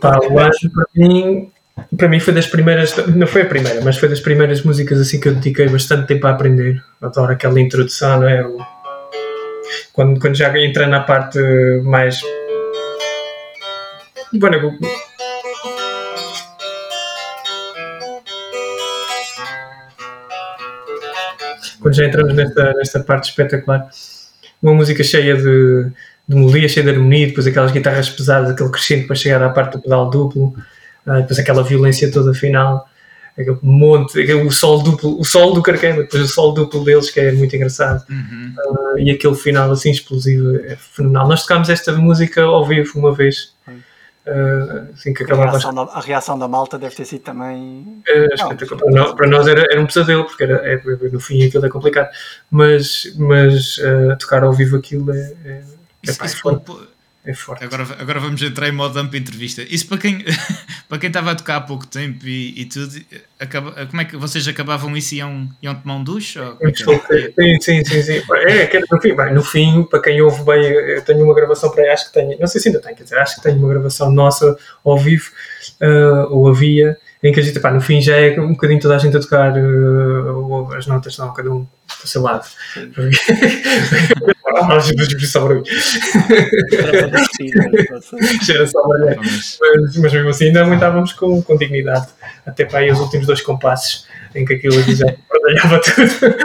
Pá, 0.00 0.18
eu 0.22 0.38
acho 0.38 0.70
para 0.70 0.86
mim, 0.94 1.50
para 1.96 2.08
mim 2.08 2.20
foi 2.20 2.34
das 2.34 2.46
primeiras, 2.46 2.94
não 3.14 3.26
foi 3.26 3.42
a 3.42 3.46
primeira, 3.46 3.80
mas 3.82 3.96
foi 3.96 4.08
das 4.08 4.20
primeiras 4.20 4.62
músicas 4.62 5.00
assim 5.00 5.20
que 5.20 5.28
eu 5.28 5.34
dediquei 5.34 5.68
bastante 5.68 6.06
tempo 6.06 6.26
a 6.26 6.30
aprender. 6.30 6.82
Adoro 7.00 7.32
aquela 7.32 7.60
introdução, 7.60 8.20
não 8.20 8.28
é? 8.28 8.44
O, 8.44 8.73
quando, 9.92 10.20
quando 10.20 10.34
já 10.34 10.56
entra 10.58 10.86
na 10.86 11.00
parte 11.00 11.38
mais. 11.82 12.20
Bueno, 14.32 14.76
quando 21.84 21.94
já 21.94 22.06
entramos 22.06 22.34
nesta, 22.34 22.72
nesta 22.72 23.00
parte 23.00 23.28
espetacular, 23.28 23.88
uma 24.62 24.72
música 24.72 25.04
cheia 25.04 25.36
de, 25.36 25.90
de 26.26 26.34
melodia, 26.34 26.66
cheia 26.66 26.82
de 26.82 26.92
harmonia, 26.92 27.26
depois 27.26 27.46
aquelas 27.46 27.72
guitarras 27.72 28.08
pesadas, 28.08 28.50
aquele 28.50 28.70
crescente 28.70 29.06
para 29.06 29.14
chegar 29.14 29.42
à 29.42 29.50
parte 29.50 29.72
do 29.74 29.82
pedal 29.82 30.08
duplo, 30.08 30.54
uh, 31.06 31.20
depois 31.20 31.38
aquela 31.38 31.62
violência 31.62 32.10
toda 32.10 32.32
final. 32.32 32.88
Aquele 33.38 33.58
monte, 33.62 34.20
aquele, 34.20 34.42
o 34.42 34.50
sol 34.50 34.82
duplo, 34.82 35.18
o 35.18 35.24
sol 35.24 35.52
do 35.52 35.62
Carquema, 35.62 36.02
depois 36.02 36.22
o 36.22 36.28
sol 36.28 36.52
duplo 36.54 36.84
deles, 36.84 37.10
que 37.10 37.20
é 37.20 37.32
muito 37.32 37.54
engraçado. 37.54 38.04
Uhum. 38.08 38.54
Uh, 38.58 38.98
e 38.98 39.10
aquele 39.10 39.34
final 39.34 39.70
assim 39.70 39.90
explosivo 39.90 40.56
é 40.56 40.76
fenomenal. 40.76 41.28
Nós 41.28 41.42
tocámos 41.42 41.68
esta 41.68 41.92
música 41.92 42.42
ao 42.42 42.64
vivo 42.64 42.98
uma 42.98 43.12
vez. 43.12 43.52
Uh, 44.26 44.88
assim 44.94 45.12
que 45.12 45.22
acabava. 45.22 45.48
A 45.48 45.52
reação, 45.52 45.74
da, 45.74 45.82
a 45.82 46.00
reação, 46.00 46.38
da, 46.38 46.48
malta 46.48 46.78
deve 46.78 46.94
ter 46.94 47.04
sido 47.04 47.20
também. 47.20 48.02
É, 48.08 48.26
para, 48.28 48.90
nós, 48.90 49.12
para 49.12 49.26
nós 49.26 49.46
era, 49.46 49.66
era 49.70 49.80
um 49.80 49.86
pesadelo, 49.86 50.24
porque 50.24 50.44
era, 50.44 50.54
é, 50.66 50.80
no 51.12 51.20
fim 51.20 51.44
aquilo 51.44 51.66
é 51.66 51.68
complicado. 51.68 52.08
Mas, 52.50 53.14
mas 53.18 53.76
uh, 53.78 54.16
tocar 54.18 54.42
ao 54.42 54.52
vivo 54.52 54.76
aquilo 54.76 55.12
é. 55.12 55.34
é, 55.44 55.62
isso, 56.02 56.22
é, 56.22 56.26
isso 56.26 56.42
é 57.24 57.32
forte. 57.32 57.64
Agora, 57.64 57.86
agora 57.98 58.20
vamos 58.20 58.42
entrar 58.42 58.68
em 58.68 58.72
modo 58.72 58.98
ampla 58.98 59.18
entrevista. 59.18 59.62
Isso 59.62 59.88
para 59.88 59.96
quem, 59.96 60.22
para 60.88 60.98
quem 60.98 61.08
estava 61.08 61.30
a 61.30 61.34
tocar 61.34 61.56
há 61.56 61.60
pouco 61.62 61.86
tempo 61.86 62.26
e, 62.26 62.60
e 62.60 62.64
tudo, 62.66 63.00
acaba, 63.40 63.86
como 63.86 64.02
é 64.02 64.04
que 64.04 64.16
vocês 64.16 64.46
acabavam 64.46 64.94
isso 64.94 65.14
e 65.14 65.18
iam, 65.18 65.48
iam 65.62 65.74
tomar 65.74 65.94
um 65.94 66.04
duche? 66.04 66.38
Ou, 66.38 66.58
é 66.60 66.74
sim, 66.74 67.60
sim, 67.60 67.84
sim, 67.84 68.02
sim. 68.02 68.22
É, 68.46 68.66
que 68.66 68.78
no 68.78 69.00
fim, 69.00 69.14
bem, 69.14 69.32
no 69.32 69.42
fim, 69.42 69.84
para 69.84 70.02
quem 70.02 70.20
ouve 70.20 70.44
bem, 70.44 70.64
eu 70.64 71.02
tenho 71.02 71.24
uma 71.24 71.34
gravação 71.34 71.70
para 71.70 71.84
aí, 71.84 71.88
acho 71.88 72.08
que 72.08 72.12
tenho, 72.12 72.38
não 72.38 72.46
sei 72.46 72.60
se 72.60 72.68
ainda 72.68 72.80
tenho, 72.80 72.94
quer 72.94 73.04
dizer, 73.04 73.18
acho 73.18 73.36
que 73.36 73.42
tenho 73.42 73.56
uma 73.56 73.68
gravação 73.68 74.12
nossa 74.12 74.56
ao 74.84 74.98
vivo, 74.98 75.30
uh, 75.80 76.30
ou 76.30 76.48
havia, 76.48 76.98
em 77.22 77.32
que 77.32 77.40
a 77.40 77.42
gente, 77.42 77.58
pá, 77.58 77.70
no 77.70 77.80
fim 77.80 78.02
já 78.02 78.16
é 78.18 78.38
um 78.38 78.52
bocadinho 78.52 78.80
toda 78.80 78.96
a 78.96 78.98
gente 78.98 79.16
a 79.16 79.20
tocar, 79.20 79.54
uh, 79.56 80.74
as 80.74 80.86
notas 80.86 81.14
estão 81.14 81.32
cada 81.32 81.50
um 81.50 81.60
do 82.02 82.06
seu 82.06 82.20
lado. 82.20 82.46
margem 84.62 84.94
para 84.94 85.06
mim. 85.06 85.62
Era 88.48 88.66
só 88.66 88.82
mas, 88.86 89.58
mas 89.96 90.12
mesmo 90.12 90.28
assim 90.28 90.46
ainda 90.46 90.62
aumentávamos 90.62 91.12
com, 91.12 91.42
com 91.42 91.56
dignidade. 91.56 92.06
Até 92.46 92.64
para 92.64 92.80
aí 92.80 92.90
os 92.90 93.00
últimos 93.00 93.26
dois 93.26 93.40
compassos 93.40 94.06
em 94.34 94.44
que 94.44 94.54
aquilo 94.54 94.80
já 94.82 95.06
perdalhava 95.30 95.80
tudo. 95.80 96.36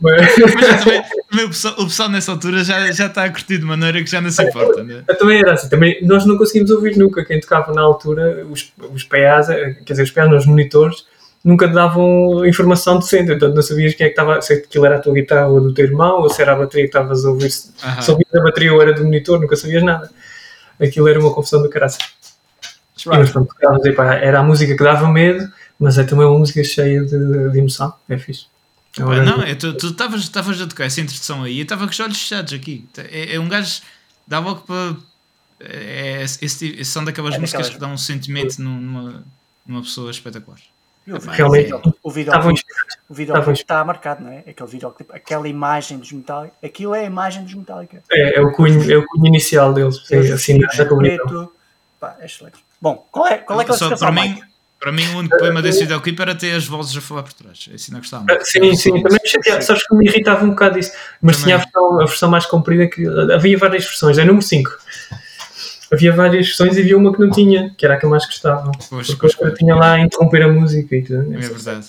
mas, 0.00 0.20
mas 0.38 0.84
também, 0.84 1.02
também 1.30 1.44
o, 1.44 1.48
pessoal, 1.48 1.74
o, 1.74 1.84
pessoal, 1.84 2.08
nessa 2.08 2.32
altura 2.32 2.64
já, 2.64 2.90
já 2.92 3.06
está 3.06 3.24
a 3.24 3.30
curtir 3.30 3.58
de 3.58 3.64
maneira 3.64 4.02
que 4.02 4.10
já 4.10 4.20
não 4.20 4.30
se 4.30 4.42
importa. 4.42 4.84
Né? 4.84 5.02
Também 5.18 5.40
era 5.40 5.54
assim, 5.54 5.68
também, 5.68 5.98
nós 6.02 6.24
não 6.24 6.38
conseguimos 6.38 6.70
ouvir 6.70 6.96
nunca 6.96 7.24
quem 7.24 7.40
tocava 7.40 7.72
na 7.72 7.82
altura, 7.82 8.46
os, 8.50 8.72
os 8.92 9.04
PAs, 9.04 9.48
quer 9.48 9.92
dizer, 9.92 10.02
os 10.02 10.10
PAs 10.10 10.30
nos 10.30 10.46
monitores 10.46 11.04
nunca 11.46 11.68
te 11.68 11.74
davam 11.74 12.44
informação 12.44 12.98
decente, 12.98 13.30
então 13.30 13.54
não 13.54 13.62
sabias 13.62 13.94
quem 13.94 14.06
é 14.06 14.08
que 14.08 14.20
estava, 14.20 14.42
se 14.42 14.52
aquilo 14.52 14.84
era 14.84 14.96
a 14.96 14.98
tua 14.98 15.14
guitarra 15.14 15.46
ou 15.46 15.60
do 15.60 15.72
teu 15.72 15.84
irmão, 15.84 16.22
ou 16.22 16.28
se 16.28 16.42
era 16.42 16.54
a 16.54 16.56
bateria 16.56 16.86
que 16.86 16.88
estavas 16.88 17.24
a 17.24 17.30
ouvir, 17.30 17.48
se, 17.52 17.70
uhum. 17.84 18.02
se 18.02 18.10
ouvias 18.10 18.34
a 18.34 18.42
bateria 18.42 18.74
ou 18.74 18.82
era 18.82 18.92
do 18.92 19.04
monitor, 19.04 19.40
nunca 19.40 19.54
sabias 19.54 19.84
nada. 19.84 20.10
Aquilo 20.82 21.06
era 21.06 21.20
uma 21.20 21.32
confusão 21.32 21.62
do 21.62 21.70
caraças. 21.70 22.02
Right. 23.06 23.30
Pronto, 23.30 23.54
era 24.20 24.40
a 24.40 24.42
música 24.42 24.76
que 24.76 24.82
dava 24.82 25.06
medo, 25.08 25.48
mas 25.78 25.96
é 25.96 26.02
também 26.02 26.26
uma 26.26 26.36
música 26.36 26.64
cheia 26.64 27.04
de, 27.04 27.50
de 27.50 27.58
emoção, 27.58 27.94
é 28.08 28.18
fixe. 28.18 28.46
Agora, 28.98 29.22
não, 29.22 29.40
é, 29.40 29.54
tu 29.54 29.76
estavas 29.86 30.60
a 30.60 30.66
tocar 30.66 30.86
essa 30.86 31.00
introdução 31.00 31.44
aí, 31.44 31.58
eu 31.58 31.62
estava 31.62 31.84
com 31.84 31.92
os 31.92 32.00
olhos 32.00 32.20
fechados 32.20 32.52
aqui. 32.54 32.88
É, 32.98 33.36
é 33.36 33.40
um 33.40 33.48
gajo, 33.48 33.82
dá 34.26 34.40
logo 34.40 34.62
para. 34.62 34.96
É, 35.60 36.24
esse, 36.24 36.84
são 36.84 37.04
daquelas 37.04 37.34
é 37.34 37.38
músicas 37.38 37.68
daquelas... 37.68 37.74
que 37.74 37.80
dão 37.80 37.92
um 37.92 37.98
sentimento 37.98 38.60
numa, 38.60 39.22
numa 39.64 39.82
pessoa 39.82 40.10
espetacular. 40.10 40.58
Realmente, 41.06 41.72
o 42.02 42.10
videoclipe, 42.10 42.64
videoclipe 43.08 43.52
está 43.52 43.84
marcado, 43.84 44.24
não 44.24 44.32
é? 44.32 44.38
Aquele 44.38 44.68
videoclipe, 44.68 45.12
aquela 45.12 45.48
imagem 45.48 45.98
dos 45.98 46.10
Metallica, 46.12 46.54
aquilo 46.62 46.94
é 46.94 47.00
a 47.00 47.04
imagem 47.04 47.44
dos 47.44 47.54
Metallica. 47.54 48.02
É, 48.10 48.38
é 48.38 48.40
o 48.40 48.50
cunho, 48.50 48.92
é 48.92 48.96
o 48.96 49.06
cunho 49.06 49.26
inicial 49.26 49.72
deles, 49.72 50.04
sim, 50.04 50.16
assim, 50.32 50.58
é 50.64 50.84
preto, 50.84 51.52
pá, 52.00 52.16
é 52.18 52.26
excelente. 52.26 52.56
Bom, 52.80 53.06
qual 53.10 53.28
é, 53.28 53.38
qual 53.38 53.60
é 53.60 53.62
a 53.62 53.66
classificação, 53.66 54.12
para 54.12 54.20
mim, 54.20 54.40
para 54.80 54.92
mim, 54.92 55.06
o 55.14 55.18
único 55.18 55.36
problema 55.36 55.62
desse 55.62 55.80
videoclipe 55.80 56.20
era 56.20 56.34
ter 56.34 56.54
as 56.54 56.66
vozes 56.66 56.96
a 56.96 57.00
falar 57.00 57.22
por 57.22 57.32
trás. 57.32 57.68
Assim 57.74 57.92
não 57.92 58.00
gostava. 58.00 58.26
Ah, 58.28 58.38
sim, 58.42 58.74
sim, 58.74 58.90
também 59.02 59.18
me 59.22 59.28
chateava. 59.28 59.62
Sabes 59.62 59.86
que 59.86 59.94
me 59.94 60.06
irritava 60.06 60.44
um 60.44 60.50
bocado 60.50 60.78
isso. 60.78 60.92
Mas 61.22 61.36
também. 61.36 61.44
tinha 61.44 61.56
a 61.56 61.58
versão, 61.58 62.00
a 62.00 62.04
versão 62.04 62.30
mais 62.30 62.46
comprida 62.46 62.86
que. 62.86 63.06
Havia 63.32 63.56
várias 63.56 63.84
versões, 63.84 64.18
é 64.18 64.24
número 64.24 64.44
5 64.44 64.70
havia 65.92 66.12
várias 66.12 66.46
versões 66.46 66.76
e 66.76 66.80
havia 66.80 66.96
uma 66.96 67.12
que 67.12 67.20
não 67.20 67.30
tinha, 67.30 67.74
que 67.76 67.84
era 67.84 67.94
a 67.94 67.98
que 67.98 68.04
eu 68.04 68.10
mais 68.10 68.24
gostava. 68.26 68.72
Pois, 68.88 69.06
porque 69.08 69.36
pois, 69.36 69.50
eu 69.52 69.54
tinha 69.54 69.74
lá 69.74 69.92
a 69.92 70.00
interromper 70.00 70.42
a 70.42 70.48
música 70.48 70.96
e 70.96 71.02
tudo. 71.02 71.34
É 71.34 71.38
verdade. 71.38 71.86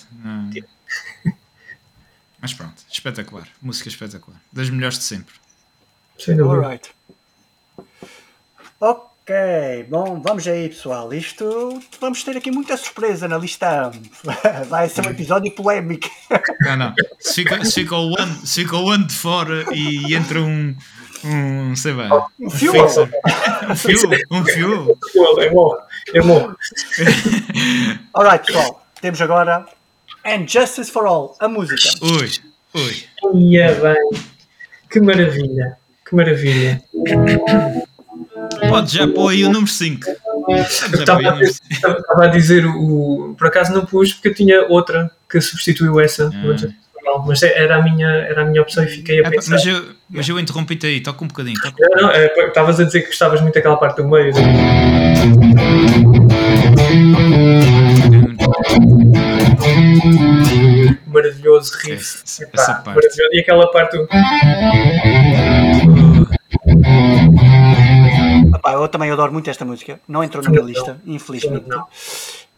Mas 2.40 2.54
pronto, 2.54 2.82
espetacular. 2.90 3.48
Música 3.60 3.88
espetacular. 3.88 4.40
Das 4.52 4.70
melhores 4.70 4.98
de 4.98 5.04
sempre. 5.04 5.34
Sem 6.18 6.36
dúvida. 6.36 6.66
Alright. 6.66 6.90
Ok, 8.80 9.86
bom, 9.88 10.22
vamos 10.22 10.46
aí 10.46 10.68
pessoal. 10.68 11.12
Isto 11.12 11.82
vamos 12.00 12.22
ter 12.22 12.36
aqui 12.36 12.50
muita 12.50 12.76
surpresa 12.76 13.26
na 13.26 13.36
lista. 13.36 13.90
Vai 14.70 14.88
ser 14.88 15.06
um 15.06 15.10
episódio 15.10 15.52
polémico. 15.52 16.08
Não, 16.60 16.76
não. 16.76 16.94
Se 17.18 17.34
fica, 17.34 17.64
se 17.64 17.72
fica, 17.72 17.96
o, 17.96 18.14
ano, 18.18 18.46
se 18.46 18.62
fica 18.62 18.76
o 18.76 18.88
ano 18.88 19.06
de 19.06 19.14
fora 19.14 19.64
e 19.74 20.14
entra 20.14 20.40
um 20.40 20.76
um, 21.24 21.76
sei 21.76 21.92
lá. 21.92 22.28
Um 22.40 22.50
fio? 22.50 22.72
Um 22.72 23.76
fio? 23.76 24.10
Um 24.30 24.44
fio? 24.44 24.98
É 25.40 25.50
bom, 25.50 25.76
é 26.14 26.20
bom. 26.20 26.54
Alright, 28.14 28.46
pessoal. 28.46 28.86
Temos 29.00 29.20
agora 29.20 29.66
And 30.24 30.46
Justice 30.46 30.90
for 30.90 31.06
All, 31.06 31.36
a 31.40 31.48
música. 31.48 31.88
Ui, 32.02 32.30
ui. 32.74 33.50
Ia 33.50 33.74
bem. 33.74 34.22
Que 34.90 35.00
maravilha. 35.00 35.78
Que 36.06 36.14
maravilha. 36.14 36.82
Pode 38.68 38.94
já 38.94 39.06
pôr 39.06 39.30
aí 39.30 39.44
o 39.44 39.48
número 39.48 39.70
5. 39.70 40.04
Estava, 40.92 41.40
estava 41.42 42.24
a 42.24 42.28
dizer, 42.28 42.66
o, 42.66 43.34
por 43.38 43.46
acaso 43.46 43.72
não 43.72 43.84
pus 43.84 44.12
porque 44.14 44.28
eu 44.28 44.34
tinha 44.34 44.66
outra 44.68 45.10
que 45.28 45.40
substituiu 45.40 46.00
essa. 46.00 46.30
Ah 47.08 47.22
mas 47.26 47.42
era 47.42 47.76
a 47.76 47.82
minha, 47.82 48.06
era 48.06 48.42
a 48.42 48.44
minha 48.44 48.60
opção 48.60 48.84
e 48.84 48.86
fiquei 48.86 49.24
a 49.24 49.30
pensar. 49.30 49.52
Mas 49.52 49.66
eu, 49.66 49.84
mas 50.10 50.28
eu 50.28 50.38
interrompi-te 50.38 50.86
aí, 50.86 51.00
toca 51.00 51.24
um 51.24 51.28
bocadinho. 51.28 51.56
Toca 51.60 51.76
um 51.80 52.02
Não, 52.02 52.10
é, 52.10 52.26
estavas 52.26 52.78
a 52.78 52.84
dizer 52.84 53.00
que 53.02 53.08
gostavas 53.08 53.40
muito 53.40 53.54
daquela 53.54 53.76
parte 53.76 53.96
do 53.96 54.08
meio. 54.08 54.32
Maravilhoso 61.06 61.72
riff. 61.78 62.22
Essa, 62.24 62.44
Epá, 62.44 62.62
essa 62.62 62.74
parte. 62.74 62.96
Maravilhoso. 62.96 63.30
E 63.32 63.40
aquela 63.40 63.70
parte 63.70 63.96
do. 63.96 64.08
Epá, 68.56 68.72
eu 68.72 68.88
também 68.88 69.10
adoro 69.10 69.32
muito 69.32 69.48
esta 69.48 69.64
música. 69.64 69.98
Não 70.06 70.22
entrou 70.22 70.42
na 70.42 70.50
minha 70.50 70.62
lista, 70.62 71.00
infelizmente. 71.06 71.66
Não 71.66 71.86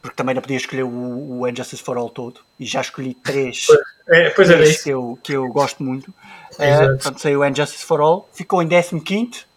porque 0.02 0.16
também 0.16 0.34
não 0.34 0.42
podia 0.42 0.56
escolher 0.56 0.84
o, 0.84 1.40
o 1.40 1.48
Injustice 1.48 1.82
for 1.82 1.96
All 1.96 2.08
todo 2.08 2.40
e 2.58 2.64
já 2.64 2.80
escolhi 2.80 3.14
três, 3.14 3.66
é, 4.08 4.30
pois 4.30 4.48
três 4.48 4.82
que, 4.82 4.90
eu, 4.90 5.18
que 5.22 5.32
eu 5.32 5.46
gosto 5.48 5.82
muito. 5.82 6.12
É, 6.58 6.86
portanto, 6.86 7.20
saiu 7.20 7.40
o 7.40 7.46
Injustice 7.46 7.84
for 7.84 8.00
All, 8.00 8.28
ficou 8.32 8.62
em 8.62 8.68
15 8.68 9.50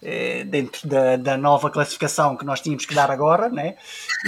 é, 0.00 0.44
dentro 0.44 0.88
da, 0.88 1.16
da 1.16 1.36
nova 1.36 1.70
classificação 1.70 2.36
que 2.36 2.44
nós 2.44 2.60
tínhamos 2.60 2.86
que 2.86 2.94
dar 2.94 3.10
agora, 3.10 3.48
né? 3.48 3.74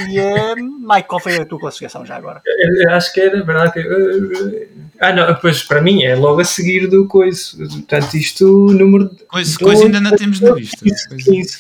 E 0.09 0.19
é, 0.19 0.55
Mike, 0.57 1.09
qual 1.09 1.21
foi 1.21 1.37
a 1.37 1.47
tua 1.47 1.61
classificação 1.61 2.05
já 2.05 2.17
agora? 2.17 2.43
Eu, 2.45 2.89
eu 2.89 2.91
acho 2.91 3.13
que 3.13 3.21
era 3.21 3.43
verdade 3.45 3.73
que. 3.75 3.81
Uh, 3.81 4.69
ah, 4.99 5.13
não, 5.13 5.35
pois 5.37 5.63
para 5.63 5.81
mim 5.81 6.03
é 6.03 6.17
logo 6.17 6.41
a 6.41 6.45
seguir 6.45 6.89
do 6.89 7.07
coisa. 7.07 7.57
Portanto, 7.57 8.15
isto 8.15 8.45
número. 8.73 9.11
Coisa, 9.29 9.59
coisa 9.59 9.85
ainda 9.85 10.01
não 10.01 10.11
temos 10.17 10.41
na 10.41 10.55
vista. 10.55 10.85
15. 10.85 11.25
15. 11.25 11.59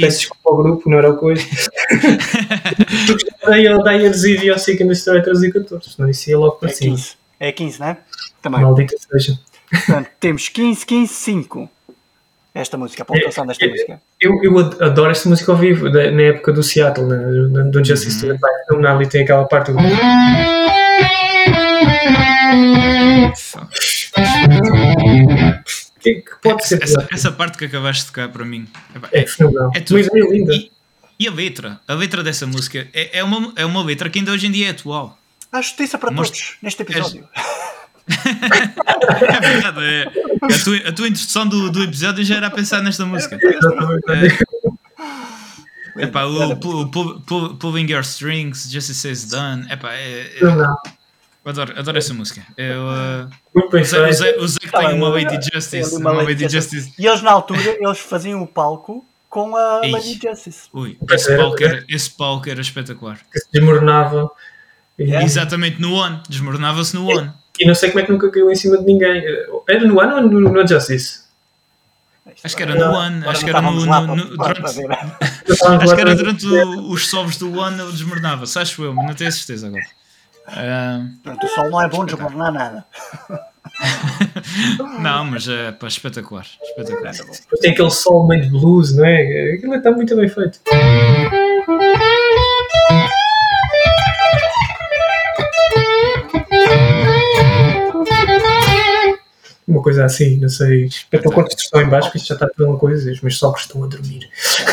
Peço 0.00 0.18
desculpa 0.18 0.50
ao 0.50 0.56
grupo, 0.56 0.90
não 0.90 0.98
era 0.98 1.10
o 1.10 1.16
coisa. 1.16 1.44
Daí 3.46 3.66
ele 3.66 3.82
dá 3.82 3.90
a 3.90 3.96
heresia 3.96 4.44
e 4.44 4.50
ao 4.50 4.58
Seeking 4.58 4.88
Destroy 4.88 5.22
13 5.22 5.48
e 5.48 5.52
14, 5.52 5.90
senão 5.90 6.08
isso 6.08 6.30
ia 6.30 6.38
logo 6.38 6.56
para 6.56 6.70
é 6.70 6.72
cima. 6.72 6.96
15. 6.96 7.16
É 7.38 7.52
15, 7.52 7.80
não 7.80 7.86
é? 7.86 7.96
Também. 8.42 8.60
Maldita 8.60 8.96
seja. 9.10 9.38
Portanto, 9.70 10.08
temos 10.18 10.48
15, 10.48 10.84
15, 10.84 11.12
5. 11.12 11.70
Esta 12.52 12.76
música, 12.76 13.04
a 13.04 13.06
pontuação 13.06 13.46
desta 13.46 13.64
é, 13.64 13.68
música. 13.68 14.02
Eu, 14.20 14.42
eu 14.42 14.58
adoro 14.58 15.12
esta 15.12 15.28
música 15.28 15.52
ao 15.52 15.58
vivo, 15.58 15.88
da, 15.88 16.10
na 16.10 16.22
época 16.22 16.52
do 16.52 16.62
Seattle, 16.64 17.06
na, 17.06 17.62
do 17.62 17.84
Justice 17.84 18.26
uhum. 18.26 18.36
Fenomenal, 18.66 19.00
e 19.02 19.08
tem 19.08 19.22
aquela 19.22 19.44
parte 19.44 19.72
do. 19.72 19.78
Que, 26.00 26.14
que 26.16 26.30
pode 26.42 26.66
ser. 26.66 26.82
Essa, 26.82 27.08
essa, 27.10 27.32
parte 27.32 27.58
que 27.58 27.64
acabaste 27.66 28.02
de 28.02 28.08
tocar 28.08 28.28
para 28.28 28.44
mim 28.44 28.66
é, 29.12 29.22
é 29.22 29.26
fenomenal. 29.26 29.70
É, 29.74 29.80
tudo. 29.80 29.98
é 29.98 30.30
linda. 30.30 30.54
E, 30.54 30.70
e, 31.18 31.28
a 31.28 31.30
letra, 31.30 31.80
a 31.86 31.94
letra 31.94 32.22
dessa 32.22 32.46
música 32.46 32.88
é, 32.92 33.18
é, 33.18 33.24
uma, 33.24 33.52
é 33.56 33.64
uma 33.64 33.82
letra 33.82 34.08
que 34.08 34.18
ainda 34.18 34.32
hoje 34.32 34.46
em 34.46 34.50
dia 34.50 34.68
é 34.68 34.70
atual. 34.70 35.18
Há 35.52 35.60
justiça 35.60 35.98
para 35.98 36.10
Most... 36.10 36.32
todos 36.32 36.56
neste 36.62 36.82
episódio. 36.82 37.28
é 38.10 39.40
verdade, 39.40 39.80
é. 39.84 40.02
A, 40.42 40.64
tua, 40.64 40.76
a 40.88 40.92
tua 40.92 41.08
introdução 41.08 41.46
do, 41.46 41.70
do 41.70 41.84
episódio 41.84 42.24
já 42.24 42.36
era 42.36 42.48
a 42.48 42.50
pensar 42.50 42.82
nesta 42.82 43.04
música. 43.06 43.38
É, 45.96 46.04
epá, 46.04 46.24
o, 46.24 46.52
o, 46.52 47.56
Pulling 47.56 47.90
Your 47.90 48.02
Strings, 48.02 48.70
Just 48.70 48.92
Says 48.94 49.26
Done. 49.26 49.70
Epá, 49.70 49.92
é, 49.92 50.32
é, 50.36 50.99
Adoro, 51.44 51.78
adoro 51.78 51.98
essa 51.98 52.12
música. 52.12 52.42
Eu, 52.56 52.82
uh, 52.82 53.30
Muito 53.54 53.70
bem 53.70 53.82
usei, 53.82 54.10
usei, 54.10 54.38
usei 54.38 54.58
que 54.58 54.70
tem 54.70 54.94
uma 54.94 55.08
Lady 55.08 55.38
Justice. 55.52 55.96
Uma, 55.96 56.12
uma 56.12 56.22
Lady 56.22 56.48
Justice. 56.48 56.92
E 56.98 57.06
eles 57.06 57.22
na 57.22 57.30
altura 57.30 57.78
eles 57.80 57.98
faziam 57.98 58.42
o 58.42 58.46
palco 58.46 59.04
com 59.28 59.56
a 59.56 59.80
Lady 59.80 60.18
Justice. 60.22 60.68
Ui, 60.72 60.98
esse 61.10 61.36
palco, 61.36 61.62
era, 61.62 61.84
esse 61.88 62.10
palco 62.10 62.50
era 62.50 62.60
espetacular. 62.60 63.18
Que 63.32 63.40
se 63.40 63.46
desmoronava. 63.52 64.30
Yeah. 64.98 65.24
Exatamente 65.24 65.80
no 65.80 65.94
One, 65.94 66.20
desmoronava-se 66.28 66.94
no 66.94 67.08
One. 67.08 67.32
E, 67.58 67.64
e, 67.64 67.66
não 67.66 67.74
sei 67.74 67.88
como 67.88 68.00
é 68.00 68.02
que 68.04 68.12
nunca 68.12 68.30
caiu 68.30 68.50
em 68.50 68.54
cima 68.54 68.76
de 68.76 68.84
ninguém. 68.84 69.22
Era 69.66 69.84
no 69.86 69.98
One 69.98 70.12
ou 70.12 70.20
no, 70.20 70.40
no 70.40 70.68
Justice? 70.68 71.20
Acho 72.44 72.56
que 72.56 72.62
era 72.62 72.74
no 72.74 72.94
One, 72.94 73.26
acho 73.26 73.44
que 73.44 73.50
era 73.50 73.62
no, 73.62 73.72
no, 73.72 74.16
no 74.16 74.36
durante, 74.36 74.62
acho 75.82 75.94
que 75.94 76.00
era 76.00 76.14
durante 76.14 76.46
o, 76.46 76.90
os 76.90 77.08
sovos 77.08 77.38
do 77.38 77.58
One 77.58 77.80
ele 77.80 77.92
desmoronava-se, 77.92 78.58
acho 78.58 78.84
eu, 78.84 78.94
mas 78.94 79.06
não 79.06 79.14
tenho 79.14 79.32
certeza 79.32 79.66
agora. 79.66 79.84
Uh... 80.50 81.22
Pronto, 81.22 81.46
o 81.46 81.48
sol 81.48 81.70
não 81.70 81.80
é 81.80 81.88
bom 81.88 82.04
desmoronar 82.04 82.52
nada. 82.52 82.84
não, 85.00 85.24
mas 85.26 85.48
é 85.48 85.70
pá, 85.72 85.86
espetacular. 85.86 86.46
espetacular. 86.62 87.14
Tem 87.60 87.72
aquele 87.72 87.90
sol 87.90 88.26
meio 88.26 88.42
de 88.42 88.50
blues, 88.50 88.94
não 88.94 89.04
é? 89.04 89.54
Aquilo 89.54 89.74
está 89.74 89.90
muito 89.92 90.16
bem 90.16 90.28
feito. 90.28 90.60
Uma 99.68 99.82
coisa 99.82 100.04
assim, 100.04 100.36
não 100.38 100.48
sei. 100.48 100.86
Estou 100.86 101.32
com 101.32 101.40
a 101.42 101.44
distorção 101.44 101.80
em 101.80 101.88
baixo, 101.88 102.10
que 102.10 102.16
isto 102.16 102.26
já 102.26 102.34
está 102.34 102.48
por 102.48 102.66
uma 102.66 102.76
coisa, 102.76 103.08
e 103.08 103.12
os 103.12 103.20
meus 103.20 103.38
sogros 103.38 103.62
estão 103.62 103.84
a 103.84 103.86
dormir. 103.86 104.28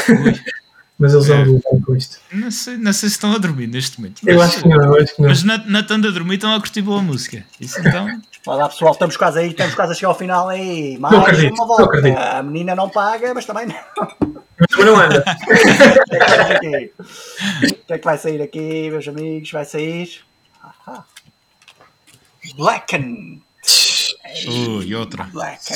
Mas 0.99 1.14
eles 1.14 1.30
andam 1.30 1.61
bem 1.72 1.82
com 1.82 1.95
isto. 1.95 2.18
Não 2.34 2.49
sei, 2.49 2.76
não 2.78 2.91
sei 2.91 3.10
se 3.10 3.15
estão 3.15 3.32
a 3.32 3.38
dormir 3.38 3.68
neste 3.68 3.99
momento. 3.99 4.22
Mas, 4.24 4.34
eu 4.34 4.41
acho 4.41 4.64
que 4.64 4.68
não, 4.68 4.84
eu 4.84 4.95
acho 4.95 5.15
que 5.15 5.22
não. 5.22 5.30
Mas 5.30 5.44
na, 5.44 5.57
na 5.60 5.84
tanda 5.84 6.07
a 6.07 6.11
dormir 6.11 6.36
estão 6.36 6.52
a 6.56 6.60
curtir 6.60 6.82
boa 6.82 7.03
música. 7.03 7.45
Isso 7.61 7.80
então. 7.80 8.07
Olá 8.48 8.68
pessoal, 8.68 8.94
estamos 8.94 9.15
quase 9.15 9.40
aí, 9.40 9.49
estamos 9.49 9.76
quase 9.76 9.91
a 9.91 9.95
chegar 9.95 10.07
ao 10.07 10.15
final 10.15 10.49
aí. 10.49 10.98
Mais 10.98 11.14
não 11.14 11.22
acredito, 11.22 11.53
uma 11.53 11.68
volta. 11.68 11.84
Não 11.84 11.90
acredito. 11.90 12.18
A 12.18 12.41
menina 12.41 12.76
não 12.76 12.90
paga, 12.90 13.34
mas 13.34 13.45
também 13.45 13.68
não. 13.68 13.76
Mas 14.57 14.68
também 14.69 14.86
não 14.86 14.95
anda. 14.95 15.24
o 17.64 17.86
que 17.86 17.94
é 17.94 17.98
que 17.98 18.06
vai 18.06 18.18
sair 18.18 18.41
aqui, 18.41 18.90
meus 18.90 19.07
amigos? 19.07 19.52
Vai 19.52 19.65
sair. 19.65 20.22
Aha. 20.64 21.06
Blacken. 22.56 23.41
Uh, 24.48 24.82
e 24.82 24.95
outra. 24.95 25.26
Blacken. 25.26 25.76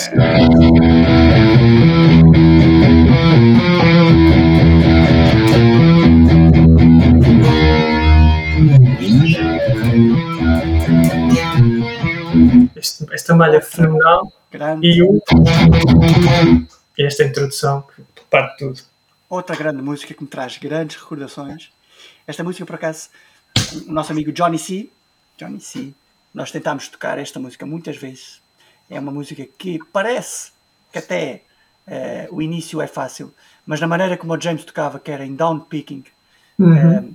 Este, 12.81 13.05
esta 13.13 13.35
malha 13.35 13.61
fenomenal 13.61 14.33
grande. 14.51 14.87
e 14.87 15.03
o, 15.03 15.21
esta 16.97 17.23
introdução 17.23 17.83
que 18.15 18.23
parte 18.27 18.57
tudo. 18.57 18.81
Outra 19.29 19.55
grande 19.55 19.83
música 19.83 20.15
que 20.15 20.23
me 20.23 20.27
traz 20.27 20.57
grandes 20.57 20.97
recordações. 20.97 21.71
Esta 22.25 22.43
música, 22.43 22.65
por 22.65 22.73
acaso, 22.73 23.09
o 23.87 23.91
nosso 23.91 24.11
amigo 24.11 24.31
Johnny 24.31 24.57
C. 24.57 24.89
Johnny 25.37 25.61
C. 25.61 25.93
Nós 26.33 26.49
tentámos 26.49 26.87
tocar 26.87 27.19
esta 27.19 27.39
música 27.39 27.67
muitas 27.67 27.97
vezes. 27.97 28.41
É 28.89 28.99
uma 28.99 29.11
música 29.11 29.45
que 29.59 29.79
parece 29.93 30.51
que 30.91 30.97
até 30.97 31.43
uh, 31.87 32.35
o 32.35 32.41
início 32.41 32.81
é 32.81 32.87
fácil, 32.87 33.31
mas 33.63 33.79
na 33.79 33.85
maneira 33.85 34.17
como 34.17 34.33
o 34.33 34.41
James 34.41 34.65
tocava, 34.65 34.99
que 34.99 35.11
era 35.11 35.23
em 35.23 35.35
down 35.35 35.59
picking, 35.59 36.03
uhum. 36.57 36.97
uh, 36.97 37.13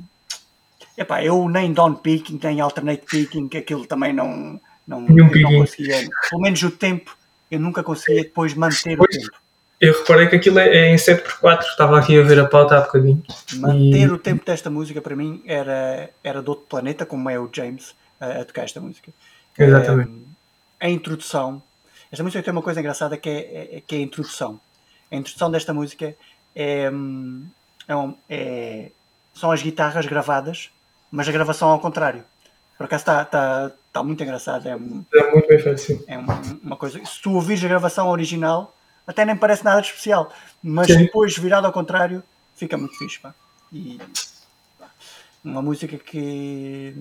epá, 0.97 1.25
eu 1.25 1.49
nem 1.49 1.73
down 1.73 1.97
picking, 1.97 2.39
nem 2.41 2.61
alternate 2.61 3.05
picking, 3.05 3.51
aquilo 3.59 3.85
também 3.85 4.13
não, 4.13 4.61
não, 4.87 5.01
não 5.01 5.29
conseguia, 5.29 6.09
pelo 6.31 6.43
menos 6.43 6.63
o 6.63 6.71
tempo, 6.71 7.17
eu 7.51 7.59
nunca 7.59 7.83
conseguia 7.83 8.23
depois 8.23 8.55
manter 8.55 8.97
pois, 8.97 9.17
o 9.17 9.21
tempo. 9.21 9.37
Eu 9.81 9.93
reparei 9.93 10.27
que 10.29 10.37
aquilo 10.37 10.59
é, 10.59 10.69
é 10.69 10.93
em 10.93 10.97
7x4, 10.97 11.63
estava 11.65 11.99
aqui 11.99 12.19
a 12.19 12.23
ver 12.23 12.41
a 12.41 12.47
pauta 12.47 12.79
há 12.79 12.81
bocadinho. 12.81 13.23
Manter 13.57 14.09
e... 14.09 14.09
o 14.09 14.19
tempo 14.19 14.45
desta 14.45 14.71
música 14.71 15.03
para 15.03 15.15
mim 15.15 15.43
era, 15.45 16.11
era 16.25 16.43
de 16.43 16.49
outro 16.49 16.67
planeta, 16.67 17.05
como 17.05 17.29
é 17.29 17.39
o 17.39 17.51
James 17.53 17.95
a, 18.21 18.41
a 18.41 18.45
tocar 18.45 18.65
esta 18.65 18.81
música. 18.81 19.13
Exatamente. 19.59 20.11
Um, 20.11 20.25
a 20.81 20.89
introdução, 20.89 21.63
esta 22.11 22.23
música 22.23 22.43
tem 22.43 22.53
uma 22.53 22.63
coisa 22.63 22.81
engraçada 22.81 23.17
que 23.17 23.29
é, 23.29 23.77
é, 23.77 23.83
que 23.87 23.97
é 23.97 23.99
a 23.99 24.03
introdução. 24.03 24.61
A 25.11 25.17
introdução 25.17 25.51
desta 25.51 25.75
música 25.75 26.15
é, 26.55 26.91
hum, 26.91 27.47
é, 27.87 27.95
é, 28.31 28.91
são 29.35 29.51
as 29.51 29.63
guitarras 29.63 30.07
gravadas, 30.07 30.71
mas 31.11 31.29
a 31.29 31.33
gravação 31.33 31.69
ao 31.69 31.81
contrário. 31.81 32.25
Por 32.77 32.85
acaso 32.85 33.03
está, 33.03 33.23
está, 33.23 33.73
está 33.87 34.03
muito 34.03 34.23
engraçado. 34.23 34.67
É, 34.69 34.73
é 34.73 34.77
muito 34.77 35.49
bem 35.49 35.59
feito, 35.59 35.81
sim. 35.81 36.05
É 36.07 36.19
uma, 36.19 36.41
uma, 36.63 36.77
coisa. 36.77 37.03
Se 37.05 37.21
tu 37.23 37.33
ouvires 37.33 37.65
a 37.65 37.69
gravação 37.69 38.09
original, 38.09 38.75
até 39.07 39.25
nem 39.25 39.37
parece 39.37 39.65
nada 39.65 39.81
de 39.81 39.89
especial, 39.89 40.33
mas 40.63 40.89
sim. 40.89 40.99
depois 40.99 41.37
virado 41.39 41.67
ao 41.67 41.73
contrário, 41.73 42.23
fica 42.55 42.77
muito 42.77 42.97
fixe. 42.99 43.19
Pá. 43.19 43.35
E, 43.73 43.99
pá, 44.79 44.91
uma 45.43 45.63
música 45.63 45.97
que, 45.97 46.95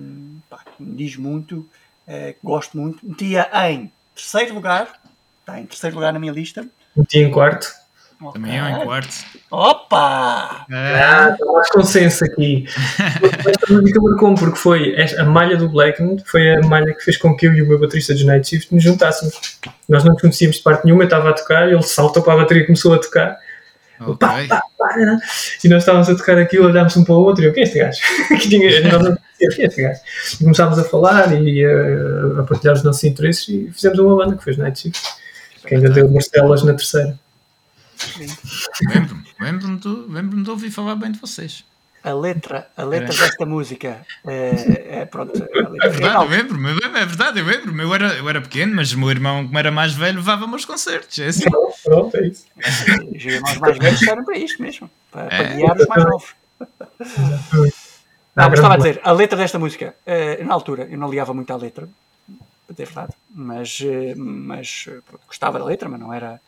pá, 0.48 0.64
me 0.80 0.96
diz 0.96 1.16
muito, 1.16 1.68
é, 2.06 2.34
gosto 2.42 2.78
muito. 2.78 3.06
Metia 3.06 3.50
em 3.68 3.92
terceiro 4.14 4.54
lugar, 4.54 5.00
está 5.40 5.60
em 5.60 5.66
terceiro 5.66 5.96
lugar 5.96 6.12
na 6.12 6.18
minha 6.18 6.32
lista. 6.32 6.66
Metia 6.96 7.22
em 7.22 7.30
quarto. 7.30 7.85
Okay. 8.18 8.32
Também 8.32 8.56
eu 8.56 8.64
em 8.64 8.84
quarto. 8.84 9.14
Opa! 9.50 10.66
É. 10.70 11.02
Ah, 11.02 11.36
mais 11.52 11.70
consenso 11.70 12.24
aqui. 12.24 12.66
Esta 13.46 13.72
música 13.74 14.00
marcou 14.00 14.34
porque 14.34 14.58
foi 14.58 14.96
a 15.18 15.24
malha 15.24 15.56
do 15.56 15.68
Blackman, 15.68 16.16
foi 16.24 16.54
a 16.54 16.60
malha 16.62 16.94
que 16.94 17.04
fez 17.04 17.18
com 17.18 17.36
que 17.36 17.46
eu 17.46 17.52
e 17.52 17.60
o 17.60 17.68
meu 17.68 17.78
baterista 17.78 18.14
de 18.14 18.24
Night 18.24 18.48
Shift 18.48 18.74
nos 18.74 18.82
juntássemos. 18.82 19.60
Nós 19.86 20.02
não 20.02 20.12
nos 20.12 20.22
conhecíamos 20.22 20.56
de 20.56 20.62
parte 20.62 20.86
nenhuma, 20.86 21.02
eu 21.02 21.06
estava 21.06 21.28
a 21.28 21.32
tocar, 21.34 21.68
ele 21.68 21.82
saltou 21.82 22.22
para 22.22 22.32
a 22.32 22.36
bateria 22.38 22.62
e 22.62 22.66
começou 22.66 22.94
a 22.94 22.98
tocar. 22.98 23.36
Okay. 24.00 24.16
Pá, 24.16 24.46
pá, 24.48 24.62
pá, 24.78 24.94
e 25.64 25.68
nós 25.68 25.82
estávamos 25.82 26.08
a 26.08 26.16
tocar 26.16 26.38
aquilo, 26.38 26.66
olhámos 26.66 26.96
um 26.96 27.04
para 27.04 27.14
o 27.14 27.22
outro 27.22 27.44
e 27.44 27.46
eu, 27.46 27.52
quem 27.52 27.62
é 27.62 27.66
este 27.66 27.78
gajo? 27.78 27.98
que 28.28 28.48
tinha, 28.48 28.80
nós 28.92 29.02
não 29.02 29.16
quem 29.38 29.64
é 29.64 29.68
este 29.68 29.82
gajo? 29.82 30.00
E 30.34 30.44
começámos 30.44 30.78
a 30.78 30.84
falar 30.84 31.32
e 31.38 31.64
a, 31.64 32.40
a 32.40 32.42
partilhar 32.44 32.74
os 32.74 32.82
nossos 32.82 33.04
interesses 33.04 33.48
e 33.48 33.70
fizemos 33.72 33.98
uma 33.98 34.16
banda 34.16 34.36
que 34.36 34.44
fez 34.44 34.56
Night 34.56 34.80
Shift, 34.80 35.02
que 35.66 35.74
ainda 35.74 35.90
deu 35.90 36.10
Marcelas 36.10 36.62
na 36.62 36.72
terceira. 36.72 37.18
Lembro-me, 38.88 39.24
lembro-me 39.40 39.78
de, 39.78 39.88
lembro 40.12 40.42
de 40.42 40.50
ouvir 40.50 40.70
falar 40.70 40.96
bem 40.96 41.12
de 41.12 41.18
vocês. 41.18 41.64
A 42.06 42.14
letra, 42.14 42.70
a 42.76 42.84
letra 42.84 43.12
é. 43.12 43.18
desta 43.18 43.44
música 43.44 44.06
é, 44.24 45.00
é 45.00 45.04
pronto. 45.06 45.36
É 45.82 45.88
verdade, 45.88 46.14
eu 46.14 46.28
lembro-me, 46.28 46.70
é 46.70 47.04
verdade, 47.04 47.40
eu 47.40 47.44
lembro-me. 47.44 47.82
Eu 47.82 47.92
era, 47.92 48.14
eu 48.14 48.28
era 48.28 48.40
pequeno, 48.40 48.76
mas 48.76 48.92
o 48.92 48.98
meu 48.98 49.10
irmão, 49.10 49.44
como 49.44 49.58
era 49.58 49.72
mais 49.72 49.92
velho, 49.92 50.18
levava-me 50.18 50.52
aos 50.52 50.64
concertos. 50.64 51.18
É 51.18 51.26
assim. 51.26 51.46
Pronto, 51.82 52.16
é 52.16 52.28
isso. 52.28 52.46
Os 53.12 53.24
irmãos 53.24 53.58
mais 53.58 53.78
velhos 53.78 54.02
eram 54.06 54.24
para 54.24 54.38
isto 54.38 54.62
mesmo, 54.62 54.88
para, 55.10 55.22
é. 55.22 55.28
para 55.28 55.54
guiar 55.54 55.76
os 55.76 55.86
mais 55.88 56.04
novos. 56.04 56.34
Não, 58.36 58.50
mas 58.50 58.52
estava 58.52 58.74
a 58.74 58.76
dizer, 58.76 59.00
a 59.02 59.10
letra 59.10 59.36
desta 59.36 59.58
música, 59.58 59.96
eh, 60.06 60.44
na 60.44 60.54
altura, 60.54 60.86
eu 60.88 60.98
não 60.98 61.10
ligava 61.10 61.34
muito 61.34 61.50
à 61.52 61.56
letra, 61.56 61.88
para 62.66 62.76
ter 62.76 62.84
verdade, 62.84 63.14
mas, 63.34 63.78
eh, 63.82 64.14
mas 64.14 64.88
pronto, 65.06 65.26
gostava 65.26 65.58
da 65.58 65.64
letra, 65.64 65.88
mas 65.88 65.98
não 65.98 66.12
era 66.12 66.38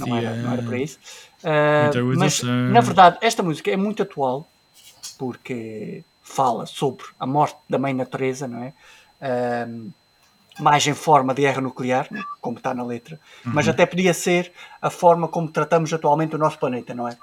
não, 0.00 0.16
era, 0.16 0.36
não 0.36 0.52
era 0.52 0.62
para 0.62 0.78
isso. 0.78 0.98
Uh, 1.42 2.16
mas, 2.16 2.42
na 2.42 2.80
verdade, 2.80 3.18
esta 3.20 3.42
música 3.42 3.70
é 3.70 3.76
muito 3.76 4.02
atual 4.02 4.48
porque 5.18 6.02
fala 6.22 6.66
sobre 6.66 7.04
a 7.20 7.26
morte 7.26 7.56
da 7.68 7.78
mãe 7.78 7.94
natureza, 7.94 8.48
não 8.48 8.62
é? 8.62 8.72
Uh, 9.20 9.92
mais 10.58 10.86
em 10.86 10.94
forma 10.94 11.34
de 11.34 11.42
guerra 11.42 11.60
nuclear, 11.60 12.06
né? 12.10 12.22
como 12.40 12.58
está 12.58 12.72
na 12.72 12.84
letra, 12.84 13.18
uhum. 13.44 13.52
mas 13.54 13.66
até 13.68 13.84
podia 13.84 14.14
ser 14.14 14.52
a 14.80 14.88
forma 14.88 15.26
como 15.26 15.48
tratamos 15.48 15.92
atualmente 15.92 16.36
o 16.36 16.38
nosso 16.38 16.58
planeta, 16.58 16.94
não 16.94 17.08
é? 17.08 17.16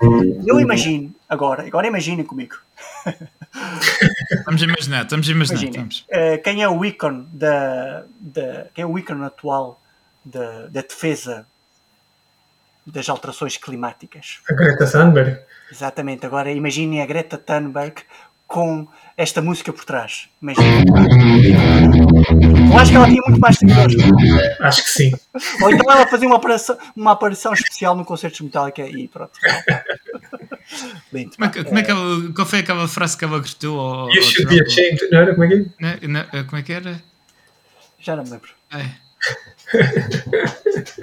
Eu 0.46 0.60
imagino, 0.60 1.14
agora, 1.30 1.66
agora 1.66 1.88
imaginem 1.88 2.26
comigo. 2.26 2.56
estamos 4.32 4.62
a 4.62 4.66
imaginar, 4.66 5.04
estamos 5.04 5.30
a 5.30 5.32
imaginar. 5.32 5.64
Estamos. 5.64 6.00
Uh, 6.10 6.44
quem 6.44 6.62
é 6.62 6.68
o 6.68 6.84
ícone 6.84 7.26
da, 7.32 8.04
da, 8.20 8.66
quem 8.74 8.84
é 8.84 8.86
o 8.86 9.00
ícone 9.00 9.24
atual 9.24 9.82
da, 10.26 10.68
da 10.68 10.82
defesa 10.82 11.46
das 12.86 13.10
alterações 13.10 13.58
climáticas. 13.58 14.40
A 14.50 14.54
Greta 14.54 14.90
Thunberg. 14.90 15.40
Exatamente. 15.72 16.26
Agora 16.26 16.52
imaginem 16.52 17.02
a 17.02 17.06
Greta 17.06 17.38
Thunberg 17.38 18.04
com 18.48 18.88
esta 19.16 19.42
música 19.42 19.72
por 19.72 19.86
trás. 19.86 20.28
Imaginem. 20.42 20.86
Eu 22.72 22.78
acho 22.78 22.92
que 22.92 22.98
ela 22.98 23.08
tinha 23.08 23.22
muito 23.26 23.40
mais 23.40 23.58
seguidores. 23.58 23.96
Acho 24.60 24.84
que 24.84 24.90
sim. 24.90 25.12
Ou 25.62 25.72
então 25.72 25.90
ela 25.92 26.06
fazia 26.08 26.28
uma 26.28 26.36
aparição, 26.36 26.78
uma 26.96 27.12
aparição 27.12 27.54
especial 27.54 27.96
no 27.96 28.04
concerto 28.04 28.38
de 28.38 28.44
Metallica 28.44 28.82
e 28.82 29.08
pronto. 29.08 29.32
Lindo. 31.14 31.36
Como 31.36 31.46
é, 31.46 31.50
que, 31.50 31.64
como 31.64 31.80
é 31.80 31.84
que 31.84 31.92
ela, 31.92 32.34
qual 32.34 32.48
foi 32.48 32.60
aquela 32.60 32.88
frase 32.88 33.18
que 33.18 33.24
ela 33.24 33.40
gritou? 33.40 34.12
You 34.14 34.24
should 34.24 34.54
be 34.54 34.62
ashamed. 34.62 35.10
Não 35.12 35.20
era? 35.20 35.34
Como 35.34 35.44
é 35.44 35.48
que 35.48 35.54
é? 35.54 36.08
Não, 36.08 36.22
não, 36.22 36.46
como 36.46 36.58
é 36.58 36.62
que 36.62 36.74
era? 36.74 37.04
Já 38.00 38.16
não 38.16 38.24
me 38.24 38.32
lembro. 38.32 38.50
É. 38.74 39.11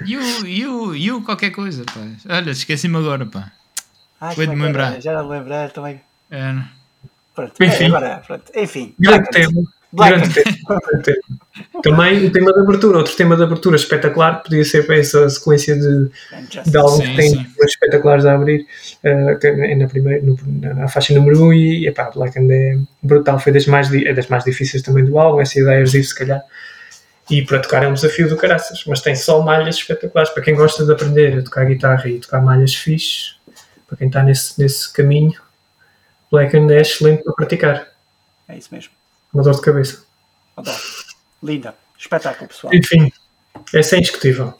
you, 0.05 0.21
you, 0.45 0.95
you, 0.95 1.21
qualquer 1.23 1.51
coisa, 1.51 1.83
pá. 1.85 2.35
Olha, 2.37 2.51
esqueci-me 2.51 2.97
agora, 2.97 3.25
pá. 3.25 3.51
Ah, 4.19 4.31
Foi 4.31 4.47
de 4.47 4.55
me 4.55 4.63
lembrar. 4.63 5.01
Já 5.01 5.13
não 5.13 5.29
lembrar 5.29 5.71
também. 5.71 6.01
É. 6.29 6.55
Pronto, 7.33 7.53
Enfim. 7.63 7.85
agora, 7.85 8.21
pronto. 8.25 8.51
Enfim. 8.55 8.93
Grande 8.99 9.29
tema. 9.29 9.63
Durante 9.91 10.43
tempo. 10.43 11.81
Também 11.81 12.27
o 12.27 12.31
tema 12.31 12.53
de 12.53 12.59
abertura, 12.59 12.99
outro 12.99 13.15
tema 13.15 13.35
de 13.35 13.41
abertura 13.41 13.75
espetacular, 13.75 14.43
podia 14.43 14.63
ser 14.63 14.85
para 14.85 14.97
essa 14.97 15.27
sequência 15.29 15.75
de, 15.75 16.11
de 16.69 16.77
álbuns 16.77 17.07
que 17.07 17.15
tem 17.15 17.47
espetaculares 17.61 18.25
a 18.25 18.35
abrir 18.35 18.67
uh, 19.03 19.77
na, 19.77 19.87
primeira, 19.87 20.23
no, 20.23 20.37
na 20.45 20.87
faixa 20.87 21.13
número 21.13 21.41
1 21.41 21.43
um, 21.43 21.53
e 21.53 21.87
epá, 21.87 22.11
Black 22.11 22.37
and 22.37 22.51
é 22.51 22.77
brutal, 23.01 23.39
foi 23.39 23.51
das 23.51 23.65
mais, 23.65 23.91
é 23.91 24.13
das 24.13 24.27
mais 24.27 24.43
difíceis 24.43 24.83
também 24.83 25.03
do 25.03 25.17
álbum, 25.17 25.41
essa 25.41 25.59
ideia 25.59 25.81
exibe 25.81 26.03
se 26.03 26.15
calhar. 26.15 26.41
E 27.29 27.45
para 27.45 27.59
tocar 27.59 27.83
é 27.83 27.87
um 27.87 27.93
desafio 27.93 28.27
do 28.27 28.35
caraças, 28.35 28.83
mas 28.85 29.01
tem 29.01 29.15
só 29.15 29.41
malhas 29.41 29.75
espetaculares. 29.75 30.31
Para 30.31 30.43
quem 30.43 30.55
gosta 30.55 30.83
de 30.83 30.91
aprender 30.91 31.39
a 31.39 31.43
tocar 31.43 31.65
guitarra 31.65 32.09
e 32.09 32.19
tocar 32.19 32.41
malhas 32.41 32.73
fixe, 32.73 33.35
para 33.87 33.97
quem 33.97 34.07
está 34.07 34.23
nesse, 34.23 34.59
nesse 34.59 34.91
caminho, 34.91 35.39
Black 36.31 36.55
and 36.57 36.71
é 36.71 36.81
excelente 36.81 37.23
para 37.23 37.33
praticar. 37.33 37.87
É 38.47 38.57
isso 38.57 38.69
mesmo. 38.71 38.91
Uma 39.33 39.43
dor 39.43 39.55
de 39.55 39.61
cabeça. 39.61 40.03
Adoro. 40.57 40.77
Linda. 41.43 41.75
Espetáculo, 41.97 42.47
pessoal. 42.47 42.73
Enfim, 42.73 43.11
essa 43.73 43.95
é 43.95 43.99
indiscutível. 43.99 44.55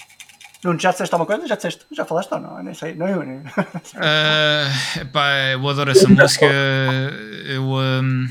Nuno, 0.64 0.80
já 0.80 0.92
disseste 0.92 1.14
alguma 1.14 1.26
coisa? 1.26 1.48
Já 1.48 1.56
disseste? 1.56 1.86
Já 1.92 2.04
falaste 2.04 2.32
ou 2.34 2.40
não? 2.40 2.58
Eu 2.58 2.64
nem 2.64 2.74
sei. 2.74 2.94
Não, 2.94 3.08
eu, 3.08 3.24
nem... 3.24 3.38
uh, 3.38 5.00
epá, 5.02 5.32
eu 5.54 5.70
adoro 5.70 5.92
essa 5.92 6.08
música. 6.08 6.46
Eu, 7.46 7.64
um, 7.64 8.28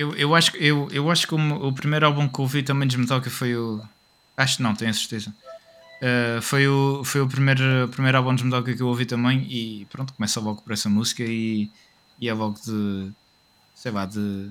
eu, 0.00 0.14
eu, 0.16 0.34
acho, 0.34 0.56
eu, 0.56 0.88
eu 0.90 1.10
acho 1.10 1.26
que 1.26 1.34
o, 1.34 1.68
o, 1.68 1.72
primeiro 1.72 2.06
álbum 2.06 2.26
que 2.26 2.40
ouvi 2.40 2.62
também 2.62 2.88
de 2.88 2.96
Metallica 2.96 3.28
foi 3.28 3.54
o. 3.54 3.82
Acho 4.36 4.56
que 4.56 4.62
não, 4.62 4.74
tenho 4.74 4.90
a 4.90 4.94
certeza. 4.94 5.34
Uh, 6.00 6.40
foi 6.40 6.66
o, 6.66 7.04
foi 7.04 7.20
o 7.20 7.28
primeiro, 7.28 7.86
primeiro 7.90 8.16
álbum 8.16 8.34
de 8.34 8.42
Metallica 8.44 8.74
que 8.74 8.82
eu 8.82 8.88
ouvi 8.88 9.04
também. 9.04 9.46
E 9.50 9.86
pronto, 9.90 10.14
começa 10.14 10.40
logo 10.40 10.62
por 10.62 10.72
essa 10.72 10.88
música. 10.88 11.22
E, 11.22 11.70
e 12.18 12.28
é 12.28 12.32
logo 12.32 12.58
de. 12.64 13.10
Sei 13.74 13.92
lá, 13.92 14.06
de 14.06 14.50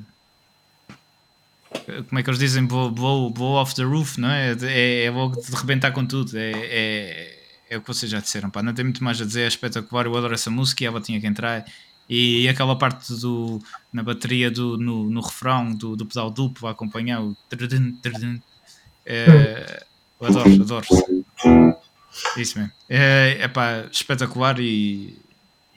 como 2.07 2.19
é 2.19 2.23
que 2.23 2.29
eles 2.29 2.39
dizem, 2.39 2.65
blow, 2.65 2.91
blow, 2.91 3.29
blow 3.29 3.53
off 3.53 3.75
the 3.75 3.83
roof, 3.83 4.19
não 4.19 4.29
é? 4.29 4.55
É, 4.61 5.05
é 5.05 5.11
logo 5.11 5.41
de 5.41 5.51
rebentar 5.55 5.91
com 5.91 6.05
tudo. 6.05 6.37
É, 6.37 6.51
é, 6.51 7.39
é 7.71 7.77
o 7.77 7.81
que 7.81 7.87
vocês 7.87 8.11
já 8.11 8.19
disseram, 8.19 8.49
pá. 8.51 8.61
Não 8.61 8.73
tem 8.73 8.85
muito 8.85 9.03
mais 9.03 9.19
a 9.19 9.25
dizer, 9.25 9.41
é 9.41 9.47
espetacular. 9.47 10.05
Eu 10.05 10.15
adoro 10.15 10.33
essa 10.33 10.49
música 10.51 10.83
e 10.83 10.87
ela 10.87 11.01
tinha 11.01 11.19
que 11.19 11.27
entrar. 11.27 11.65
E, 12.09 12.47
aquela 12.49 12.75
parte 12.75 13.13
do, 13.15 13.59
na 13.93 14.01
bateria, 14.01 14.49
do, 14.49 14.77
no, 14.77 15.09
no 15.09 15.21
refrão 15.21 15.73
do, 15.73 15.95
do 15.95 16.05
pedal 16.05 16.31
duplo 16.31 16.67
a 16.67 16.71
acompanhar 16.71 17.21
o. 17.21 17.37
É, 19.05 19.83
eu 20.19 20.27
adoro, 20.27 20.53
adoro. 20.61 20.87
Isso 22.35 22.57
mesmo. 22.57 22.71
É, 22.89 23.37
é 23.41 23.47
pá, 23.47 23.85
espetacular 23.91 24.59
e, 24.59 25.17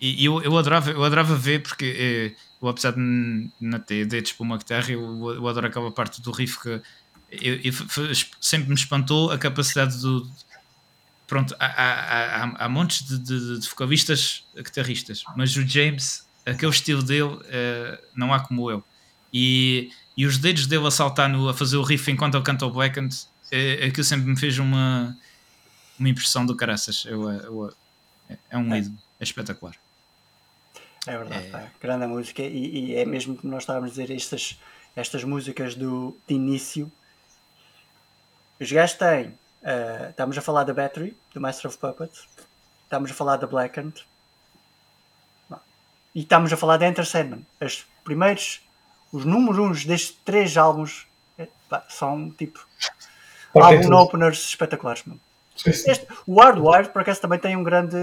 e 0.01 0.25
eu, 0.25 0.43
eu, 0.43 0.57
adorava, 0.57 0.91
eu 0.91 1.05
adorava 1.05 1.37
ver 1.37 1.63
porque. 1.63 1.95
É, 1.99 2.53
eu 2.63 2.69
apesar 2.69 2.93
de 2.93 3.01
não 3.61 3.79
ter 3.81 4.07
dedos 4.07 4.33
para 4.33 4.45
uma 4.45 4.57
guitarra, 4.57 4.91
eu, 4.91 5.35
eu 5.35 5.49
adoro 5.49 5.67
aquela 5.67 5.91
parte 5.91 6.23
do 6.23 6.31
riff 6.31 6.61
que 6.61 6.81
eu, 7.33 7.55
eu, 7.65 7.73
sempre 8.41 8.69
me 8.69 8.75
espantou 8.75 9.31
a 9.31 9.39
capacidade 9.39 10.01
do. 10.01 10.31
Pronto, 11.27 11.55
há, 11.59 11.67
há, 11.67 12.45
há, 12.45 12.65
há 12.65 12.69
montes 12.69 13.07
de, 13.07 13.19
de, 13.19 13.59
de, 13.61 13.69
vocalistas 13.69 14.45
guitarristas, 14.55 15.25
mas 15.37 15.57
o 15.57 15.67
James, 15.67 16.27
aquele 16.45 16.73
estilo 16.73 17.03
dele, 17.03 17.35
uh, 17.35 17.99
não 18.15 18.35
há 18.35 18.41
como 18.41 18.71
eu. 18.71 18.85
E, 19.33 19.91
e 20.17 20.27
os 20.27 20.37
dedos 20.37 20.67
dele 20.67 20.87
a 20.87 20.91
saltar 20.91 21.29
no, 21.29 21.49
a 21.49 21.55
fazer 21.55 21.77
o 21.77 21.83
riff 21.83 22.11
enquanto 22.11 22.37
ele 22.37 22.45
canta 22.45 22.67
o 22.67 22.71
Blackened, 22.71 23.17
é, 23.51 23.87
aquilo 23.87 24.05
sempre 24.05 24.29
me 24.29 24.39
fez 24.39 24.59
uma, 24.59 25.17
uma 25.99 26.09
impressão 26.09 26.45
do 26.45 26.55
caraças. 26.55 27.05
Eu, 27.07 27.31
eu, 27.31 27.75
é 28.51 28.59
um 28.59 28.75
é. 28.75 28.79
ídolo, 28.79 28.99
é 29.21 29.25
espetacular. 29.25 29.75
É 31.07 31.19
verdade, 31.19 31.47
é... 31.47 31.71
grande 31.81 32.07
música 32.07 32.43
e, 32.43 32.91
e, 32.91 32.95
é 32.95 33.05
mesmo 33.05 33.37
como 33.37 33.53
nós 33.53 33.65
estávamos 33.65 33.91
a 33.91 34.03
dizer, 34.03 34.15
estas, 34.15 34.59
estas 34.95 35.25
músicas 35.25 35.75
do, 35.75 36.17
de 36.29 36.35
início. 36.35 36.91
Os 38.61 38.71
gajos 38.71 38.97
têm, 38.97 39.35
uh, 39.63 40.11
estamos 40.11 40.37
a 40.37 40.41
falar 40.41 40.65
da 40.65 40.75
Battery, 40.75 41.17
do 41.35 41.41
Master 41.41 41.69
of 41.69 41.79
Puppets, 41.79 42.29
estamos 42.85 43.11
a 43.11 43.15
falar 43.15 43.37
da 43.37 43.47
Blackened 43.47 44.05
e 46.15 46.21
estamos 46.21 46.53
a 46.53 46.57
falar 46.57 46.77
da 46.77 46.87
Enter 46.87 47.07
Sandman. 47.07 47.45
Os 47.61 47.87
primeiros, 48.05 48.61
os 49.13 49.25
números 49.25 49.59
uns 49.59 49.85
destes 49.85 50.17
três 50.25 50.57
álbuns 50.57 51.07
é, 51.39 51.49
pá, 51.69 51.85
são 51.89 52.31
tipo 52.31 52.67
álbum 53.55 53.95
openers 53.95 54.45
espetaculares. 54.45 55.05
Este, 55.67 56.07
o 56.27 56.41
Hardwired, 56.41 56.91
por 56.91 57.03
acaso, 57.03 57.21
também 57.21 57.39
tem 57.39 57.57
um 57.57 57.63
grande. 57.63 57.97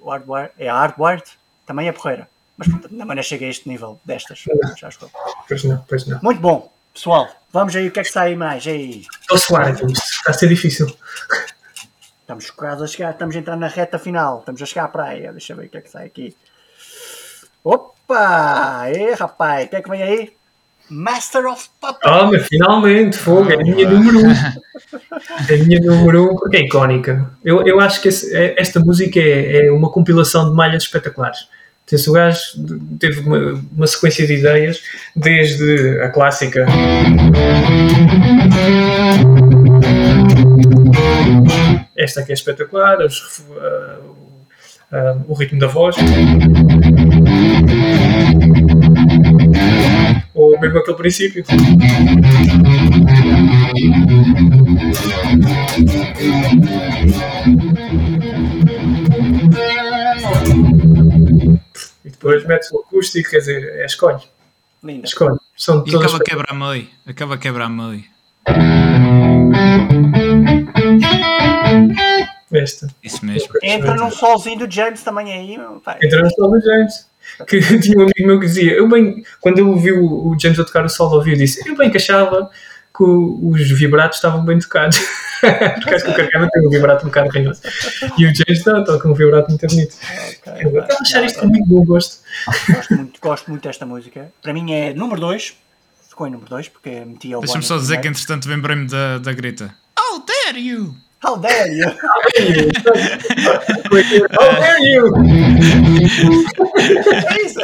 O 0.00 0.10
Hardwired, 0.10 0.52
é 0.58 0.68
a 0.68 0.74
Hardwired 0.74 1.24
também 1.66 1.88
é 1.88 1.92
porreira. 1.92 2.28
Mas 2.56 2.68
ainda 2.68 3.04
não 3.04 3.22
chega 3.22 3.46
a 3.46 3.48
este 3.48 3.68
nível 3.68 4.00
destas. 4.04 4.44
Já 4.76 4.88
estou. 4.88 5.10
Pois 5.46 5.62
não, 5.64 5.78
pois 5.88 6.06
não. 6.06 6.18
Muito 6.22 6.40
bom, 6.40 6.72
pessoal. 6.98 7.28
Vamos 7.52 7.76
aí, 7.76 7.88
o 7.88 7.90
que 7.92 8.00
é 8.00 8.02
que 8.02 8.10
sai 8.10 8.34
mais? 8.34 8.66
Aí. 8.66 9.06
Estou 9.32 9.62
então. 9.62 9.86
Está 9.86 10.30
a 10.30 10.34
ser 10.34 10.48
difícil. 10.48 10.86
Estamos 12.20 12.50
quase 12.50 12.84
a 12.84 12.86
chegar, 12.86 13.12
estamos 13.12 13.36
a 13.36 13.38
entrar 13.38 13.56
na 13.56 13.68
reta 13.68 13.98
final. 13.98 14.40
Estamos 14.40 14.60
a 14.60 14.66
chegar 14.66 14.84
à 14.84 14.88
praia. 14.88 15.32
Deixa 15.32 15.52
eu 15.52 15.56
ver 15.56 15.66
o 15.66 15.68
que 15.68 15.78
é 15.78 15.80
que 15.80 15.90
sai 15.90 16.06
aqui. 16.06 16.36
Opa! 17.62 18.90
E 18.90 19.14
rapaz, 19.14 19.66
o 19.66 19.70
que 19.70 19.76
é 19.76 19.82
que 19.82 19.88
vem 19.88 20.02
aí? 20.02 20.32
Master 20.90 21.46
of 21.46 21.68
Puppets. 21.80 22.00
Ah, 22.02 22.24
mas 22.30 22.46
finalmente, 22.46 23.16
fogo, 23.16 23.50
é 23.50 23.54
a 23.54 23.58
minha 23.58 23.88
número 23.88 24.18
1. 24.18 24.26
Um. 24.26 24.32
É 25.48 25.54
a 25.54 25.64
minha 25.64 25.80
número 25.80 26.24
1 26.24 26.32
um 26.32 26.36
porque 26.36 26.56
é 26.56 26.60
icónica. 26.60 27.30
Eu, 27.44 27.66
eu 27.66 27.78
acho 27.78 28.00
que 28.00 28.08
esse, 28.08 28.34
é, 28.34 28.54
esta 28.58 28.80
música 28.80 29.20
é, 29.20 29.66
é, 29.66 29.70
uma 29.70 29.90
compilação 29.90 30.48
de 30.48 30.56
malhas 30.56 30.82
espetaculares. 30.82 31.48
Esse 31.90 32.12
gajo 32.12 32.40
teve 33.00 33.20
uma, 33.20 33.62
uma 33.74 33.86
sequência 33.86 34.26
de 34.26 34.34
ideias, 34.34 34.82
desde 35.16 36.00
a 36.02 36.10
clássica. 36.10 36.66
Esta 41.96 42.22
que 42.22 42.30
é 42.30 42.34
espetacular, 42.34 42.98
os, 43.04 43.38
uh, 43.38 44.18
uh, 44.92 45.24
o 45.26 45.34
ritmo 45.34 45.58
da 45.58 45.66
voz. 45.66 45.96
Ou 50.34 50.60
mesmo 50.60 50.78
aquele 50.78 50.96
princípio. 50.96 51.44
Depois 62.18 62.44
metes 62.44 62.70
o 62.72 62.80
acústico, 62.80 63.30
quer 63.30 63.38
dizer, 63.38 63.80
é 63.80 63.86
escolhe. 63.86 64.22
Linda. 64.82 65.06
Escolhe. 65.06 65.38
São 65.56 65.84
e 65.86 65.94
acaba 65.94 66.44
a 66.48 66.54
meio. 66.54 66.88
Acaba 67.06 67.38
quebra 67.38 67.64
a 67.64 67.68
meio. 67.68 68.04
Esta. 72.52 72.88
Isso 73.02 73.24
mesmo. 73.24 73.54
Entra 73.62 73.94
num 73.94 74.10
solzinho 74.10 74.66
do 74.66 74.70
James 74.70 75.02
também 75.02 75.32
aí. 75.32 75.58
Pai. 75.84 75.98
Entra 76.02 76.22
no 76.22 76.30
sol 76.30 76.50
do 76.50 76.60
James. 76.60 77.08
Que 77.46 77.60
tinha 77.80 77.98
um 77.98 78.02
amigo 78.02 78.26
meu 78.26 78.40
que 78.40 78.46
dizia, 78.46 78.72
eu 78.72 78.88
bem, 78.88 79.22
quando 79.40 79.58
eu 79.58 79.68
ouvi 79.68 79.92
o, 79.92 80.36
James 80.40 80.58
a 80.58 80.64
tocar 80.64 80.84
o 80.84 80.88
solo, 80.88 81.16
ouvi, 81.16 81.32
eu 81.32 81.36
disse, 81.36 81.68
eu 81.68 81.76
bem 81.76 81.90
que 81.90 81.98
achava 81.98 82.50
que 82.98 83.04
os 83.04 83.70
vibratos 83.78 84.18
estavam 84.18 84.44
bem 84.44 84.58
tocados. 84.58 84.98
Porque 85.40 85.94
acho 85.94 86.04
que 86.04 86.10
o 86.10 86.16
Carcano 86.16 86.48
tem 86.50 86.66
um 86.66 86.70
vibrato 86.70 87.04
um 87.04 87.08
bocado 87.08 87.30
ranhoso. 87.30 87.60
E 88.18 88.26
o 88.26 88.34
James 88.34 88.58
está, 88.58 88.80
está 88.80 88.98
com 88.98 89.10
um 89.10 89.14
vibrato 89.14 89.48
muito 89.48 89.64
bonito. 89.68 89.96
Okay, 90.40 90.66
eu 90.66 90.70
vou 90.72 90.82
achar 90.82 91.22
isto 91.24 91.38
com 91.38 91.46
muito 91.46 91.68
bom 91.68 91.84
gosto. 91.84 92.24
Gosto 92.68 92.94
muito, 92.96 93.20
gosto 93.20 93.50
muito 93.50 93.62
desta 93.62 93.86
música. 93.86 94.32
Para 94.42 94.52
mim 94.52 94.72
é 94.72 94.92
número 94.92 95.20
2. 95.20 95.56
Ficou 96.08 96.26
em 96.26 96.30
número 96.30 96.50
2 96.50 96.70
porque 96.70 96.90
meti 97.04 97.32
ao 97.32 97.40
Deixa-me 97.40 97.62
só 97.62 97.76
dizer 97.76 98.00
que 98.00 98.08
entretanto 98.08 98.48
lembrei-me 98.48 98.88
da, 98.88 99.18
da 99.18 99.32
grita. 99.32 99.72
How 99.96 100.24
dare 100.26 100.58
you! 100.58 100.96
How 101.22 101.36
dare 101.36 101.72
you! 101.72 101.86
How 104.38 104.52
dare 104.60 104.82
you! 104.84 105.14
é 107.12 107.42
isso! 107.42 107.60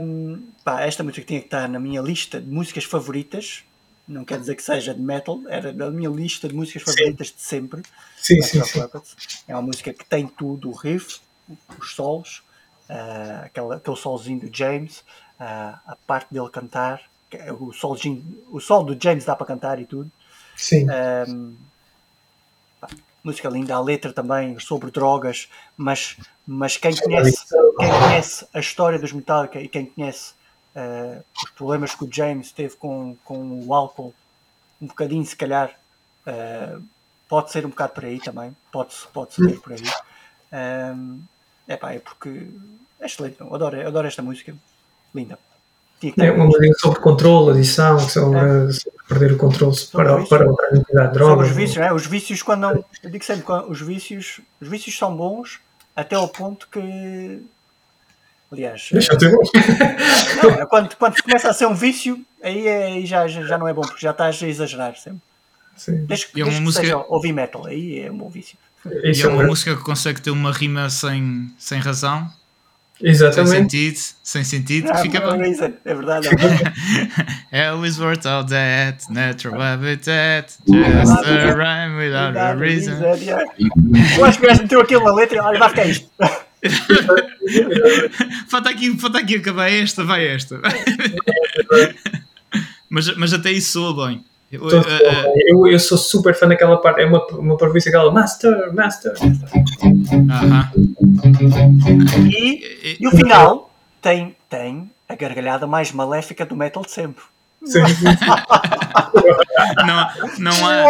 um, 0.00 0.42
pá, 0.64 0.82
esta 0.82 1.04
música 1.04 1.26
tinha 1.26 1.40
que 1.40 1.46
estar 1.46 1.68
na 1.68 1.78
minha 1.78 2.00
lista 2.00 2.40
de 2.40 2.50
músicas 2.50 2.84
favoritas. 2.84 3.62
Não 4.06 4.24
quer 4.24 4.38
dizer 4.38 4.54
que 4.54 4.62
seja 4.62 4.94
de 4.94 5.00
metal, 5.00 5.40
era 5.48 5.72
na 5.72 5.90
minha 5.90 6.10
lista 6.10 6.48
de 6.48 6.54
músicas 6.54 6.82
favoritas 6.82 7.28
sim. 7.28 7.34
de 7.34 7.40
sempre. 7.40 7.82
Sim, 8.16 8.42
sim, 8.42 8.62
sim. 8.64 8.80
É 9.48 9.54
uma 9.54 9.62
música 9.62 9.92
que 9.92 10.04
tem 10.04 10.26
tudo: 10.26 10.68
o 10.68 10.72
riff, 10.72 11.20
os 11.78 11.94
solos, 11.94 12.42
uh, 12.88 13.44
aquele, 13.44 13.74
aquele 13.74 13.96
solzinho 13.96 14.40
do 14.40 14.54
James, 14.54 14.98
uh, 15.40 15.78
a 15.86 15.96
parte 16.06 16.32
dele 16.32 16.50
cantar 16.50 17.00
o 17.58 17.72
solzinho, 17.72 18.22
o 18.50 18.60
sol 18.60 18.84
do 18.84 18.96
James 19.00 19.24
dá 19.24 19.34
para 19.34 19.46
cantar 19.46 19.80
e 19.80 19.86
tudo. 19.86 20.10
Sim. 20.56 20.86
Um, 21.28 21.56
música 23.22 23.48
linda, 23.48 23.74
a 23.74 23.80
letra 23.80 24.12
também 24.12 24.58
sobre 24.58 24.90
drogas, 24.90 25.48
mas, 25.76 26.16
mas 26.46 26.76
quem, 26.76 26.94
conhece, 26.94 27.44
quem 27.78 27.88
conhece 27.88 28.46
a 28.52 28.60
história 28.60 28.98
dos 28.98 29.12
Metallica 29.12 29.60
e 29.60 29.68
quem 29.68 29.86
conhece 29.86 30.34
uh, 30.74 31.24
os 31.42 31.50
problemas 31.50 31.94
que 31.94 32.04
o 32.04 32.08
James 32.10 32.52
teve 32.52 32.76
com, 32.76 33.16
com 33.24 33.66
o 33.66 33.74
álcool, 33.74 34.14
um 34.80 34.86
bocadinho 34.86 35.24
se 35.24 35.36
calhar, 35.36 35.70
uh, 36.26 36.82
pode 37.28 37.50
ser 37.50 37.64
um 37.64 37.70
bocado 37.70 37.92
por 37.94 38.04
aí 38.04 38.20
também, 38.20 38.54
pode-se 38.70 39.06
pode 39.08 39.34
ser 39.34 39.60
por 39.60 39.72
aí. 39.72 39.82
Um, 40.94 41.22
epá, 41.68 41.92
é 41.92 41.98
porque 41.98 42.48
é 43.00 43.06
excelente, 43.06 43.40
eu 43.40 43.54
adoro, 43.54 43.76
eu 43.76 43.88
adoro 43.88 44.06
esta 44.06 44.22
música. 44.22 44.54
linda. 45.14 45.38
É 46.18 46.30
uma 46.30 46.46
música 46.46 46.74
sobre 46.78 47.00
controle, 47.00 47.52
adição, 47.52 47.98
sobre, 47.98 48.38
é. 48.38 48.72
sobre 48.72 48.98
perder 49.08 49.32
o 49.32 49.38
controle 49.38 49.76
para, 49.90 50.16
para, 50.16 50.26
para 50.26 50.44
a 50.44 50.70
quantidade 50.70 51.08
de 51.08 51.14
drogas. 51.14 51.28
Sobre 51.28 51.46
os 51.46 51.56
vícios, 51.56 51.76
é? 51.78 51.92
Os 51.92 52.06
vícios, 52.06 52.42
quando 52.42 52.60
não. 52.60 52.84
Eu 53.02 53.10
digo 53.10 53.24
sempre 53.24 53.44
os 53.68 53.80
vícios, 53.80 54.40
os 54.60 54.68
vícios 54.68 54.98
são 54.98 55.16
bons 55.16 55.60
até 55.96 56.16
ao 56.16 56.28
ponto 56.28 56.68
que. 56.70 57.42
Aliás. 58.54 58.88
Deixa 58.90 59.12
eu 59.12 59.18
não, 60.42 60.62
é 60.62 60.66
quando, 60.66 60.96
quando 60.96 61.22
começa 61.22 61.50
a 61.50 61.52
ser 61.52 61.66
um 61.66 61.74
vício, 61.74 62.24
aí, 62.42 62.66
é, 62.66 62.86
aí 62.86 63.06
já, 63.06 63.26
já 63.26 63.58
não 63.58 63.68
é 63.68 63.74
bom, 63.74 63.82
porque 63.82 64.00
já 64.00 64.12
estás 64.12 64.42
a 64.42 64.46
exagerar 64.46 64.96
sempre. 64.96 65.20
Sim. 65.76 66.06
Desde, 66.06 66.28
e 66.34 66.40
é 66.40 66.44
uma 66.44 66.60
música... 66.60 66.84
seja 66.84 66.98
ouvir 67.08 67.32
metal, 67.32 67.66
aí 67.66 68.00
é 68.00 68.10
um 68.10 68.16
bom 68.16 68.28
vício. 68.28 68.56
E 68.86 69.20
é 69.20 69.26
uma 69.26 69.42
música 69.44 69.74
que 69.74 69.82
consegue 69.82 70.20
ter 70.20 70.30
uma 70.30 70.52
rima 70.52 70.88
sem, 70.88 71.52
sem 71.58 71.80
razão 71.80 72.30
Exatamente. 73.02 73.50
Sem 73.50 73.60
sentido, 73.60 73.98
sem 74.22 74.44
sentido, 74.44 74.90
ah, 74.92 74.98
fica 74.98 75.20
bom. 75.20 75.34
É 75.84 75.94
verdade. 75.94 76.28
Hell 77.50 77.84
is 77.84 77.98
worth 77.98 78.24
all 78.24 78.44
that, 78.46 79.12
natural 79.12 79.60
habitat, 79.60 80.56
just 80.66 81.26
a 81.26 81.54
rhyme 81.54 81.96
without 81.96 82.36
a 82.36 82.54
reason. 82.54 82.94
Eu 84.16 84.24
acho 84.24 84.38
que 84.38 84.44
o 84.44 84.48
gajo 84.48 84.62
meteu 84.62 84.80
aquilo 84.80 85.04
na 85.04 85.12
letra 85.12 85.36
e 85.36 85.40
olha, 85.40 85.58
vai 85.58 85.68
ficar 85.70 85.86
isto. 85.86 86.08
falta, 88.48 88.70
aqui, 88.70 88.96
falta 88.98 89.18
aqui 89.18 89.36
acabar 89.36 89.70
esta, 89.70 90.04
vai 90.04 90.26
esta. 90.26 90.60
mas, 92.88 93.14
mas 93.16 93.32
até 93.32 93.50
isso 93.52 93.72
soa 93.72 94.06
bem. 94.06 94.24
Eu, 94.50 94.62
uh, 94.62 94.84
eu, 95.48 95.66
eu, 95.66 95.78
sou 95.80 95.98
super 95.98 96.34
fã 96.34 96.46
daquela 96.46 96.76
parte, 96.76 97.00
é 97.00 97.06
uma, 97.06 97.26
uma 97.26 97.56
previsão 97.56 97.90
aquela 97.90 98.12
Master, 98.12 98.72
Master. 98.72 99.12
Uh 99.12 99.16
-huh. 100.14 100.70
e, 102.30 102.96
e 103.00 103.08
o 103.08 103.10
final 103.10 103.74
tem, 104.00 104.36
tem 104.48 104.90
a 105.08 105.14
gargalhada 105.14 105.66
mais 105.66 105.90
maléfica 105.90 106.46
do 106.46 106.54
metal 106.54 106.84
de 106.84 106.92
sempre. 106.92 107.24
Não, 109.86 110.10
não 110.38 110.66
há 110.66 110.84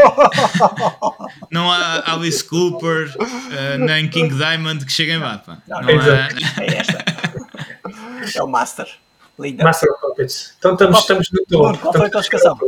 não 1.51 1.73
há 1.73 2.13
Alice 2.13 2.45
Cooper 2.45 3.15
uh, 3.17 3.79
nem 3.79 4.09
King 4.09 4.35
Diamond 4.35 4.85
que 4.85 4.93
cheguem 4.93 5.19
lá 5.19 5.39
pá. 5.39 5.59
Não, 5.69 5.83
não 5.83 5.91
é, 5.91 6.29
é 6.61 6.77
esta 6.77 7.05
é 8.35 8.43
o 8.43 8.49
Master 8.49 8.89
Linda. 9.39 9.63
Master 9.65 9.91
of 9.91 10.01
Puppets 10.01 10.55
então 10.59 10.73
estamos, 10.73 10.99
estamos 10.99 11.31
no 11.31 11.45
topo 11.47 11.79
qual 11.79 11.93
foi 11.93 12.07
a 12.07 12.11
classificação? 12.11 12.59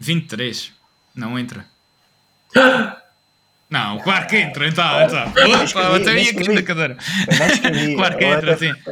23. 0.00 0.72
Não 1.14 1.38
entra. 1.38 1.64
Não, 3.68 3.98
claro 4.00 4.26
que 4.26 4.36
entra, 4.36 4.66
então. 4.66 5.02
então. 5.02 5.28
Opa, 5.28 5.96
até 5.96 6.20
ia 6.20 6.30
aqui 6.32 6.48
na 6.48 6.62
cadeira. 6.62 6.96
Claro 7.94 8.18
que 8.18 8.24
entra, 8.24 8.56
sim. 8.56 8.72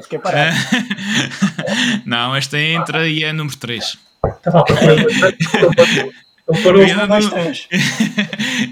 Não, 2.06 2.36
esta 2.36 2.56
entra 2.58 3.08
e 3.08 3.24
é 3.24 3.32
número 3.32 3.56
3. 3.56 3.98
Estava 4.24 4.60
a 4.60 4.64
Parou 6.62 6.82
e 6.82 6.90
anda, 6.90 7.20
num, 7.20 7.52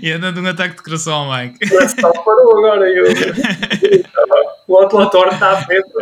e 0.00 0.10
anda 0.10 0.32
de 0.32 0.40
um 0.40 0.46
ataque 0.46 0.76
de 0.76 0.82
coração 0.82 1.12
ao 1.12 1.30
Mike. 1.30 1.58
Parou 2.00 2.56
agora. 2.56 2.88
Eu, 2.88 3.04
o 4.66 4.78
autolator 4.78 5.28
está 5.28 5.60
dentro. 5.60 5.92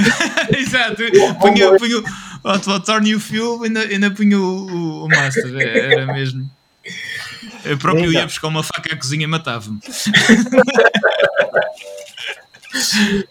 Exato. 0.58 1.02
Punha, 1.38 1.76
punha, 1.76 1.98
o 1.98 2.48
autolator 2.48 3.06
e 3.06 3.14
o 3.14 3.20
fuel 3.20 3.62
ainda, 3.62 3.80
ainda 3.80 4.10
punha 4.10 4.38
o, 4.38 5.04
o 5.04 5.08
Master. 5.08 5.54
É, 5.58 5.92
era 5.92 6.06
mesmo. 6.06 6.50
Eu 7.62 7.76
próprio 7.76 8.10
ia 8.10 8.24
buscar 8.24 8.48
uma 8.48 8.62
faca 8.62 8.94
à 8.94 8.96
cozinha 8.96 9.24
e 9.24 9.26
matava-me. 9.26 9.80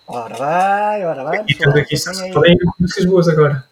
ora 0.05 0.35
vai, 0.35 1.03
ora 1.03 1.23
vai. 1.23 1.43
E 1.47 1.55
temos 1.55 1.75
aqui 1.75 1.95
músicas 2.79 3.05
boas 3.05 3.27
agora. 3.27 3.65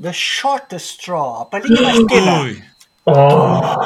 The 0.00 0.12
Shortest 0.12 1.00
Straw, 1.00 1.42
a 1.42 1.44
palhinha 1.44 1.82
mais 1.82 1.98
pequena. 1.98 2.56
Oh. 3.04 3.80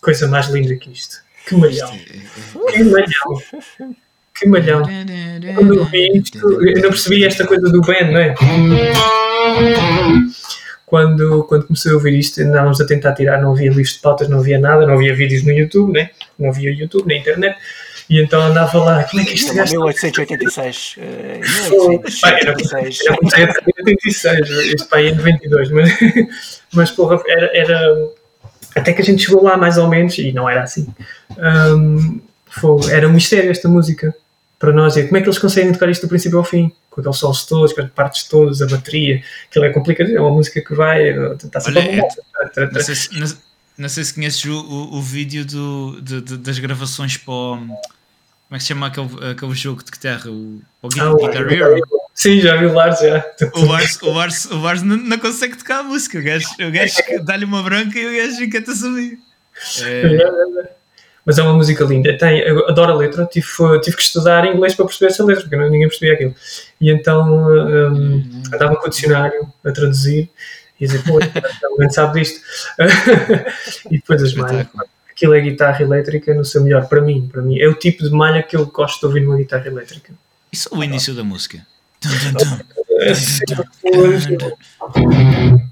Coisa 0.00 0.26
mais 0.28 0.46
linda 0.48 0.74
que 0.76 0.90
isto. 0.90 1.18
Que 1.46 1.54
malhão. 1.56 1.90
Que 2.72 2.84
malhão. 2.84 3.42
Que 4.34 4.48
malhão. 4.48 4.82
Quando 5.54 5.74
eu 5.74 5.84
vi 5.84 6.16
isto, 6.16 6.38
eu 6.38 6.80
não 6.80 6.88
percebi 6.88 7.26
esta 7.26 7.46
coisa 7.46 7.70
do 7.70 7.82
band, 7.82 8.10
não 8.10 8.20
é? 8.20 8.34
Quando, 10.94 11.42
quando 11.48 11.66
comecei 11.66 11.90
a 11.90 11.94
ouvir 11.96 12.16
isto, 12.16 12.40
andávamos 12.40 12.80
a 12.80 12.86
tentar 12.86 13.14
tirar, 13.14 13.42
não 13.42 13.50
havia 13.50 13.68
livros 13.68 13.94
de 13.94 13.98
pautas, 13.98 14.28
não 14.28 14.38
havia 14.38 14.60
nada, 14.60 14.86
não 14.86 14.94
havia 14.94 15.12
vídeos 15.12 15.42
no 15.42 15.50
YouTube, 15.50 15.92
né? 15.92 16.10
não 16.38 16.50
havia 16.50 16.70
YouTube, 16.70 17.08
na 17.08 17.16
internet, 17.16 17.56
e 18.08 18.20
então 18.22 18.40
andava 18.40 18.78
lá, 18.78 19.02
como 19.02 19.20
é 19.20 19.24
que 19.24 19.34
isto 19.34 19.52
gajo... 19.52 19.72
1886. 19.72 20.94
Uh, 20.98 21.40
1886. 21.70 23.00
Era 23.00 23.18
1886, 23.20 24.50
este 24.72 24.88
pai 24.88 25.08
é 25.08 25.10
de 25.10 25.20
22, 25.20 25.70
mas, 25.72 25.90
mas 26.72 26.90
porra, 26.92 27.20
era, 27.26 27.50
era. 27.52 28.08
Até 28.76 28.92
que 28.92 29.02
a 29.02 29.04
gente 29.04 29.24
chegou 29.24 29.42
lá 29.42 29.56
mais 29.56 29.76
ou 29.76 29.88
menos, 29.88 30.16
e 30.16 30.30
não 30.30 30.48
era 30.48 30.62
assim. 30.62 30.86
Um, 31.36 32.20
foi, 32.46 32.92
era 32.92 33.08
um 33.08 33.12
mistério 33.12 33.50
esta 33.50 33.68
música 33.68 34.14
para 34.60 34.72
nós. 34.72 34.96
E 34.96 35.02
como 35.02 35.16
é 35.16 35.20
que 35.20 35.26
eles 35.26 35.40
conseguem 35.40 35.72
tocar 35.72 35.90
isto 35.90 36.02
do 36.02 36.08
princípio 36.08 36.38
ao 36.38 36.44
fim? 36.44 36.72
Com 36.94 37.00
aqueles 37.00 37.18
solos 37.18 37.44
todos, 37.44 37.72
com 37.72 37.80
as 37.80 37.90
partes 37.90 38.22
todas, 38.24 38.62
a 38.62 38.66
bateria, 38.66 39.20
aquilo 39.50 39.64
é 39.64 39.70
complicado, 39.70 40.10
é 40.10 40.20
uma 40.20 40.30
música 40.30 40.60
que 40.60 40.74
vai 40.74 41.12
tentar 41.36 41.60
sempre 41.60 41.80
Olha, 41.80 42.08
é, 42.56 42.70
não, 42.70 42.80
sei 42.80 42.94
se, 42.94 43.18
não, 43.18 43.26
não, 43.78 43.88
sei 43.88 44.04
se 44.04 44.14
conheces 44.14 44.44
o, 44.44 44.54
o, 44.54 44.98
o 44.98 45.02
vídeo 45.02 45.44
do, 45.44 46.00
de, 46.00 46.20
de, 46.20 46.36
das 46.36 46.58
gravações 46.60 47.16
para 47.16 47.34
o, 47.34 47.56
como 47.56 47.76
é 48.52 48.56
que 48.58 48.62
se 48.62 48.68
chama 48.68 48.86
aquele, 48.86 49.08
aquele 49.32 49.54
jogo 49.54 49.82
de 49.82 49.90
guitarra? 49.90 50.30
O, 50.30 50.62
o 50.80 50.88
Guitar, 50.88 51.08
ah, 51.08 51.14
Guitar 51.16 51.52
Hero? 51.52 51.80
Sim, 52.14 52.40
já 52.40 52.54
vi 52.54 52.66
o 52.66 52.72
Lars, 52.72 53.00
já. 53.00 53.24
O 53.54 53.64
Lars, 53.64 53.98
o 54.00 54.10
Lars, 54.12 54.44
o 54.44 54.60
Lars 54.60 54.82
não, 54.82 54.96
não 54.96 55.18
consegue 55.18 55.56
tocar 55.56 55.80
a 55.80 55.82
música, 55.82 56.16
o 56.16 56.22
gajo, 56.22 56.46
o 56.60 56.70
gajo 56.70 56.94
dá-lhe 57.24 57.44
uma 57.44 57.60
branca 57.64 57.98
e 57.98 58.06
o 58.06 58.16
gajo 58.16 58.44
encanta-se 58.44 58.86
ali. 58.86 59.18
É... 59.80 59.82
é, 59.82 60.16
é, 60.16 60.60
é 60.62 60.83
mas 61.24 61.38
é 61.38 61.42
uma 61.42 61.54
música 61.54 61.84
linda. 61.84 62.16
Tem, 62.18 62.40
eu 62.40 62.68
adoro 62.68 62.92
a 62.92 62.96
letra, 62.96 63.26
tive, 63.26 63.46
tive 63.82 63.96
que 63.96 64.02
estudar 64.02 64.46
inglês 64.46 64.74
para 64.74 64.84
perceber 64.84 65.10
essa 65.10 65.24
letra, 65.24 65.42
porque 65.42 65.56
ninguém 65.56 65.88
percebia 65.88 66.14
aquilo. 66.14 66.34
E 66.80 66.90
então 66.90 67.48
um, 67.48 68.42
andava 68.52 68.76
com 68.76 68.86
o 68.86 68.90
dicionário 68.90 69.48
a 69.64 69.72
traduzir 69.72 70.30
e 70.78 70.86
dizer, 70.86 71.02
pô, 71.04 71.18
alguém 71.70 71.90
sabe 71.90 72.20
disto. 72.20 72.40
e 73.90 73.96
depois 73.96 74.22
as 74.22 74.34
malhas. 74.34 74.66
Aquilo 75.10 75.34
é 75.34 75.40
guitarra 75.40 75.82
elétrica 75.82 76.34
no 76.34 76.44
seu 76.44 76.62
melhor, 76.62 76.88
para 76.88 77.00
mim, 77.00 77.28
para 77.32 77.40
mim. 77.40 77.58
É 77.58 77.68
o 77.68 77.74
tipo 77.74 78.02
de 78.02 78.10
malha 78.10 78.42
que 78.42 78.56
eu 78.56 78.66
gosto 78.66 79.00
de 79.00 79.06
ouvir 79.06 79.20
numa 79.20 79.36
guitarra 79.36 79.66
elétrica. 79.66 80.12
Isso 80.52 80.68
é 80.72 80.76
o 80.76 80.84
início 80.84 81.14
da 81.14 81.24
música. 81.24 81.64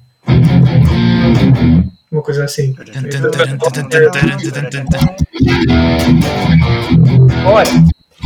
Uma 2.13 2.23
coisa 2.23 2.45
assim. 2.45 2.77
Olha, 7.47 7.71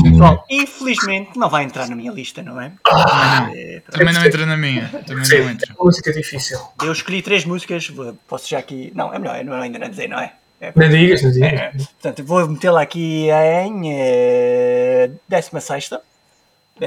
pessoal, 0.03 0.45
infelizmente 0.51 1.39
não 1.39 1.49
vai 1.49 1.63
entrar 1.63 1.89
na 1.89 1.95
minha 1.95 2.11
lista, 2.11 2.43
não 2.43 2.61
é? 2.61 2.73
Ah, 2.85 3.49
é 3.55 3.81
também 3.89 4.13
não 4.13 4.25
entra 4.25 4.45
na 4.45 4.57
minha. 4.57 4.89
Também 5.07 5.25
Sim, 5.25 5.39
não 5.39 5.51
entra. 5.51 5.75
música 5.79 6.13
difícil. 6.13 6.59
Eu 6.83 6.91
escolhi 6.91 7.23
três 7.23 7.45
músicas, 7.45 7.89
posso 8.27 8.49
já 8.51 8.59
aqui. 8.59 8.91
Não, 8.93 9.15
é 9.15 9.21
melhor, 9.21 9.37
é 9.37 9.45
melhor 9.45 9.61
ainda 9.61 9.79
não 9.79 9.89
dizer, 9.89 10.09
não 10.09 10.19
é? 10.19 10.33
É, 10.61 10.73
não 10.75 10.89
digas, 10.89 11.23
não 11.23 11.31
digas. 11.31 11.53
É, 11.53 11.71
portanto, 11.71 12.25
vou 12.25 12.49
metê-la 12.49 12.83
aqui 12.83 13.29
em 13.31 13.93
é, 13.95 15.11
16. 15.29 15.93
A 15.93 16.01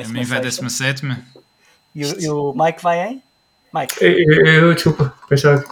mim 0.09 0.23
vai 0.25 0.41
17. 0.41 1.05
E, 1.95 2.01
e 2.01 2.29
o 2.29 2.53
Mike 2.53 2.83
vai 2.83 3.07
em? 3.07 3.23
Mike. 3.73 3.95
Eu, 4.03 4.73
desculpa, 4.73 5.13
pensava. 5.29 5.63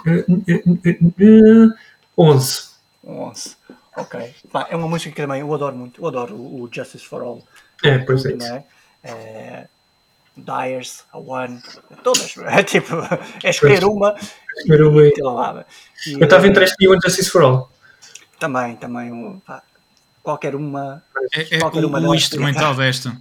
11. 2.17 2.67
11. 3.05 3.57
Ok. 3.97 4.35
é 4.69 4.75
uma 4.75 4.88
música 4.88 5.15
que 5.15 5.21
também 5.21 5.41
eu 5.41 5.53
adoro 5.53 5.75
muito. 5.75 5.99
Eu 6.01 6.07
adoro 6.07 6.35
o 6.35 6.69
Justice 6.71 7.05
for 7.05 7.21
All. 7.21 7.43
É, 7.84 7.97
pois 7.97 8.25
é. 8.25 8.34
é? 8.34 8.63
é 9.03 9.67
Dyers, 10.38 11.03
a 11.11 11.17
One, 11.17 11.61
todas. 12.03 12.35
É 12.45 12.63
tipo, 12.63 12.95
é 13.43 13.49
escolher 13.49 13.84
uma. 13.84 14.15
Escolher 14.57 14.84
uma 14.84 15.01
e, 15.03 15.13
e, 16.07 16.13
Eu 16.13 16.23
estava 16.23 16.47
entre 16.47 16.63
este 16.63 16.75
e 16.79 16.88
o 16.88 16.93
Justice 17.01 17.29
for 17.29 17.41
All. 17.41 17.71
Também, 18.39 18.75
também. 18.75 19.41
Pá, 19.45 19.63
qualquer 20.21 20.55
uma. 20.55 21.01
É, 21.34 21.55
é 21.55 21.59
qualquer 21.59 21.84
o, 21.84 21.88
uma 21.88 21.99
o 21.99 22.13
instrumental 22.13 22.75
desta. 22.77 23.17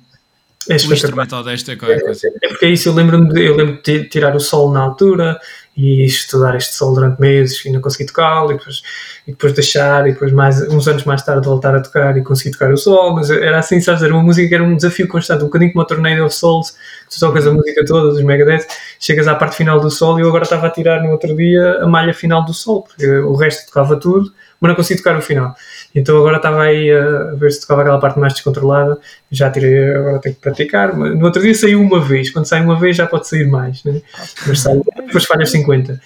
É 0.68 0.74
o 0.74 0.92
instrumental 0.92 1.44
desta 1.44 1.72
é 1.72 1.76
qualquer 1.76 2.02
coisa. 2.02 2.28
É 2.42 2.48
porque 2.48 2.66
é 2.66 2.70
isso, 2.70 2.88
eu 2.88 2.92
lembro-me 2.92 3.32
de, 3.32 3.44
eu 3.44 3.56
lembro 3.56 3.80
de 3.80 4.08
tirar 4.08 4.34
o 4.34 4.40
sol 4.40 4.72
na 4.72 4.80
altura 4.80 5.40
e 5.76 6.04
estudar 6.04 6.56
este 6.56 6.74
sol 6.74 6.94
durante 6.94 7.20
meses 7.20 7.62
e 7.64 7.70
não 7.70 7.80
consegui 7.80 8.06
tocá-lo 8.06 8.52
e 8.52 8.56
depois, 8.56 8.82
e 9.26 9.32
depois 9.32 9.52
deixar 9.52 10.06
e 10.08 10.12
depois 10.12 10.32
mais, 10.32 10.62
uns 10.68 10.88
anos 10.88 11.04
mais 11.04 11.22
tarde 11.22 11.46
voltar 11.46 11.74
a 11.74 11.80
tocar 11.80 12.16
e 12.16 12.22
conseguir 12.22 12.52
tocar 12.52 12.72
o 12.72 12.76
sol, 12.78 13.14
mas 13.14 13.30
era 13.30 13.58
assim, 13.58 13.80
sabes, 13.80 14.02
era 14.02 14.14
uma 14.14 14.22
música 14.22 14.48
que 14.48 14.54
era 14.54 14.64
um 14.64 14.74
desafio 14.74 15.06
constante, 15.06 15.42
um 15.42 15.46
bocadinho 15.46 15.72
como 15.72 15.84
o 15.84 15.86
Tornado 15.86 16.24
of 16.24 16.34
Souls, 16.34 16.74
tu 17.10 17.20
tocas 17.20 17.46
a 17.46 17.52
música 17.52 17.84
toda 17.84 18.10
dos 18.10 18.22
Megadeth 18.22 18.66
chegas 18.98 19.28
à 19.28 19.34
parte 19.34 19.56
final 19.56 19.78
do 19.78 19.90
solo 19.90 20.18
e 20.18 20.22
eu 20.22 20.28
agora 20.28 20.44
estava 20.44 20.66
a 20.66 20.70
tirar 20.70 21.02
no 21.02 21.10
outro 21.10 21.36
dia 21.36 21.80
a 21.82 21.86
malha 21.86 22.14
final 22.14 22.42
do 22.44 22.54
solo, 22.54 22.82
porque 22.82 23.06
o 23.06 23.34
resto 23.34 23.66
tocava 23.66 24.00
tudo, 24.00 24.32
mas 24.60 24.68
não 24.68 24.76
consegui 24.76 25.02
tocar 25.02 25.16
o 25.16 25.22
final. 25.22 25.54
Então 25.94 26.16
agora 26.18 26.36
estava 26.36 26.62
aí 26.62 26.90
a 26.90 27.34
ver 27.34 27.50
se 27.50 27.60
tocava 27.60 27.82
aquela 27.82 28.00
parte 28.00 28.18
mais 28.18 28.34
descontrolada, 28.34 28.98
já 29.30 29.50
tirei, 29.50 29.94
agora 29.94 30.18
tenho 30.18 30.34
que 30.34 30.40
praticar. 30.40 30.96
Mas 30.96 31.18
no 31.18 31.24
outro 31.24 31.42
dia 31.42 31.54
saiu 31.54 31.80
uma 31.80 32.00
vez, 32.00 32.30
quando 32.30 32.46
sai 32.46 32.62
uma 32.62 32.78
vez 32.78 32.96
já 32.96 33.06
pode 33.06 33.28
sair 33.28 33.46
mais, 33.46 33.84
né? 33.84 34.00
mas 34.46 34.60
sai, 34.60 34.80
depois 35.06 35.24
falhas 35.24 35.50
50. 35.50 36.00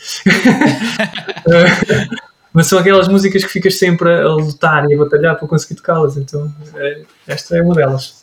mas 2.53 2.67
são 2.67 2.79
aquelas 2.79 3.09
músicas 3.09 3.45
que 3.45 3.51
ficas 3.51 3.77
sempre 3.77 4.13
a 4.13 4.29
lutar 4.29 4.89
e 4.91 4.95
a 4.95 4.99
batalhar 4.99 5.37
para 5.37 5.49
conseguir 5.49 5.77
tocá-las, 5.77 6.17
então 6.17 6.53
é, 6.75 7.03
esta 7.27 7.57
é 7.57 7.63
uma 7.63 7.75
delas. 7.75 8.21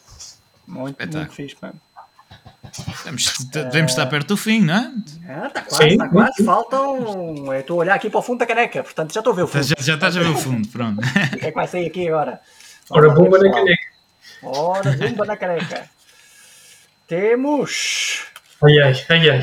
Muito, 0.68 0.98
muito 1.00 1.32
fixe, 1.32 1.56
mano. 1.62 1.76
Devemos, 2.86 3.38
devemos 3.50 3.92
estar 3.92 4.06
perto 4.08 4.28
do 4.30 4.38
fim, 4.38 4.62
não 4.62 4.76
é? 4.76 4.92
é 5.46 5.50
tá 5.50 5.62
quase, 5.62 5.90
Sim. 5.90 5.98
tá 5.98 6.10
quase. 6.10 6.44
Faltam. 6.44 7.54
Eu 7.54 7.60
estou 7.60 7.78
a 7.78 7.80
olhar 7.82 7.96
aqui 7.96 8.10
para 8.10 8.20
o 8.20 8.24
fundo 8.24 8.40
da 8.40 8.46
caneca, 8.46 8.84
portanto 8.84 9.14
já 9.14 9.20
estou 9.20 9.34
a 9.34 9.36
ver 9.36 9.44
o 9.44 9.48
fundo. 9.48 9.64
Já, 9.64 9.76
já 9.80 9.96
estás 9.96 10.18
a 10.18 10.20
ver 10.22 10.30
o 10.30 10.38
fundo, 10.38 10.68
pronto. 10.68 11.02
O 11.34 11.38
que 11.38 11.46
é 11.46 11.50
que 11.50 11.56
vai 11.56 11.68
sair 11.68 11.88
aqui 11.88 12.08
agora? 12.08 12.42
Ora, 12.90 13.10
bomba 13.10 13.38
na 13.40 13.52
caneca. 13.52 13.84
Ora, 14.44 14.92
bomba 14.92 15.26
na 15.26 15.38
caneca. 15.38 15.90
Temos. 17.08 18.26
Ai 18.64 18.84
ai, 18.84 19.06
ai 19.10 19.30
ai. 19.30 19.42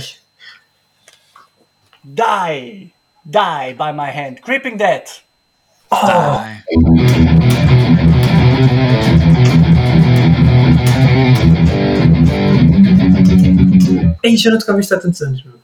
Die. 2.04 2.92
Die 3.24 3.74
by 3.74 3.92
my 3.92 4.10
hand. 4.10 4.42
Creeping 4.42 4.76
Death. 4.76 5.22
Oh. 5.90 6.06
Die. 6.06 7.43
Ei, 14.24 14.38
já 14.38 14.50
não 14.50 14.58
tocava 14.58 14.80
isto 14.80 14.94
há 14.94 14.98
tantos 14.98 15.20
anos, 15.20 15.44
meu. 15.44 15.54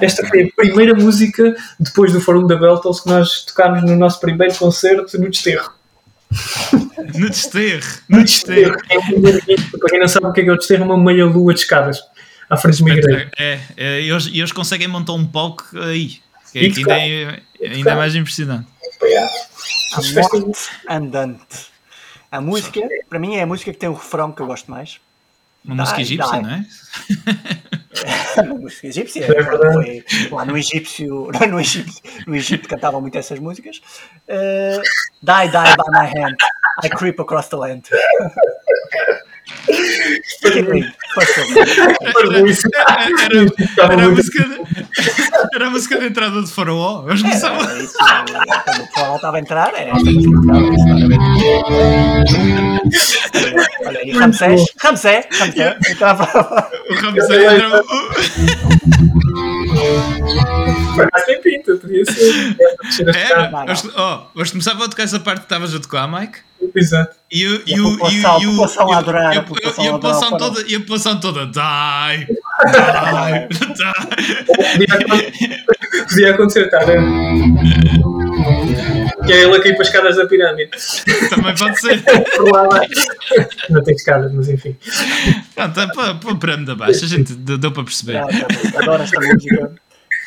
Esta 0.00 0.26
foi 0.26 0.42
a 0.42 0.48
primeira 0.56 0.92
música 0.92 1.54
depois 1.78 2.12
do 2.12 2.20
Fórum 2.20 2.46
da 2.46 2.56
Beltels 2.56 3.00
que 3.00 3.08
nós 3.08 3.44
tocámos 3.44 3.82
no 3.84 3.96
nosso 3.96 4.20
primeiro 4.20 4.54
concerto 4.56 5.18
no 5.18 5.30
Desterro. 5.30 5.72
No 7.14 7.30
Desterro? 7.30 8.00
No 8.08 8.22
Desterro. 8.22 8.76
É, 8.90 9.78
para 9.78 9.88
quem 9.88 10.00
não 10.00 10.08
sabe 10.08 10.26
o 10.26 10.32
que 10.32 10.40
é, 10.40 10.44
que 10.44 10.50
é 10.50 10.52
o 10.52 10.56
Desterro, 10.56 10.82
é 10.82 10.86
uma 10.86 10.98
meia 10.98 11.24
lua 11.24 11.54
de 11.54 11.60
escadas 11.60 12.02
à 12.50 12.56
frente 12.56 12.78
de 12.78 12.82
uma 12.82 12.90
igreja. 12.90 13.30
É, 13.38 13.60
é, 13.76 14.00
e 14.02 14.10
eles, 14.10 14.26
eles 14.26 14.52
conseguem 14.52 14.88
montar 14.88 15.12
um 15.12 15.24
palco 15.24 15.64
aí. 15.78 16.20
Que, 16.52 16.58
é, 16.58 16.62
ainda, 16.62 16.98
é, 16.98 17.42
ainda 17.72 17.90
é 17.92 17.94
mais 17.94 18.14
impressionante. 18.14 18.66
A 19.94 20.02
morte 20.20 20.70
andante. 20.88 21.72
A 22.30 22.40
música, 22.40 22.80
para 23.08 23.18
mim, 23.18 23.36
é 23.36 23.42
a 23.42 23.46
música 23.46 23.72
que 23.72 23.78
tem 23.78 23.88
o 23.88 23.94
refrão 23.94 24.32
que 24.32 24.42
eu 24.42 24.46
gosto 24.46 24.70
mais. 24.70 25.00
Uma 25.64 25.76
música 25.76 26.00
egípcia, 26.00 26.42
não 26.42 26.50
é? 26.50 26.66
egípcia. 28.82 29.24
É 29.24 29.72
foi, 29.72 30.04
lá 30.30 30.44
no 30.44 30.56
egípcio, 30.56 31.30
no 31.46 31.60
Egito, 31.60 31.92
no 32.26 32.36
Egito 32.36 32.68
cantavam 32.68 33.00
muito 33.00 33.18
essas 33.18 33.38
músicas. 33.38 33.80
Uh, 34.28 34.80
die, 35.22 35.48
die 35.48 35.76
by 35.76 35.90
my 35.90 36.06
hand. 36.06 36.36
I 36.82 36.88
creep 36.88 37.20
across 37.20 37.48
the 37.48 37.56
land. 37.56 37.88
Era, 43.78 44.04
a 44.04 44.08
música 44.08 44.44
de, 44.44 44.62
era 45.54 45.66
a 45.66 45.70
música 45.70 45.98
de 45.98 46.06
entrada 46.06 46.42
de 46.42 46.50
Faraó. 46.50 47.04
Eles 47.08 47.22
começavam. 47.22 47.58
Quando 47.58 48.82
o 48.82 48.86
Faraó 48.94 49.16
estava 49.16 49.36
a 49.36 49.40
entrar, 49.40 49.74
era 49.74 49.90
esta 49.90 50.10
Olha, 53.86 54.00
e 54.04 54.12
Ramsés, 54.12 54.64
Ramsés, 54.80 55.26
Ramsés, 55.32 55.76
entrava. 55.90 56.24
O 56.88 56.94
Ramsés 56.94 57.52
entrava. 57.52 57.84
Mas 61.12 61.24
tem 61.24 61.40
pinta, 61.40 61.76
podia 61.76 62.04
ser. 62.04 62.56
Era, 63.14 63.48
mas, 63.50 63.84
oh, 63.84 64.26
mas 64.34 64.50
começava 64.50 64.84
a 64.84 64.88
tocar 64.88 65.04
essa 65.04 65.20
parte 65.20 65.38
que 65.40 65.46
estavas 65.46 65.74
a 65.74 65.80
tocar, 65.80 66.06
Mike. 66.06 66.38
Exato. 66.74 67.16
E, 67.30 67.46
o, 67.46 67.62
e, 67.66 67.80
o, 67.80 68.10
e, 68.10 68.22
a 68.24 68.34
população 68.34 68.92
a 68.92 68.98
adorar. 68.98 69.34
E 69.34 69.38
a 69.38 69.42
população 69.42 70.36
toda, 70.36 70.62
e 70.68 70.74
a 70.74 70.80
população 70.80 71.18
toda, 71.20 71.46
die, 71.46 72.26
die, 74.78 74.86
die. 74.86 75.62
Podia 76.08 76.34
acontecer, 76.34 76.68
tá? 76.70 76.80
Que 79.24 79.32
é 79.32 79.42
ele 79.42 79.56
a 79.56 79.62
cair 79.62 79.74
para 79.74 79.82
as 79.82 79.88
escadas 79.88 80.16
da 80.16 80.26
pirâmide. 80.26 80.70
Também 81.30 81.54
pode 81.54 81.80
ser. 81.80 82.02
Não 83.70 83.82
tem 83.82 83.94
escadas, 83.94 84.32
mas 84.32 84.48
enfim. 84.48 84.76
Pronto, 85.54 85.80
é 85.80 85.86
para, 85.94 86.14
para 86.14 86.32
o 86.32 86.38
pirâmide 86.38 86.70
abaixo, 86.70 87.04
a 87.04 87.08
gente 87.08 87.34
deu 87.34 87.72
para 87.72 87.84
perceber. 87.84 88.18
Adoro 88.18 89.02
esta 89.02 89.20
música. 89.20 89.72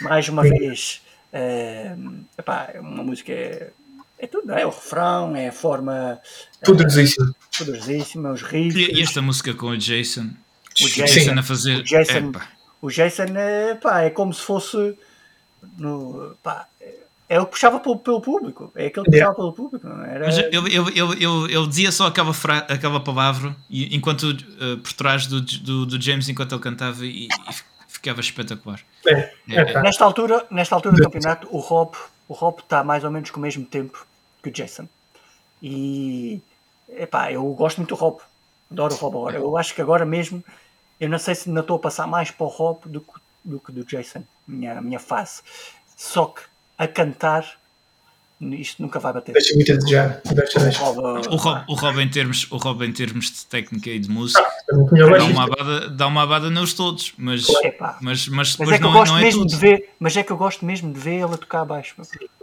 Mais 0.01 0.27
uma 0.27 0.43
vez, 0.43 1.01
é, 1.31 1.95
epá, 2.37 2.69
é 2.73 2.79
uma 2.79 3.03
música. 3.03 3.31
É, 3.31 3.69
é 4.17 4.27
tudo, 4.27 4.51
é 4.53 4.65
o 4.65 4.69
refrão, 4.69 5.35
é 5.35 5.49
a 5.49 5.51
forma. 5.51 6.19
Poderosíssima. 6.63 7.29
É, 7.29 7.57
poderosíssima, 7.57 8.31
os 8.31 8.41
riffs. 8.41 8.97
E 8.97 9.01
esta 9.01 9.21
música 9.21 9.53
com 9.53 9.67
o 9.67 9.77
Jason. 9.77 10.29
O 10.81 10.87
Jason, 10.87 11.05
Jason 11.05 11.39
a 11.39 11.43
fazer. 11.43 11.79
O 11.79 11.83
Jason, 11.83 12.31
o 12.81 12.89
Jason 12.89 13.25
pá, 13.81 14.01
é 14.01 14.09
como 14.09 14.33
se 14.33 14.41
fosse. 14.41 14.97
No, 15.77 16.35
pá, 16.43 16.67
é 17.27 17.39
o 17.39 17.45
que 17.45 17.51
puxava 17.51 17.79
pelo, 17.79 17.97
pelo 17.97 18.21
público. 18.21 18.71
É 18.75 18.87
aquele 18.87 19.05
que 19.05 19.11
puxava 19.11 19.15
yeah. 19.15 19.35
pelo 19.35 19.53
público. 19.53 19.87
Não 19.87 20.03
era... 20.03 20.25
Mas 20.25 20.37
eu, 20.37 20.67
eu, 20.67 20.89
eu, 20.89 21.13
eu, 21.13 21.47
eu 21.49 21.67
dizia 21.67 21.91
só 21.91 22.07
aquela, 22.07 22.33
fra... 22.33 22.59
aquela 22.69 22.99
palavra 22.99 23.55
e, 23.69 23.95
enquanto 23.95 24.23
uh, 24.23 24.77
por 24.77 24.93
trás 24.93 25.27
do, 25.27 25.41
do, 25.41 25.85
do, 25.85 26.01
James 26.01 26.29
enquanto 26.29 26.53
ele 26.53 26.61
cantava 26.61 27.05
e, 27.05 27.27
e 27.27 27.29
ficava 27.87 28.21
espetacular. 28.21 28.79
É, 29.05 29.11
é, 29.11 29.31
é. 29.49 29.81
Nesta 29.81 30.05
altura, 30.05 30.45
nesta 30.51 30.75
altura 30.75 30.95
do 30.95 31.03
campeonato, 31.03 31.47
o 31.51 31.59
Rob 31.59 31.95
o 32.27 32.33
Rob 32.33 32.59
está 32.59 32.83
mais 32.83 33.03
ou 33.03 33.11
menos 33.11 33.29
com 33.29 33.39
o 33.39 33.41
mesmo 33.41 33.65
tempo 33.65 34.05
que 34.41 34.49
o 34.49 34.51
Jason. 34.51 34.87
E 35.61 36.41
epá, 36.89 37.31
eu 37.31 37.43
gosto 37.53 37.77
muito 37.77 37.89
do 37.89 37.99
Rob. 37.99 38.19
Adoro 38.71 38.93
o 38.93 38.97
Rob 38.97 39.15
agora. 39.15 39.37
Eu 39.37 39.57
acho 39.57 39.73
que 39.75 39.81
agora 39.81 40.05
mesmo, 40.05 40.43
eu 40.99 41.09
não 41.09 41.19
sei 41.19 41.35
se 41.35 41.49
ainda 41.49 41.61
estou 41.61 41.77
a 41.77 41.79
passar 41.79 42.07
mais 42.07 42.31
para 42.31 42.45
o 42.45 42.49
Rob 42.49 42.79
do 42.85 43.01
que 43.01 43.13
do, 43.43 43.59
que 43.59 43.71
do 43.71 43.85
Jason, 43.85 44.23
minha, 44.47 44.81
minha 44.81 44.99
face. 44.99 45.43
Só 45.95 46.25
que 46.25 46.41
a 46.77 46.87
cantar 46.87 47.57
isto 48.41 48.81
nunca 48.81 48.99
vai 48.99 49.13
bater. 49.13 49.31
Deixa 49.31 49.55
muito 49.55 49.71
a 49.71 49.75
desejar. 49.75 50.21
O, 51.31 51.35
Rob, 51.37 51.63
o, 51.69 51.73
Rob 51.73 52.01
em 52.01 52.09
termos, 52.09 52.51
o 52.51 52.57
Rob 52.57 52.85
em 52.85 52.91
termos 52.91 53.31
de 53.31 53.45
técnica 53.45 53.89
e 53.89 53.97
de 53.97 54.09
música 54.09 54.41
ah, 54.41 55.17
dá, 55.17 55.23
uma 55.23 55.43
abada, 55.45 55.89
dá 55.89 56.07
uma 56.07 56.23
abada 56.23 56.49
nos 56.49 56.73
todos, 56.73 57.13
mas, 57.17 57.47
mas, 58.01 58.27
mas, 58.27 58.57
mas 58.57 58.71
é 58.71 58.77
que 58.77 58.83
eu 58.83 58.91
gosto 58.91 59.11
não 59.11 59.19
é 59.19 59.21
mesmo 59.21 59.45
de 59.45 59.55
ver, 59.55 59.89
mas 59.97 60.17
é 60.17 60.23
que 60.23 60.31
eu 60.31 60.37
gosto 60.37 60.65
mesmo 60.65 60.91
de 60.91 60.99
ver 60.99 61.15
ele 61.15 61.33
a 61.33 61.37
tocar 61.37 61.61
abaixo. 61.61 61.95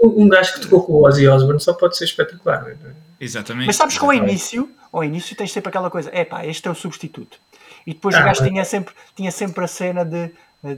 Um, 0.03 0.23
um 0.25 0.29
gajo 0.29 0.55
que 0.55 0.61
tocou 0.61 0.83
com 0.83 0.93
o 0.95 1.07
Ozzy 1.07 1.29
Osbourne 1.29 1.61
só 1.61 1.75
pode 1.75 1.97
ser 1.97 2.05
espetacular. 2.05 2.67
É? 2.71 2.77
Exatamente. 3.21 3.67
Mas 3.67 3.77
sabes 3.77 3.99
que 3.99 4.05
ao 4.05 4.15
início, 4.15 4.71
ao 4.91 5.05
início 5.05 5.37
tens 5.37 5.53
sempre 5.53 5.69
aquela 5.69 5.91
coisa, 5.91 6.11
é 6.13 6.25
pá, 6.25 6.47
este 6.47 6.67
é 6.67 6.71
o 6.71 6.75
substituto. 6.75 7.39
E 7.87 7.93
depois 7.93 8.15
ah, 8.15 8.21
o 8.21 8.25
gajo 8.25 8.45
tinha 8.45 8.65
sempre, 8.65 8.95
tinha 9.15 9.31
sempre 9.31 9.63
a 9.63 9.69
cena 9.69 10.05
de, 10.05 10.31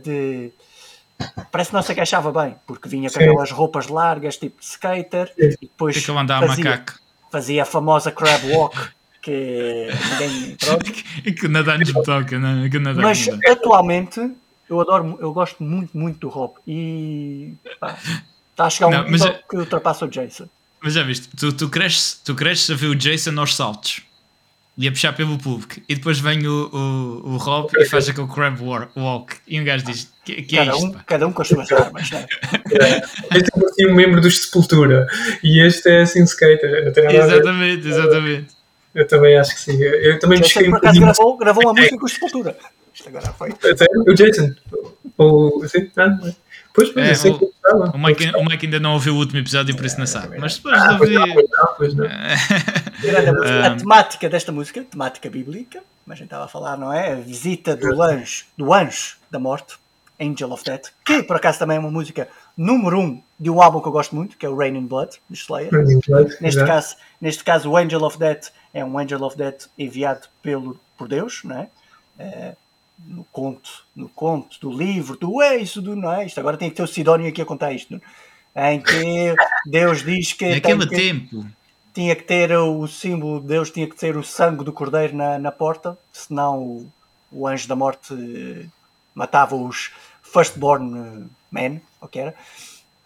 de 0.03 0.51
parece 1.51 1.71
que 1.71 1.77
não 1.77 1.83
se 1.83 1.93
agachava 1.93 2.33
bem, 2.33 2.57
porque 2.67 2.89
vinha 2.89 3.09
com 3.09 3.19
Sim. 3.19 3.25
aquelas 3.25 3.51
roupas 3.51 3.89
largas, 3.89 4.37
tipo 4.37 4.57
skater, 4.61 5.29
Sim. 5.29 5.57
e 5.61 5.67
depois 5.67 6.05
fazia, 6.05 6.85
fazia, 7.31 7.63
a 7.63 7.67
famosa 7.67 8.11
crab 8.11 8.45
walk, 8.53 8.77
que 9.23 9.89
ninguém. 10.11 10.57
Pronto. 10.61 10.93
que 10.93 11.49
nada 11.49 11.79
nos 11.79 11.93
toca, 11.93 12.39
não, 12.39 12.69
que 12.69 12.79
nada 12.79 13.01
Mas 13.01 13.29
atualmente 13.49 14.21
eu 14.69 14.81
adoro, 14.81 15.19
eu 15.21 15.33
gosto 15.33 15.63
muito, 15.63 15.97
muito 15.97 16.21
do 16.21 16.29
Rob 16.29 16.55
e 16.67 17.55
pá, 17.79 17.97
está 18.51 18.67
a 18.67 18.71
chegar 18.71 18.91
não, 18.91 19.07
um 19.07 19.11
mas, 19.11 19.23
que 19.23 19.57
ultrapassa 19.57 20.05
o 20.05 20.09
Jason. 20.09 20.49
Mas 20.83 20.95
já 20.95 21.03
viste, 21.03 21.29
tu, 21.37 21.53
tu, 21.53 21.69
cresces, 21.69 22.21
tu 22.25 22.35
cresces 22.35 22.71
a 22.71 22.75
ver 22.75 22.89
o 22.89 22.95
Jason 22.95 23.39
aos 23.39 23.55
saltos 23.55 24.03
e 24.77 24.89
a 24.89 24.91
puxar 24.91 25.13
pelo 25.13 25.39
público. 25.39 25.77
E 25.89 25.95
depois 25.95 26.19
vem 26.19 26.47
o, 26.47 26.71
o, 26.73 27.35
o 27.35 27.37
Rob 27.37 27.71
e 27.79 27.85
faz 27.85 28.09
aquele 28.09 28.27
crab 28.27 28.61
walk. 28.63 29.37
E 29.47 29.61
um 29.61 29.65
gajo 29.65 29.85
diz: 29.85 30.13
que, 30.25 30.43
que 30.43 30.57
cada, 30.57 30.71
é 30.71 30.75
isto, 30.75 30.87
um, 30.87 30.93
cada 31.07 31.27
um 31.27 31.33
com 31.33 31.43
as 31.43 31.49
suas 31.49 31.71
armas, 31.73 32.11
né? 32.11 32.27
Este 33.35 33.51
é 33.55 33.67
assim 33.67 33.87
um 33.87 33.95
membro 33.95 34.21
dos 34.21 34.43
Sepultura 34.43 35.07
e 35.43 35.65
este 35.65 35.89
é 35.89 36.03
assim 36.03 36.23
um 36.23 36.25
skater. 36.25 36.93
Exatamente, 36.97 37.89
exatamente. 37.89 38.55
Eu 38.95 39.07
também 39.07 39.37
acho 39.37 39.55
que 39.55 39.61
sim. 39.61 39.83
Eu 39.83 40.19
também 40.19 40.41
Jason, 40.41 40.71
por 40.71 40.77
acaso, 40.77 41.01
gravou, 41.01 41.37
gravou 41.37 41.65
uma 41.65 41.75
música 41.75 41.99
com 41.99 42.07
os 42.07 42.13
Sepultura. 42.13 42.57
Isto 42.93 43.09
agora 43.09 43.33
foi. 43.33 43.51
O 44.07 44.15
Jason. 44.15 44.55
Ou 45.17 45.63
assim, 45.63 45.91
não, 45.97 46.35
Pois, 46.75 46.91
pois, 46.91 47.07
é, 47.07 47.11
eu 47.13 47.15
sei 47.15 47.31
o, 47.31 47.39
que 47.39 47.45
o, 47.95 47.99
Mike, 47.99 48.37
o 48.37 48.45
Mike 48.45 48.67
ainda 48.67 48.81
não 48.81 48.95
ouviu 48.95 49.15
o 49.15 49.19
último 49.19 49.39
episódio 49.39 49.73
e 49.73 49.77
por 49.77 49.87
isso 49.87 49.97
não 49.97 50.07
sabe. 50.07 50.39
Mas 50.39 50.57
depois 50.57 50.83
de 50.83 50.93
ouvir. 50.93 51.19
A 53.65 53.77
temática 53.77 54.29
desta 54.29 54.51
música, 54.51 54.83
temática 54.83 55.31
bíblica, 55.31 55.81
mas 56.05 56.17
a 56.17 56.19
gente 56.19 56.27
estava 56.27 56.47
a 56.47 56.49
falar, 56.49 56.77
não 56.77 56.93
é? 56.93 57.13
A 57.13 57.15
visita 57.15 57.77
do 57.77 58.03
anjo, 58.03 58.45
do 58.59 58.75
anjo 58.75 59.17
da 59.31 59.39
morte, 59.39 59.77
Angel 60.21 60.51
of 60.51 60.65
Death, 60.65 60.89
que 61.05 61.23
por 61.23 61.37
acaso 61.37 61.61
também 61.61 61.77
é 61.77 61.81
uma 61.81 61.91
música 61.91 62.29
número 62.57 62.99
um 63.01 63.23
de 63.39 63.51
um 63.51 63.63
álbum 63.63 63.81
que 63.81 63.89
eu 63.89 63.93
gosto 63.93 64.15
muito, 64.15 64.37
que 64.37 64.45
é 64.45 64.49
o 64.49 64.57
Rain 64.57 64.77
in 64.77 64.87
Blood, 64.87 65.21
do 65.29 65.35
Slayer. 65.35 65.71
Blood, 65.71 66.37
neste, 66.41 66.65
caso, 66.65 66.97
neste 67.21 67.45
caso, 67.45 67.71
o 67.71 67.77
Angel 67.77 68.03
of 68.03 68.19
Death 68.19 68.49
é 68.73 68.85
um 68.85 68.99
Angel 68.99 69.23
of 69.23 69.37
Death 69.37 69.67
enviado 69.79 70.29
pelo, 70.43 70.79
por 70.97 71.09
Deus, 71.09 71.43
não 71.45 71.59
é? 71.59 71.69
Uh, 72.19 72.57
no 72.99 73.25
conto, 73.25 73.85
no 73.95 74.09
conto 74.09 74.59
do 74.61 74.73
livro, 74.73 75.17
do 75.17 75.43
eixo, 75.43 75.83
do 75.83 75.97
não 75.97 76.13
é? 76.13 76.27
Isto 76.27 76.41
agora 76.41 76.57
tem 76.57 76.71
que 76.71 76.77
ter 76.77 76.83
o 76.83 76.87
Sidónio 76.87 77.29
aqui 77.29 77.43
a 77.43 77.47
contar 77.47 77.73
isto, 77.73 78.01
em 78.57 78.81
que 78.81 79.35
Deus 79.67 80.03
diz 80.03 80.33
que. 80.33 80.55
Naquele 80.55 80.87
que, 80.87 80.95
tempo. 80.95 81.47
Tinha 81.93 82.17
que 82.17 82.25
ter 82.25 82.51
o 82.53 82.89
símbolo, 82.89 83.41
Deus 83.41 83.71
tinha 83.71 83.89
que 83.89 83.95
ter 83.95 84.17
o 84.17 84.25
sangue 84.25 84.65
do 84.65 84.73
cordeiro 84.73 85.17
na, 85.17 85.39
na 85.39 85.53
porta, 85.53 85.97
senão 86.13 86.61
o, 86.61 86.93
o 87.31 87.47
anjo 87.47 87.69
da 87.69 87.77
morte 87.77 88.69
matava 89.15 89.55
os 89.55 89.93
firstborn 90.23 91.29
men, 91.53 91.81
o 92.01 92.09
que 92.09 92.19
era. 92.19 92.35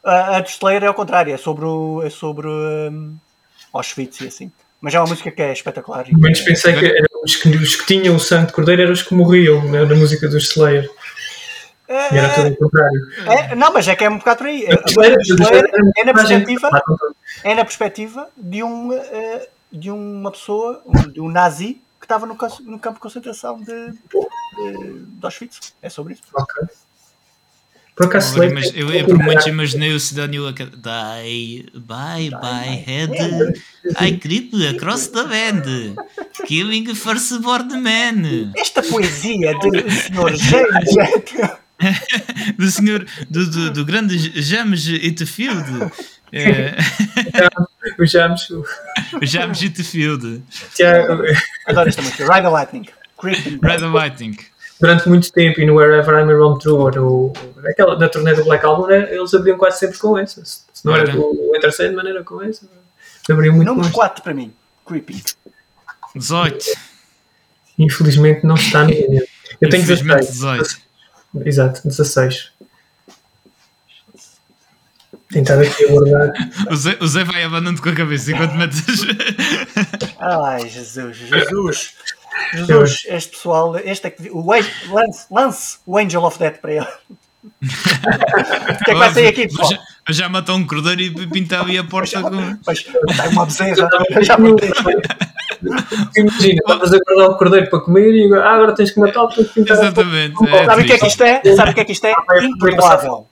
A, 0.02 0.36
a 0.36 0.40
do 0.40 0.48
Slayer 0.48 0.84
é 0.84 0.86
ao 0.86 0.94
contrário, 0.94 1.34
é 1.34 1.36
sobre, 1.36 1.66
o, 1.66 2.02
é 2.02 2.08
sobre 2.08 2.48
um, 2.48 3.16
Auschwitz 3.72 4.20
e 4.22 4.28
assim. 4.28 4.52
Mas 4.80 4.94
é 4.94 5.00
uma 5.00 5.08
música 5.08 5.30
que 5.30 5.42
é 5.42 5.52
espetacular. 5.52 6.06
Menos 6.10 6.40
pensei 6.40 6.72
que 6.72 6.86
eram 6.86 7.07
os 7.28 7.36
que, 7.36 7.48
os 7.48 7.76
que 7.76 7.86
tinham 7.86 8.16
o 8.16 8.20
sangue 8.20 8.46
de 8.46 8.52
cordeiro 8.52 8.82
eram 8.82 8.92
os 8.92 9.02
que 9.02 9.14
morriam 9.14 9.62
né, 9.64 9.84
na 9.84 9.94
música 9.94 10.28
do 10.28 10.38
Slayer. 10.38 10.90
É, 11.86 12.14
e 12.14 12.18
era 12.18 12.34
tudo 12.34 12.48
o 12.48 12.56
contrário. 12.56 13.00
É, 13.26 13.54
não, 13.54 13.72
mas 13.72 13.88
é 13.88 13.96
que 13.96 14.04
é 14.04 14.10
um 14.10 14.18
bocado 14.18 14.38
por 14.38 14.46
aí. 14.46 14.66
Slayer, 14.86 15.18
Slayer 15.20 15.64
é, 15.96 16.04
na 16.04 16.14
perspectiva, 16.14 16.82
é 17.44 17.54
na 17.54 17.64
perspectiva 17.64 18.28
de, 18.36 18.62
um, 18.62 18.92
eh, 18.92 19.48
de 19.72 19.90
uma 19.90 20.30
pessoa, 20.30 20.82
de 21.12 21.20
um 21.20 21.28
nazi, 21.28 21.80
que 21.98 22.04
estava 22.04 22.26
no, 22.26 22.34
no 22.34 22.78
campo 22.78 22.94
de 22.94 23.00
concentração 23.00 23.58
de, 23.60 23.92
de, 23.92 25.04
de 25.04 25.24
Auschwitz. 25.24 25.74
É 25.80 25.88
sobre 25.88 26.14
isso. 26.14 26.22
Ok. 26.34 26.68
Por 27.98 28.06
acaso, 28.06 28.40
eu, 28.40 28.52
eu, 28.76 28.90
eu 28.92 29.04
por 29.06 29.18
momentos 29.18 29.44
imaginei 29.48 29.92
o 29.92 29.98
Cidadão 29.98 30.46
a 30.46 30.52
Die, 30.52 31.66
bye, 31.74 32.30
bye, 32.30 32.84
head. 32.86 33.12
I 34.00 34.16
creep 34.16 34.54
across 34.72 35.08
the 35.08 35.24
band. 35.24 35.96
Killing 36.46 36.94
firstborn 36.94 37.76
man. 37.80 38.52
Esta 38.56 38.84
poesia 38.84 39.52
do 39.58 39.90
Sr. 39.90 40.36
James. 40.36 40.94
do 42.56 42.70
senhor, 42.70 43.04
do, 43.28 43.50
do, 43.50 43.70
do 43.72 43.84
grande 43.84 44.16
James 44.42 44.86
Itfield. 44.86 45.90
É... 46.32 46.76
o 47.98 48.06
James. 48.06 48.48
O 48.50 49.26
James 49.26 49.60
Itfield. 49.60 50.44
Adoro 51.66 51.88
esta 51.88 52.00
música. 52.00 52.32
Ride 52.32 52.42
the 52.42 52.48
Lightning. 52.48 52.86
Ride 53.24 53.80
the 53.80 53.88
Lightning 53.88 54.36
durante 54.80 55.08
muito 55.08 55.32
tempo 55.32 55.60
e 55.60 55.66
no 55.66 55.76
Wherever 55.76 56.14
I'm 56.18 56.32
Roam 56.32 56.58
Through 56.58 56.98
ou 57.00 57.32
aquela, 57.66 57.98
na 57.98 58.08
turnê 58.08 58.34
do 58.34 58.44
Black 58.44 58.64
Album 58.64 58.86
né, 58.86 59.14
eles 59.14 59.34
abriam 59.34 59.58
quase 59.58 59.78
sempre 59.78 59.98
com 59.98 60.18
essa. 60.18 60.44
Se 60.44 60.84
não 60.84 60.94
era 60.94 61.10
do 61.10 61.20
o 61.20 61.56
Enter 61.56 61.72
Sandman 61.72 62.08
era 62.08 62.22
com 62.22 62.42
essa. 62.42 62.66
Abriam 63.30 63.54
muito 63.54 63.68
número 63.68 63.90
4 63.90 64.22
para 64.22 64.34
mim. 64.34 64.52
Creepy. 64.86 65.22
18 66.14 66.64
infelizmente 67.78 68.44
não 68.44 68.56
está 68.56 68.84
no 68.84 68.90
eu 68.90 69.70
tenho 69.70 69.86
16 69.86 70.30
18. 70.30 70.78
exato 71.44 71.80
16 71.86 72.52
tentar 75.30 75.60
aqui 75.60 75.84
abordar. 75.84 76.32
O 76.70 76.76
Zé, 76.76 76.96
o 77.00 77.06
Zé 77.06 77.24
vai 77.24 77.42
abanando 77.42 77.80
com 77.80 77.88
a 77.88 77.94
cabeça 77.94 78.32
enquanto 78.32 78.54
metes. 78.54 78.82
Ai, 80.18 80.68
Jesus, 80.68 81.16
Jesus. 81.16 81.94
Jesus, 82.52 83.02
este 83.08 83.30
pessoal, 83.30 83.76
este 83.78 84.06
é 84.06 84.10
que 84.10 84.30
o 84.30 84.46
lance, 84.46 85.26
lance 85.30 85.78
o 85.86 85.98
Angel 85.98 86.22
of 86.24 86.38
Death 86.38 86.58
para 86.60 86.72
ele. 86.72 86.86
o 87.62 88.84
que 88.84 88.90
é 88.90 88.94
que 88.94 88.94
vai 88.94 89.12
sair 89.12 89.26
aqui, 89.28 89.48
pessoal? 89.48 89.70
Já, 89.70 89.78
já 90.08 90.28
matou 90.28 90.56
um 90.56 90.66
cordeiro 90.66 91.00
e 91.00 91.26
pintou 91.26 91.58
ali 91.58 91.78
a 91.78 91.84
porta 91.84 92.20
com. 92.22 92.30
Tem 92.30 93.28
uma 93.30 93.46
bezerra, 93.46 93.88
já 94.22 94.36
Imagina, 96.16 96.54
estavas 96.54 96.92
a 96.92 96.98
guardar 96.98 97.30
o 97.30 97.38
cordeiro 97.38 97.70
para 97.70 97.80
comer 97.80 98.14
e 98.14 98.32
ah, 98.34 98.54
agora 98.54 98.74
tens 98.74 98.90
que 98.90 99.00
matar 99.00 99.24
o 99.24 99.30
Exatamente. 99.56 100.34
É 100.48 100.64
Sabe 100.64 100.82
o 100.82 100.86
que 100.86 100.92
é 100.92 100.98
que 100.98 101.06
isto 101.06 101.24
é? 101.24 101.42
Sabe 101.56 101.70
o 101.70 101.74
que 101.74 101.80
é 101.80 101.84
que 101.84 101.92
isto 101.92 102.06
é? 102.06 102.14
Imperdoável. 102.42 103.26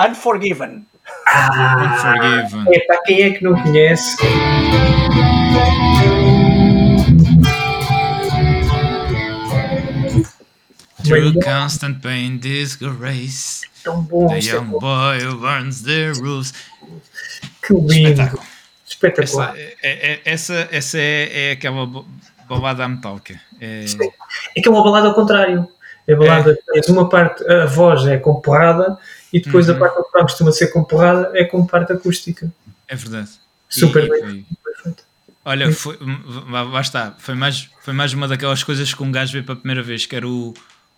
Unforgiven. 0.00 0.86
Ah, 1.26 1.94
Unforgiven. 1.94 2.64
É 2.74 2.80
para 2.80 3.02
quem 3.02 3.22
é 3.22 3.30
que 3.30 3.44
não 3.44 3.60
conhece. 3.62 4.16
Through 11.04 11.34
constant 11.42 12.00
pain, 12.00 12.38
disgrace. 12.38 13.62
Tão 13.82 14.02
bom. 14.02 14.28
The 14.28 14.38
young 14.38 14.78
boy 14.78 15.18
burns 15.38 15.82
the 15.82 16.12
rules. 16.12 16.54
Que 17.62 17.74
lindo. 17.74 18.10
Espetáculo. 18.10 18.42
Espetacular. 18.86 19.50
Essa, 19.50 19.68
é, 19.82 20.12
é, 20.12 20.20
essa, 20.24 20.68
essa 20.70 20.98
é, 20.98 21.48
é 21.48 21.52
aquela 21.52 21.86
balada 22.48 22.88
metálica. 22.88 23.40
É... 23.60 23.84
é 24.56 24.60
que 24.60 24.68
é 24.68 24.70
uma 24.70 24.82
balada 24.82 25.08
ao 25.08 25.14
contrário. 25.14 25.68
É 26.06 26.14
balada, 26.14 26.58
é. 26.74 26.90
uma 26.90 27.08
parte, 27.08 27.42
a 27.50 27.64
voz 27.64 28.06
é 28.06 28.18
com 28.18 28.34
porrada 28.40 28.98
e 29.32 29.40
depois 29.40 29.68
uhum. 29.68 29.76
a 29.76 29.78
parte 29.78 29.96
que 29.96 30.22
costuma 30.22 30.52
ser 30.52 30.68
com 30.68 30.84
porrada 30.84 31.30
é 31.34 31.44
com 31.44 31.66
parte 31.66 31.92
acústica. 31.92 32.52
É 32.86 32.94
verdade. 32.94 33.30
Super 33.68 34.04
e, 34.04 34.08
bem. 34.08 34.46
Foi... 34.82 34.94
Olha, 35.46 35.72
foi, 35.72 35.98
lá 36.46 36.80
está, 36.80 37.14
foi 37.18 37.34
mais, 37.34 37.70
foi 37.80 37.92
mais 37.94 38.12
uma 38.12 38.28
daquelas 38.28 38.62
coisas 38.62 38.92
que 38.92 39.02
um 39.02 39.10
gajo 39.10 39.32
veio 39.32 39.44
pela 39.44 39.56
primeira 39.56 39.82
vez, 39.82 40.04
que 40.04 40.14
era 40.14 40.28
o, 40.28 40.54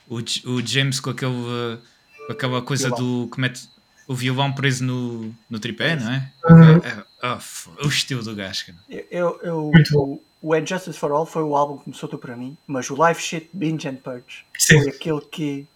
o, 0.08 0.16
o 0.50 0.66
James 0.66 1.00
com, 1.00 1.10
aquele, 1.10 1.78
com 2.26 2.32
aquela 2.32 2.62
coisa 2.62 2.90
do 2.90 3.28
que 3.32 3.40
mete 3.40 3.68
o 4.06 4.14
violão 4.14 4.52
preso 4.52 4.84
no, 4.84 5.34
no 5.50 5.58
tripé, 5.58 5.96
não 5.96 6.12
é? 6.12 6.32
Uhum. 6.48 6.76
é, 6.76 7.28
é 7.28 7.38
oh, 7.80 7.86
o 7.86 7.88
estilo 7.88 8.22
do 8.22 8.34
gajo. 8.34 8.72
Eu, 9.10 9.40
eu, 9.42 9.72
o, 9.94 10.22
o 10.40 10.54
And 10.54 10.64
Justice 10.64 10.98
for 10.98 11.10
All 11.10 11.26
foi 11.26 11.42
o 11.42 11.56
álbum 11.56 11.78
que 11.78 11.84
começou 11.84 12.08
tudo 12.08 12.20
para 12.20 12.36
mim, 12.36 12.56
mas 12.66 12.88
o 12.88 12.94
Live 12.94 13.20
Shit 13.20 13.50
Binge 13.52 13.88
and 13.88 13.96
Purge 13.96 14.44
Sim. 14.56 14.80
foi 14.80 14.90
aquele 14.90 15.20
que 15.22 15.66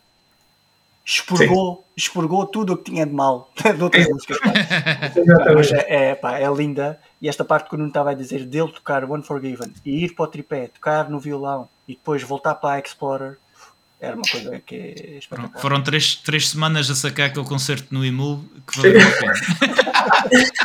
expurgou, 1.05 1.85
expurgou 1.97 2.47
tudo 2.47 2.75
o 2.75 2.77
que 2.77 2.93
tinha 2.93 3.05
de 3.05 3.13
mal 3.13 3.51
de 3.59 3.83
outras 3.83 4.09
músicas. 4.09 4.39
mas 5.55 5.73
é, 5.73 6.11
é, 6.11 6.15
pá, 6.15 6.39
é 6.39 6.49
linda. 6.53 7.01
E 7.21 7.29
esta 7.29 7.45
parte 7.45 7.69
que 7.69 7.75
o 7.75 7.79
Nuno 7.79 7.89
estava 7.89 8.11
a 8.11 8.15
dizer 8.15 8.47
dele 8.47 8.73
tocar 8.73 9.05
Unforgiven 9.05 9.73
e 9.85 10.05
ir 10.05 10.15
para 10.15 10.25
o 10.25 10.29
tripé, 10.29 10.69
tocar 10.69 11.11
no 11.11 11.19
violão 11.19 11.69
e 11.89 11.95
depois 11.95 12.23
voltar 12.23 12.55
para 12.55 12.77
a 12.77 12.79
Explorer 12.79 13.39
era 14.01 14.17
uma 14.17 14.23
coisa 14.23 14.63
que 14.65 14.75
é 14.75 15.19
espetacular. 15.19 15.61
Foram 15.61 15.83
três, 15.83 16.15
três 16.17 16.49
semanas 16.49 16.91
a 16.91 16.95
sacar 16.95 17.27
aquele 17.27 17.47
concerto 17.47 17.87
no 17.91 18.05
IMU 18.05 18.43
que 18.67 18.81
valeu 18.81 19.01
a 19.01 19.11
pena. 19.11 19.33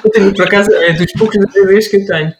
eu 0.03 0.12
tenho, 0.12 0.34
por 0.34 0.48
acaso, 0.48 0.72
é 0.74 0.94
dos 0.94 1.12
poucos 1.14 1.38
DVDs 1.53 1.88
que 1.90 1.98
eu 1.98 2.06
tenho. 2.06 2.34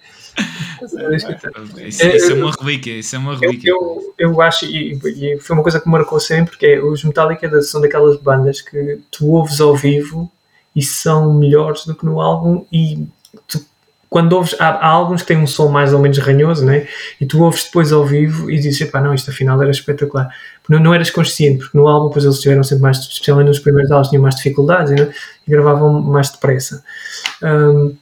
Isso, 1.88 2.08
isso, 2.08 2.32
é 2.32 2.36
uma 2.36 2.52
relíquia, 2.52 2.98
isso 2.98 3.16
é 3.16 3.20
uma 3.20 3.38
relíquia. 3.38 3.70
Eu, 3.70 4.14
eu, 4.18 4.32
eu 4.32 4.42
acho, 4.42 4.66
e, 4.66 4.94
e, 4.94 5.40
foi 5.40 5.56
uma 5.56 5.64
coisa 5.64 5.80
que 5.80 5.86
me 5.88 5.94
marcou 5.94 6.20
sempre, 6.20 6.58
que 6.58 6.66
é 6.66 6.82
os 6.82 7.04
Metallica 7.04 7.62
são 7.62 7.82
daquelas 7.82 8.18
bandas 8.18 8.62
que 8.62 9.00
tu 9.12 9.28
ouves 9.32 9.60
ao 9.60 9.76
vivo 9.76 10.32
e 10.76 10.82
são 10.82 11.34
melhores 11.34 11.86
do 11.86 11.96
que 11.96 12.06
no 12.06 12.22
álbum 12.22 12.66
e 12.72 13.08
tu 13.48 13.66
quando 14.16 14.32
ouves, 14.32 14.56
há, 14.60 14.70
há, 14.70 14.88
alguns 14.88 15.24
que 15.24 15.28
têm 15.28 15.38
um 15.38 15.46
som 15.46 15.68
mais 15.68 15.92
ou 15.92 16.00
menos 16.00 16.18
ranhoso, 16.20 16.66
né? 16.66 16.88
E 17.20 17.26
tu 17.26 17.44
ouves 17.44 17.66
depois 17.66 17.92
ao 17.92 18.06
vivo 18.06 18.50
e 18.50 18.58
dizes, 18.58 18.90
pá, 18.90 19.02
não, 19.02 19.14
isto 19.14 19.30
afinal 19.30 19.62
era 19.62 19.70
espetacular. 19.70 20.34
Não, 20.70 20.80
não 20.80 20.94
eras 20.94 21.10
consciente, 21.10 21.60
porque 21.60 21.78
no 21.78 21.88
álbum 21.88 22.08
depois 22.08 22.26
eles 22.26 22.40
tiveram 22.40 22.64
sempre 22.64 22.84
mais, 22.84 22.98
especialmente 22.98 23.48
nos 23.48 23.60
primeiros 23.60 23.92
álbuns, 23.92 24.10
tinham 24.10 24.22
mais 24.22 24.36
dificuldades 24.36 24.94
né? 24.94 25.12
e 25.48 25.52
gravavam 25.52 26.02
mais 26.02 26.30
depressa. 26.30 26.84
Um, 27.44 27.96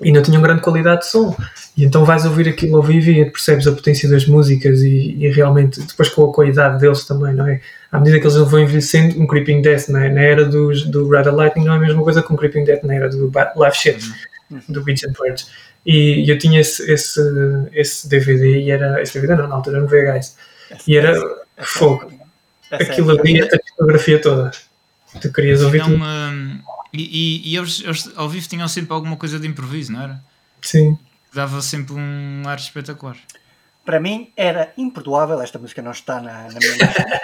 e 0.00 0.10
não 0.10 0.22
tinham 0.22 0.42
grande 0.42 0.62
qualidade 0.62 1.02
de 1.02 1.06
som. 1.06 1.36
E 1.76 1.84
então 1.84 2.04
vais 2.04 2.24
ouvir 2.24 2.48
aquilo 2.48 2.76
ao 2.76 2.82
vivo 2.82 3.10
e 3.10 3.24
percebes 3.24 3.66
a 3.66 3.72
potência 3.72 4.08
das 4.08 4.26
músicas 4.26 4.80
e, 4.82 5.16
e 5.18 5.28
realmente, 5.28 5.80
depois 5.80 6.08
com 6.08 6.24
a, 6.24 6.32
com 6.32 6.42
a 6.42 6.46
idade 6.46 6.80
deles 6.80 7.04
também, 7.04 7.32
não 7.34 7.46
é? 7.46 7.60
À 7.90 7.98
medida 7.98 8.18
que 8.18 8.26
eles 8.26 8.36
vão 8.36 8.60
envelhecendo, 8.60 9.20
um 9.20 9.26
Creeping 9.26 9.62
Death 9.62 9.88
na, 9.88 10.08
na 10.08 10.20
era 10.20 10.44
dos, 10.44 10.84
do 10.84 11.08
Rather 11.08 11.34
Lightning 11.34 11.64
não 11.64 11.74
é 11.74 11.76
a 11.76 11.80
mesma 11.80 12.02
coisa 12.02 12.22
que 12.22 12.32
um 12.32 12.36
Creeping 12.36 12.64
Death 12.64 12.82
na 12.82 12.94
era 12.94 13.08
do 13.08 13.30
Live 13.56 13.76
Shit 13.76 13.98
do 14.68 14.82
Beach 14.82 15.06
and 15.06 15.12
Purge. 15.12 15.46
E 15.84 16.30
eu 16.30 16.38
tinha 16.38 16.60
esse, 16.60 16.90
esse, 16.90 17.20
esse 17.72 18.08
DVD 18.08 18.60
e 18.60 18.70
era. 18.70 19.02
Esse 19.02 19.14
DVD 19.14 19.34
não, 19.40 19.48
na 19.48 19.56
altura 19.56 19.78
era 19.78 19.84
no 19.84 19.88
VHS. 19.88 20.36
E 20.86 20.96
era 20.96 21.18
fogo. 21.58 22.12
Aquilo 22.70 23.10
ali, 23.10 23.42
a 23.42 23.46
discografia 23.46 24.20
toda. 24.20 24.50
Tu 25.20 25.32
querias 25.32 25.62
ouvir 25.62 25.82
tudo. 25.82 25.96
Um, 25.96 26.60
e, 26.92 27.50
e 27.50 27.56
eles, 27.56 27.82
eles 27.84 28.10
ao 28.16 28.28
vivo 28.28 28.48
tinham 28.48 28.68
sempre 28.68 28.92
alguma 28.92 29.16
coisa 29.16 29.38
de 29.38 29.46
improviso, 29.46 29.92
não 29.92 30.02
era? 30.02 30.22
Sim. 30.60 30.98
Dava 31.32 31.60
sempre 31.60 31.94
um 31.94 32.42
ar 32.46 32.58
espetacular. 32.58 33.16
Para 33.84 33.98
mim 33.98 34.30
era 34.36 34.72
imperdoável, 34.76 35.40
esta 35.42 35.58
música 35.58 35.82
não 35.82 35.90
está 35.90 36.20
na, 36.20 36.44
na 36.44 36.58
minha 36.58 36.72
lista. 36.72 37.20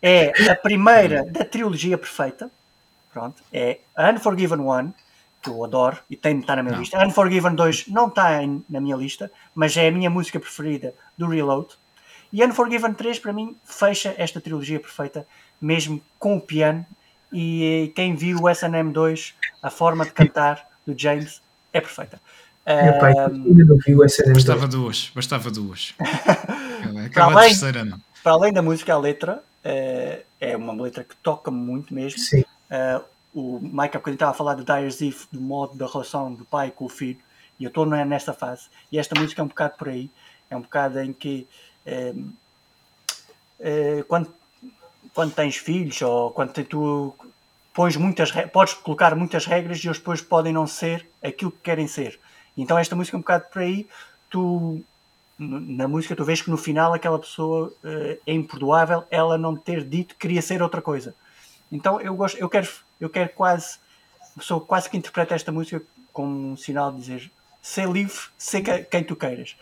é 0.00 0.50
a 0.50 0.56
primeira 0.56 1.24
da 1.24 1.44
trilogia 1.44 1.98
perfeita. 1.98 2.50
Pronto, 3.12 3.42
é 3.52 3.80
Unforgiven 3.98 4.60
One 4.60 4.94
que 5.42 5.48
eu 5.48 5.64
adoro 5.64 5.98
e 6.08 6.16
tem 6.16 6.34
de 6.36 6.42
estar 6.42 6.56
na 6.56 6.62
minha 6.62 6.74
não. 6.74 6.80
lista. 6.80 7.04
Unforgiven 7.04 7.54
2 7.54 7.88
não 7.88 8.08
está 8.08 8.40
na 8.68 8.80
minha 8.80 8.96
lista, 8.96 9.30
mas 9.54 9.76
é 9.76 9.88
a 9.88 9.92
minha 9.92 10.10
música 10.10 10.38
preferida 10.38 10.94
do 11.16 11.26
Reload. 11.26 11.68
E 12.32 12.44
Unforgiven 12.44 12.92
3 12.92 13.18
para 13.18 13.32
mim 13.32 13.56
fecha 13.64 14.14
esta 14.16 14.40
trilogia 14.40 14.78
perfeita, 14.78 15.26
mesmo 15.60 16.00
com 16.18 16.36
o 16.36 16.40
piano. 16.40 16.84
E 17.32 17.92
quem 17.94 18.14
viu 18.14 18.38
o 18.38 18.42
SNM2, 18.42 19.34
a 19.62 19.70
forma 19.70 20.04
de 20.04 20.12
cantar 20.12 20.66
do 20.86 20.98
James 20.98 21.40
é 21.72 21.80
perfeita. 21.80 22.20
Meu 22.66 22.98
pai, 22.98 23.18
ainda 23.18 23.64
não 23.64 23.76
vi 23.78 23.94
o 23.94 24.00
SNM2. 24.00 24.32
Bastava 24.34 24.68
duas, 24.68 25.12
bastava 25.14 25.50
duas. 25.50 25.94
Aquela 27.06 27.32
além, 27.32 27.48
terceira 27.48 27.84
não. 27.84 27.98
para 28.22 28.32
além 28.32 28.52
da 28.52 28.62
música, 28.62 28.92
a 28.94 28.98
letra 28.98 29.42
uh, 29.64 30.24
é 30.40 30.56
uma 30.56 30.72
letra 30.80 31.04
que 31.04 31.16
toca 31.16 31.50
muito 31.50 31.92
mesmo. 31.92 32.18
Sim. 32.18 32.44
Uh, 32.70 33.04
o 33.32 33.60
Mike 33.60 33.96
há 33.96 34.10
estava 34.10 34.30
a 34.32 34.34
falar 34.34 34.54
de 34.54 34.64
Dyer's 34.64 35.00
If, 35.00 35.26
do 35.30 35.40
modo 35.40 35.76
da 35.76 35.86
relação 35.86 36.34
do 36.34 36.44
pai 36.44 36.72
com 36.74 36.84
o 36.84 36.88
filho, 36.88 37.18
e 37.58 37.64
eu 37.64 37.68
estou 37.68 37.86
nesta 37.86 38.32
fase. 38.32 38.64
E 38.90 38.98
esta 38.98 39.18
música 39.18 39.40
é 39.40 39.44
um 39.44 39.48
bocado 39.48 39.76
por 39.76 39.88
aí. 39.88 40.10
É 40.48 40.56
um 40.56 40.62
bocado 40.62 40.98
em 40.98 41.12
que 41.12 41.46
quando, 44.08 44.32
quando 45.14 45.34
tens 45.34 45.56
filhos 45.56 46.00
ou 46.02 46.30
quando 46.30 46.64
tu 46.64 47.14
pões 47.72 47.96
muitas 47.96 48.30
podes 48.52 48.74
colocar 48.74 49.14
muitas 49.14 49.46
regras 49.46 49.82
e 49.82 49.86
eles 49.86 49.98
depois 49.98 50.20
podem 50.20 50.52
não 50.52 50.66
ser 50.66 51.06
aquilo 51.22 51.50
que 51.50 51.58
querem 51.62 51.86
ser. 51.86 52.18
Então 52.56 52.78
esta 52.78 52.96
música 52.96 53.16
é 53.16 53.18
um 53.18 53.20
bocado 53.20 53.44
por 53.52 53.62
aí. 53.62 53.88
Tu 54.28 54.82
na 55.38 55.88
música 55.88 56.14
tu 56.14 56.24
vês 56.24 56.42
que 56.42 56.50
no 56.50 56.58
final 56.58 56.92
aquela 56.92 57.18
pessoa 57.18 57.68
uh, 57.82 58.18
é 58.26 58.32
imperdoável 58.32 59.04
ela 59.10 59.38
não 59.38 59.56
ter 59.56 59.82
dito 59.82 60.14
que 60.14 60.20
queria 60.20 60.42
ser 60.42 60.62
outra 60.62 60.82
coisa. 60.82 61.14
Então 61.72 62.00
eu 62.00 62.14
gosto, 62.14 62.36
eu 62.36 62.48
quero, 62.48 62.68
eu 63.00 63.08
quero 63.08 63.30
quase, 63.30 63.78
sou 64.40 64.60
quase 64.60 64.90
que 64.90 64.96
interpreto 64.96 65.32
esta 65.32 65.50
música 65.50 65.82
como 66.12 66.52
um 66.52 66.56
sinal 66.56 66.92
de 66.92 66.98
dizer 66.98 67.32
ser 67.62 67.88
livre, 67.88 68.18
ser 68.36 68.84
quem 68.86 69.04
tu 69.04 69.16
queiras. 69.16 69.56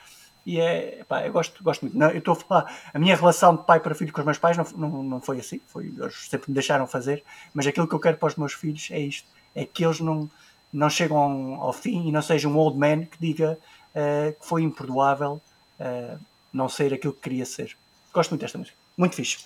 E 0.47 0.61
é, 0.61 1.05
pá, 1.07 1.27
eu 1.27 1.33
gosto, 1.33 1.63
gosto 1.63 1.83
muito. 1.83 1.97
Não, 1.97 2.11
eu 2.11 2.19
estou 2.19 2.33
a 2.33 2.37
falar, 2.37 2.81
a 2.93 2.99
minha 2.99 3.15
relação 3.15 3.57
de 3.57 3.65
pai 3.65 3.81
para 3.81 3.95
filho 3.95 4.13
com 4.13 4.21
os 4.21 4.25
meus 4.25 4.39
pais 4.39 4.57
não, 4.57 4.65
não, 4.77 5.03
não 5.03 5.21
foi 5.21 5.41
assim, 5.41 5.61
foi, 5.67 5.87
eles 5.87 6.29
sempre 6.29 6.51
me 6.51 6.55
deixaram 6.55 6.87
fazer, 6.87 7.23
mas 7.53 7.67
aquilo 7.67 7.87
que 7.87 7.95
eu 7.95 8.01
quero 8.01 8.17
para 8.17 8.29
os 8.29 8.37
meus 8.37 8.53
filhos 8.55 8.89
é 8.91 8.99
isto: 8.99 9.29
é 9.55 9.65
que 9.65 9.85
eles 9.85 10.01
não, 10.01 10.31
não 10.73 10.89
chegam 10.89 11.55
ao 11.61 11.73
fim 11.73 12.09
e 12.09 12.13
não 12.13 12.23
sejam 12.23 12.53
um 12.53 12.57
old 12.57 12.79
man 12.79 13.05
que 13.05 13.19
diga 13.21 13.59
uh, 13.95 14.33
que 14.41 14.47
foi 14.47 14.63
imperdoável 14.63 15.41
uh, 15.81 16.19
não 16.53 16.69
ser 16.69 16.95
aquilo 16.95 17.13
que 17.13 17.21
queria 17.21 17.45
ser. 17.45 17.77
Gosto 18.13 18.31
muito 18.31 18.41
desta 18.41 18.59
música. 18.59 18.77
Muito 18.97 19.15
fixe. 19.15 19.39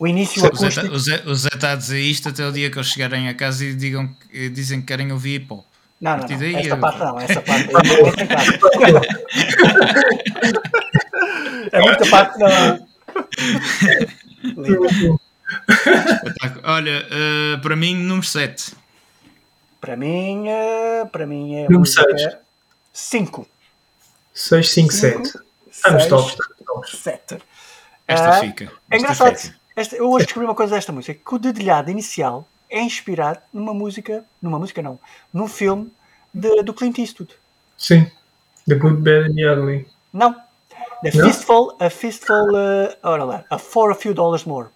O 0.00 0.08
início 0.08 0.44
acústico... 0.44 0.88
O 0.88 0.98
Zé, 0.98 1.22
o 1.24 1.34
Zé 1.34 1.50
está 1.54 1.72
a 1.72 1.76
dizer 1.76 2.00
isto 2.00 2.28
até 2.30 2.44
o 2.44 2.50
dia 2.50 2.68
que 2.68 2.76
eles 2.76 2.88
chegarem 2.88 3.28
a 3.28 3.34
casa 3.34 3.64
e 3.64 3.72
digam, 3.72 4.12
dizem 4.52 4.80
que 4.80 4.88
querem 4.88 5.12
ouvir 5.12 5.42
hip 5.42 5.52
hop. 5.52 5.64
Não, 6.00 6.16
não, 6.16 6.28
não. 6.28 6.58
esta 6.58 6.74
eu... 6.74 6.78
parte 6.78 6.98
não, 7.00 7.18
esta 7.18 7.40
parte 7.40 7.68
é 11.72 11.80
muita 11.80 12.06
parte 12.08 12.38
não. 12.38 12.88
Olha, 16.62 17.06
uh, 17.06 17.60
para 17.60 17.74
mim, 17.74 17.96
número 17.96 18.26
7. 18.26 18.76
Para 19.80 19.96
mim, 19.96 20.44
uh, 20.48 21.06
para 21.08 21.26
mim 21.26 21.56
é. 21.56 21.64
Número 21.64 21.86
6. 21.86 22.36
5. 22.92 23.48
6, 24.34 24.70
5, 24.70 24.92
7. 24.92 25.32
Estamos 25.70 26.06
top. 26.06 26.36
7. 26.86 27.38
Esta 28.06 28.30
uh, 28.30 28.40
fica. 28.40 28.64
Esta 28.64 28.74
é 28.90 28.98
engraçado. 28.98 29.54
Esta, 29.74 29.96
eu 29.96 30.10
hoje 30.10 30.26
descobri 30.26 30.46
uma 30.46 30.54
coisa 30.54 30.74
desta 30.74 30.92
música: 30.92 31.14
que 31.14 31.34
o 31.34 31.38
dedilhado 31.38 31.90
inicial 31.90 32.46
é 32.70 32.80
inspirado 32.80 33.40
numa 33.52 33.74
música, 33.74 34.24
numa 34.40 34.58
música 34.58 34.82
não, 34.82 34.98
num 35.32 35.48
filme 35.48 35.90
de, 36.32 36.62
do 36.62 36.74
Clint 36.74 36.98
Eastwood. 36.98 37.34
Sim, 37.76 38.10
The 38.66 38.74
Good, 38.74 39.02
Bad 39.02 39.30
and 39.30 39.34
the 39.34 39.52
Ugly. 39.52 39.86
Não, 40.12 40.34
The 41.02 41.12
não? 41.14 41.26
Fistful, 41.26 41.76
a 41.78 41.90
Fistful, 41.90 42.48
uh, 42.50 42.94
ora 43.02 43.24
lá, 43.24 43.44
a 43.50 43.58
For 43.58 43.92
a 43.92 43.94
Few 43.94 44.12
Dollars 44.12 44.44
More. 44.44 44.68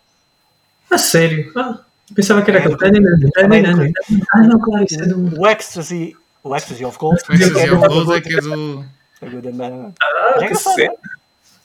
A 0.90 0.98
sério? 0.98 1.50
Ah, 1.56 1.80
pensava 2.14 2.42
que 2.42 2.50
era 2.50 2.60
é, 2.60 2.66
aquele. 2.66 3.92
Ah, 4.32 4.42
não, 4.42 4.60
claro, 4.60 4.84
isso 4.84 5.00
é 5.02 5.06
do. 5.06 5.40
O 5.40 5.46
Ecstasy, 5.46 6.16
o 6.44 6.54
Ecstasy 6.54 6.84
of 6.84 6.98
Gold. 6.98 7.20
O 7.28 7.32
Ecstasy 7.32 7.70
of 7.70 7.88
Gold 7.88 8.12
é 8.12 8.20
que 8.20 8.36
é 8.36 8.40
do. 8.40 8.84
Ah, 9.22 10.34
é 10.38 10.44
engraçado. 10.44 10.80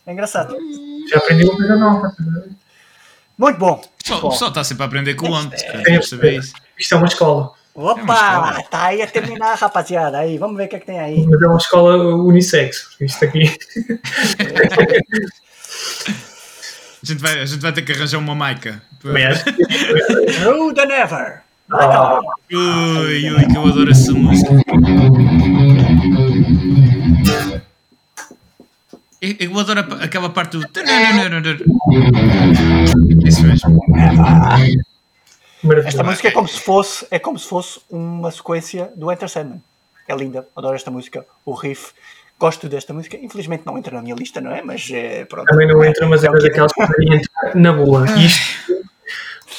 É 0.05 0.13
engraçado. 0.13 0.57
Já 1.09 1.17
aprendi 1.17 1.43
uma 1.43 1.55
coisa 1.55 1.75
nova. 1.75 2.15
Muito 3.37 3.59
bom. 3.59 3.81
O 4.09 4.29
pessoal 4.29 4.49
está 4.49 4.63
sempre 4.63 4.83
a 4.83 4.87
aprender 4.87 5.13
com 5.15 5.29
o 5.29 5.35
antes. 5.35 5.63
Isto 6.79 6.95
é 6.95 6.97
uma 6.97 7.07
escola. 7.07 7.51
Opa, 7.75 8.55
é 8.57 8.63
tá 8.63 8.85
aí 8.85 9.03
a 9.03 9.07
terminar, 9.07 9.55
rapaziada. 9.55 10.17
Aí, 10.17 10.39
vamos 10.39 10.57
ver 10.57 10.65
o 10.65 10.67
que 10.67 10.77
é 10.77 10.79
que 10.79 10.85
tem 10.87 10.99
aí. 10.99 11.23
Mas 11.27 11.39
é 11.39 11.47
uma 11.47 11.57
escola 11.57 12.15
unissex, 12.15 12.95
isto 12.99 13.23
aqui. 13.23 13.55
a, 17.03 17.05
gente 17.05 17.21
vai, 17.21 17.39
a 17.39 17.45
gente 17.45 17.61
vai 17.61 17.71
ter 17.71 17.83
que 17.83 17.91
arranjar 17.91 18.17
uma 18.17 18.33
maica. 18.33 18.81
True 18.99 20.73
than 20.73 20.91
ever. 20.91 21.43
Ah. 21.71 22.19
Ui, 22.51 23.29
ui, 23.29 23.45
que 23.45 23.57
eu 23.57 23.67
adoro 23.67 23.91
essa 23.91 24.11
música. 24.11 24.49
Eu 29.39 29.57
adoro 29.59 29.81
aquela 30.01 30.29
parte 30.29 30.57
do. 30.57 30.67
Isso 33.27 33.43
mesmo. 33.43 33.79
Esta 35.85 36.03
música 36.03 36.27
é 36.27 36.31
como 36.31 36.47
se 36.47 36.59
fosse 36.59 37.07
é 37.11 37.19
como 37.19 37.37
se 37.37 37.47
fosse 37.47 37.79
uma 37.89 38.31
sequência 38.31 38.91
do 38.95 39.11
Enter 39.11 39.29
Sandman. 39.29 39.61
É 40.07 40.15
linda, 40.15 40.47
adoro 40.55 40.75
esta 40.75 40.89
música, 40.89 41.25
o 41.45 41.53
riff. 41.53 41.91
Gosto 42.39 42.69
desta 42.69 42.93
música, 42.93 43.17
infelizmente 43.17 43.63
não 43.65 43.77
entra 43.77 43.95
na 43.95 44.01
minha 44.01 44.15
lista, 44.15 44.39
não 44.39 44.51
é? 44.51 44.61
Mas 44.61 44.89
é, 44.91 45.25
pronto. 45.25 45.47
Também 45.47 45.67
não 45.67 45.83
entra, 45.83 46.07
mas 46.07 46.23
é, 46.23 46.27
é 46.27 46.29
uma 46.29 46.39
daquelas 46.39 46.71
que 46.71 46.85
podem 46.85 47.15
entrar 47.15 47.55
na 47.55 47.73
boa. 47.73 48.05
Isto, 48.19 48.85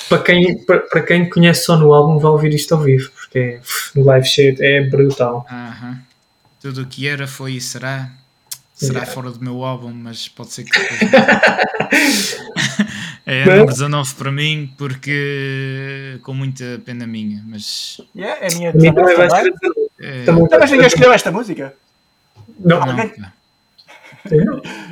para 0.08 0.22
quem, 0.22 0.64
para, 0.64 0.80
para 0.80 1.02
quem 1.02 1.28
conhece 1.28 1.64
só 1.64 1.76
no 1.76 1.92
álbum, 1.92 2.18
vai 2.18 2.30
ouvir 2.30 2.54
isto 2.54 2.74
ao 2.74 2.80
vivo, 2.80 3.10
porque 3.10 3.60
no 3.96 4.04
live 4.04 4.24
shit 4.24 4.62
é 4.62 4.82
brutal. 4.82 5.44
Uh 5.50 5.54
-huh. 5.54 5.98
Tudo 6.60 6.82
o 6.82 6.86
que 6.86 7.08
era, 7.08 7.26
foi 7.26 7.54
e 7.54 7.60
será 7.60 8.08
será 8.78 9.00
yeah. 9.00 9.12
fora 9.12 9.30
do 9.32 9.40
meu 9.40 9.64
álbum, 9.64 9.90
mas 9.92 10.28
pode 10.28 10.52
ser 10.52 10.62
que 10.64 10.70
é 13.26 13.44
número 13.44 13.66
19 13.66 14.14
para 14.14 14.30
mim, 14.30 14.72
porque 14.78 16.20
com 16.22 16.32
muita 16.32 16.80
pena 16.84 17.04
minha, 17.06 17.42
mas 17.46 18.00
yeah, 18.14 18.40
é 18.40 18.52
a 18.52 18.54
minha 18.56 18.72
19 18.72 19.16
também. 19.16 19.88
É... 20.00 20.24
Mas 20.58 20.70
ninguém 20.70 20.86
escolheu 20.86 21.12
esta 21.12 21.32
música. 21.32 21.74
Não, 22.58 22.78
não. 22.80 22.96
não. 22.96 23.32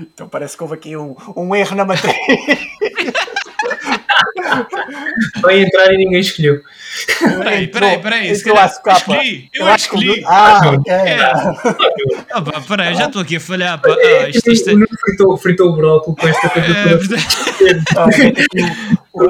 então 0.01 0.29
parece 0.29 0.57
que 0.57 0.63
houve 0.65 0.75
aqui 0.75 0.97
um, 0.97 1.15
um 1.37 1.55
erro 1.55 1.77
na 1.77 1.85
matriz. 1.85 2.17
Vai 5.41 5.61
entrar 5.61 5.93
e 5.93 5.97
ninguém 5.97 6.21
escolheu. 6.21 6.63
Peraí, 7.19 7.67
peraí, 7.67 7.99
peraí. 7.99 8.35
Se 8.35 8.45
calhar 8.45 8.67
escolhi. 8.67 9.51
Eu, 9.53 9.75
escolhi. 9.75 10.25
Ah, 10.27 10.61
ok. 10.75 10.93
É. 10.93 11.21
Ah, 12.31 12.43
pá, 12.43 12.61
peraí, 12.67 12.95
já 12.95 13.07
estou 13.07 13.23
aqui 13.23 13.37
a 13.37 13.41
falhar. 13.41 13.81
Pá. 13.81 13.89
Ah, 13.91 14.29
isto, 14.29 14.51
isto 14.51 14.71
é... 14.71 14.75
fritou, 15.01 15.37
fritou 15.37 15.71
o 15.71 15.77
brócolis 15.77 16.19
com 16.19 16.29
esta 16.29 16.49
coisa 16.49 16.73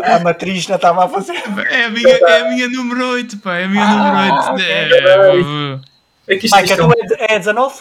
é, 0.05 0.13
A 0.13 0.21
matriz 0.21 0.67
não 0.69 0.77
estava 0.77 1.05
a 1.05 1.09
fazer. 1.09 1.43
É 1.71 1.85
a 1.85 1.91
minha, 1.91 2.09
é 2.09 2.41
a 2.41 2.51
minha 2.51 2.69
número 2.69 3.09
8, 3.11 3.39
pá. 3.39 3.57
É 3.57 3.65
a 3.65 3.69
minha 3.69 3.85
ah, 3.85 3.95
número 3.95 4.19
8. 4.37 4.53
Okay. 4.53 4.67
É, 4.67 6.35
é 6.35 6.37
que 6.37 6.47
isto, 6.47 6.57
Mike, 6.57 6.73
isto 6.73 7.15
é, 7.19 7.35
é 7.35 7.39
19? 7.39 7.75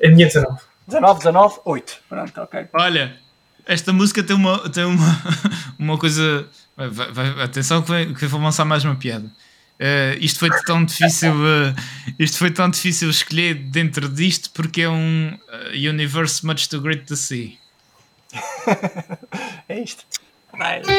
É 0.00 0.06
a 0.06 0.10
minha 0.10 0.26
19. 0.26 0.58
19, 0.86 1.18
19, 1.18 1.60
8. 1.64 1.96
Pronto, 2.08 2.40
ok. 2.40 2.66
Olha, 2.72 3.16
esta 3.66 3.92
música 3.92 4.22
tem 4.22 4.34
uma, 4.34 4.68
tem 4.70 4.84
uma, 4.84 5.22
uma 5.78 5.98
coisa. 5.98 6.48
Vai, 6.78 7.10
vai, 7.10 7.42
atenção 7.42 7.82
que, 7.82 7.88
vai, 7.88 8.06
que 8.06 8.26
vou 8.26 8.40
lançar 8.40 8.64
mais 8.64 8.84
uma 8.84 8.94
piada. 8.94 9.26
Uh, 9.26 10.14
isto 10.20 10.38
foi 10.38 10.48
tão 10.62 10.84
difícil 10.84 11.32
uh, 11.32 11.74
isto 12.18 12.38
foi 12.38 12.50
tão 12.50 12.68
difícil 12.68 13.08
escolher 13.10 13.54
dentro 13.54 14.08
disto 14.08 14.50
porque 14.50 14.82
é 14.82 14.88
um 14.88 15.28
uh, 15.28 15.70
universe 15.72 16.44
much 16.46 16.68
too 16.68 16.80
great 16.80 17.04
to 17.04 17.16
see. 17.16 17.58
É 19.68 19.80
isto. 19.80 20.04
Vai. 20.56 20.80
isso 20.80 20.90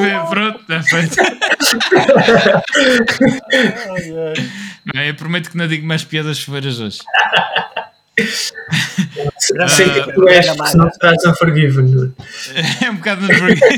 mesmo 0.00 0.28
pronto 0.28 0.60
está 0.60 0.82
feito. 0.82 1.16
Eu 4.94 5.14
prometo 5.14 5.50
que 5.50 5.56
não 5.56 5.66
digo 5.66 5.86
mais 5.86 6.04
piadas 6.04 6.38
feiras 6.40 6.78
hoje 6.78 6.98
não 9.54 9.68
sei 9.68 9.88
que 9.90 10.12
tu 10.12 10.28
és, 10.28 10.46
se 10.46 10.76
não 10.76 10.88
estás 10.88 11.24
unforgiven. 11.26 12.14
É 12.84 12.90
um 12.90 12.96
bocado 12.96 13.24
unforgiven. 13.24 13.70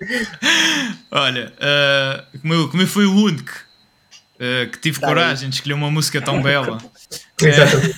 Olha, 1.10 1.52
uh, 1.56 2.38
como, 2.40 2.54
eu, 2.54 2.68
como 2.68 2.82
eu 2.82 2.86
fui 2.86 3.06
o 3.06 3.14
único 3.14 3.52
uh, 4.34 4.70
que 4.70 4.78
tive 4.78 5.00
coragem 5.00 5.48
de 5.48 5.56
escolher 5.56 5.74
uma 5.74 5.90
música 5.90 6.20
tão 6.20 6.40
bela. 6.42 6.78
Exatamente. 7.40 7.96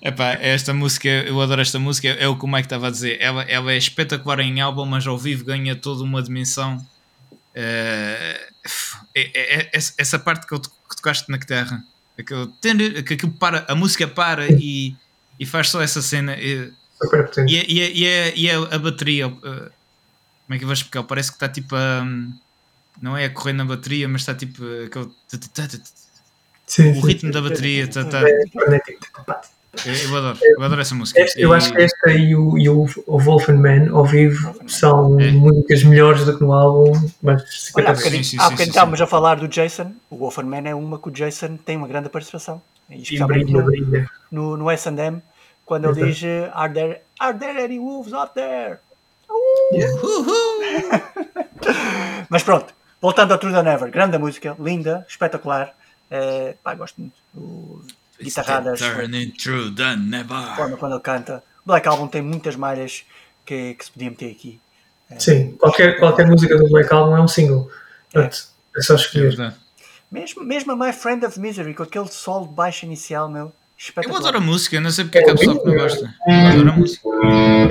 Epá, 0.00 0.32
esta 0.40 0.72
música, 0.72 1.08
eu 1.08 1.40
adoro 1.40 1.60
esta 1.60 1.78
música, 1.78 2.08
é 2.08 2.28
o 2.28 2.36
que 2.36 2.44
o 2.44 2.48
Mike 2.48 2.66
estava 2.66 2.86
a 2.86 2.90
dizer. 2.90 3.18
Ela, 3.20 3.42
ela 3.42 3.72
é 3.72 3.76
espetacular 3.76 4.40
em 4.40 4.60
álbum, 4.60 4.86
mas 4.86 5.06
ao 5.06 5.18
vivo 5.18 5.44
ganha 5.44 5.74
toda 5.74 6.02
uma 6.02 6.22
dimensão. 6.22 6.76
Uh, 6.76 8.50
é, 9.14 9.20
é, 9.34 9.62
é, 9.62 9.70
essa 9.72 10.18
parte 10.18 10.46
que, 10.46 10.54
eu, 10.54 10.60
que 10.60 10.96
tocaste 10.96 11.30
na 11.30 11.36
guitarra 11.36 11.82
Aquele, 12.20 13.02
que 13.02 13.14
aquilo 13.14 13.32
para, 13.32 13.64
a 13.68 13.74
música 13.74 14.06
para 14.06 14.46
e, 14.48 14.94
e 15.38 15.46
faz 15.46 15.68
só 15.68 15.80
essa 15.82 16.02
cena. 16.02 16.36
E, 16.36 16.72
e, 17.46 17.56
e, 17.56 18.04
e, 18.04 18.32
e 18.36 18.50
a, 18.50 18.58
a 18.58 18.78
bateria, 18.78 19.28
uh, 19.28 19.32
como 19.40 20.56
é 20.56 20.58
que 20.58 20.64
eu 20.64 20.68
vou 20.68 20.74
explicar? 20.74 21.02
Parece 21.04 21.30
que 21.30 21.36
está 21.36 21.48
tipo 21.48 21.76
a. 21.76 22.04
Não 23.00 23.16
é 23.16 23.26
a 23.26 23.30
correr 23.30 23.52
na 23.52 23.64
bateria, 23.64 24.08
mas 24.08 24.22
está 24.22 24.34
tipo 24.34 24.62
aquele. 24.84 25.10
Sim, 26.66 26.98
o 26.98 27.00
ritmo 27.00 27.32
da 27.32 27.40
bateria 27.40 27.84
está. 27.84 28.04
Tá, 28.04 28.20
Eu 29.86 30.16
adoro, 30.16 30.38
eu 30.42 30.62
adoro 30.62 30.80
essa 30.80 30.94
música. 30.94 31.20
Esta, 31.20 31.40
eu 31.40 31.52
acho 31.52 31.72
que 31.72 31.80
esta 31.80 32.10
e 32.10 32.34
o, 32.34 32.58
e 32.58 32.68
o, 32.68 32.86
o 33.06 33.18
Wolfenman 33.18 33.88
ao 33.90 34.04
vivo 34.04 34.54
são 34.66 35.18
é. 35.20 35.30
músicas 35.30 35.84
melhores 35.84 36.24
do 36.24 36.36
que 36.36 36.42
no 36.42 36.52
álbum, 36.52 36.92
mas 37.22 37.70
Olha, 37.76 37.90
há 37.90 37.94
bocadinho, 37.94 38.20
estávamos 38.20 39.00
a 39.00 39.06
falar 39.06 39.36
do 39.36 39.46
Jason, 39.46 39.92
o 40.10 40.16
Wolfenman 40.16 40.68
é 40.68 40.74
uma 40.74 40.98
que 40.98 41.08
o 41.08 41.12
Jason 41.12 41.56
tem 41.56 41.76
uma 41.76 41.86
grande 41.86 42.08
participação. 42.08 42.60
E 42.90 43.24
brilha, 43.24 43.62
brilha. 43.62 44.10
No, 44.30 44.56
no 44.56 44.68
S&M, 44.68 45.22
quando 45.64 45.88
ele 45.88 46.06
diz 46.06 46.20
are 46.52 46.74
there, 46.74 47.00
are 47.20 47.38
there 47.38 47.62
any 47.62 47.78
wolves 47.78 48.12
out 48.12 48.34
there? 48.34 48.78
Uh! 49.30 49.78
mas 52.28 52.42
pronto, 52.42 52.74
voltando 53.00 53.32
ao 53.32 53.38
True 53.38 53.52
Than 53.52 53.70
Ever, 53.70 53.88
grande 53.88 54.18
música, 54.18 54.56
linda, 54.58 55.06
espetacular. 55.08 55.72
É, 56.10 56.56
pá, 56.60 56.74
gosto 56.74 57.00
muito. 57.00 57.14
O, 57.36 57.80
guitarradas. 58.22 58.80
Never. 58.80 60.56
Quando, 60.56 60.76
quando 60.76 60.92
ele 60.94 61.02
canta. 61.02 61.42
Black 61.64 61.86
Album 61.86 62.08
tem 62.08 62.22
muitas 62.22 62.56
malhas 62.56 63.04
que, 63.44 63.74
que 63.74 63.84
se 63.84 63.90
podia 63.90 64.10
meter 64.10 64.30
aqui. 64.30 64.60
Sim, 65.18 65.52
qualquer, 65.52 65.98
qualquer 65.98 66.26
música 66.26 66.56
do 66.56 66.68
Black 66.68 66.92
Album 66.92 67.16
é 67.16 67.20
um 67.20 67.28
single. 67.28 67.70
É, 68.14 68.20
é 68.20 68.80
só 68.80 68.94
escolher. 68.94 69.38
É 69.40 69.52
mesmo, 70.10 70.42
mesmo 70.42 70.72
a 70.72 70.76
My 70.76 70.92
Friend 70.92 71.24
of 71.24 71.38
Misery, 71.38 71.74
com 71.74 71.82
aquele 71.82 72.08
sol 72.08 72.46
de 72.46 72.52
baixo 72.52 72.84
inicial, 72.84 73.28
meu. 73.28 73.52
Eu 74.04 74.14
adoro 74.14 74.36
a 74.36 74.40
música, 74.40 74.78
não 74.78 74.90
sei 74.90 75.04
porque 75.04 75.18
é 75.18 75.22
que 75.22 75.30
a 75.30 75.34
pessoa 75.34 75.58
que 75.58 75.66
não 75.66 75.74
gosta. 75.74 76.14
Eu 76.26 76.34
adoro 76.34 76.68
a 76.68 76.76
música. 76.76 77.08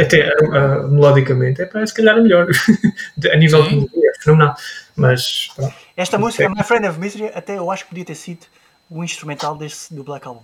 Até 0.01 0.27
uh, 0.27 0.87
melodicamente, 0.87 1.61
é 1.61 1.65
para 1.65 1.85
se 1.85 1.93
calhar 1.93 2.19
melhor. 2.19 2.47
a 3.31 3.37
nível 3.37 3.63
Sim. 3.65 3.81
de 3.81 4.07
é 4.07 4.21
fenomenal. 4.23 4.55
Mas. 4.95 5.51
Pronto. 5.55 5.75
Esta 5.95 6.17
música, 6.17 6.49
My 6.49 6.63
Friend 6.63 6.87
of 6.87 6.99
Misery, 6.99 7.31
até 7.35 7.59
eu 7.59 7.69
acho 7.69 7.83
que 7.83 7.89
podia 7.89 8.05
ter 8.05 8.15
sido 8.15 8.47
o 8.89 9.03
instrumental 9.03 9.55
desse, 9.55 9.93
do 9.93 10.03
Black 10.03 10.27
Album. 10.27 10.43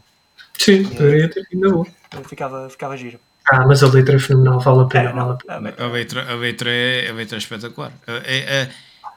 Sim, 0.58 0.86
poderia 0.86 1.30
ter 1.30 1.44
sido 1.46 1.72
boa. 1.72 1.88
Ficava, 2.28 2.70
ficava 2.70 2.98
giro. 2.98 3.20
Ah, 3.48 3.66
mas 3.66 3.84
a 3.84 3.88
letra 3.88 4.16
é 4.16 4.20
fenomenal, 4.20 4.60
vale 4.60 4.82
a 4.82 4.86
pena. 4.86 5.10
É, 5.10 5.14
vale 5.14 5.32
a, 5.32 5.36
pena. 5.36 5.76
A, 5.78 5.88
letra, 5.88 6.32
a, 6.32 6.36
letra 6.36 6.70
é, 6.72 7.10
a 7.10 7.14
letra 7.14 7.38
é 7.38 7.40
espetacular. 7.40 7.92
É, 8.08 8.38
é, 8.38 8.70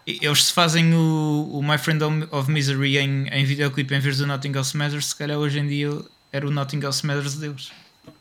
eles 0.07 0.45
se 0.45 0.53
fazem 0.53 0.95
o, 0.95 1.49
o 1.53 1.63
My 1.63 1.79
Friend 1.79 2.03
of 2.31 2.51
Misery 2.51 2.99
em, 2.99 3.29
em 3.29 3.45
videoclipe 3.45 3.95
em 3.95 4.01
vez 4.01 4.19
do 4.19 4.27
Nothing 4.27 4.57
Else 4.57 4.77
Matters, 4.77 5.07
se 5.07 5.17
calhar 5.17 5.39
hoje 5.39 5.59
em 5.59 5.67
dia 5.67 5.91
era 6.33 6.47
o 6.47 6.51
Nothing 6.51 6.85
Else 6.85 7.07
Matters 7.07 7.37
deles. 7.37 7.71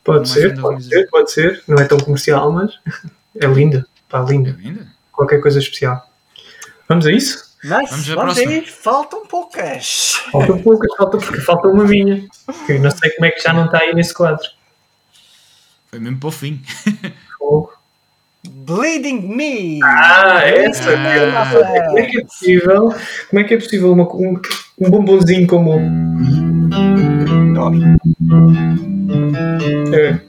Pode 0.04 0.28
ser, 0.28 0.58
pode 0.60 0.84
ser, 0.84 1.08
pode 1.08 1.30
ser. 1.30 1.62
Não 1.66 1.78
é 1.78 1.84
tão 1.84 1.98
comercial, 1.98 2.52
mas 2.52 2.72
é 3.40 3.46
linda. 3.46 3.86
Pá, 4.08 4.20
linda. 4.20 4.50
É 4.50 4.62
linda. 4.62 4.86
Qualquer 5.12 5.40
coisa 5.40 5.58
especial. 5.58 6.06
Vamos 6.88 7.06
a 7.06 7.12
isso? 7.12 7.47
Nice. 7.64 7.90
Vamos, 7.90 8.08
Vamos 8.08 8.38
aí, 8.38 8.64
faltam 8.66 9.26
poucas. 9.26 10.14
Faltam 10.30 10.62
poucas, 10.62 10.88
falta 10.96 11.18
porque 11.18 11.40
falta 11.40 11.68
uma 11.68 11.84
minha. 11.84 12.24
Que 12.66 12.78
não 12.78 12.90
sei 12.90 13.10
como 13.10 13.26
é 13.26 13.30
que 13.30 13.42
já 13.42 13.52
não 13.52 13.66
está 13.66 13.78
aí 13.78 13.94
nesse 13.94 14.14
quadro. 14.14 14.46
Foi 15.88 15.98
mesmo 15.98 16.20
para 16.20 16.28
o 16.28 16.32
fim. 16.32 16.62
Bleeding 18.48 19.34
Me! 19.34 19.80
Ah, 19.82 20.42
essa! 20.44 20.90
Ah. 20.92 21.86
Como 21.86 21.98
é 21.98 22.06
que 22.06 22.18
é 22.18 22.24
possível? 22.24 22.94
Como 23.30 23.40
é 23.40 23.44
que 23.44 23.54
é 23.54 23.56
possível 23.58 23.92
uma, 23.92 24.04
um, 24.04 24.40
um 24.78 24.90
bombonzinho 24.90 25.46
como. 25.46 25.72
É. 29.92 30.20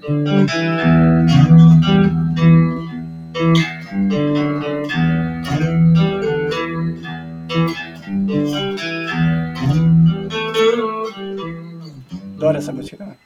Adoro 12.49 12.57
essa 12.57 12.73
música 12.73 12.97
também. 12.97 13.17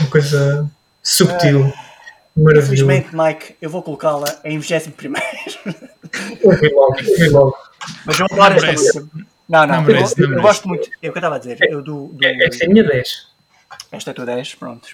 Uma 0.00 0.10
coisa 0.10 0.70
subtil. 1.02 1.66
É. 1.66 1.88
Maravilhoso. 2.34 2.84
Infelizmente, 2.84 3.08
Mike, 3.14 3.56
eu 3.60 3.68
vou 3.68 3.82
colocá-la 3.82 4.40
em 4.44 4.58
21 4.58 4.92
primeiro. 4.92 5.26
Ouvi 6.42 6.68
logo, 6.68 6.96
ouvi 6.96 7.28
logo. 7.28 7.56
Mas 8.06 8.20
eu 8.20 8.26
adoro 8.30 8.54
esta 8.54 8.72
música. 8.72 9.08
Não, 9.48 9.66
não, 9.66 9.76
não 9.76 9.82
merece, 9.82 10.22
eu, 10.22 10.32
eu 10.32 10.40
gosto 10.40 10.68
muito. 10.68 10.88
É 11.02 11.08
o 11.08 11.12
que 11.12 11.18
eu 11.18 11.20
estava 11.20 11.36
a 11.36 11.38
dizer. 11.38 11.58
Eu 11.62 11.82
do, 11.82 12.08
do... 12.08 12.24
É, 12.24 12.46
esta 12.46 12.64
é 12.64 12.66
a 12.66 12.70
minha 12.70 12.84
10. 12.84 13.28
Esta 13.92 14.10
é 14.10 14.12
a 14.12 14.14
tua 14.14 14.26
10, 14.26 14.54
pronto. 14.54 14.88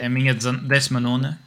É 0.00 0.06
a 0.06 0.08
minha 0.10 0.34
décima 0.34 1.00
nona. 1.00 1.40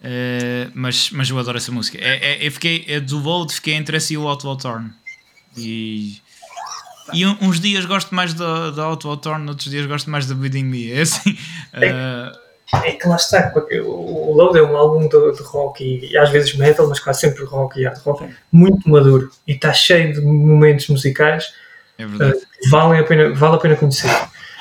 Uh, 0.00 0.70
mas, 0.74 1.10
mas 1.10 1.30
eu 1.30 1.38
adoro 1.38 1.56
essa 1.56 1.72
música. 1.72 1.98
É, 1.98 2.34
é, 2.34 2.46
eu 2.46 2.52
fiquei, 2.52 2.84
é 2.86 3.00
do 3.00 3.18
Load, 3.18 3.52
fiquei 3.52 3.74
entre 3.74 3.96
essa 3.96 4.12
e 4.12 4.16
o 4.16 4.28
Auto 4.28 4.54
Turn. 4.56 4.92
E 5.56 6.20
e 7.12 7.26
uns 7.26 7.60
dias 7.60 7.84
gosto 7.84 8.14
mais 8.14 8.34
da, 8.34 8.70
da 8.70 8.84
Auto 8.84 9.16
Torn, 9.16 9.48
outros 9.48 9.70
dias 9.70 9.86
gosto 9.86 10.10
mais 10.10 10.26
da 10.26 10.34
Bleeding 10.34 10.64
Me. 10.64 10.92
É 10.92 11.00
assim. 11.02 11.30
Uh... 11.30 12.46
É, 12.84 12.92
que 12.92 13.06
lá 13.06 13.14
está, 13.14 13.52
o 13.84 14.32
Load 14.34 14.58
é 14.58 14.62
um 14.62 14.76
álbum 14.76 15.02
de, 15.06 15.32
de 15.36 15.42
rock 15.44 15.84
e, 15.84 16.18
às 16.18 16.30
vezes 16.30 16.56
metal, 16.56 16.88
mas 16.88 16.98
quase 16.98 17.20
sempre 17.20 17.44
rock 17.44 17.80
e 17.80 17.84
hard 17.84 17.98
rock, 17.98 18.28
muito 18.50 18.90
maduro 18.90 19.30
e 19.46 19.52
está 19.52 19.72
cheio 19.72 20.12
de 20.12 20.20
momentos 20.20 20.88
musicais 20.88 21.52
é 21.98 22.04
uh, 22.04 22.10
valem 22.70 23.00
a 23.00 23.04
pena, 23.04 23.32
vale 23.34 23.54
a 23.54 23.58
pena 23.58 23.76
conhecer. 23.76 24.10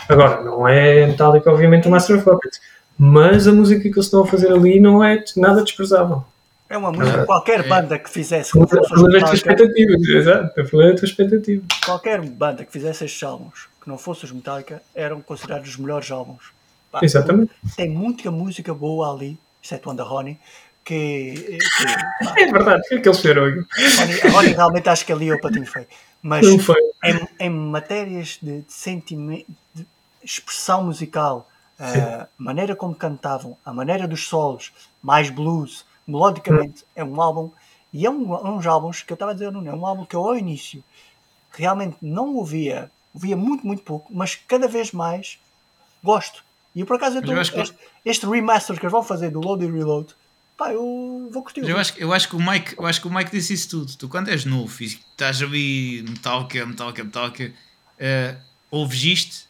Agora, 0.08 0.42
não 0.44 0.68
é 0.68 1.08
Metallica, 1.08 1.52
obviamente, 1.52 1.88
o 1.88 1.92
Master 1.92 2.18
of 2.18 2.26
Puppets, 2.26 2.62
mas 2.98 3.48
a 3.48 3.52
música 3.52 3.82
que 3.82 3.88
eles 3.88 4.06
estão 4.06 4.24
a 4.24 4.28
fazer 4.28 4.52
ali 4.52 4.80
não 4.80 5.04
é 5.04 5.24
nada 5.36 5.64
desprezável. 5.64 6.24
É 6.68 6.78
uma 6.78 6.92
música, 6.92 7.22
ah, 7.22 7.26
qualquer 7.26 7.60
é. 7.60 7.68
banda 7.68 8.00
que 8.00 8.10
fizesse. 8.10 8.52
Que 8.52 8.60
fosse 8.60 8.80
as 8.80 8.88
tuas 8.88 9.34
expectativas, 9.34 10.02
exato. 10.08 10.60
A 10.60 10.66
tua 10.66 10.94
expectativa. 10.94 11.64
Qualquer 11.86 12.22
banda 12.22 12.66
que 12.66 12.72
fizesse 12.72 13.06
estes 13.06 13.22
álbuns 13.24 13.68
que 13.86 13.90
não 13.90 14.00
fosse 14.00 14.26
os 14.26 14.32
Metallica 14.32 14.82
eram 14.96 15.22
considerados 15.22 15.70
os 15.70 15.78
melhores 15.78 16.10
álbuns. 16.10 16.52
Pá, 16.92 17.00
Exatamente. 17.04 17.52
Tem 17.78 17.88
muita 17.88 18.32
música 18.32 18.74
boa 18.74 19.14
ali, 19.14 19.38
exceto 19.64 19.90
Wanda 19.90 20.04
Honey. 20.04 20.38
Que, 20.84 21.58
que 21.58 22.42
é 22.42 22.52
verdade, 22.52 22.82
o 22.82 22.90
que 22.90 22.96
é 22.96 23.00
que 23.00 23.10
eles 23.10 23.20
fizeram 23.20 23.44
A 23.44 24.38
Honey 24.38 24.54
realmente 24.54 24.90
acho 24.90 25.06
que 25.06 25.12
ali 25.12 25.30
é 25.30 25.34
o 25.34 25.42
patinho 25.42 25.66
feio. 25.66 25.88
Mas 26.22 26.46
em, 26.48 27.28
em, 27.40 27.50
matérias 27.50 28.40
de, 28.42 28.62
de 28.62 28.74
sentimento, 28.74 29.46
de 29.74 29.86
expressão 30.24 30.84
musical, 30.84 31.48
a 31.80 32.28
maneira 32.38 32.76
como 32.76 32.96
cantavam, 32.96 33.58
a 33.66 33.74
maneira 33.74 34.08
dos 34.08 34.28
solos, 34.28 34.72
mais 35.02 35.30
blues, 35.30 35.86
melodicamente 36.08 36.86
é 36.96 37.04
um 37.04 37.22
álbum 37.22 37.52
e 37.92 38.06
é 38.06 38.10
um, 38.10 38.56
uns 38.56 38.66
álbuns 38.66 39.02
que 39.02 39.12
eu 39.12 39.16
estava 39.16 39.32
a 39.32 39.34
dizer, 39.34 39.52
não 39.52 39.66
é 39.66 39.74
um 39.74 39.86
álbum 39.86 40.06
que 40.06 40.16
eu 40.16 40.24
ao 40.24 40.38
início 40.38 40.84
realmente 41.58 41.98
não 42.02 42.36
ouvia, 42.36 42.92
ouvia 43.14 43.36
muito, 43.36 43.66
muito 43.66 43.82
pouco, 43.84 44.14
mas 44.14 44.36
cada 44.36 44.68
vez 44.68 44.92
mais 44.92 45.40
gosto. 46.04 46.44
E 46.76 46.84
por 46.84 46.98
acaso 46.98 47.18
eu 47.18 47.24
que... 47.24 47.32
este, 47.32 47.76
este, 48.04 48.26
remaster 48.26 48.78
que 48.78 48.84
eles 48.84 48.92
vão 48.92 49.04
fazer 49.04 49.32
do 49.32 49.40
Load 49.40 49.64
e 49.64 49.72
Reload, 49.72 50.14
pá, 50.58 50.74
eu 50.74 51.30
vou 51.32 51.42
curtir. 51.42 51.62
Eu 51.62 51.78
acho, 51.78 51.98
eu 51.98 52.12
acho 52.12 52.28
que 52.28 52.36
o 52.36 52.40
Mike, 52.40 52.76
eu 52.78 52.86
acho 52.86 53.02
que 53.02 53.08
o 53.08 53.14
Mike 53.14 53.32
disse 53.32 53.54
isso 53.54 53.70
tudo. 53.70 53.96
Tu 53.96 54.10
quando 54.10 54.30
és 54.30 54.44
novo 54.44 54.84
e 54.84 54.86
estás 54.86 55.42
a 55.42 55.46
ouvir 55.46 56.04
Metallica, 56.04 56.66
Metallica, 56.66 57.04
Metallica, 57.04 57.54
uh, 58.00 58.42
ouves 58.70 59.04
isto 59.04 59.48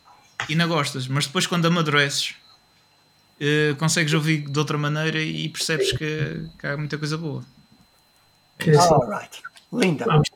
e 0.47 0.55
não 0.55 0.67
gostas, 0.67 1.07
mas 1.07 1.25
depois 1.25 1.47
quando 1.47 1.65
amadureces 1.65 2.35
uh, 3.41 3.75
consegues 3.77 4.13
ouvir 4.13 4.49
de 4.49 4.59
outra 4.59 4.77
maneira 4.77 5.19
e 5.19 5.47
percebes 5.49 5.91
que, 5.91 6.47
que 6.59 6.67
há 6.67 6.77
muita 6.77 6.97
coisa 6.97 7.17
boa. 7.17 7.43
É 8.59 8.75
Alright. 8.75 9.43
Linda. 9.73 10.05
Vamos. 10.05 10.29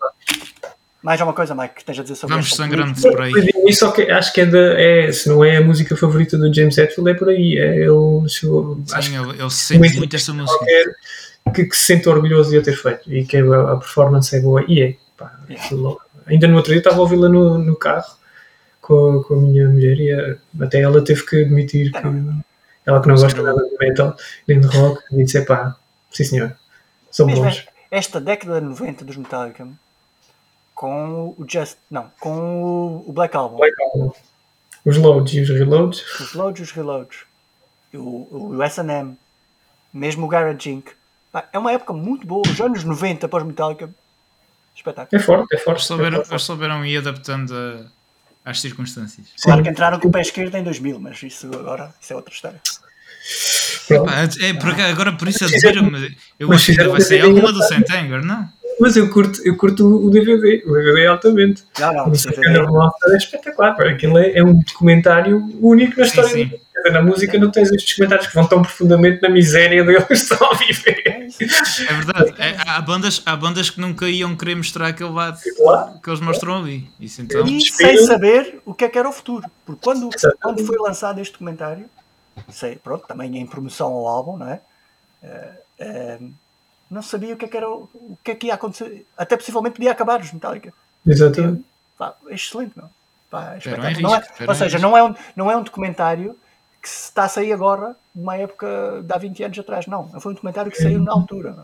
Mais 1.01 1.21
alguma 1.21 1.33
coisa, 1.33 1.55
Mike, 1.55 1.75
que 1.75 1.85
tens 1.85 1.97
a 1.97 2.01
dizer 2.01 2.15
sobre 2.15 2.35
Vamos 2.35 2.53
sangrando 2.53 3.01
por 3.01 3.21
aí. 3.21 3.31
Isso 3.65 3.89
que 3.93 4.01
acho 4.11 4.33
que 4.33 4.41
é, 4.41 4.45
de, 4.45 5.07
é, 5.07 5.11
se 5.13 5.29
não 5.29 5.45
é 5.45 5.55
a 5.55 5.61
música 5.61 5.95
favorita 5.95 6.37
do 6.37 6.53
James 6.53 6.77
Hetfield, 6.77 7.11
é 7.11 7.13
por 7.13 7.29
aí. 7.29 7.57
É, 7.57 7.83
ele 7.83 8.27
chegou, 8.27 8.81
Sim, 8.85 8.95
acho 8.95 9.15
ele, 9.15 9.41
ele 9.41 9.49
sente 9.49 9.97
muito 9.97 10.15
essa 10.15 10.33
música. 10.33 10.65
Que, 11.55 11.65
que, 11.65 11.75
se 11.75 11.85
sente 11.85 12.09
orgulhoso 12.09 12.51
de 12.51 12.57
a 12.57 12.61
ter 12.61 12.75
feito 12.75 13.11
e 13.11 13.25
que 13.25 13.37
a, 13.37 13.71
a 13.71 13.77
performance 13.77 14.35
é 14.35 14.41
boa. 14.41 14.63
E 14.67 14.81
é, 14.81 14.95
pá, 15.17 15.39
ainda 16.27 16.47
no 16.49 16.57
outro 16.57 16.73
dia 16.73 16.79
estava 16.79 16.97
a 16.97 16.99
ouvi-la 16.99 17.29
no, 17.29 17.57
no 17.57 17.77
carro 17.77 18.13
com, 18.81 19.23
com 19.23 19.35
a 19.35 19.37
minha 19.37 19.69
mulher 19.69 19.97
e 19.97 20.11
a, 20.11 20.65
até 20.65 20.81
ela 20.81 21.01
teve 21.01 21.25
que 21.25 21.43
admitir 21.43 21.93
que 21.93 22.07
ela 22.85 23.01
que 23.01 23.07
não 23.07 23.15
gosta 23.15 23.41
nada 23.41 23.63
de 23.63 23.77
metal 23.77 24.15
nem 24.47 24.59
de 24.59 24.67
rock, 24.67 25.03
disse: 25.11 25.41
pá, 25.41 25.75
sim 26.11 26.23
senhor, 26.23 26.55
são 27.11 27.25
Mesmo 27.25 27.43
bons. 27.43 27.65
Esta 27.91 28.21
década 28.21 28.61
de 28.61 28.67
90 28.67 29.03
dos 29.05 29.17
Metallica 29.17 29.67
com 30.79 31.35
o 31.37 31.45
Just. 31.45 31.75
Não, 31.91 32.09
com 32.21 33.03
o 33.05 33.11
Black 33.11 33.35
Album. 33.35 33.57
Black 33.57 33.75
Album. 33.81 34.13
Os 34.85 34.95
loads 34.95 35.33
e 35.33 35.41
os 35.41 35.49
reloads. 35.49 36.21
Os 36.21 36.33
loads 36.33 36.59
e 36.61 36.63
os 36.63 36.71
reloads. 36.71 37.25
O, 37.93 38.55
o 38.55 38.69
SM, 38.69 39.17
mesmo 39.93 40.25
o 40.25 40.29
Garage 40.29 40.69
Inc. 40.69 40.91
É 41.51 41.59
uma 41.59 41.73
época 41.73 41.91
muito 41.91 42.25
boa, 42.25 42.43
os 42.47 42.61
anos 42.61 42.85
90 42.85 43.27
para 43.27 43.39
os 43.39 43.47
Metallica. 43.47 43.89
Espetáculo. 44.73 45.21
É 45.21 45.23
forte, 45.23 45.53
é 45.53 45.57
forte. 45.57 45.79
Eles 45.79 45.85
souberam, 45.85 46.21
é 46.21 46.23
forte. 46.23 46.43
souberam 46.45 46.85
ir 46.85 46.97
adaptando 46.97 47.53
a 47.53 47.85
às 48.43 48.61
circunstâncias. 48.61 49.27
Claro 49.41 49.63
que 49.63 49.69
entraram 49.69 49.99
com 49.99 50.07
o 50.07 50.11
pé 50.11 50.21
esquerdo 50.21 50.55
em 50.55 50.63
2000, 50.63 50.99
mas 50.99 51.21
isso 51.23 51.47
agora 51.53 51.93
isso 51.99 52.13
é 52.13 52.15
outra 52.15 52.33
história. 52.33 52.61
Epá, 53.89 54.29
é, 54.41 54.53
por, 54.53 54.69
agora 54.79 55.13
por 55.13 55.27
isso 55.27 55.43
a 55.43 55.47
dizer, 55.47 55.75
eu 56.39 56.51
acho 56.51 56.73
que 56.73 56.83
vai 56.83 57.01
ser 57.01 57.21
alguma 57.21 57.51
do 57.51 57.61
Saint 57.63 57.89
Anger, 57.89 58.23
não? 58.23 58.49
mas 58.79 58.95
eu 58.95 59.09
curto, 59.09 59.41
eu 59.45 59.57
curto 59.57 59.85
o 59.85 60.09
DVD, 60.09 60.63
o 60.65 60.73
DVD 60.73 61.07
altamente. 61.07 61.63
Não, 61.77 61.93
não, 61.93 62.07
o 62.07 62.11
DVD 62.11 62.59
é 63.11 63.17
espetacular. 63.17 63.81
Aquilo 63.81 64.17
é, 64.17 64.37
é, 64.37 64.43
um 64.43 64.57
documentário 64.57 65.43
único 65.61 65.99
na 65.99 66.05
história. 66.05 66.29
Sim, 66.29 66.49
sim. 66.49 66.59
Na 66.91 67.01
música 67.01 67.37
não 67.37 67.51
tens 67.51 67.71
estes 67.71 67.93
comentários 67.95 68.27
que 68.27 68.33
vão 68.33 68.47
tão 68.47 68.61
profundamente 68.61 69.21
na 69.21 69.29
miséria 69.29 69.83
deles 69.83 70.05
que 70.05 70.13
estão 70.13 70.51
a 70.51 70.55
viver. 70.55 71.03
É 71.07 71.93
verdade. 71.93 72.35
É, 72.37 72.57
há, 72.65 72.81
bandas, 72.81 73.21
há 73.25 73.35
bandas 73.35 73.69
que 73.69 73.79
nunca 73.79 74.07
iam 74.07 74.35
querer 74.35 74.55
mostrar 74.55 74.87
aquele 74.87 75.11
lado 75.11 75.39
claro. 75.57 75.99
que 76.01 76.09
eles 76.09 76.19
mostram 76.19 76.57
ali. 76.57 76.89
Isso, 76.99 77.21
então... 77.21 77.45
E 77.45 77.61
sem 77.61 77.97
saber 78.05 78.61
o 78.65 78.73
que 78.73 78.85
é 78.85 78.89
que 78.89 78.97
era 78.97 79.09
o 79.09 79.11
futuro. 79.11 79.49
Porque 79.65 79.81
quando, 79.83 80.09
quando 80.41 80.65
foi 80.65 80.77
lançado 80.77 81.19
este 81.19 81.33
documentário, 81.33 81.85
sei, 82.49 82.75
pronto, 82.75 83.05
também 83.07 83.37
em 83.37 83.45
promoção 83.45 83.87
ao 83.93 84.07
álbum, 84.07 84.37
não 84.37 84.47
é? 84.47 84.61
Uh, 85.21 86.23
uh, 86.23 86.33
não 86.89 87.01
sabia 87.01 87.33
o 87.33 87.37
que 87.37 87.45
é 87.45 87.47
que 87.47 87.57
era 87.57 87.69
o 87.69 88.17
que 88.23 88.31
é 88.31 88.35
que 88.35 88.47
ia 88.47 88.55
acontecer. 88.55 89.05
Até 89.17 89.37
possivelmente 89.37 89.75
podia 89.75 89.91
acabar 89.91 90.19
os 90.19 90.31
Metallica. 90.31 90.73
Exatamente. 91.05 91.63
Pá, 91.97 92.15
excelente, 92.29 92.71
não? 92.75 92.89
Pá, 93.29 93.57
é 93.63 94.01
não 94.01 94.15
é, 94.15 94.23
ou 94.47 94.55
seja, 94.55 94.79
não 94.79 94.97
é, 94.97 95.03
um, 95.03 95.15
não 95.35 95.51
é 95.51 95.57
um 95.57 95.61
documentário 95.61 96.35
que 96.81 96.89
se 96.89 97.05
está 97.05 97.25
a 97.25 97.29
sair 97.29 97.51
agora, 97.51 97.95
numa 98.15 98.35
época 98.37 99.01
de 99.03 99.13
há 99.13 99.17
20 99.17 99.43
anos 99.43 99.59
atrás. 99.59 99.87
Não, 99.87 100.07
foi 100.19 100.31
um 100.31 100.35
documentário 100.35 100.71
que 100.71 100.81
saiu 100.81 100.99
na 100.99 101.11
altura. 101.11 101.55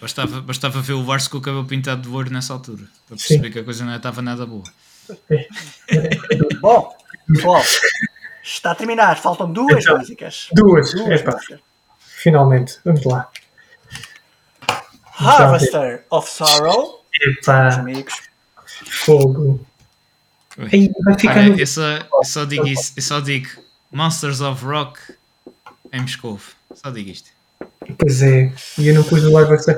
Bastava, 0.00 0.40
bastava 0.42 0.80
ver 0.82 0.92
o 0.92 1.04
Vars 1.04 1.26
com 1.26 1.38
o 1.38 1.40
cabelo 1.40 1.64
pintado 1.64 2.02
de 2.02 2.08
ouro 2.08 2.30
nessa 2.30 2.52
altura 2.52 2.84
para 3.06 3.16
perceber 3.16 3.46
Sim. 3.46 3.52
que 3.52 3.58
a 3.60 3.64
coisa 3.64 3.84
não 3.84 3.96
estava 3.96 4.20
nada 4.20 4.44
boa. 4.44 4.64
Bom, 6.60 6.94
pessoal, 7.26 7.62
está 8.42 8.72
a 8.72 8.74
terminar. 8.74 9.16
Faltam 9.16 9.52
duas 9.52 9.82
então, 9.82 9.98
músicas. 9.98 10.48
Duas, 10.52 10.92
duas 10.92 11.22
músicas. 11.22 11.60
Finalmente, 11.98 12.78
vamos 12.84 13.04
lá. 13.04 13.30
Harvester 15.18 16.04
of 16.10 16.30
Sorrow. 16.30 17.02
Epá. 17.20 17.74
amigos. 17.74 18.14
Fogo. 18.66 19.65
Aí, 20.58 20.90
vai 21.04 21.18
ficar 21.18 21.38
Olha, 21.38 21.48
no... 21.50 21.60
eu, 21.60 21.66
só, 21.66 21.82
eu 21.82 22.24
só 22.24 22.44
digo 22.44 22.66
isso, 22.66 22.92
eu 22.96 23.02
só 23.02 23.20
digo 23.20 23.48
Monsters 23.92 24.40
of 24.40 24.64
Rock 24.64 24.98
em 25.92 26.00
Moscou. 26.00 26.40
Só 26.74 26.90
digo 26.90 27.10
isto. 27.10 27.30
Pois 27.98 28.22
é, 28.22 28.52
e 28.78 28.88
eu 28.88 28.94
não 28.94 29.02
pus 29.02 29.22
o 29.24 29.32
live 29.32 29.52
action. 29.52 29.74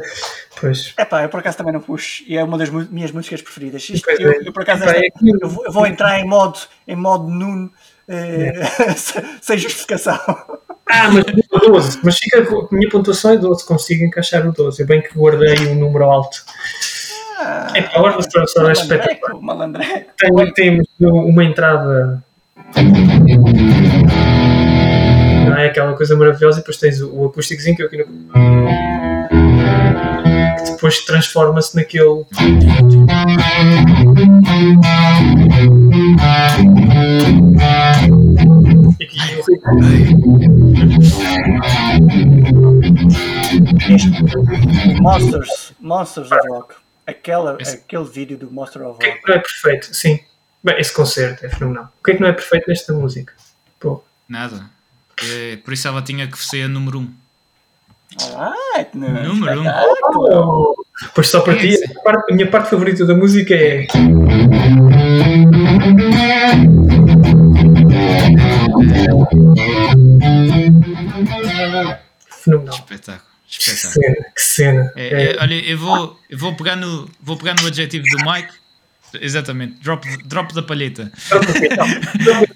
Pois. 0.61 0.93
É 0.97 1.05
pá, 1.05 1.23
eu 1.23 1.29
por 1.29 1.41
acaso 1.41 1.57
também 1.59 1.73
não 1.73 1.81
pus, 1.81 2.25
e 2.27 2.37
é 2.37 2.43
uma 2.43 2.59
das 2.59 2.69
minhas 2.71 3.13
músicas 3.13 3.43
preferidas. 3.43 3.89
Isto, 3.89 4.11
eu, 4.11 4.33
é. 4.33 4.39
eu, 4.45 4.53
por 4.53 4.63
acaso 4.63 4.85
esta, 4.85 4.99
é 4.99 5.09
eu, 5.43 5.49
vou, 5.49 5.65
eu, 5.65 5.73
vou, 5.73 5.87
entrar 5.87 6.19
em 6.19 6.27
modo, 6.27 6.59
em 6.87 6.97
modo 6.97 7.29
Nuno, 7.29 7.71
eh, 8.09 8.53
é. 8.57 8.95
sem 9.41 9.59
justificação. 9.59 10.19
Ah, 10.91 11.11
mas 11.13 11.25
12, 11.69 12.01
mas 12.03 12.19
fica, 12.19 12.41
a 12.41 12.75
minha 12.75 12.89
pontuação 12.89 13.33
é 13.33 13.37
12, 13.37 13.65
consigo 13.65 14.05
encaixar 14.05 14.49
o 14.49 14.53
12. 14.53 14.83
É 14.83 14.85
bem 14.87 15.03
que 15.03 15.17
guardei 15.17 15.69
um 15.69 15.75
número 15.75 16.05
alto. 16.05 16.45
Ah, 17.41 17.69
é 17.73 17.83
para 17.83 17.99
agora 17.99 18.21
só, 18.21 18.45
só 18.47 18.69
é 18.69 18.73
espetacular. 18.73 19.71
Tem, 20.17 20.53
temos 20.55 20.89
uma 20.99 21.45
entrada. 21.45 22.21
Não 25.47 25.57
é 25.57 25.67
aquela 25.67 25.95
coisa 25.95 26.17
maravilhosa, 26.17 26.59
e 26.59 26.61
depois 26.63 26.79
tens 26.79 27.01
o, 27.01 27.15
o 27.15 27.27
acústicozinho 27.27 27.77
que 27.77 27.83
eu 27.83 27.87
aqui 27.87 27.99
no. 27.99 28.05
que 30.65 30.73
depois 30.73 30.99
transforma-se 31.05 31.77
naquele. 31.77 32.27
Monsters, 45.01 45.73
Monsters 45.81 46.33
of 46.33 46.49
Rock. 46.51 46.88
Aquela, 47.09 47.57
esse... 47.59 47.77
Aquele 47.77 48.05
vídeo 48.05 48.37
do 48.37 48.51
Monster 48.51 48.83
of 48.83 48.91
Rock. 48.91 48.97
O 48.97 48.99
que 48.99 49.07
é 49.07 49.17
que 49.17 49.29
não 49.29 49.35
é 49.35 49.39
perfeito? 49.39 49.95
Sim. 49.95 50.21
Bem, 50.63 50.79
esse 50.79 50.93
concerto 50.93 51.47
é 51.47 51.49
fenomenal. 51.49 51.91
O 51.99 52.05
que 52.05 52.11
é 52.11 52.15
que 52.15 52.21
não 52.21 52.29
é 52.29 52.33
perfeito 52.35 52.69
nesta 52.69 52.93
música? 52.93 53.33
Pô. 53.81 54.05
Nada. 54.29 54.69
É, 55.25 55.57
por 55.57 55.73
isso 55.73 55.89
ela 55.89 56.03
tinha 56.03 56.29
que 56.29 56.39
ser 56.39 56.65
a 56.65 56.69
número 56.69 56.99
1. 56.99 57.03
Um. 57.03 57.15
Ah, 58.37 58.87
número 58.93 59.63
1. 59.63 59.65
Um. 59.65 59.69
Oh, 60.33 60.75
pois 61.15 61.29
só 61.29 61.41
para 61.41 61.55
é 61.55 61.57
ti, 61.57 61.83
a, 61.83 62.03
parte, 62.03 62.31
a 62.31 62.35
minha 62.35 62.51
parte 62.51 62.69
favorita 62.69 63.07
da 63.07 63.15
música 63.15 63.55
é. 63.55 63.87
Fenomenal. 72.45 72.75
Espetáculo. 72.75 73.28
Que 73.49 73.71
cena. 73.71 74.15
Que 74.35 74.43
cena. 74.43 74.93
É, 74.95 75.07
é. 75.07 75.33
É, 75.33 75.37
olha, 75.41 75.55
eu 75.55 75.79
vou, 75.79 76.21
eu 76.29 76.37
vou, 76.37 76.55
pegar 76.55 76.77
no, 76.77 77.09
vou 77.21 77.37
pegar 77.37 77.55
no 77.61 77.67
adjetivo 77.67 78.05
do 78.05 78.31
Mike. 78.31 78.53
Exatamente, 79.21 79.81
drop, 79.81 80.07
drop 80.27 80.55
da 80.55 80.63
palheta. 80.63 81.11
uh, 81.33 81.47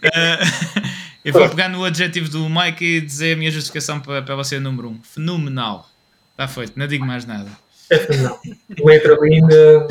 eu 1.24 1.32
vou 1.32 1.48
pegar 1.48 1.70
no 1.70 1.82
adjetivo 1.82 2.28
do 2.28 2.46
Mike 2.46 2.84
e 2.84 3.00
dizer 3.00 3.32
a 3.34 3.36
minha 3.38 3.50
justificação 3.50 3.98
para, 4.00 4.20
para 4.20 4.36
você 4.36 4.60
número 4.60 4.88
1. 4.88 4.90
Um. 4.90 5.00
Fenomenal. 5.02 5.88
Está 6.32 6.46
feito, 6.46 6.74
não 6.76 6.86
digo 6.86 7.06
mais 7.06 7.24
nada. 7.24 7.50
É 7.88 7.96
fenomenal. 7.96 8.38
Letra 8.84 9.16
linda, 9.22 9.88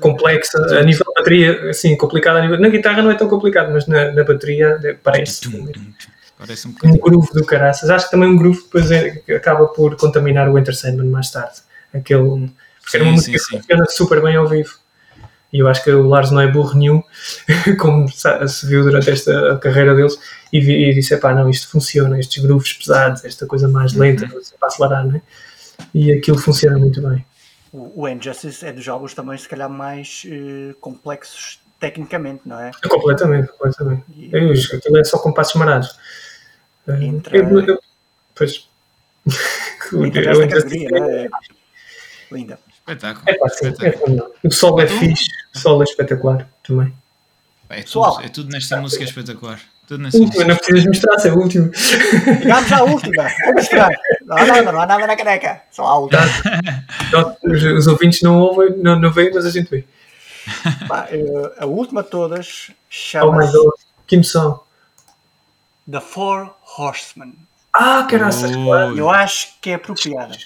complexa, 0.00 0.58
a 0.78 0.82
nível 0.82 1.06
de 1.06 1.14
bateria, 1.14 1.70
assim, 1.70 1.96
complicada 1.96 2.40
a 2.40 2.42
nível. 2.42 2.60
Na 2.60 2.68
guitarra 2.68 3.00
não 3.00 3.10
é 3.10 3.14
tão 3.14 3.26
complicado, 3.26 3.72
mas 3.72 3.86
na, 3.86 4.12
na 4.12 4.22
bateria 4.22 4.98
parece. 5.02 5.48
Parece 6.46 6.66
um, 6.66 6.74
um 6.84 6.98
groove 6.98 7.28
do 7.32 7.44
caraças. 7.44 7.88
Acho 7.88 8.06
que 8.06 8.10
também 8.10 8.28
um 8.28 8.36
groove 8.36 8.62
depois 8.62 8.90
é, 8.90 9.22
acaba 9.34 9.68
por 9.68 9.96
contaminar 9.96 10.48
o 10.48 10.58
Entertainment 10.58 11.06
mais 11.06 11.30
tarde. 11.30 11.60
Aquele, 11.94 12.50
porque 12.80 12.96
era 12.96 13.04
uma 13.04 13.12
música 13.12 13.38
que 13.38 13.58
funciona 13.58 13.84
super 13.88 14.20
bem 14.20 14.36
ao 14.36 14.48
vivo. 14.48 14.74
E 15.52 15.58
eu 15.58 15.68
acho 15.68 15.84
que 15.84 15.90
o 15.90 16.08
Lars 16.08 16.30
não 16.30 16.40
é 16.40 16.46
burro 16.46 16.74
nenhum, 16.74 17.02
como 17.78 18.08
se 18.08 18.66
viu 18.66 18.82
durante 18.82 19.10
esta 19.10 19.58
carreira 19.58 19.94
deles, 19.94 20.18
e, 20.50 20.60
vi, 20.60 20.88
e 20.88 20.94
disse: 20.94 21.14
pá, 21.18 21.34
não, 21.34 21.48
isto 21.50 21.68
funciona, 21.68 22.18
estes 22.18 22.42
grooves 22.42 22.72
pesados, 22.72 23.24
esta 23.24 23.46
coisa 23.46 23.68
mais 23.68 23.92
lenta, 23.92 24.24
uhum. 24.24 24.40
para 24.58 24.68
acelerar, 24.68 25.06
não 25.06 25.16
é? 25.16 25.22
E 25.94 26.10
aquilo 26.10 26.38
funciona 26.38 26.78
muito 26.78 27.02
bem. 27.06 27.24
O, 27.70 28.02
o 28.02 28.08
Injustice 28.08 28.64
é 28.64 28.72
dos 28.72 28.88
álbuns 28.88 29.12
também, 29.12 29.36
se 29.36 29.48
calhar, 29.48 29.68
mais 29.68 30.24
uh, 30.26 30.74
complexos 30.80 31.60
tecnicamente, 31.78 32.42
não 32.46 32.58
é? 32.58 32.70
é 32.82 32.88
completamente, 32.88 33.48
completamente. 33.48 34.04
E... 34.16 34.30
aquilo 34.34 34.96
é 34.96 35.04
só 35.04 35.18
compassos 35.18 35.54
marados. 35.54 35.98
Entra... 36.88 37.36
Eu, 37.36 37.60
eu, 37.60 37.78
pois. 38.34 38.68
Entra 39.92 40.22
nesta 40.22 40.48
categoria, 40.48 40.88
não 40.90 41.10
é? 41.10 41.28
Linda. 42.30 42.58
Espetáculo. 42.72 43.24
É, 43.26 43.34
pá, 43.34 43.46
espetáculo. 43.46 44.34
É, 44.42 44.48
o 44.48 44.50
sol 44.50 44.80
é 44.80 44.86
fixe, 44.86 45.28
o 45.54 45.58
sol 45.58 45.80
é 45.80 45.84
espetacular 45.84 46.48
também. 46.66 46.92
É 47.68 47.82
tudo, 47.82 48.20
é 48.20 48.28
tudo 48.28 48.50
nesta 48.50 48.80
música 48.80 49.04
espetacular. 49.04 49.60
Tudo 49.86 50.02
nesta 50.02 50.18
última, 50.18 50.44
não 50.44 50.56
precisas 50.56 50.86
mostrar, 50.86 51.18
se 51.18 51.28
é 51.28 51.30
a 51.30 51.34
última. 51.34 51.70
Digamos 52.40 52.72
a 52.72 52.82
última. 52.82 53.22
Vamos 53.22 53.54
mostrar. 53.54 53.90
Não 54.24 54.36
há 54.36 54.46
nada, 54.46 54.72
não 54.72 54.80
há 54.80 54.86
nada 54.86 55.06
na 55.06 55.16
caneca. 55.16 55.62
Só 55.70 55.84
a 55.84 55.98
última. 55.98 56.22
os, 57.44 57.62
os 57.62 57.86
ouvintes 57.86 58.22
não 58.22 58.38
ouvem, 58.40 58.76
não, 58.78 58.98
não 58.98 59.10
veem, 59.10 59.32
mas 59.32 59.46
a 59.46 59.50
gente 59.50 59.70
vê. 59.70 59.84
Eh, 61.10 61.52
a 61.58 61.66
última 61.66 62.02
de 62.02 62.10
todas 62.10 62.70
chama-se. 62.90 63.56
Oh 63.56 63.60
my 63.60 63.64
God, 63.64 63.74
que 64.06 64.16
emoção. 64.16 64.60
The 65.90 66.00
Four 66.00 66.54
Horsemen. 66.76 67.34
Ah, 67.74 68.06
caraca! 68.08 68.36
Oh. 68.46 68.96
Eu 68.96 69.10
acho 69.10 69.54
que 69.60 69.70
é 69.70 69.74
apropriada. 69.74 70.36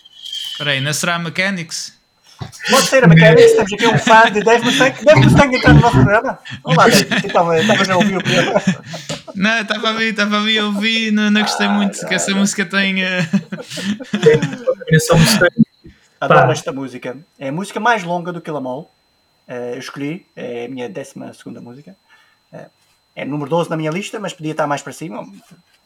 Espera 0.53 0.71
aí, 0.71 0.81
não 0.81 0.93
será 0.93 1.19
Mechanics? 1.19 1.97
Pode 2.71 2.87
ser 2.87 3.03
a 3.03 3.07
Mechanics, 3.07 3.53
temos 3.53 3.73
aqui 3.73 3.87
um 3.87 3.99
fã 3.99 4.31
de 4.31 4.43
Dave 4.43 4.65
Mustaine. 4.65 4.97
Dave 5.05 5.21
Mustaine 5.21 5.57
entrar 5.57 5.75
no 5.75 5.81
nosso 5.81 5.97
programa. 5.97 6.39
Olá, 6.63 6.89
Dave, 6.89 7.27
estavas 7.27 7.91
a 7.91 7.97
ouvir 7.97 8.19
o 8.19 8.23
programa. 8.23 8.63
Não, 9.35 9.61
estava 9.61 9.89
a 9.89 9.91
ouvir, 9.93 10.11
estava 10.11 10.37
a 10.37 10.39
ouvir, 10.39 10.61
ouvi, 10.61 11.11
não, 11.11 11.31
não 11.31 11.43
gostei 11.43 11.69
muito 11.69 11.99
ah, 12.03 12.09
que 12.09 12.15
essa 12.15 12.35
música 12.35 12.65
tenha. 12.65 13.29
Adoro 16.21 16.53
esta 16.53 16.73
música. 16.73 17.17
É 17.39 17.49
a 17.49 17.53
música 17.53 17.81
mais 17.81 18.03
longa 18.03 18.33
do 18.33 18.41
Kill 18.41 18.59
Em 18.59 18.67
All. 18.67 18.91
Uh, 19.49 19.75
eu 19.75 19.79
escolhi, 19.79 20.27
é 20.35 20.65
a 20.67 20.69
minha 20.69 20.89
12 20.89 21.13
música. 21.63 21.95
É 23.17 23.25
número 23.25 23.49
12 23.49 23.71
na 23.71 23.77
minha 23.79 23.91
lista, 23.91 24.21
mas 24.21 24.35
podia 24.35 24.53
estar 24.53 24.67
mais 24.67 24.83
para 24.83 24.93
cima. 24.93 25.27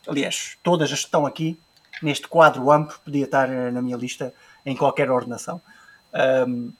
Aliás, 0.07 0.59
todas 0.65 0.93
as 0.93 0.99
que 0.99 1.05
estão 1.05 1.25
aqui 1.25 1.57
neste 2.03 2.27
quadro 2.27 2.71
amplo 2.73 2.99
podia 3.05 3.25
estar 3.25 3.49
eh, 3.49 3.71
na 3.71 3.81
minha 3.81 3.97
lista 3.97 4.35
em 4.67 4.77
qualquer 4.77 5.09
ordenação. 5.09 5.61
Um, 6.47 6.73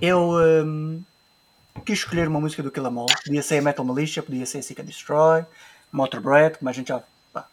eu 0.00 0.32
um, 0.64 1.02
quis 1.84 1.98
escolher 1.98 2.28
uma 2.28 2.40
música 2.40 2.62
do 2.62 2.70
Kill 2.70 2.86
Em 2.86 2.98
All. 2.98 3.06
Podia 3.24 3.42
ser 3.42 3.60
Metal 3.60 3.84
Militia, 3.84 4.22
podia 4.22 4.46
ser 4.46 4.62
Seek 4.62 4.80
and 4.80 4.84
Destroy, 4.84 5.44
Motor 5.90 6.20
Bread, 6.20 6.58
como 6.58 6.68
a 6.68 6.72
gente 6.72 6.88
já. 6.88 7.02
Pá, 7.32 7.46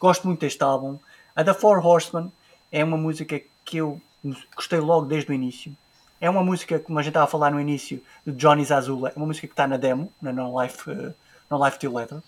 gosto 0.00 0.26
muito 0.26 0.40
deste 0.40 0.62
álbum. 0.62 0.98
A 1.34 1.44
The 1.44 1.52
Four 1.52 1.84
Horsemen 1.86 2.32
é 2.72 2.82
uma 2.82 2.96
música 2.96 3.38
que 3.64 3.76
eu 3.76 4.00
gostei 4.54 4.80
logo 4.80 5.04
desde 5.06 5.30
o 5.30 5.34
início. 5.34 5.76
É 6.18 6.30
uma 6.30 6.42
música, 6.42 6.78
como 6.78 6.98
a 6.98 7.02
gente 7.02 7.10
estava 7.10 7.26
a 7.26 7.28
falar 7.28 7.50
no 7.50 7.60
início, 7.60 8.02
de 8.26 8.32
Johnny 8.32 8.64
Zazula, 8.64 9.10
é 9.10 9.12
uma 9.16 9.26
música 9.26 9.46
que 9.46 9.52
está 9.52 9.66
na 9.66 9.76
demo, 9.76 10.10
na 10.20 10.32
Non 10.32 10.62
Life, 10.62 10.90
uh, 10.90 11.14
non 11.50 11.64
Life 11.64 11.78
Till 11.78 11.92
Later. 11.92 12.20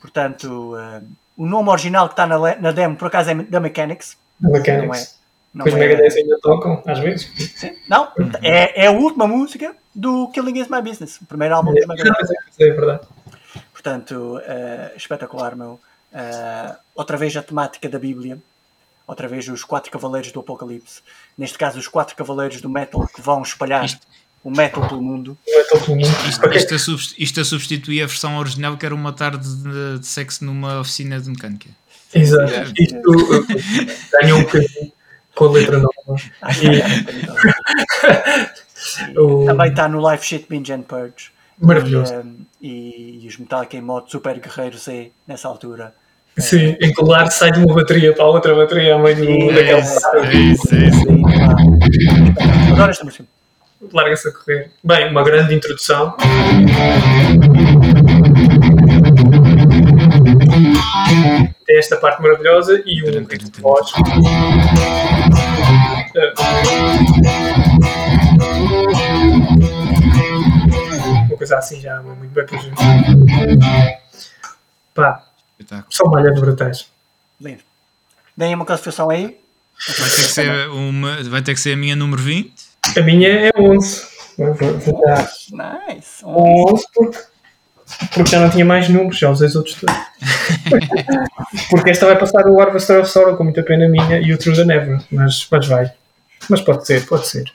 Portanto, 0.00 0.74
uh, 0.74 1.02
o 1.36 1.46
nome 1.46 1.70
original 1.70 2.08
que 2.08 2.12
está 2.12 2.26
na, 2.26 2.38
na, 2.56 2.72
demo, 2.72 2.96
por 2.96 3.08
acaso, 3.08 3.30
é 3.30 3.34
da 3.34 3.60
Mechanics. 3.60 4.16
Mechanics. 4.40 5.18
Não 5.52 5.66
Os 5.66 5.72
é... 5.72 5.76
Megadeth 5.76 6.16
ainda 6.16 6.38
tocam, 6.40 6.82
às 6.86 6.98
vezes. 6.98 7.30
Sim. 7.56 7.76
Não, 7.88 8.12
é, 8.42 8.84
é 8.84 8.86
a 8.86 8.92
última 8.92 9.26
música 9.26 9.74
do 9.94 10.28
Killing 10.28 10.60
Is 10.60 10.68
My 10.68 10.80
Business, 10.80 11.20
o 11.20 11.26
primeiro 11.26 11.56
álbum 11.56 11.72
é, 11.72 11.74
dos 11.74 11.86
Megadeth. 11.86 12.34
É, 12.58 12.68
é 12.68 12.70
verdade. 12.72 13.06
Portanto, 13.72 14.36
uh, 14.38 14.96
espetacular, 14.96 15.56
meu. 15.56 15.80
Uh, 16.12 16.76
outra 16.94 17.16
vez 17.16 17.36
a 17.36 17.42
temática 17.42 17.88
da 17.88 17.98
Bíblia, 17.98 18.38
outra 19.06 19.26
vez 19.26 19.48
os 19.48 19.64
quatro 19.64 19.90
cavaleiros 19.90 20.30
do 20.30 20.40
Apocalipse. 20.40 21.02
Neste 21.36 21.58
caso, 21.58 21.78
os 21.78 21.88
quatro 21.88 22.14
cavaleiros 22.14 22.60
do 22.60 22.68
metal 22.68 23.06
que 23.08 23.20
vão 23.20 23.42
espalhar 23.42 23.84
isto, 23.84 24.06
o 24.42 24.50
metal 24.50 24.88
pelo 24.88 25.02
mundo. 25.02 25.36
Isto, 26.28 26.48
isto, 26.52 26.74
a, 26.74 26.96
isto 27.18 27.40
a 27.40 27.44
substituir 27.44 28.02
a 28.02 28.06
versão 28.06 28.36
original 28.38 28.76
que 28.76 28.86
era 28.86 28.94
uma 28.94 29.12
tarde 29.12 29.46
de, 29.46 29.98
de 29.98 30.06
sexo 30.06 30.44
numa 30.44 30.80
oficina 30.80 31.20
de 31.20 31.28
mecânica. 31.28 31.68
Exato. 32.14 32.52
É. 32.52 32.64
Isto 32.78 33.46
ganha 34.12 34.36
um 34.36 34.42
bocadinho 34.42 34.92
com 35.34 35.44
a 35.44 35.50
letra 35.50 35.78
nova. 35.78 36.20
E... 36.62 36.80
o... 39.18 39.44
Também 39.44 39.68
está 39.68 39.88
no 39.88 40.00
Live 40.00 40.24
Shit 40.24 40.46
Binge 40.48 40.72
and 40.72 40.82
Purge. 40.82 41.30
Maravilhoso. 41.58 42.14
E, 42.60 42.68
e, 42.68 43.24
e 43.24 43.28
os 43.28 43.36
Metallica 43.36 43.76
em 43.76 43.82
modo 43.82 44.10
Super 44.10 44.40
Guerreiro 44.40 44.78
Z 44.78 45.12
nessa 45.26 45.46
altura. 45.46 45.94
Sim, 46.38 46.76
em 46.80 46.92
que 46.92 47.02
o 47.02 47.06
lar 47.06 47.30
sai 47.30 47.52
de 47.52 47.58
uma 47.58 47.74
bateria 47.74 48.14
para 48.14 48.24
a 48.24 48.28
outra 48.28 48.54
bateria 48.54 48.94
a 48.94 48.98
meio 48.98 49.16
do, 49.16 49.54
daquele. 49.54 49.72
É 49.72 49.82
isso, 50.34 50.74
é 50.74 50.88
isso. 50.88 51.04
Adoro 52.72 52.90
esta 52.90 53.04
música. 53.04 53.24
Larga-se 53.80 54.28
a 54.28 54.32
correr. 54.32 54.70
Bem, 54.84 55.10
uma 55.10 55.24
grande 55.24 55.54
introdução. 55.54 56.14
Tem 61.66 61.78
esta 61.78 61.96
parte 61.96 62.20
maravilhosa 62.20 62.82
e 62.84 63.02
um 63.18 63.24
grito 63.24 63.50
de 63.50 63.60
voz. 63.60 63.90
Uma 71.28 71.36
coisa 71.38 71.56
assim 71.56 71.80
já 71.80 72.02
muito 72.02 72.32
bem 72.32 72.44
para 74.94 75.24
Pá, 75.66 75.84
são 75.88 76.10
malhas 76.10 76.38
brutais. 76.38 76.86
Lindo. 77.40 77.62
Deem 78.36 78.54
uma 78.54 78.66
classificação 78.66 79.08
aí. 79.08 79.40
Vai 79.86 80.10
ter, 80.10 80.16
que 80.16 80.32
ser 80.32 80.68
uma, 80.68 81.22
vai 81.22 81.42
ter 81.42 81.54
que 81.54 81.60
ser 81.60 81.72
a 81.72 81.76
minha 81.76 81.96
número 81.96 82.20
20. 82.20 82.69
A 82.96 83.00
minha 83.02 83.28
é 83.28 83.50
11. 83.56 84.02
Vou, 84.38 84.54
vou 84.54 85.00
dar 85.02 85.28
nice. 85.52 86.24
11 86.24 86.84
porque, 86.94 87.18
porque 88.14 88.30
já 88.30 88.40
não 88.40 88.50
tinha 88.50 88.64
mais 88.64 88.88
números, 88.88 89.18
já 89.18 89.30
usei 89.30 89.48
os 89.48 89.56
outros 89.56 89.76
dois. 89.76 89.96
porque 91.70 91.90
esta 91.90 92.06
vai 92.06 92.18
passar 92.18 92.46
o 92.46 92.60
Harvester 92.60 93.00
of 93.00 93.10
Sorrow 93.10 93.36
com 93.36 93.44
muita 93.44 93.62
pena 93.62 93.88
minha 93.88 94.20
e 94.20 94.32
o 94.32 94.38
True 94.38 94.56
the 94.56 94.64
Never, 94.64 95.02
mas, 95.10 95.46
mas 95.50 95.66
vai. 95.66 95.92
Mas 96.48 96.60
pode 96.60 96.86
ser, 96.86 97.06
pode 97.06 97.26
ser. 97.26 97.52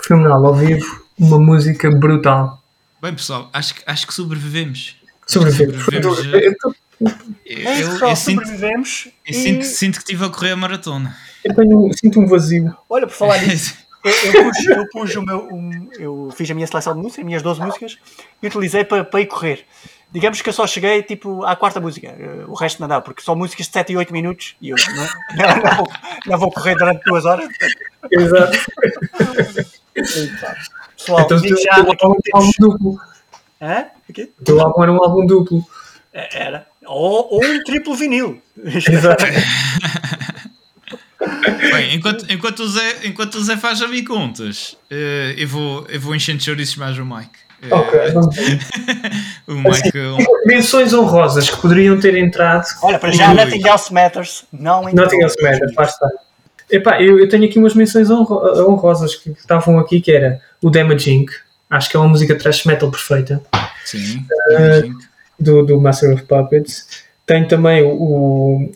Fenomenal, 0.00 0.46
ao 0.46 0.54
vivo, 0.54 0.84
uma 1.18 1.38
música 1.38 1.90
brutal. 1.90 2.62
Bem 3.02 3.14
pessoal, 3.14 3.50
acho, 3.52 3.74
acho 3.86 4.06
que 4.06 4.14
sobrevivemos. 4.14 4.96
Sobrevivemos. 5.26 5.84
sobrevivemos. 5.84 6.24
Eu, 6.26 6.74
é 7.44 7.82
eu, 7.82 8.08
eu 8.08 8.16
sobrevivemos. 8.16 8.88
Sinto, 9.02 9.14
e... 9.26 9.34
sinto, 9.34 9.64
sinto 9.64 9.94
que 9.94 10.00
estive 10.00 10.24
a 10.24 10.28
correr 10.28 10.52
a 10.52 10.56
maratona. 10.56 11.16
Eu 11.44 11.54
tenho, 11.54 11.90
sinto 11.94 12.20
um 12.20 12.26
vazio. 12.26 12.74
Olha, 12.88 13.06
por 13.06 13.14
falar 13.14 13.38
nisso, 13.46 13.74
eu, 14.04 14.12
eu, 14.12 14.44
pus, 14.44 14.66
eu, 14.66 14.88
pus, 14.90 15.16
o 15.16 15.22
meu. 15.22 15.48
Um, 15.50 15.88
eu 15.98 16.28
fiz 16.36 16.50
a 16.50 16.54
minha 16.54 16.66
seleção 16.66 16.94
de 16.94 17.00
música, 17.00 17.22
as 17.22 17.26
minhas 17.26 17.42
12 17.42 17.60
músicas, 17.60 17.98
e 18.42 18.46
utilizei 18.46 18.84
para, 18.84 19.02
para 19.02 19.20
ir 19.20 19.26
correr. 19.26 19.64
Digamos 20.12 20.40
que 20.40 20.48
eu 20.48 20.52
só 20.52 20.66
cheguei 20.66 21.02
tipo 21.02 21.42
à 21.44 21.56
quarta 21.56 21.80
música, 21.80 22.06
eh, 22.06 22.44
o 22.46 22.54
resto 22.54 22.80
não 22.80 22.86
dá, 22.86 23.00
porque 23.00 23.20
são 23.20 23.34
músicas 23.34 23.66
de 23.66 23.72
7 23.72 23.94
e 23.94 23.96
8 23.96 24.12
minutos 24.12 24.54
e 24.60 24.68
eu 24.68 24.76
não, 24.94 24.94
não, 24.94 25.56
não, 25.56 25.76
vou, 25.76 25.92
não 26.26 26.38
vou 26.38 26.52
correr 26.52 26.76
durante 26.76 27.02
duas 27.04 27.24
horas. 27.24 27.48
Exato. 28.12 28.58
Pessoal, 30.96 31.20
então, 31.22 31.40
digo 31.40 31.56
já. 31.56 31.84
Teu 31.84 31.90
álbum 31.90 31.94
era 31.94 32.06
um 32.06 32.36
álbum 32.36 32.52
duplo. 32.58 33.00
Hã? 33.60 33.86
O 34.08 34.44
teu 34.44 34.60
álbum 34.60 34.82
era 34.82 34.92
um 34.92 35.02
álbum 35.02 35.26
duplo. 35.26 35.66
É, 36.12 36.44
era. 36.44 36.66
Ou, 36.86 37.34
ou 37.34 37.44
um 37.44 37.64
triplo 37.64 37.96
vinil. 37.96 38.40
Exato. 38.64 39.24
Bem, 41.72 41.94
enquanto, 41.94 42.26
enquanto, 42.32 42.60
o 42.60 42.68
Zé, 42.68 42.96
enquanto 43.04 43.34
o 43.36 43.44
Zé 43.44 43.56
faz 43.56 43.82
a 43.82 43.88
mim 43.88 44.04
contas, 44.04 44.76
uh, 44.90 45.34
eu, 45.36 45.48
vou, 45.48 45.86
eu 45.88 46.00
vou 46.00 46.14
enchendo 46.14 46.42
chouriços 46.42 46.76
mais 46.76 46.98
o 46.98 47.04
Mike. 47.04 47.44
Uh, 47.62 47.74
ok, 47.74 48.00
o 49.46 49.54
Mike. 49.56 49.88
Assim, 49.88 49.98
um... 49.98 50.46
Menções 50.46 50.92
honrosas 50.92 51.48
que 51.48 51.56
poderiam 51.56 51.98
ter 51.98 52.16
entrado. 52.16 52.66
Olha, 52.82 52.98
para 52.98 53.12
já, 53.12 53.32
Nothing 53.32 53.66
Else 53.66 53.92
Matters. 53.92 54.44
Não 54.52 54.82
Nothing 54.82 55.22
Else 55.22 55.42
Matters, 55.42 55.74
lá 55.76 55.84
está. 55.84 56.08
Epá, 56.70 57.00
eu, 57.00 57.18
eu 57.18 57.28
tenho 57.28 57.44
aqui 57.44 57.58
umas 57.58 57.74
menções 57.74 58.10
honrosas 58.10 59.14
que 59.14 59.30
estavam 59.30 59.78
aqui, 59.78 60.00
que 60.00 60.10
era 60.10 60.40
o 60.62 60.70
Damaging, 60.70 61.26
acho 61.68 61.90
que 61.90 61.96
é 61.96 62.00
uma 62.00 62.08
música 62.08 62.34
thrash 62.34 62.64
metal 62.64 62.90
perfeita. 62.90 63.42
Sim, 63.84 64.24
uh, 64.50 64.94
do, 65.38 65.62
do 65.62 65.80
Master 65.80 66.14
of 66.14 66.22
Puppets. 66.24 67.04
Tem 67.26 67.46
também 67.46 67.82
o, 67.82 68.70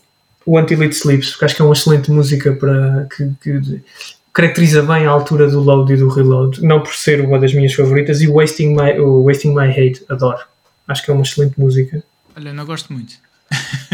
o 0.48 0.58
Until 0.58 0.80
It 0.80 0.96
Sleeps, 0.96 1.30
porque 1.32 1.44
acho 1.44 1.56
que 1.56 1.60
é 1.60 1.64
uma 1.64 1.74
excelente 1.74 2.10
música 2.10 2.54
para 2.54 3.06
que, 3.14 3.30
que 3.42 3.82
caracteriza 4.32 4.82
bem 4.82 5.04
a 5.04 5.10
altura 5.10 5.46
do 5.46 5.60
load 5.60 5.92
e 5.92 5.96
do 5.98 6.08
reload, 6.08 6.62
não 6.62 6.80
por 6.80 6.94
ser 6.94 7.20
uma 7.20 7.38
das 7.38 7.52
minhas 7.52 7.74
favoritas, 7.74 8.22
e 8.22 8.28
o 8.28 8.34
Wasting 8.34 8.74
My, 8.74 8.98
o 8.98 9.24
Wasting 9.24 9.54
My 9.54 9.68
Hate, 9.70 10.02
adoro. 10.08 10.42
Acho 10.86 11.04
que 11.04 11.10
é 11.10 11.14
uma 11.14 11.22
excelente 11.22 11.60
música. 11.60 12.02
Olha, 12.34 12.54
não 12.54 12.64
gosto 12.64 12.90
muito. 12.94 13.16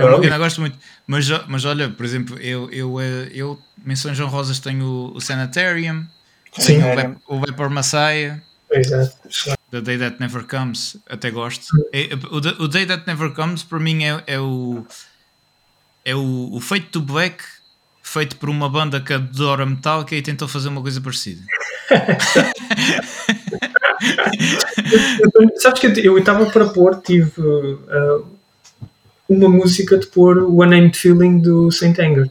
eu, 0.00 0.22
eu 0.22 0.30
não 0.30 0.38
gosto 0.38 0.62
muito, 0.62 0.78
mas, 1.06 1.28
mas 1.48 1.66
olha, 1.66 1.90
por 1.90 2.06
exemplo, 2.06 2.38
eu, 2.38 2.70
eu, 2.70 2.98
eu, 2.98 3.24
eu 3.32 3.58
menções 3.84 4.18
honrosas 4.18 4.58
tenho 4.58 5.12
o 5.14 5.20
Sanitarium, 5.20 6.06
Sim. 6.56 6.80
tenho 6.80 7.20
o, 7.28 7.36
o 7.36 7.40
Vapor 7.40 7.68
Messiah. 7.68 8.40
Exato. 8.70 9.16
The 9.70 9.80
Day 9.82 9.98
That 9.98 10.16
Never 10.18 10.44
Comes, 10.44 10.96
até 11.10 11.30
gosto. 11.30 11.66
É, 11.92 12.08
o, 12.30 12.64
o 12.64 12.68
Day 12.68 12.86
That 12.86 13.06
Never 13.06 13.32
Comes, 13.32 13.62
para 13.62 13.78
mim, 13.78 14.04
é, 14.04 14.22
é 14.26 14.40
o. 14.40 14.86
É 16.10 16.14
o, 16.14 16.50
o 16.52 16.60
feito 16.60 16.98
do 16.98 17.06
Black 17.06 17.42
feito 18.02 18.36
por 18.36 18.50
uma 18.50 18.68
banda 18.68 19.00
que 19.00 19.12
adora 19.12 19.64
Metallica 19.64 20.16
e 20.16 20.22
tentou 20.22 20.48
fazer 20.48 20.68
uma 20.68 20.82
coisa 20.82 21.00
parecida. 21.00 21.40
Sabes 25.56 25.80
que 25.80 25.86
eu 26.04 26.18
estava 26.18 26.46
para 26.46 26.70
pôr, 26.70 27.00
tive 27.00 27.40
uh, 27.40 28.26
uma 29.28 29.48
música 29.48 29.96
de 29.96 30.08
pôr 30.08 30.38
o 30.38 30.64
Unnamed 30.64 30.98
Feeling 30.98 31.38
do 31.38 31.70
Saint 31.70 31.96
Anger, 32.00 32.28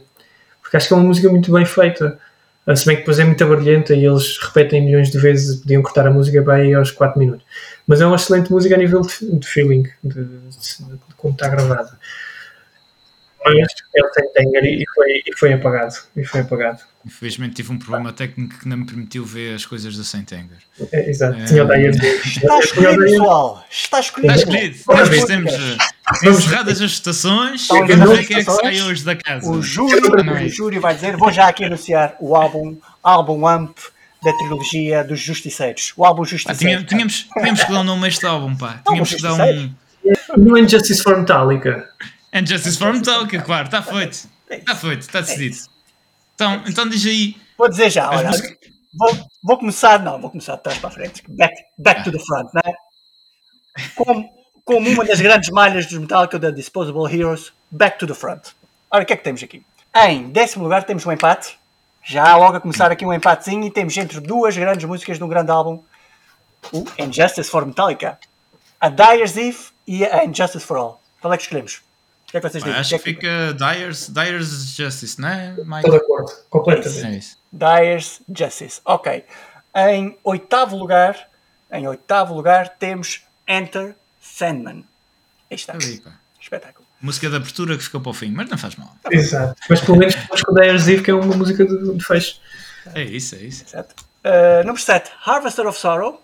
porque 0.60 0.76
acho 0.76 0.88
que 0.88 0.92
é 0.92 0.96
uma 0.98 1.06
música 1.06 1.30
muito 1.30 1.50
bem 1.50 1.64
feita. 1.64 2.18
Ah, 2.66 2.76
se 2.76 2.84
bem 2.84 2.96
que 2.96 3.02
depois 3.02 3.18
é 3.18 3.24
muito 3.24 3.46
barulhenta 3.46 3.94
e 3.94 4.04
eles 4.04 4.36
repetem 4.36 4.84
milhões 4.84 5.10
de 5.10 5.18
vezes, 5.18 5.56
podiam 5.56 5.80
cortar 5.80 6.06
a 6.06 6.10
música 6.10 6.44
aí 6.52 6.74
aos 6.74 6.90
4 6.90 7.18
minutos. 7.18 7.46
Mas 7.86 8.02
é 8.02 8.06
uma 8.06 8.16
excelente 8.16 8.52
música 8.52 8.74
a 8.74 8.78
nível 8.78 9.00
de, 9.00 9.38
de 9.38 9.46
feeling, 9.46 9.84
de, 10.04 10.24
de, 10.24 10.24
de, 10.24 10.98
como 11.16 11.32
está 11.32 11.48
gravada. 11.48 11.98
Mas 13.44 13.72
ele 13.94 14.82
e 14.82 14.84
foi, 14.94 15.22
e 15.26 15.38
foi 15.38 15.52
apagado. 15.54 15.94
E 16.14 16.24
foi 16.24 16.40
apagado. 16.40 16.80
Infelizmente 17.06 17.54
tive 17.54 17.72
um 17.72 17.78
problema 17.78 18.12
técnico 18.12 18.58
que 18.58 18.68
não 18.68 18.76
me 18.76 18.86
permitiu 18.86 19.24
ver 19.24 19.54
as 19.54 19.64
coisas 19.64 19.96
da 19.96 20.04
Saint 20.04 20.30
Anger. 20.32 20.58
É, 20.92 21.08
exato, 21.08 21.38
é... 21.38 21.44
tinha 21.46 21.64
o 21.64 21.72
Está 21.72 22.58
escolhido, 22.58 22.98
pessoal. 22.98 23.64
Está 23.70 24.00
escolhido. 24.00 24.34
Está 24.34 24.52
escolhido. 24.52 24.78
Nós 24.86 25.24
temos 25.24 25.52
encerradas 26.22 26.82
as 26.82 26.90
estações. 26.90 27.66
Vamos 27.68 28.18
ver 28.18 28.26
quem 28.26 28.36
é 28.36 28.44
que 28.44 28.50
sai 28.50 28.82
hoje 28.82 29.04
da 29.04 29.16
casa. 29.16 29.50
O 29.50 29.62
júri, 29.62 30.00
o 30.44 30.48
júri 30.48 30.78
vai 30.78 30.94
dizer. 30.94 31.16
Vou 31.16 31.32
já 31.32 31.48
aqui 31.48 31.64
anunciar 31.64 32.16
o 32.20 32.36
álbum, 32.36 32.76
álbum 33.02 33.46
AMP 33.46 33.78
da 34.22 34.32
trilogia 34.34 35.02
dos 35.02 35.18
Justiceiros. 35.18 35.94
O 35.96 36.04
álbum 36.04 36.24
Justiceiros. 36.24 36.82
Ah, 36.82 36.86
tínhamos, 36.86 37.26
tínhamos 37.32 37.64
que 37.64 37.72
dar 37.72 37.80
um 37.80 37.84
nome 37.84 38.04
a 38.04 38.08
este 38.08 38.26
álbum, 38.26 38.54
pá. 38.54 38.82
Tínhamos 38.86 39.14
que 39.14 39.22
dar 39.22 39.32
um. 39.32 39.70
No 40.36 40.58
Injustice 40.58 41.02
for 41.02 41.18
Metallica. 41.18 41.88
Injustice 42.32 42.78
for 42.78 42.92
Metallica, 42.92 43.42
claro, 43.42 43.66
está 43.66 43.82
feito. 43.82 44.28
Está 44.48 44.74
feito, 44.74 45.00
está 45.00 45.20
decidido. 45.20 45.56
Então, 46.34 46.62
então 46.66 46.88
diz 46.88 47.04
aí. 47.06 47.36
Vou 47.58 47.68
dizer 47.68 47.90
já, 47.90 48.08
olha. 48.10 48.30
Vou, 48.98 49.28
vou 49.42 49.58
começar, 49.58 50.02
não, 50.02 50.20
vou 50.20 50.30
começar 50.30 50.56
de 50.56 50.62
trás 50.62 50.78
para 50.78 50.88
a 50.88 50.92
frente. 50.92 51.22
Back, 51.28 51.54
back 51.78 52.02
to 52.02 52.10
the 52.10 52.18
front, 52.18 52.48
não 52.52 52.62
é? 52.64 52.74
Como, 53.94 54.28
como 54.64 54.88
uma 54.88 55.04
das 55.04 55.20
grandes 55.20 55.50
malhas 55.50 55.86
dos 55.86 55.98
Metallica 55.98 56.38
da 56.38 56.50
Disposable 56.50 57.12
Heroes, 57.12 57.52
back 57.70 57.98
to 57.98 58.06
the 58.06 58.14
front. 58.14 58.48
Ora, 58.90 59.04
o 59.04 59.06
que 59.06 59.12
é 59.12 59.16
que 59.16 59.22
temos 59.22 59.42
aqui? 59.42 59.64
Em 59.94 60.30
décimo 60.30 60.64
lugar 60.64 60.84
temos 60.84 61.06
um 61.06 61.12
empate. 61.12 61.58
Já 62.02 62.36
logo 62.36 62.56
a 62.56 62.60
começar 62.60 62.90
aqui 62.90 63.04
um 63.04 63.12
empatezinho 63.12 63.64
e 63.64 63.70
temos 63.70 63.96
entre 63.96 64.20
duas 64.20 64.56
grandes 64.56 64.84
músicas 64.84 65.18
de 65.18 65.24
um 65.24 65.28
grande 65.28 65.50
álbum. 65.50 65.82
O 66.72 66.84
Injustice 66.98 67.50
for 67.50 67.64
Metallica. 67.64 68.18
A 68.80 68.88
Dyer's 68.88 69.36
Eve 69.36 69.58
e 69.86 70.04
a 70.04 70.24
Injustice 70.24 70.64
for 70.64 70.76
All. 70.76 71.00
Qual 71.20 71.32
é 71.32 71.36
que 71.36 71.42
escolhemos? 71.42 71.82
O 72.30 72.32
que 72.32 72.36
é 72.36 72.40
que 72.40 72.48
vocês 72.48 72.62
dizem? 72.62 72.78
Acho 72.78 72.90
que, 72.90 72.98
que 72.98 73.04
fica 73.14 73.52
Dyer's, 73.54 74.08
Dyer's 74.08 74.76
Justice, 74.76 75.20
não 75.20 75.28
é, 75.28 75.52
Mike? 75.56 75.78
Estou 75.78 75.90
de 75.90 75.96
acordo, 75.96 76.32
completamente. 76.48 77.04
É 77.04 77.10
isso. 77.10 77.38
Dyer's 77.50 78.20
Justice, 78.32 78.80
ok. 78.84 79.24
Em 79.74 80.16
oitavo 80.22 80.76
lugar, 80.76 81.28
em 81.72 81.88
oitavo 81.88 82.32
lugar 82.32 82.68
temos 82.68 83.22
Enter 83.48 83.96
Sandman. 84.22 84.84
Aí 85.50 85.56
está. 85.56 85.76
Espetáculo. 86.40 86.86
Música 87.00 87.28
de 87.28 87.34
abertura 87.34 87.76
que 87.76 87.82
ficou 87.82 88.00
para 88.00 88.10
o 88.10 88.14
fim, 88.14 88.30
mas 88.30 88.48
não 88.48 88.56
faz 88.56 88.76
mal. 88.76 88.94
Exato. 89.10 89.60
Mas 89.68 89.80
pelo 89.80 89.98
menos 89.98 90.14
depois 90.14 90.42
com 90.44 90.52
o 90.52 90.54
Dyer's 90.54 90.86
Eve, 90.86 91.02
que 91.02 91.10
é 91.10 91.14
uma 91.14 91.36
música 91.36 91.66
de, 91.66 91.94
de 91.94 92.04
fecho. 92.04 92.40
É 92.94 93.02
isso, 93.02 93.34
é 93.34 93.38
isso. 93.38 93.64
Exato. 93.66 93.92
Uh, 94.24 94.60
número 94.60 94.80
7, 94.80 95.10
Harvester 95.26 95.66
of 95.66 95.76
Sorrow. 95.76 96.22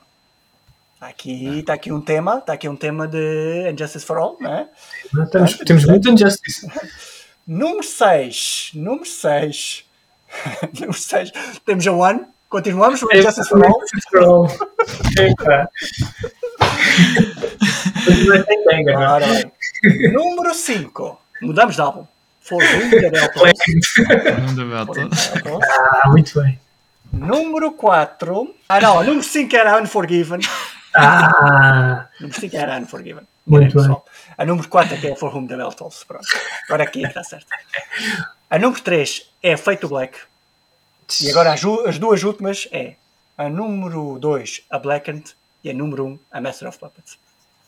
Está 0.96 1.08
aqui, 1.08 1.62
tá 1.62 1.74
aqui 1.74 1.92
um 1.92 2.00
tema, 2.00 2.38
está 2.38 2.54
aqui 2.54 2.66
um 2.66 2.74
tema 2.74 3.06
de 3.06 3.70
Injustice 3.70 4.06
for 4.06 4.16
All, 4.16 4.38
né? 4.40 4.66
Não, 5.12 5.28
temos, 5.28 5.58
ah, 5.60 5.64
temos 5.66 5.84
muito 5.84 6.08
Injustice. 6.08 6.66
Número 7.46 7.82
6, 7.82 8.70
número 8.72 9.04
6. 9.04 9.84
número 10.72 10.94
6, 10.94 11.32
temos 11.66 11.86
a 11.86 11.92
One. 11.92 12.22
Continuamos 12.48 13.02
com 13.02 13.14
Injustice 13.14 13.46
for 13.46 13.62
All. 13.62 13.76
Injustice 13.76 14.08
for 14.10 14.22
All. 14.22 14.48
Ora 18.96 19.26
bem. 19.26 19.52
Número 20.14 20.54
5, 20.54 21.20
mudamos 21.42 21.74
de 21.74 21.80
álbum. 21.82 22.06
For 22.40 22.62
Whom 22.62 22.90
the 22.90 23.10
Bell 23.10 23.28
Ah, 25.62 26.08
muito 26.08 26.40
bem. 26.40 26.58
Número 27.12 27.72
4. 27.72 28.54
Ah, 28.66 28.80
não, 28.80 29.04
número 29.04 29.22
5 29.22 29.54
era 29.54 29.78
Unforgiven. 29.78 30.40
Ah! 30.96 32.08
Número 32.20 32.40
5 32.40 32.56
era 32.56 32.78
Unforgiven. 32.78 33.24
Muito 33.46 33.80
bem. 33.80 33.96
A 34.38 34.44
número 34.44 34.68
4 34.68 34.94
é 34.94 34.98
que 34.98 35.06
é 35.08 35.16
For 35.16 35.34
Whom 35.34 35.46
the 35.46 35.56
Bell 35.56 35.72
Tolls. 35.72 36.04
Pronto. 36.06 36.26
Agora 36.64 36.84
aqui 36.84 37.04
é 37.04 37.08
que 37.08 37.18
está 37.18 37.22
certo. 37.22 37.46
A 38.50 38.58
número 38.58 38.80
3 38.80 39.30
é 39.42 39.56
Feito 39.56 39.88
Black. 39.88 40.18
E 41.20 41.30
agora 41.30 41.52
as, 41.52 41.62
as, 41.86 41.98
duas 41.98 42.22
últimas 42.24 42.68
é 42.72 42.94
a 43.38 43.48
número 43.48 44.18
2, 44.18 44.62
a 44.70 44.78
Blackened, 44.78 45.34
e 45.62 45.70
a 45.70 45.74
número 45.74 46.06
1, 46.06 46.18
a 46.32 46.40
Master 46.40 46.68
of 46.68 46.78
Puppets. 46.78 47.18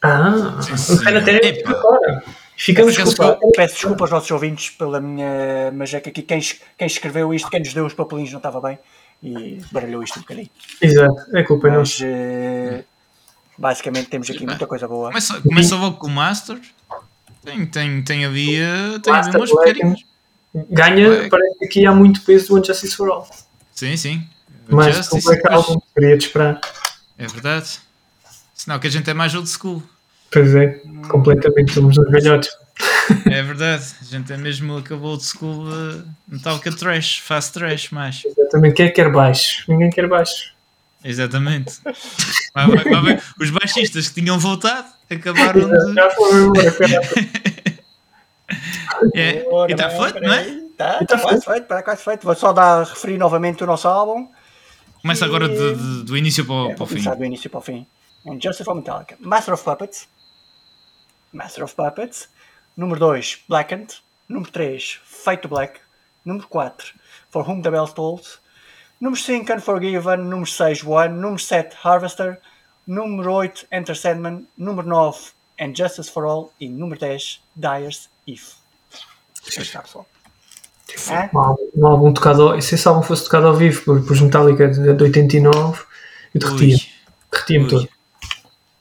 Ah, 0.03 0.59
o 0.91 1.05
cara 1.05 1.19
até 1.19 1.63
agora. 1.67 2.25
Ficamos 2.57 2.97
peço 2.97 3.09
desculpa, 3.09 3.39
peço 3.55 3.75
desculpa 3.75 4.05
aos 4.05 4.11
nossos 4.11 4.31
ouvintes 4.31 4.71
pela 4.71 5.01
minha. 5.01 5.71
Mas 5.73 5.95
é 5.95 6.01
que 6.01 6.09
aqui 6.09 6.23
quem, 6.23 6.41
quem 6.41 6.87
escreveu 6.87 7.33
isto, 7.33 7.51
quem 7.51 7.61
nos 7.61 7.73
deu 7.73 7.87
os 7.87 7.95
papelinhos 7.95 8.33
não 8.33 8.39
estava 8.39 8.61
bem 8.61 8.79
e 9.23 9.59
baralhou 9.73 10.03
isto 10.03 10.19
um 10.19 10.23
bocadinho. 10.23 10.51
Exato, 10.81 11.37
é 11.37 11.43
culpa 11.43 11.69
mas, 11.69 12.01
uh, 12.01 12.85
basicamente 13.59 14.09
temos 14.09 14.31
aqui 14.31 14.47
muita 14.47 14.67
coisa 14.67 14.87
boa. 14.87 15.09
Começa, 15.09 15.41
começa 15.41 15.77
logo 15.77 15.97
com 15.97 16.07
o 16.07 16.11
Master. 16.11 16.59
Tem, 17.45 17.67
tem, 17.67 18.03
tem 18.03 18.25
ali, 18.25 18.57
tem 19.03 19.13
ali 19.13 19.37
umas 19.37 19.51
pequenas. 19.51 20.05
Ganha, 20.71 21.09
Black. 21.09 21.31
parece 21.31 21.59
que 21.59 21.65
aqui 21.65 21.87
há 21.87 21.93
muito 21.93 22.23
peso 22.23 22.49
do 22.49 22.59
Unjustice 22.59 22.97
for 22.97 23.11
All. 23.11 23.29
Sim, 23.75 23.97
sim. 23.97 24.27
Mas 24.69 25.09
com 25.09 25.19
o 25.19 25.23
Black 25.23 25.43
Album, 25.51 25.81
queria 25.95 26.19
te 26.19 26.27
esperar. 26.27 26.61
É 27.17 27.27
verdade. 27.27 27.81
Senão 28.55 28.79
que 28.79 28.87
a 28.87 28.91
gente 28.91 29.09
é 29.09 29.15
mais 29.15 29.35
old 29.35 29.49
school. 29.49 29.83
Pois 30.31 30.55
é, 30.55 30.83
completamente 31.09 31.73
somos 31.73 31.97
os 31.97 32.11
velhotes. 32.11 32.51
É 33.27 33.43
verdade, 33.43 33.85
a 34.01 34.05
gente 34.05 34.33
é 34.33 34.37
mesmo 34.37 34.77
acabou 34.77 35.17
de 35.17 35.25
school 35.25 35.65
uh, 35.65 36.05
Metallica 36.29 36.71
Trash, 36.71 37.19
fast 37.21 37.55
trash 37.55 37.91
mais. 37.91 38.23
Exatamente, 38.25 38.75
quem 38.75 38.87
é 38.87 38.89
que 38.91 38.97
quer 38.97 39.11
baixo? 39.11 39.65
Ninguém 39.69 39.91
quer 39.91 40.07
baixo. 40.07 40.53
Exatamente. 41.05 41.81
vai, 42.55 42.67
vai, 42.67 43.03
vai, 43.03 43.23
os 43.41 43.51
baixistas 43.51 44.09
que 44.09 44.21
tinham 44.21 44.39
voltado 44.39 44.89
acabaram 45.11 45.69
de. 45.69 45.95
Já 45.95 46.09
embora, 49.15 49.15
é, 49.15 49.45
e 49.69 49.73
está 49.73 49.91
feito, 49.91 50.21
não 50.21 50.33
é? 50.33 50.49
Está 50.49 51.05
tá 51.05 51.19
quase 51.19 51.45
feito, 51.45 51.63
está 51.63 51.83
quase 51.83 52.05
feito. 52.05 52.25
Vou 52.25 52.35
só 52.35 52.53
dar, 52.53 52.85
referir 52.85 53.19
novamente 53.19 53.63
o 53.63 53.67
nosso 53.67 53.87
álbum. 53.87 54.29
Começa 55.03 55.25
e... 55.25 55.29
agora 55.29 55.49
de, 55.49 55.75
de, 55.75 56.05
do 56.05 56.17
início 56.17 56.45
para, 56.45 56.55
o, 56.55 56.71
é, 56.71 56.75
para 56.75 56.85
o 56.85 56.87
fim. 56.87 57.03
do 57.03 57.25
início 57.25 57.51
para 57.51 57.59
o 57.59 57.63
fim. 57.63 57.87
Justice 58.43 58.65
for 58.65 58.75
Metallica. 58.75 59.17
Master 59.21 59.55
of 59.55 59.65
Puppets. 59.65 60.09
Master 61.33 61.65
of 61.65 61.75
Puppets. 61.75 62.29
Número 62.77 62.99
2, 62.99 63.45
Blackened. 63.49 64.03
Número 64.29 64.51
3, 64.51 65.01
Fate 65.05 65.43
to 65.43 65.49
Black. 65.49 65.81
Número 66.25 66.47
4, 66.49 66.95
For 67.31 67.49
Whom 67.49 67.63
the 67.63 67.71
Bell 67.71 67.89
Tolls. 67.89 68.39
Número 69.01 69.21
5, 69.21 69.53
Unforgiven. 69.53 70.19
Número 70.19 70.47
6, 70.47 70.85
One. 70.85 71.15
Número 71.15 71.39
7, 71.39 71.77
Harvester. 71.83 72.41
Número 72.87 73.33
8, 73.33 73.67
Enter 73.71 73.97
Sandman. 73.97 74.47
Número 74.57 74.87
9, 74.87 75.19
And 75.61 75.75
Justice 75.75 76.11
for 76.11 76.25
All. 76.25 76.53
E 76.61 76.69
número 76.69 77.01
10, 77.01 77.41
Dyer's 77.55 78.09
If. 78.27 78.55
Está, 79.47 79.83
pessoal. 79.83 80.07
É? 81.11 81.31
Um 81.77 81.87
álbum 81.87 82.13
tocado, 82.13 82.61
se 82.63 82.75
esse 82.75 82.89
álbum 82.89 83.03
fosse 83.03 83.25
tocado 83.25 83.49
ao 83.49 83.55
vivo 83.55 83.85
por, 83.85 84.07
por 84.07 84.21
Metallica 84.21 84.69
de, 84.69 84.95
de 84.95 85.05
89, 85.05 85.85
eu 86.35 86.41
derretia. 86.41 86.79
Derretia-me 87.31 87.69
todo. 87.69 87.89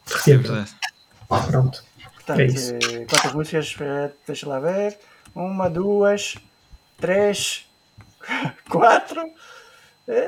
Derretia-me 0.06 0.44
todo. 0.44 0.66
Pronto. 1.50 1.84
Portanto, 2.14 2.40
é 2.40 3.04
quantas 3.04 3.32
músicas? 3.34 3.76
Eh, 3.80 4.10
deixa 4.26 4.48
lá 4.48 4.58
ver. 4.58 4.98
Uma, 5.34 5.68
duas, 5.68 6.36
três, 6.98 7.66
quatro, 8.68 9.20
eh, 9.20 9.32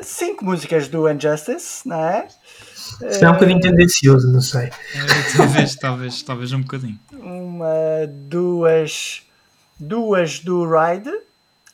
cinco 0.03 0.45
músicas 0.45 0.89
do 0.89 1.09
Injustice, 1.11 1.87
não 1.89 2.05
é? 2.05 2.29
Isto 3.09 3.25
é 3.25 3.31
um 3.31 3.33
bocadinho 3.33 3.61
tendencioso, 3.61 4.31
não 4.31 4.41
sei. 4.41 4.67
É, 4.67 5.37
talvez, 5.37 5.77
talvez, 5.77 6.23
talvez 6.23 6.53
um 6.53 6.61
bocadinho. 6.61 6.99
Uma, 7.13 8.07
duas, 8.09 9.23
duas 9.79 10.41
do 10.41 10.65
Ride, 10.65 11.11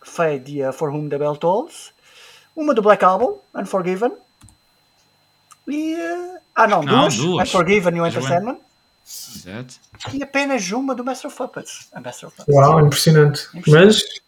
Fade 0.03 0.61
e 0.61 0.73
For 0.73 0.91
Whom 0.91 1.09
the 1.09 1.19
Bell 1.19 1.37
Tolls. 1.37 1.91
Uma 2.55 2.75
do 2.75 2.83
Black 2.83 3.05
Album, 3.05 3.39
Unforgiven. 3.55 4.13
E. 5.69 5.97
Ah, 6.55 6.67
não, 6.67 6.83
não 6.83 7.03
duas. 7.03 7.17
duas. 7.17 7.49
Unforgiven 7.49 7.97
e 7.97 8.01
o 8.01 8.07
Enter 8.07 8.23
Sandman. 8.23 8.59
Exato. 9.07 9.75
E 10.13 10.23
apenas 10.23 10.71
uma 10.71 10.95
do 10.95 11.05
Master 11.05 11.29
of 11.29 11.37
Puppets. 11.37 11.89
Master 11.95 12.29
of 12.29 12.37
Puppets. 12.37 12.55
Uau, 12.55 12.81
impressionante. 12.81 13.49
impressionante. 13.55 14.23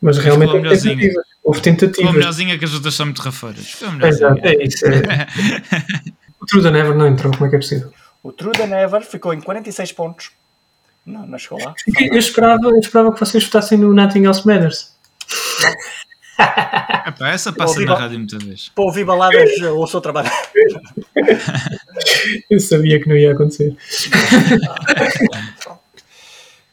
Mas, 0.00 0.16
mas 0.16 0.18
realmente 0.18 0.52
tentativas. 0.52 1.26
Houve 1.50 1.62
tentativas. 1.62 1.96
Ficou 1.96 2.12
melhorzinha 2.12 2.56
que 2.56 2.64
as 2.64 2.72
outras 2.72 2.94
são 2.94 3.06
muito 3.06 3.20
rafeiras. 3.20 3.82
Exato, 4.04 4.40
é 4.44 4.62
isso. 4.62 4.86
É. 4.86 5.26
o 6.40 6.46
True 6.46 6.62
the 6.62 6.70
Never 6.70 6.94
não 6.94 7.08
entrou, 7.08 7.32
como 7.32 7.46
é 7.46 7.50
que 7.50 7.56
é 7.56 7.58
possível? 7.58 7.92
O 8.22 8.30
True 8.30 8.52
the 8.52 8.68
Never 8.68 9.02
ficou 9.02 9.34
em 9.34 9.40
46 9.40 9.90
pontos. 9.90 10.30
Não, 11.04 11.26
não 11.26 11.38
chegou 11.38 11.58
lá. 11.58 11.74
Eu 11.98 12.18
esperava, 12.18 12.68
eu 12.68 12.78
esperava 12.78 13.12
que 13.12 13.18
vocês 13.18 13.42
votassem 13.42 13.78
no 13.78 13.92
Nothing 13.92 14.26
Else 14.26 14.46
Matters. 14.46 14.94
Epá, 17.06 17.30
essa 17.30 17.52
passa 17.52 17.80
na 17.80 17.94
rádio 17.94 18.18
muita 18.18 18.38
vez. 18.38 18.70
Para 18.74 18.84
ouvir 18.84 19.04
baladas, 19.04 19.50
ouço 19.60 19.96
outra 19.96 20.12
banda. 20.12 20.30
Eu 22.48 22.60
sabia 22.60 23.00
que 23.00 23.08
não 23.08 23.16
ia 23.16 23.32
acontecer. 23.32 23.76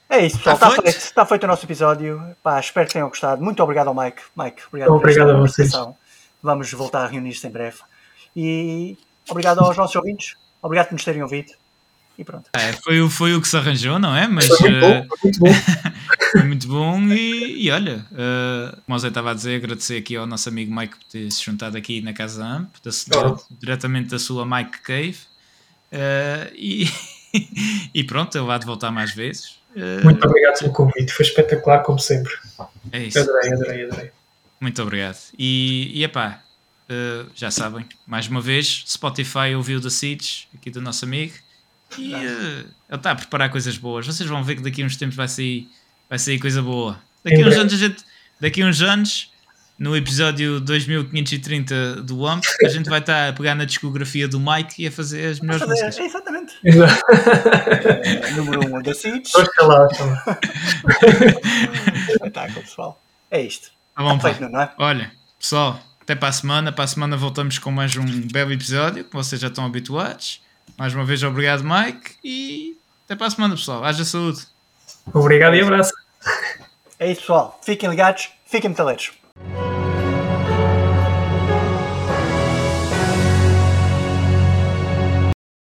É 0.10 0.26
isso, 0.26 0.38
pessoal. 0.38 0.56
Está, 0.56 0.70
está, 0.70 0.82
feito, 0.82 0.98
está 0.98 1.26
feito 1.26 1.44
o 1.44 1.48
nosso 1.48 1.66
episódio. 1.66 2.36
Pá, 2.42 2.60
espero 2.60 2.88
que 2.88 2.94
tenham 2.94 3.10
gostado. 3.10 3.44
Muito 3.44 3.62
obrigado 3.62 3.88
ao 3.88 3.96
Mike. 3.96 4.22
Mike, 4.36 4.62
obrigado, 4.68 4.92
obrigado 4.94 5.30
a 5.32 5.38
vocês. 5.38 5.72
Vamos 6.42 6.72
voltar 6.72 7.04
a 7.04 7.08
reunir-se 7.08 7.46
em 7.46 7.50
breve. 7.52 7.78
E 8.36 8.98
obrigado 9.30 9.60
aos 9.60 9.76
nossos 9.76 9.96
ouvintes. 9.96 10.36
Obrigado 10.62 10.88
por 10.88 10.94
nos 10.94 11.04
terem 11.04 11.22
ouvido. 11.22 11.52
E 12.18 12.24
pronto. 12.24 12.50
É, 12.54 12.74
foi, 12.74 13.08
foi 13.10 13.36
o 13.36 13.42
que 13.42 13.48
se 13.48 13.56
arranjou, 13.58 14.00
não 14.00 14.16
é? 14.16 14.28
Mas, 14.28 14.48
foi 14.48 14.72
muito 14.72 14.82
bom. 14.82 15.08
Foi 15.08 15.24
muito 15.24 15.40
bom, 15.40 15.54
foi 16.32 16.44
muito 16.44 16.68
bom 16.68 17.02
e, 17.14 17.66
e, 17.66 17.72
olha, 17.72 18.06
uh, 18.12 18.82
como 18.82 18.96
o 18.96 19.00
Zé 19.00 19.10
estava 19.10 19.32
a 19.32 19.34
dizer, 19.36 19.58
agradecer 19.58 19.98
aqui 19.98 20.16
ao 20.16 20.26
nosso 20.26 20.50
amigo 20.50 20.74
Mike 20.74 20.98
por 20.98 21.04
ter 21.04 21.32
se 21.32 21.44
juntado 21.44 21.78
aqui 21.78 22.02
na 22.02 22.14
Casa 22.14 22.44
Amp, 22.44 22.74
da, 22.84 22.92
oh. 23.20 23.40
diretamente 23.52 24.10
da 24.10 24.18
sua 24.18 24.46
Mike 24.46 24.80
Cave. 24.82 25.18
Uh, 25.92 26.52
e, 26.56 26.90
e 27.94 28.04
pronto, 28.04 28.36
ele 28.36 28.48
vai 28.48 28.58
de 28.58 28.66
voltar 28.66 28.90
mais 28.90 29.14
vezes. 29.14 29.60
Uh, 29.78 30.04
muito 30.04 30.26
obrigado 30.26 30.58
pelo 30.58 30.74
convite, 30.74 31.14
foi 31.14 31.24
espetacular, 31.24 31.84
como 31.84 31.99
sempre. 31.99 32.34
É 32.91 33.04
isso. 33.04 33.20
Adorei, 33.20 33.54
adorei, 33.54 33.86
adorei. 33.86 34.12
Muito 34.60 34.82
obrigado. 34.82 35.18
E, 35.38 35.91
e 35.94 36.04
epá, 36.04 36.41
uh, 36.90 37.30
já 37.36 37.52
sabem, 37.52 37.86
mais 38.08 38.28
uma 38.28 38.41
vez, 38.41 38.84
Spotify 38.88 39.54
ouviu 39.56 39.80
da 39.80 39.91
Seeds, 39.91 40.48
aqui 40.56 40.72
do 40.72 40.82
nosso 40.82 41.06
amigo. 41.06 41.34
E 41.95 42.16
uh, 42.16 42.18
ele 42.18 42.68
está 42.91 43.12
a 43.12 43.16
preparar 43.16 43.52
coisas 43.52 43.78
boas. 43.78 44.08
Vocês 44.08 44.28
vão 44.28 44.44
ver 44.44 44.56
que 44.56 44.64
daqui 44.64 44.82
a 44.82 44.86
uns 44.86 44.95
tempos 44.95 45.16
vai 45.16 45.28
sair, 45.28 45.70
vai 46.10 46.18
sair 46.18 46.40
coisa 46.40 46.62
boa. 46.62 46.99
Daqui 47.24 47.44
a 47.44 47.48
uns 47.48 47.56
anos, 47.56 47.74
a 47.74 47.78
gente, 47.78 48.04
daqui 48.41 48.64
a 48.64 48.66
uns 48.66 48.82
anos, 48.82 49.32
no 49.78 49.95
episódio 49.95 50.60
2530 50.60 52.02
do 52.02 52.20
WAMP, 52.22 52.44
a 52.64 52.70
gente 52.70 52.90
vai 52.90 52.99
estar 52.99 53.30
a 53.30 53.34
pegar 53.34 53.54
na 53.54 53.64
discografia 53.64 54.28
do 54.28 54.40
Mike 54.40 54.84
e 54.84 54.88
a 54.88 54.91
fazer 54.91 55.28
as 55.28 55.40
melhores 55.40 55.62
fazer, 55.68 55.86
músicas. 55.86 56.06
Exatamente. 56.06 56.56
é, 56.66 58.32
número 58.32 58.68
1 58.68 58.76
um, 58.76 58.82
da 58.82 58.94
Seeds. 58.94 59.32
Espetáculo, 62.10 62.62
pessoal. 62.62 63.02
É 63.30 63.41
isto. 63.41 63.70
Tá 63.95 64.04
bom, 64.04 64.20
feito, 64.20 64.49
não 64.49 64.62
é? 64.62 64.72
Olha, 64.80 65.12
pessoal, 65.40 65.80
até 66.02 66.16
para 66.16 66.30
a 66.30 66.32
semana. 66.32 66.72
Para 66.72 66.86
a 66.86 66.88
semana 66.88 67.16
voltamos 67.16 67.60
com 67.60 67.70
mais 67.70 67.95
um 67.95 68.06
belo 68.32 68.52
episódio, 68.52 69.04
que 69.04 69.14
vocês 69.14 69.40
já 69.40 69.48
estão 69.48 69.66
habituados. 69.66 70.41
Mais 70.76 70.94
uma 70.95 71.06
vez, 71.06 71.22
obrigado, 71.22 71.64
Mike. 71.64 72.16
E 72.24 72.78
até 73.06 73.16
para 73.16 73.28
a 73.28 73.30
semana, 73.30 73.56
pessoal. 73.56 73.84
Haja 73.84 74.04
saúde. 74.04 74.41
Obrigado 75.14 75.56
e 75.56 75.62
abraço. 75.62 75.94
É 76.99 77.12
isso, 77.12 77.22
pessoal. 77.22 77.60
Fiquem 77.64 77.90
ligados, 77.90 78.30
fiquem 78.45 78.70
metaleiros. 78.70 79.12